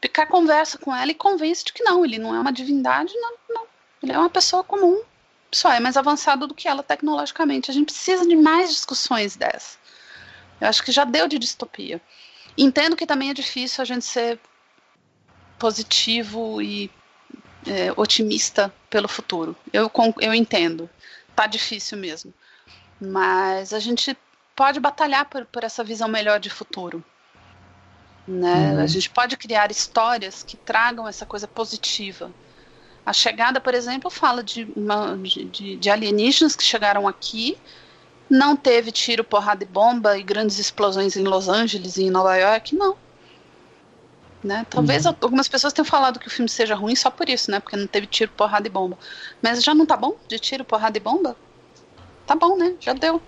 Picard 0.00 0.30
conversa 0.30 0.78
com 0.78 0.94
ela 0.94 1.10
e 1.10 1.14
convence 1.14 1.64
de 1.64 1.72
que 1.72 1.82
não, 1.82 2.04
ele 2.04 2.18
não 2.18 2.34
é 2.34 2.40
uma 2.40 2.52
divindade, 2.52 3.12
não, 3.14 3.34
não. 3.48 3.66
Ele 4.02 4.12
é 4.12 4.18
uma 4.18 4.30
pessoa 4.30 4.64
comum 4.64 5.02
só 5.52 5.72
é 5.72 5.80
mais 5.80 5.96
avançado 5.96 6.46
do 6.46 6.54
que 6.54 6.68
ela 6.68 6.82
tecnologicamente. 6.82 7.70
A 7.70 7.74
gente 7.74 7.86
precisa 7.86 8.26
de 8.26 8.36
mais 8.36 8.70
discussões 8.70 9.36
dessa. 9.36 9.78
Eu 10.60 10.68
acho 10.68 10.82
que 10.82 10.92
já 10.92 11.04
deu 11.04 11.26
de 11.26 11.38
distopia. 11.38 12.00
Entendo 12.56 12.96
que 12.96 13.06
também 13.06 13.30
é 13.30 13.34
difícil 13.34 13.82
a 13.82 13.84
gente 13.84 14.04
ser 14.04 14.38
positivo 15.58 16.60
e 16.62 16.90
é, 17.66 17.92
otimista 17.96 18.72
pelo 18.88 19.08
futuro. 19.08 19.56
Eu, 19.72 19.90
eu 20.20 20.34
entendo, 20.34 20.88
tá 21.34 21.46
difícil 21.46 21.98
mesmo, 21.98 22.32
mas 23.00 23.72
a 23.72 23.78
gente 23.78 24.16
pode 24.54 24.78
batalhar 24.78 25.24
por, 25.24 25.46
por 25.46 25.64
essa 25.64 25.82
visão 25.82 26.08
melhor 26.08 26.38
de 26.38 26.50
futuro. 26.50 27.02
Né? 28.26 28.74
Uhum. 28.74 28.80
A 28.80 28.86
gente 28.86 29.08
pode 29.10 29.36
criar 29.36 29.70
histórias 29.70 30.42
que 30.42 30.56
tragam 30.56 31.08
essa 31.08 31.24
coisa 31.24 31.48
positiva. 31.48 32.30
A 33.04 33.12
chegada, 33.12 33.60
por 33.60 33.74
exemplo, 33.74 34.10
fala 34.10 34.42
de, 34.42 34.70
uma, 34.76 35.16
de, 35.16 35.76
de 35.76 35.90
alienígenas 35.90 36.54
que 36.54 36.62
chegaram 36.62 37.08
aqui, 37.08 37.56
não 38.28 38.54
teve 38.54 38.92
tiro, 38.92 39.24
porrada 39.24 39.64
e 39.64 39.66
bomba 39.66 40.16
e 40.16 40.22
grandes 40.22 40.58
explosões 40.58 41.16
em 41.16 41.24
Los 41.24 41.48
Angeles 41.48 41.96
e 41.96 42.04
em 42.04 42.10
Nova 42.10 42.36
York, 42.36 42.76
não. 42.76 42.96
Né? 44.42 44.66
Talvez 44.70 45.04
uhum. 45.04 45.14
algumas 45.20 45.48
pessoas 45.48 45.72
tenham 45.72 45.84
falado 45.84 46.18
que 46.18 46.26
o 46.26 46.30
filme 46.30 46.48
seja 46.48 46.74
ruim 46.74 46.96
só 46.96 47.10
por 47.10 47.28
isso, 47.28 47.50
né? 47.50 47.60
Porque 47.60 47.76
não 47.76 47.86
teve 47.86 48.06
tiro, 48.06 48.30
porrada 48.34 48.66
e 48.66 48.70
bomba. 48.70 48.98
Mas 49.42 49.62
já 49.62 49.74
não 49.74 49.84
tá 49.84 49.96
bom 49.96 50.16
de 50.26 50.38
tiro, 50.38 50.64
porrada 50.64 50.96
e 50.96 51.00
bomba? 51.00 51.36
Tá 52.26 52.34
bom, 52.34 52.56
né? 52.56 52.74
Já 52.80 52.94
deu. 52.94 53.20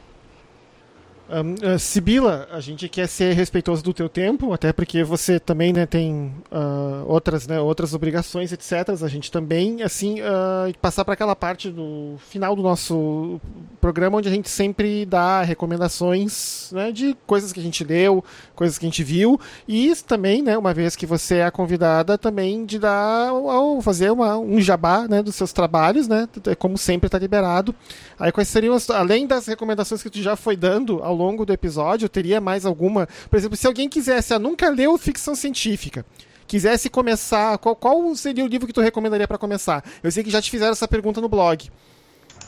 Um, 1.32 1.54
uh, 1.74 1.78
Sibila, 1.78 2.46
a 2.52 2.60
gente 2.60 2.86
quer 2.90 3.06
ser 3.06 3.32
respeitoso 3.32 3.82
do 3.82 3.94
teu 3.94 4.06
tempo, 4.06 4.52
até 4.52 4.70
porque 4.70 5.02
você 5.02 5.40
também 5.40 5.72
né, 5.72 5.86
tem 5.86 6.30
uh, 6.52 7.06
outras, 7.06 7.46
né, 7.46 7.58
outras 7.58 7.94
obrigações, 7.94 8.52
etc. 8.52 8.90
A 9.02 9.08
gente 9.08 9.32
também, 9.32 9.82
assim, 9.82 10.20
uh, 10.20 10.76
passar 10.78 11.06
para 11.06 11.14
aquela 11.14 11.34
parte 11.34 11.70
do 11.70 12.16
final 12.18 12.54
do 12.54 12.62
nosso 12.62 13.40
programa, 13.80 14.18
onde 14.18 14.28
a 14.28 14.30
gente 14.30 14.50
sempre 14.50 15.06
dá 15.06 15.40
recomendações 15.40 16.70
né, 16.70 16.92
de 16.92 17.16
coisas 17.26 17.50
que 17.50 17.60
a 17.60 17.62
gente 17.62 17.82
leu, 17.82 18.22
coisas 18.54 18.76
que 18.76 18.84
a 18.84 18.88
gente 18.90 19.02
viu, 19.02 19.40
e 19.66 19.90
também, 20.06 20.42
né, 20.42 20.58
uma 20.58 20.74
vez 20.74 20.94
que 20.94 21.06
você 21.06 21.36
é 21.36 21.46
a 21.46 21.50
convidada, 21.50 22.18
também 22.18 22.66
de 22.66 22.78
dar, 22.78 23.28
ao 23.28 23.80
fazer 23.80 24.12
uma, 24.12 24.36
um 24.36 24.60
jabá 24.60 25.08
né, 25.08 25.22
dos 25.22 25.34
seus 25.34 25.50
trabalhos, 25.50 26.06
né, 26.06 26.28
como 26.58 26.76
sempre 26.76 27.06
está 27.06 27.18
liberado. 27.18 27.74
Aí 28.18 28.30
quais 28.30 28.48
seriam, 28.48 28.74
as, 28.74 28.90
além 28.90 29.26
das 29.26 29.46
recomendações 29.46 30.02
que 30.02 30.10
tu 30.10 30.20
já 30.20 30.36
foi 30.36 30.56
dando 30.56 31.02
ao 31.02 31.14
longo 31.14 31.21
do 31.44 31.52
episódio, 31.52 32.08
teria 32.08 32.40
mais 32.40 32.66
alguma? 32.66 33.08
Por 33.30 33.36
exemplo, 33.36 33.56
se 33.56 33.66
alguém 33.66 33.88
quisesse, 33.88 34.34
ah, 34.34 34.38
nunca 34.38 34.68
leu 34.68 34.98
ficção 34.98 35.34
científica, 35.34 36.04
quisesse 36.46 36.90
começar, 36.90 37.56
qual, 37.58 37.76
qual 37.76 38.14
seria 38.14 38.44
o 38.44 38.48
livro 38.48 38.66
que 38.66 38.72
tu 38.72 38.80
recomendaria 38.80 39.28
para 39.28 39.38
começar? 39.38 39.84
Eu 40.02 40.10
sei 40.10 40.24
que 40.24 40.30
já 40.30 40.42
te 40.42 40.50
fizeram 40.50 40.72
essa 40.72 40.88
pergunta 40.88 41.20
no 41.20 41.28
blog. 41.28 41.70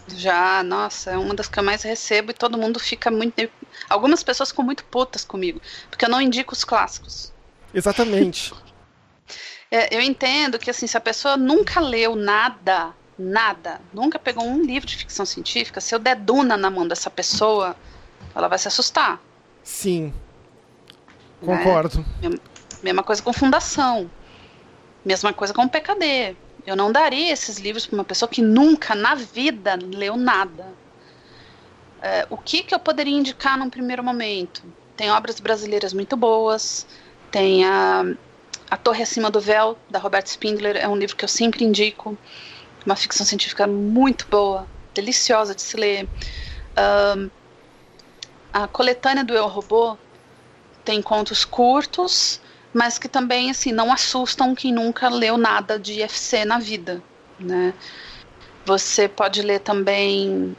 Já, 0.08 0.62
nossa, 0.62 1.12
é 1.12 1.16
uma 1.16 1.34
das 1.34 1.48
que 1.48 1.58
eu 1.58 1.62
mais 1.62 1.82
recebo 1.82 2.30
e 2.30 2.34
todo 2.34 2.58
mundo 2.58 2.78
fica 2.78 3.10
muito. 3.10 3.48
Algumas 3.88 4.22
pessoas 4.22 4.50
ficam 4.50 4.64
muito 4.64 4.84
putas 4.84 5.24
comigo, 5.24 5.60
porque 5.88 6.04
eu 6.04 6.10
não 6.10 6.20
indico 6.20 6.52
os 6.52 6.64
clássicos. 6.64 7.32
Exatamente. 7.72 8.52
é, 9.70 9.96
eu 9.96 10.00
entendo 10.00 10.58
que, 10.58 10.70
assim, 10.70 10.86
se 10.86 10.96
a 10.96 11.00
pessoa 11.00 11.36
nunca 11.36 11.80
leu 11.80 12.14
nada, 12.14 12.92
nada, 13.18 13.80
nunca 13.92 14.18
pegou 14.18 14.44
um 14.44 14.62
livro 14.62 14.86
de 14.86 14.96
ficção 14.96 15.24
científica, 15.24 15.80
se 15.80 15.94
eu 15.94 15.98
der 15.98 16.16
Duna 16.16 16.56
na 16.56 16.70
mão 16.70 16.86
dessa 16.86 17.08
pessoa, 17.08 17.74
ela 18.34 18.48
vai 18.48 18.58
se 18.58 18.68
assustar. 18.68 19.20
Sim. 19.62 20.12
Né? 21.40 21.56
Concordo. 21.56 22.04
Né? 22.22 22.30
Mesma 22.82 23.02
coisa 23.02 23.22
com 23.22 23.32
Fundação. 23.32 24.10
Mesma 25.04 25.32
coisa 25.32 25.52
com 25.52 25.68
PKD. 25.68 26.36
Eu 26.66 26.76
não 26.76 26.90
daria 26.90 27.32
esses 27.32 27.58
livros 27.58 27.86
para 27.86 27.94
uma 27.94 28.04
pessoa 28.04 28.28
que 28.28 28.40
nunca 28.40 28.94
na 28.94 29.14
vida 29.14 29.78
leu 29.80 30.16
nada. 30.16 30.66
É, 32.00 32.26
o 32.30 32.36
que, 32.36 32.62
que 32.62 32.74
eu 32.74 32.78
poderia 32.78 33.14
indicar 33.14 33.58
num 33.58 33.70
primeiro 33.70 34.02
momento? 34.02 34.62
Tem 34.96 35.10
obras 35.10 35.40
brasileiras 35.40 35.92
muito 35.92 36.16
boas, 36.16 36.86
tem 37.30 37.64
a, 37.64 38.04
a 38.70 38.76
Torre 38.76 39.02
Acima 39.02 39.30
do 39.30 39.40
Véu, 39.40 39.76
da 39.90 39.98
Robert 39.98 40.26
Spindler, 40.26 40.76
é 40.76 40.86
um 40.86 40.96
livro 40.96 41.16
que 41.16 41.24
eu 41.24 41.28
sempre 41.28 41.64
indico, 41.64 42.16
uma 42.86 42.94
ficção 42.94 43.26
científica 43.26 43.66
muito 43.66 44.26
boa, 44.28 44.66
deliciosa 44.94 45.54
de 45.54 45.62
se 45.62 45.76
ler. 45.76 46.08
Um, 47.16 47.30
a 48.54 48.68
coletânea 48.68 49.24
do 49.24 49.34
Eu 49.34 49.48
Robô 49.48 49.98
tem 50.84 51.02
contos 51.02 51.44
curtos, 51.44 52.40
mas 52.72 52.98
que 52.98 53.08
também 53.08 53.50
assim 53.50 53.72
não 53.72 53.92
assustam 53.92 54.54
quem 54.54 54.72
nunca 54.72 55.08
leu 55.08 55.36
nada 55.36 55.76
de 55.76 56.00
FC 56.00 56.44
na 56.44 56.60
vida, 56.60 57.02
né? 57.40 57.74
Você 58.64 59.08
pode 59.08 59.42
ler 59.42 59.58
também 59.58 60.56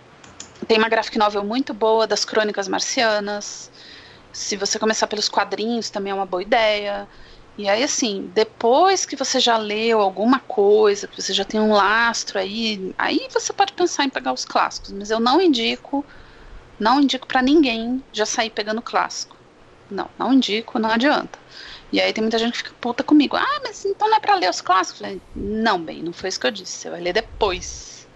tem 0.67 0.77
uma 0.77 0.89
graphic 0.89 1.17
novel 1.17 1.45
muito 1.45 1.73
boa 1.73 2.05
das 2.05 2.25
Crônicas 2.25 2.67
Marcianas. 2.67 3.71
Se 4.33 4.57
você 4.57 4.77
começar 4.77 5.07
pelos 5.07 5.29
quadrinhos 5.29 5.89
também 5.89 6.11
é 6.11 6.13
uma 6.13 6.25
boa 6.25 6.43
ideia. 6.43 7.07
E 7.57 7.69
aí 7.69 7.81
assim, 7.81 8.29
depois 8.33 9.05
que 9.05 9.15
você 9.15 9.39
já 9.39 9.55
leu 9.55 10.01
alguma 10.01 10.39
coisa, 10.41 11.07
que 11.07 11.21
você 11.21 11.31
já 11.33 11.45
tem 11.45 11.61
um 11.61 11.71
lastro 11.71 12.39
aí, 12.39 12.93
aí 12.97 13.25
você 13.31 13.53
pode 13.53 13.71
pensar 13.71 14.03
em 14.03 14.09
pegar 14.09 14.33
os 14.33 14.43
clássicos, 14.43 14.91
mas 14.91 15.09
eu 15.09 15.19
não 15.21 15.39
indico 15.39 16.05
não 16.79 17.01
indico 17.01 17.27
para 17.27 17.41
ninguém 17.41 18.03
já 18.11 18.25
sair 18.25 18.49
pegando 18.49 18.81
clássico. 18.81 19.35
Não, 19.89 20.09
não 20.17 20.33
indico, 20.33 20.79
não 20.79 20.89
adianta. 20.89 21.37
E 21.91 22.01
aí 22.01 22.11
tem 22.11 22.23
muita 22.23 22.37
gente 22.37 22.53
que 22.53 22.57
fica 22.59 22.73
puta 22.81 23.03
comigo. 23.03 23.35
Ah, 23.37 23.61
mas 23.63 23.85
então 23.85 24.09
não 24.09 24.17
é 24.17 24.19
pra 24.19 24.35
ler 24.35 24.49
os 24.49 24.61
clássicos? 24.61 25.01
Falei, 25.01 25.21
não, 25.35 25.81
bem, 25.81 26.01
não 26.01 26.11
foi 26.11 26.29
isso 26.29 26.39
que 26.39 26.47
eu 26.47 26.51
disse. 26.51 26.71
Você 26.71 26.89
vai 26.89 26.99
ler 26.99 27.13
depois. 27.13 28.07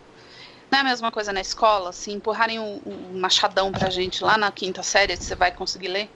Não 0.71 0.79
é 0.79 0.81
a 0.81 0.85
mesma 0.85 1.11
coisa 1.11 1.31
na 1.31 1.41
escola? 1.41 1.91
Se 1.91 2.11
empurrarem 2.11 2.59
o, 2.59 2.81
o 2.85 3.11
machadão 3.13 3.71
pra 3.71 3.89
gente 3.89 4.23
lá 4.23 4.37
na 4.37 4.51
quinta 4.51 4.83
série, 4.83 5.15
você 5.15 5.35
vai 5.35 5.51
conseguir 5.51 5.87
ler? 5.87 6.09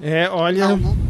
É, 0.00 0.28
olha. 0.30 0.68
Não, 0.68 0.76
né? 0.76 1.01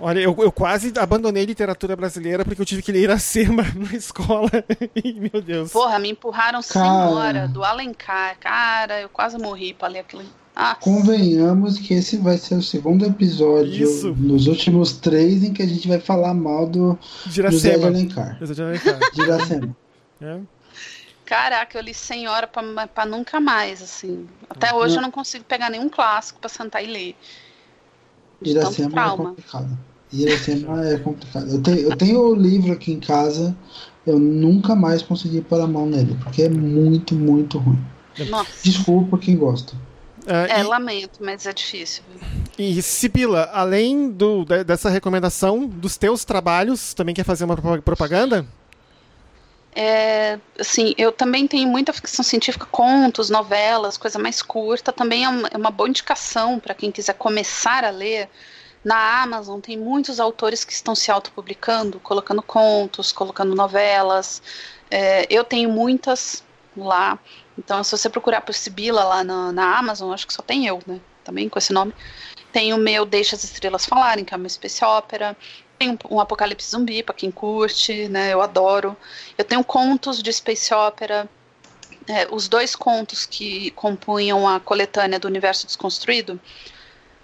Olha, 0.00 0.20
eu, 0.20 0.34
eu 0.38 0.52
quase 0.52 0.92
abandonei 0.96 1.44
literatura 1.44 1.96
brasileira 1.96 2.44
porque 2.44 2.60
eu 2.60 2.66
tive 2.66 2.82
que 2.82 2.92
ler 2.92 3.02
Iracema 3.02 3.64
na 3.74 3.96
escola. 3.96 4.50
meu 5.32 5.42
Deus. 5.42 5.72
Porra, 5.72 5.98
me 5.98 6.10
empurraram. 6.10 6.62
Senhora, 6.62 7.48
do 7.48 7.64
Alencar. 7.64 8.38
Cara, 8.38 9.00
eu 9.00 9.08
quase 9.08 9.36
morri 9.38 9.74
pra 9.74 9.88
ler 9.88 10.00
aquilo. 10.00 10.22
Ah. 10.54 10.74
Convenhamos 10.74 11.78
que 11.78 11.94
esse 11.94 12.16
vai 12.16 12.36
ser 12.36 12.56
o 12.56 12.62
segundo 12.62 13.04
episódio 13.06 13.84
Isso. 13.84 14.12
nos 14.14 14.48
últimos 14.48 14.92
três 14.92 15.44
em 15.44 15.52
que 15.52 15.62
a 15.62 15.66
gente 15.66 15.86
vai 15.86 16.00
falar 16.00 16.34
mal 16.34 16.66
do. 16.66 16.98
José 17.26 17.78
de 17.78 17.84
Alencar. 17.84 18.36
José 18.40 18.54
de 18.54 18.62
Alencar. 18.62 18.98
Giracema. 19.14 19.76
É. 20.20 20.40
Caraca, 21.24 21.78
eu 21.78 21.82
li 21.82 21.94
Senhora 21.94 22.46
pra, 22.46 22.86
pra 22.88 23.06
nunca 23.06 23.38
mais, 23.38 23.82
assim. 23.82 24.26
Até 24.50 24.74
hoje 24.74 24.94
não. 24.94 25.02
eu 25.02 25.06
não 25.06 25.10
consigo 25.12 25.44
pegar 25.44 25.70
nenhum 25.70 25.88
clássico 25.88 26.40
pra 26.40 26.48
sentar 26.48 26.82
e 26.82 26.86
ler. 26.86 27.16
Giracema 28.42 28.88
é 28.88 29.16
complicado. 29.16 29.78
Iracema 30.12 30.86
é 30.86 30.98
complicado. 30.98 31.50
Eu 31.50 31.62
tenho, 31.62 31.78
eu 31.78 31.96
tenho 31.96 32.20
o 32.20 32.34
livro 32.34 32.72
aqui 32.72 32.92
em 32.92 33.00
casa, 33.00 33.56
eu 34.06 34.18
nunca 34.18 34.74
mais 34.74 35.02
consegui 35.02 35.40
pôr 35.40 35.60
a 35.60 35.66
mão 35.66 35.86
nele, 35.86 36.16
porque 36.22 36.42
é 36.42 36.48
muito, 36.48 37.14
muito 37.14 37.58
ruim. 37.58 37.78
Nossa. 38.30 38.50
Desculpa 38.62 39.18
quem 39.18 39.36
gosta. 39.36 39.74
é, 40.26 40.60
e, 40.60 40.62
lamento, 40.62 41.20
mas 41.22 41.46
é 41.46 41.52
difícil. 41.52 42.02
E 42.58 42.82
Sibila, 42.82 43.50
além 43.52 44.10
do, 44.10 44.44
dessa 44.44 44.90
recomendação 44.90 45.66
dos 45.66 45.96
teus 45.96 46.24
trabalhos, 46.24 46.92
também 46.94 47.14
quer 47.14 47.24
fazer 47.24 47.44
uma 47.44 47.56
propaganda? 47.56 48.44
É, 49.80 50.38
assim, 50.58 50.92
eu 50.98 51.12
também 51.12 51.46
tenho 51.46 51.68
muita 51.68 51.92
ficção 51.92 52.24
científica, 52.24 52.66
contos, 52.66 53.30
novelas, 53.30 53.96
coisa 53.96 54.18
mais 54.18 54.42
curta. 54.42 54.92
Também 54.92 55.24
é 55.24 55.28
uma, 55.28 55.48
é 55.48 55.56
uma 55.56 55.70
boa 55.70 55.88
indicação 55.88 56.58
para 56.58 56.74
quem 56.74 56.90
quiser 56.90 57.14
começar 57.14 57.84
a 57.84 57.90
ler 57.90 58.28
na 58.84 59.22
Amazon 59.22 59.60
tem 59.60 59.76
muitos 59.76 60.20
autores 60.20 60.64
que 60.64 60.72
estão 60.72 60.94
se 60.94 61.10
autopublicando, 61.10 61.98
colocando 62.00 62.42
contos, 62.42 63.12
colocando 63.12 63.54
novelas. 63.54 64.42
É, 64.90 65.26
eu 65.30 65.44
tenho 65.44 65.70
muitas 65.70 66.44
lá. 66.76 67.18
Então, 67.56 67.82
se 67.82 67.90
você 67.90 68.08
procurar 68.08 68.40
por 68.40 68.54
Sibila 68.54 69.02
lá 69.04 69.24
na, 69.24 69.52
na 69.52 69.78
Amazon, 69.78 70.12
acho 70.12 70.26
que 70.26 70.32
só 70.32 70.42
tem 70.42 70.66
eu, 70.66 70.80
né? 70.86 71.00
Também 71.24 71.48
com 71.48 71.58
esse 71.58 71.72
nome. 71.72 71.92
Tem 72.52 72.72
o 72.72 72.78
meu 72.78 73.04
Deixa 73.04 73.36
as 73.36 73.44
Estrelas 73.44 73.84
Falarem, 73.84 74.24
que 74.24 74.32
é 74.32 74.36
uma 74.36 74.48
space 74.48 74.84
opera. 74.84 75.36
Tem 75.78 75.90
um, 75.90 75.98
um 76.10 76.20
Apocalipse 76.20 76.70
Zumbi, 76.70 77.02
para 77.02 77.14
quem 77.14 77.30
curte, 77.30 78.08
né? 78.08 78.32
Eu 78.32 78.40
adoro. 78.40 78.96
Eu 79.36 79.44
tenho 79.44 79.62
contos 79.64 80.22
de 80.22 80.32
space 80.32 80.72
opera. 80.72 81.28
É, 82.06 82.26
os 82.30 82.48
dois 82.48 82.74
contos 82.74 83.26
que 83.26 83.70
compunham 83.72 84.48
a 84.48 84.58
coletânea 84.60 85.18
do 85.18 85.28
Universo 85.28 85.66
Desconstruído 85.66 86.40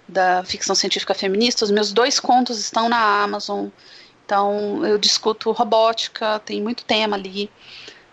da 0.07 0.43
ficção 0.43 0.75
científica 0.75 1.13
feminista. 1.13 1.65
Os 1.65 1.71
meus 1.71 1.91
dois 1.91 2.19
contos 2.19 2.59
estão 2.59 2.87
na 2.89 3.23
Amazon. 3.23 3.67
Então, 4.25 4.85
eu 4.85 4.97
discuto 4.97 5.51
robótica, 5.51 6.39
tem 6.39 6.61
muito 6.61 6.83
tema 6.83 7.15
ali. 7.15 7.49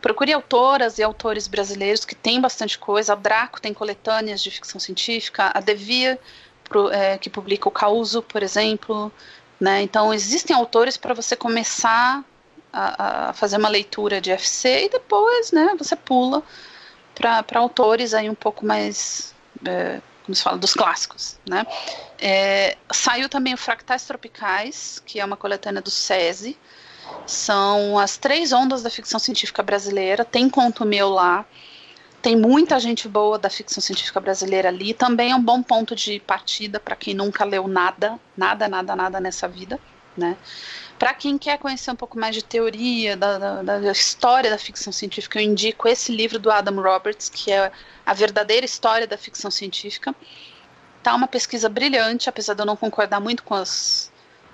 Procure 0.01 0.33
autoras 0.33 0.99
e 0.99 1.03
autores 1.03 1.47
brasileiros 1.47 2.05
que 2.05 2.15
têm 2.15 2.41
bastante 2.41 2.79
coisa. 2.79 3.13
A 3.13 3.17
Draco 3.17 3.61
tem 3.61 3.73
coletâneas 3.73 4.43
de 4.43 4.51
ficção 4.51 4.81
científica. 4.81 5.51
A 5.55 5.61
Devia, 5.61 6.19
pro, 6.65 6.91
é, 6.91 7.17
que 7.17 7.31
publica 7.31 7.69
o 7.69 7.73
Causo, 7.73 8.21
por 8.23 8.43
exemplo. 8.43 9.13
Né? 9.61 9.83
Então, 9.83 10.13
existem 10.13 10.55
autores 10.57 10.97
para 10.97 11.15
você 11.15 11.37
começar 11.37 12.25
a, 12.73 13.29
a, 13.29 13.33
fazer 13.33 13.57
uma 13.59 13.69
leitura 13.69 14.21
de 14.21 14.31
FC 14.33 14.87
e 14.87 14.89
depois 14.89 15.53
né, 15.53 15.75
você 15.79 15.95
pula 15.95 16.43
para 17.15 17.61
autores 17.61 18.15
aí 18.15 18.29
um 18.29 18.35
pouco 18.35 18.65
mais 18.65 19.35
é, 19.65 20.01
como 20.25 20.35
se 20.35 20.43
fala, 20.43 20.59
dos 20.59 20.75
clássicos, 20.75 21.39
né? 21.49 21.67
É, 22.19 22.77
saiu 22.93 23.29
também 23.29 23.55
o 23.55 23.57
Fractais 23.57 24.05
Tropicais, 24.05 25.03
que 25.05 25.19
é 25.19 25.25
uma 25.25 25.37
coletânea 25.37 25.83
do 25.83 25.91
SESI, 25.91 26.57
São 27.27 27.99
as 27.99 28.17
três 28.17 28.53
ondas 28.53 28.83
da 28.83 28.91
ficção 28.91 29.19
científica 29.19 29.63
brasileira. 29.63 30.25
Tem 30.25 30.49
conto 30.49 30.85
meu 30.85 31.09
lá. 31.09 31.45
Tem 32.21 32.37
muita 32.37 32.79
gente 32.79 33.09
boa 33.09 33.39
da 33.39 33.51
ficção 33.51 33.83
científica 33.83 34.21
brasileira 34.21 34.69
ali. 34.69 34.95
Também 34.95 35.33
é 35.33 35.37
um 35.37 35.43
bom 35.43 35.63
ponto 35.63 35.97
de 35.97 36.21
partida 36.21 36.79
para 36.79 36.95
quem 36.95 37.15
nunca 37.15 37.45
leu 37.45 37.67
nada, 37.67 38.19
nada, 38.37 38.69
nada, 38.69 38.95
nada 38.95 39.21
nessa 39.21 39.49
vida, 39.49 39.81
né? 40.17 40.37
Para 41.03 41.15
quem 41.15 41.37
quer 41.37 41.59
conhecer 41.59 41.91
um 41.91 41.97
pouco 41.97 42.17
mais 42.17 42.33
de 42.33 42.45
teoria, 42.45 43.17
da, 43.17 43.37
da, 43.37 43.81
da, 43.81 43.91
história 43.91 44.49
da 44.49 44.57
ficção 44.57 44.93
científica, 44.93 45.41
eu 45.41 45.45
indico 45.45 45.89
esse 45.89 46.15
livro 46.15 46.39
do 46.39 46.49
Adam 46.49 46.81
Roberts, 46.81 47.29
que 47.29 47.51
é 47.51 47.73
A 48.07 48.15
Verdadeira 48.15 48.65
História 48.65 49.05
da 49.05 49.19
Ficção 49.19 49.51
Científica. 49.51 50.15
Tá 51.03 51.13
uma 51.17 51.27
pesquisa 51.27 51.69
brilhante, 51.69 52.29
apesar 52.29 52.55
de 52.55 52.63
eu 52.63 52.67
não 52.67 52.77
concordar 52.77 53.19
muito 53.19 53.43
com 53.43 53.53
as 53.53 54.13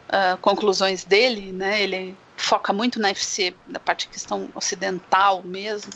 uh, 0.09 0.39
conclusões 0.39 1.05
dele, 1.05 1.53
né? 1.53 1.83
Ele 1.83 2.17
foca 2.35 2.73
muito 2.73 2.99
na 2.99 3.11
FC, 3.11 3.55
da 3.67 3.79
parte 3.79 4.09
questão 4.09 4.49
ocidental 4.55 5.43
mesmo. 5.43 5.93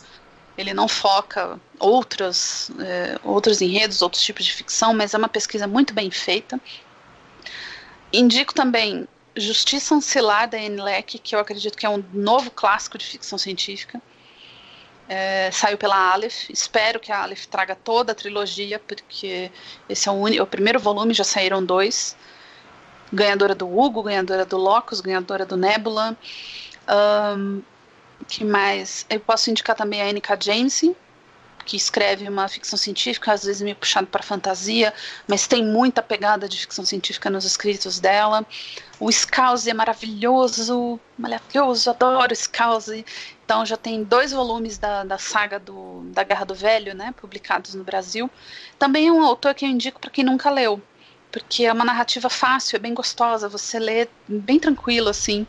Ele 0.58 0.74
não 0.74 0.86
foca 0.86 1.58
outros, 1.78 2.68
uh, 2.68 3.18
outros 3.24 3.62
enredos, 3.62 4.02
outros 4.02 4.22
tipos 4.22 4.44
de 4.44 4.52
ficção, 4.52 4.92
mas 4.92 5.14
é 5.14 5.16
uma 5.16 5.30
pesquisa 5.30 5.66
muito 5.66 5.94
bem 5.94 6.10
feita. 6.10 6.60
Indico 8.12 8.52
também 8.52 9.08
Justiça 9.36 9.94
Ancilar 9.94 10.48
da 10.48 10.58
Enlec, 10.58 11.18
que 11.18 11.34
eu 11.34 11.40
acredito 11.40 11.76
que 11.76 11.86
é 11.86 11.88
um 11.88 12.04
novo 12.12 12.50
clássico 12.50 12.98
de 12.98 13.06
ficção 13.06 13.38
científica. 13.38 14.00
É, 15.08 15.50
saiu 15.50 15.76
pela 15.76 16.12
Aleph. 16.12 16.48
Espero 16.50 17.00
que 17.00 17.10
a 17.10 17.22
Aleph 17.22 17.46
traga 17.46 17.74
toda 17.74 18.12
a 18.12 18.14
trilogia, 18.14 18.78
porque 18.78 19.50
esse 19.88 20.08
é 20.08 20.12
o, 20.12 20.42
o 20.42 20.46
primeiro 20.46 20.78
volume, 20.78 21.14
já 21.14 21.24
saíram 21.24 21.64
dois. 21.64 22.16
Ganhadora 23.12 23.54
do 23.54 23.66
Hugo, 23.66 24.02
ganhadora 24.02 24.44
do 24.44 24.56
Locus, 24.56 25.00
ganhadora 25.00 25.44
do 25.44 25.56
Nebula. 25.56 26.16
Um, 27.36 27.62
que 28.26 28.44
mais? 28.44 29.04
Eu 29.10 29.20
posso 29.20 29.50
indicar 29.50 29.76
também 29.76 30.00
a 30.00 30.08
N.K. 30.08 30.38
James, 30.40 30.82
que 31.64 31.76
escreve 31.76 32.28
uma 32.28 32.48
ficção 32.48 32.76
científica, 32.76 33.32
às 33.32 33.44
vezes 33.44 33.62
meio 33.62 33.76
puxado 33.76 34.06
para 34.06 34.22
fantasia, 34.22 34.92
mas 35.26 35.46
tem 35.46 35.64
muita 35.64 36.02
pegada 36.02 36.48
de 36.48 36.58
ficção 36.58 36.84
científica 36.84 37.30
nos 37.30 37.44
escritos 37.44 38.00
dela. 38.00 38.44
O 38.98 39.10
Scouse 39.10 39.68
é 39.68 39.74
maravilhoso, 39.74 40.98
maravilhoso, 41.18 41.90
adoro 41.90 42.34
Scouse. 42.34 43.04
Então 43.44 43.64
já 43.64 43.76
tem 43.76 44.04
dois 44.04 44.32
volumes 44.32 44.78
da, 44.78 45.04
da 45.04 45.18
saga 45.18 45.58
do, 45.58 46.02
da 46.12 46.22
Guerra 46.22 46.44
do 46.44 46.54
Velho, 46.54 46.94
né, 46.94 47.12
publicados 47.16 47.74
no 47.74 47.84
Brasil. 47.84 48.30
Também 48.78 49.08
é 49.08 49.12
um 49.12 49.22
autor 49.22 49.54
que 49.54 49.64
eu 49.64 49.68
indico 49.68 50.00
para 50.00 50.10
quem 50.10 50.24
nunca 50.24 50.50
leu, 50.50 50.80
porque 51.30 51.64
é 51.64 51.72
uma 51.72 51.84
narrativa 51.84 52.28
fácil, 52.28 52.76
é 52.76 52.78
bem 52.78 52.94
gostosa, 52.94 53.48
você 53.48 53.78
lê 53.78 54.08
bem 54.28 54.58
tranquilo 54.58 55.08
assim. 55.08 55.46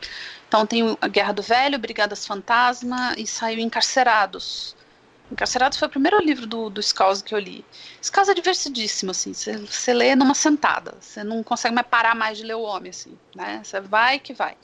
Então 0.47 0.65
tem 0.65 0.97
a 1.01 1.07
Guerra 1.07 1.33
do 1.33 1.41
Velho, 1.41 1.79
Brigadas 1.79 2.27
Fantasma 2.27 3.15
e 3.17 3.25
saiu 3.25 3.59
Encarcerados 3.59 4.75
Encarcerados 5.33 5.79
foi 5.79 5.87
o 5.87 5.91
primeiro 5.91 6.19
livro 6.19 6.45
do, 6.45 6.69
do 6.69 6.79
que 7.25 7.33
eu 7.33 7.39
li. 7.39 7.65
Scouse 8.01 8.29
é 8.29 8.35
divertidíssimo, 8.35 9.11
assim, 9.11 9.33
você 9.33 9.93
lê 9.93 10.15
numa 10.15 10.35
sentada, 10.35 10.95
você 10.99 11.23
não 11.23 11.41
consegue 11.41 11.73
mais 11.73 11.87
parar 11.87 12.15
mais 12.15 12.37
de 12.37 12.43
ler 12.43 12.55
o 12.55 12.61
homem, 12.61 12.91
assim, 12.91 13.17
né? 13.35 13.59
Você 13.63 13.81
vai 13.81 14.19
que 14.19 14.31
vai. 14.31 14.55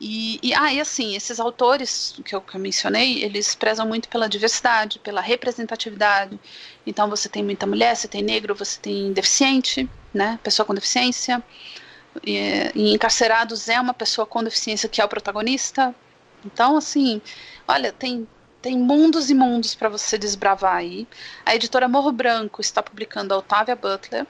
E, 0.00 0.40
e, 0.42 0.54
ah, 0.54 0.72
e 0.72 0.80
assim, 0.80 1.14
esses 1.14 1.38
autores 1.38 2.18
que 2.24 2.34
eu, 2.34 2.40
que 2.40 2.56
eu 2.56 2.60
mencionei, 2.60 3.22
eles 3.22 3.54
prezam 3.54 3.86
muito 3.86 4.08
pela 4.08 4.26
diversidade, 4.26 4.98
pela 4.98 5.20
representatividade. 5.20 6.40
Então 6.86 7.10
você 7.10 7.28
tem 7.28 7.44
muita 7.44 7.66
mulher, 7.66 7.94
você 7.94 8.08
tem 8.08 8.22
negro, 8.22 8.54
você 8.54 8.80
tem 8.80 9.12
deficiente, 9.12 9.88
né? 10.14 10.40
Pessoa 10.42 10.64
com 10.64 10.72
deficiência. 10.72 11.42
E, 12.24 12.72
e 12.74 12.94
Encarcerados 12.94 13.68
é 13.68 13.78
uma 13.78 13.92
pessoa 13.92 14.26
com 14.26 14.42
deficiência 14.42 14.88
que 14.88 15.02
é 15.02 15.04
o 15.04 15.08
protagonista. 15.08 15.94
Então, 16.42 16.78
assim, 16.78 17.20
olha, 17.68 17.92
tem 17.92 18.26
tem 18.62 18.78
mundos 18.78 19.30
e 19.30 19.34
mundos 19.34 19.74
para 19.74 19.88
você 19.88 20.18
desbravar 20.18 20.76
aí. 20.76 21.08
A 21.46 21.54
editora 21.54 21.88
Morro 21.88 22.12
Branco 22.12 22.60
está 22.60 22.82
publicando 22.82 23.32
a 23.32 23.38
Otávia 23.38 23.74
Butler. 23.74 24.26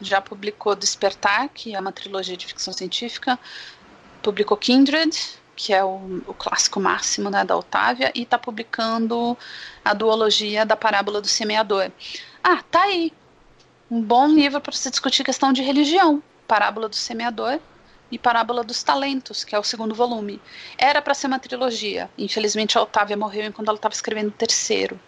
Já 0.00 0.20
publicou 0.20 0.74
Despertar, 0.74 1.48
que 1.50 1.74
é 1.74 1.80
uma 1.80 1.92
trilogia 1.92 2.36
de 2.36 2.46
ficção 2.46 2.72
científica. 2.72 3.38
Publicou 4.22 4.56
Kindred, 4.56 5.16
que 5.54 5.72
é 5.72 5.84
o, 5.84 6.22
o 6.26 6.34
clássico 6.34 6.80
máximo 6.80 7.30
né, 7.30 7.44
da 7.44 7.56
Otávia. 7.56 8.10
E 8.14 8.22
está 8.22 8.38
publicando 8.38 9.36
a 9.84 9.94
duologia 9.94 10.66
da 10.66 10.76
Parábola 10.76 11.20
do 11.20 11.28
Semeador. 11.28 11.90
Ah, 12.42 12.62
tá 12.68 12.82
aí. 12.82 13.12
Um 13.90 14.02
bom 14.02 14.26
livro 14.26 14.60
para 14.60 14.72
você 14.72 14.90
discutir 14.90 15.22
questão 15.22 15.52
de 15.52 15.62
religião. 15.62 16.22
Parábola 16.48 16.88
do 16.88 16.96
Semeador 16.96 17.60
e 18.10 18.18
Parábola 18.18 18.64
dos 18.64 18.82
Talentos, 18.82 19.44
que 19.44 19.54
é 19.54 19.58
o 19.58 19.62
segundo 19.62 19.94
volume. 19.94 20.40
Era 20.76 21.00
para 21.00 21.14
ser 21.14 21.26
uma 21.26 21.38
trilogia. 21.38 22.10
Infelizmente 22.18 22.76
a 22.76 22.82
Otávia 22.82 23.16
morreu 23.16 23.46
enquanto 23.46 23.68
ela 23.68 23.76
estava 23.76 23.94
escrevendo 23.94 24.28
o 24.28 24.32
terceiro. 24.32 24.98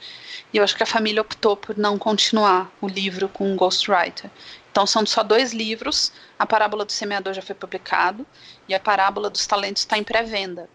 E 0.53 0.59
eu 0.59 0.65
acho 0.65 0.77
que 0.77 0.83
a 0.83 0.87
família 0.87 1.23
optou 1.23 1.57
por 1.57 1.77
não 1.77 1.99
continuar 1.99 2.71
o 2.81 2.87
livro 2.87 3.29
com 3.29 3.51
um 3.51 3.57
ghostwriter. 3.57 4.31
Então 4.71 4.87
são 4.87 5.05
só 5.05 5.23
dois 5.23 5.53
livros. 5.53 6.13
A 6.39 6.47
Parábola 6.47 6.85
do 6.85 6.93
Semeador 6.93 7.35
já 7.35 7.43
foi 7.43 7.55
publicado 7.55 8.27
e 8.69 8.75
a 8.75 8.81
Parábola 8.81 9.29
dos 9.29 9.47
Talentos 9.47 9.83
está 9.83 9.99
em 9.99 10.05
pré-venda. 10.05 10.69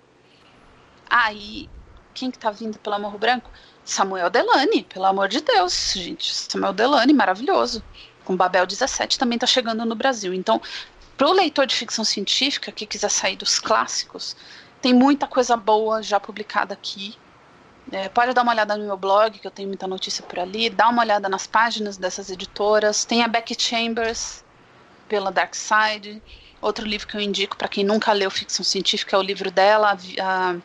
Aí, 1.10 1.70
ah, 1.72 1.78
quem 2.14 2.30
que 2.30 2.38
tá 2.38 2.52
vindo 2.52 2.78
pelo 2.80 2.96
Amor 2.96 3.18
Branco? 3.18 3.50
Samuel 3.88 4.30
Delany, 4.30 4.84
pelo 4.84 5.06
amor 5.06 5.30
de 5.30 5.40
Deus, 5.40 5.94
gente. 5.96 6.36
Samuel 6.36 6.74
Delany, 6.74 7.14
maravilhoso. 7.14 7.82
Com 8.26 8.36
Babel 8.36 8.66
17 8.66 9.18
também 9.18 9.38
está 9.38 9.48
chegando 9.48 9.86
no 9.86 9.96
Brasil. 9.96 10.34
Então, 10.34 10.62
para 11.18 11.28
o 11.28 11.34
leitor 11.34 11.66
de 11.66 11.76
ficção 11.76 12.06
científica 12.06 12.72
que 12.72 12.86
quiser 12.86 13.10
sair 13.10 13.36
dos 13.36 13.60
clássicos, 13.60 14.36
tem 14.82 14.94
muita 14.94 15.28
coisa 15.28 15.58
boa 15.58 16.04
já 16.04 16.20
publicada 16.20 16.74
aqui. 16.74 17.18
É, 17.92 18.08
pode 18.10 18.34
dar 18.34 18.44
uma 18.44 18.52
olhada 18.52 18.78
no 18.78 18.86
meu 18.86 18.98
blog, 18.98 19.40
que 19.40 19.48
eu 19.48 19.52
tenho 19.52 19.68
muita 19.68 19.88
notícia 19.88 20.24
por 20.24 20.38
ali. 20.38 20.70
Dá 20.70 20.90
uma 20.90 21.02
olhada 21.02 21.28
nas 21.28 21.48
páginas 21.48 21.98
dessas 21.98 22.30
editoras. 22.30 23.04
Tem 23.04 23.24
a 23.24 23.28
Becky 23.28 23.56
Chambers, 23.60 24.44
pela 25.08 25.32
Dark 25.32 25.56
Side. 25.56 26.22
Outro 26.62 26.86
livro 26.86 27.08
que 27.08 27.16
eu 27.16 27.22
indico 27.22 27.58
para 27.58 27.68
quem 27.68 27.84
nunca 27.84 28.12
leu 28.12 28.30
ficção 28.30 28.64
científica 28.64 29.16
é 29.16 29.20
o 29.20 29.24
livro 29.24 29.50
dela. 29.50 29.98
A... 30.22 30.56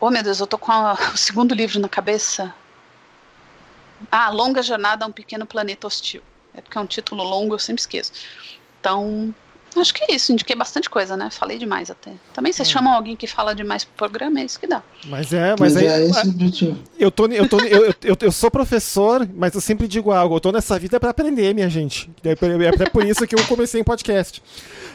Oh, 0.00 0.10
meu 0.10 0.22
Deus, 0.22 0.40
eu 0.40 0.46
tô 0.46 0.56
com 0.56 0.72
a... 0.72 0.94
o 1.12 1.16
segundo 1.16 1.54
livro 1.54 1.78
na 1.80 1.88
cabeça. 1.88 2.54
Ah, 4.10 4.30
Longa 4.30 4.62
Jornada 4.62 5.04
a 5.04 5.08
um 5.08 5.12
Pequeno 5.12 5.44
Planeta 5.44 5.86
Hostil. 5.86 6.22
É 6.54 6.60
porque 6.60 6.78
é 6.78 6.80
um 6.80 6.86
título 6.86 7.22
longo, 7.22 7.54
eu 7.54 7.58
sempre 7.58 7.80
esqueço. 7.80 8.12
Então, 8.80 9.34
acho 9.76 9.94
que 9.94 10.04
é 10.04 10.14
isso. 10.14 10.32
Indiquei 10.32 10.56
bastante 10.56 10.88
coisa, 10.88 11.16
né? 11.16 11.28
Falei 11.30 11.58
demais 11.58 11.90
até. 11.90 12.12
Também 12.32 12.52
vocês 12.52 12.68
é. 12.68 12.72
chamam 12.72 12.92
alguém 12.92 13.16
que 13.16 13.26
fala 13.26 13.54
demais 13.54 13.84
pro 13.84 13.94
programa, 13.94 14.40
é 14.40 14.44
isso 14.44 14.58
que 14.58 14.66
dá. 14.66 14.82
Mas 15.06 15.32
é, 15.32 15.50
mas, 15.50 15.74
mas 15.74 15.76
aí, 15.76 15.86
é 15.86 16.04
esse 16.06 16.28
objetivo. 16.28 16.78
Eu, 16.98 17.10
tô, 17.10 17.26
eu, 17.26 17.48
tô, 17.48 17.60
eu, 17.60 17.94
eu, 18.02 18.16
eu, 18.20 18.32
sou 18.32 18.50
professor, 18.50 19.28
mas 19.34 19.54
eu 19.54 19.60
sempre 19.60 19.86
digo 19.86 20.10
algo. 20.12 20.36
Eu 20.36 20.40
tô 20.40 20.52
nessa 20.52 20.78
vida 20.78 20.98
para 20.98 21.10
aprender, 21.10 21.54
minha 21.54 21.68
gente. 21.68 22.10
É, 22.24 22.32
é 22.32 22.88
por 22.88 23.04
isso 23.04 23.26
que 23.26 23.34
eu 23.34 23.44
comecei 23.46 23.80
em 23.80 23.84
podcast. 23.84 24.42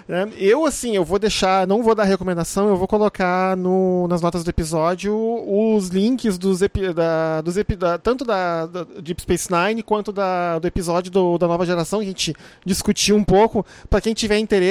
É, 0.07 0.27
eu, 0.37 0.65
assim, 0.65 0.95
eu 0.95 1.05
vou 1.05 1.17
deixar, 1.17 1.65
não 1.65 1.81
vou 1.81 1.95
dar 1.95 2.03
recomendação, 2.03 2.67
eu 2.67 2.75
vou 2.75 2.87
colocar 2.87 3.55
no, 3.55 4.07
nas 4.09 4.21
notas 4.21 4.43
do 4.43 4.49
episódio 4.49 5.13
os 5.15 5.87
links 5.87 6.37
dos, 6.37 6.61
epi, 6.61 6.93
da, 6.93 7.39
dos 7.41 7.55
epi, 7.55 7.75
da, 7.75 7.97
tanto 7.97 8.25
da, 8.25 8.65
da, 8.65 8.83
Deep 9.01 9.21
Space 9.21 9.47
Nine 9.49 9.81
quanto 9.81 10.11
da, 10.11 10.59
do 10.59 10.67
episódio 10.67 11.09
do, 11.09 11.37
da 11.37 11.47
nova 11.47 11.65
geração, 11.65 11.99
que 11.99 12.05
a 12.05 12.09
gente 12.09 12.35
discutiu 12.65 13.15
um 13.15 13.23
pouco, 13.23 13.65
para 13.89 14.01
quem 14.01 14.13
tiver 14.13 14.37
interesse, 14.39 14.62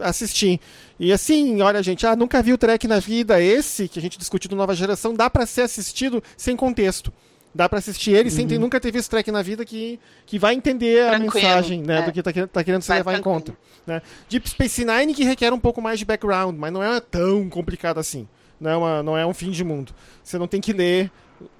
assistir. 0.00 0.60
E 0.98 1.12
assim, 1.12 1.60
olha, 1.60 1.82
gente, 1.82 2.06
ah, 2.06 2.16
nunca 2.16 2.42
vi 2.42 2.52
o 2.52 2.58
Trek 2.58 2.86
na 2.88 2.98
vida, 2.98 3.40
esse 3.40 3.88
que 3.88 3.98
a 3.98 4.02
gente 4.02 4.18
discutiu 4.18 4.48
do 4.48 4.56
nova 4.56 4.74
geração, 4.74 5.14
dá 5.14 5.28
para 5.28 5.44
ser 5.46 5.62
assistido 5.62 6.22
sem 6.36 6.56
contexto. 6.56 7.12
Dá 7.54 7.68
para 7.68 7.78
assistir 7.78 8.10
ele 8.10 8.28
uhum. 8.28 8.36
sem 8.36 8.46
ter, 8.46 8.58
nunca 8.58 8.78
ter 8.78 8.92
visto 8.92 9.10
Trek 9.10 9.30
na 9.30 9.40
vida 9.40 9.64
que, 9.64 9.98
que 10.26 10.38
vai 10.38 10.54
entender 10.54 11.08
tranquilo, 11.08 11.30
a 11.30 11.48
mensagem 11.48 11.82
né, 11.82 12.00
é. 12.00 12.02
do 12.02 12.12
que 12.12 12.22
tá, 12.22 12.30
tá 12.46 12.62
querendo 12.62 12.82
se 12.82 12.88
vai 12.88 12.98
levar 12.98 13.12
tranquilo. 13.12 13.36
em 13.36 13.40
conta. 13.40 13.56
Né? 13.86 14.02
Deep 14.28 14.50
Space 14.50 14.84
Nine 14.84 15.14
que 15.14 15.24
requer 15.24 15.52
um 15.54 15.58
pouco 15.58 15.80
mais 15.80 15.98
de 15.98 16.04
background, 16.04 16.54
mas 16.58 16.70
não 16.70 16.82
é 16.82 17.00
tão 17.00 17.48
complicado 17.48 17.98
assim. 17.98 18.28
Não 18.60 18.70
é, 18.70 18.76
uma, 18.76 19.02
não 19.02 19.18
é 19.18 19.26
um 19.26 19.32
fim 19.32 19.50
de 19.50 19.64
mundo. 19.64 19.94
Você 20.22 20.38
não 20.38 20.46
tem 20.46 20.60
que 20.60 20.72
ler 20.72 21.10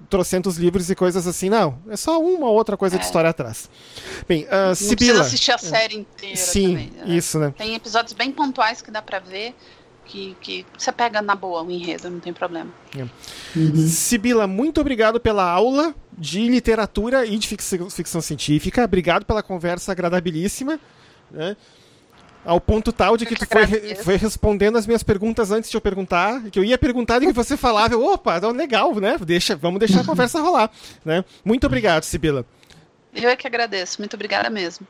trocentos 0.09 0.57
livros 0.57 0.89
e 0.89 0.95
coisas 0.95 1.27
assim, 1.27 1.49
não. 1.49 1.79
É 1.89 1.97
só 1.97 2.21
uma 2.21 2.47
ou 2.47 2.55
outra 2.55 2.77
coisa 2.77 2.95
é. 2.95 2.99
de 2.99 3.05
história 3.05 3.29
atrás. 3.29 3.69
Bem, 4.27 4.43
uh, 4.45 4.85
Não 4.85 4.95
precisa 4.95 5.21
assistir 5.21 5.51
a 5.51 5.57
série 5.57 5.97
inteira 5.97 6.35
Sim, 6.35 6.69
também, 6.69 6.91
né? 6.91 7.15
isso, 7.15 7.39
né? 7.39 7.53
Tem 7.57 7.75
episódios 7.75 8.13
bem 8.13 8.31
pontuais 8.31 8.81
que 8.81 8.89
dá 8.89 9.01
pra 9.01 9.19
ver 9.19 9.53
que, 10.05 10.35
que 10.39 10.65
você 10.77 10.91
pega 10.91 11.21
na 11.21 11.35
boa 11.35 11.61
o 11.61 11.69
enredo, 11.69 12.09
não 12.09 12.19
tem 12.19 12.33
problema. 12.33 12.71
É. 12.97 13.01
Uhum. 13.57 13.87
Sibila, 13.87 14.47
muito 14.47 14.79
obrigado 14.79 15.19
pela 15.19 15.43
aula 15.49 15.93
de 16.17 16.47
literatura 16.47 17.25
e 17.25 17.37
de 17.37 17.47
ficção, 17.47 17.89
ficção 17.89 18.21
científica. 18.21 18.83
Obrigado 18.83 19.25
pela 19.25 19.43
conversa 19.43 19.91
agradabilíssima. 19.91 20.79
Né? 21.29 21.55
Ao 22.47 22.61
ponto 22.61 22.93
tal 22.93 23.17
de 23.17 23.25
que 23.25 23.35
tu 23.35 23.45
foi, 23.45 23.95
foi 23.95 24.15
respondendo 24.15 24.77
as 24.77 24.87
minhas 24.87 25.03
perguntas 25.03 25.51
antes 25.51 25.69
de 25.69 25.75
eu 25.75 25.81
perguntar, 25.81 26.41
que 26.49 26.57
eu 26.57 26.63
ia 26.63 26.77
perguntar 26.77 27.21
e 27.21 27.27
que 27.27 27.33
você 27.33 27.57
falava, 27.57 27.97
opa, 27.97 28.37
então 28.37 28.51
legal, 28.51 28.95
né? 28.95 29.17
Deixa, 29.19 29.53
vamos 29.53 29.79
deixar 29.79 29.99
a 29.99 30.05
conversa 30.07 30.39
rolar. 30.39 30.71
Né? 31.03 31.25
Muito 31.43 31.67
obrigado, 31.67 32.03
Sibila. 32.03 32.45
Eu 33.13 33.29
é 33.29 33.35
que 33.35 33.45
agradeço, 33.45 33.99
muito 33.99 34.13
obrigada 34.13 34.49
mesmo. 34.49 34.87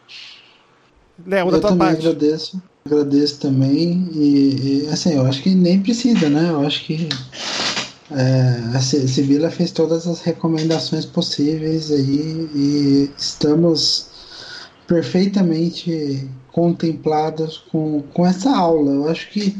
Léo, 1.25 1.49
da 1.49 1.59
tua 1.59 1.75
parte. 1.75 2.05
agradeço. 2.05 2.61
agradeço 2.85 3.39
também. 3.39 4.07
E, 4.13 4.83
e, 4.83 4.87
assim, 4.89 5.15
eu 5.15 5.25
acho 5.25 5.41
que 5.41 5.55
nem 5.55 5.81
precisa, 5.81 6.29
né? 6.29 6.51
Eu 6.51 6.61
acho 6.61 6.85
que 6.85 7.09
é, 8.11 8.77
a 8.77 8.79
Sibila 8.79 9.49
fez 9.49 9.71
todas 9.71 10.05
as 10.05 10.21
recomendações 10.21 11.07
possíveis 11.07 11.91
aí 11.91 12.49
e 12.53 13.11
estamos 13.17 14.09
perfeitamente 14.85 16.29
contemplados 16.57 17.63
com, 17.71 18.01
com 18.11 18.25
essa 18.25 18.49
aula. 18.49 18.91
Eu 18.91 19.07
acho 19.09 19.29
que 19.29 19.55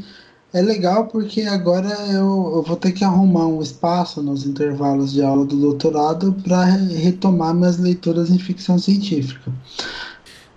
é 0.52 0.60
legal 0.64 1.06
porque 1.06 1.44
agora 1.44 1.90
eu, 2.10 2.54
eu 2.56 2.64
vou 2.64 2.76
ter 2.76 2.92
que 2.92 3.04
arrumar 3.04 3.46
um 3.46 3.62
espaço 3.62 4.20
nos 4.24 4.48
intervalos 4.48 5.14
de 5.14 5.22
aula 5.22 5.46
do 5.46 5.56
doutorado 5.56 6.36
para 6.44 6.64
retomar 6.64 7.54
minhas 7.54 7.78
leituras 7.78 8.32
em 8.32 8.40
ficção 8.40 8.80
científica. 8.80 9.54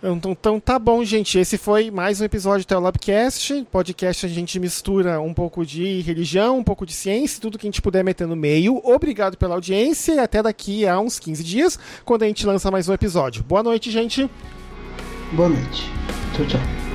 Então, 0.02 0.32
então, 0.32 0.58
tá 0.58 0.78
bom, 0.78 1.04
gente. 1.04 1.38
Esse 1.38 1.58
foi 1.58 1.90
mais 1.90 2.22
um 2.22 2.24
episódio 2.24 2.64
do 2.64 2.68
Telabcast. 2.68 3.66
Podcast 3.70 4.24
a 4.24 4.28
gente 4.30 4.58
mistura 4.58 5.20
um 5.20 5.34
pouco 5.34 5.66
de 5.66 6.00
religião, 6.00 6.56
um 6.56 6.64
pouco 6.64 6.86
de 6.86 6.94
ciência, 6.94 7.38
tudo 7.38 7.58
que 7.58 7.66
a 7.66 7.70
gente 7.70 7.82
puder 7.82 8.02
meter 8.02 8.26
no 8.26 8.34
meio. 8.34 8.80
Obrigado 8.82 9.36
pela 9.36 9.56
audiência 9.56 10.14
e 10.14 10.18
até 10.18 10.42
daqui 10.42 10.86
a 10.86 10.98
uns 10.98 11.18
15 11.18 11.44
dias, 11.44 11.78
quando 12.02 12.22
a 12.22 12.26
gente 12.26 12.46
lança 12.46 12.70
mais 12.70 12.88
um 12.88 12.94
episódio. 12.94 13.44
Boa 13.44 13.62
noite, 13.62 13.90
gente. 13.90 14.26
Boa 15.32 15.48
noite. 15.48 15.89
Tchau, 16.35 16.44
tchau. 16.47 16.89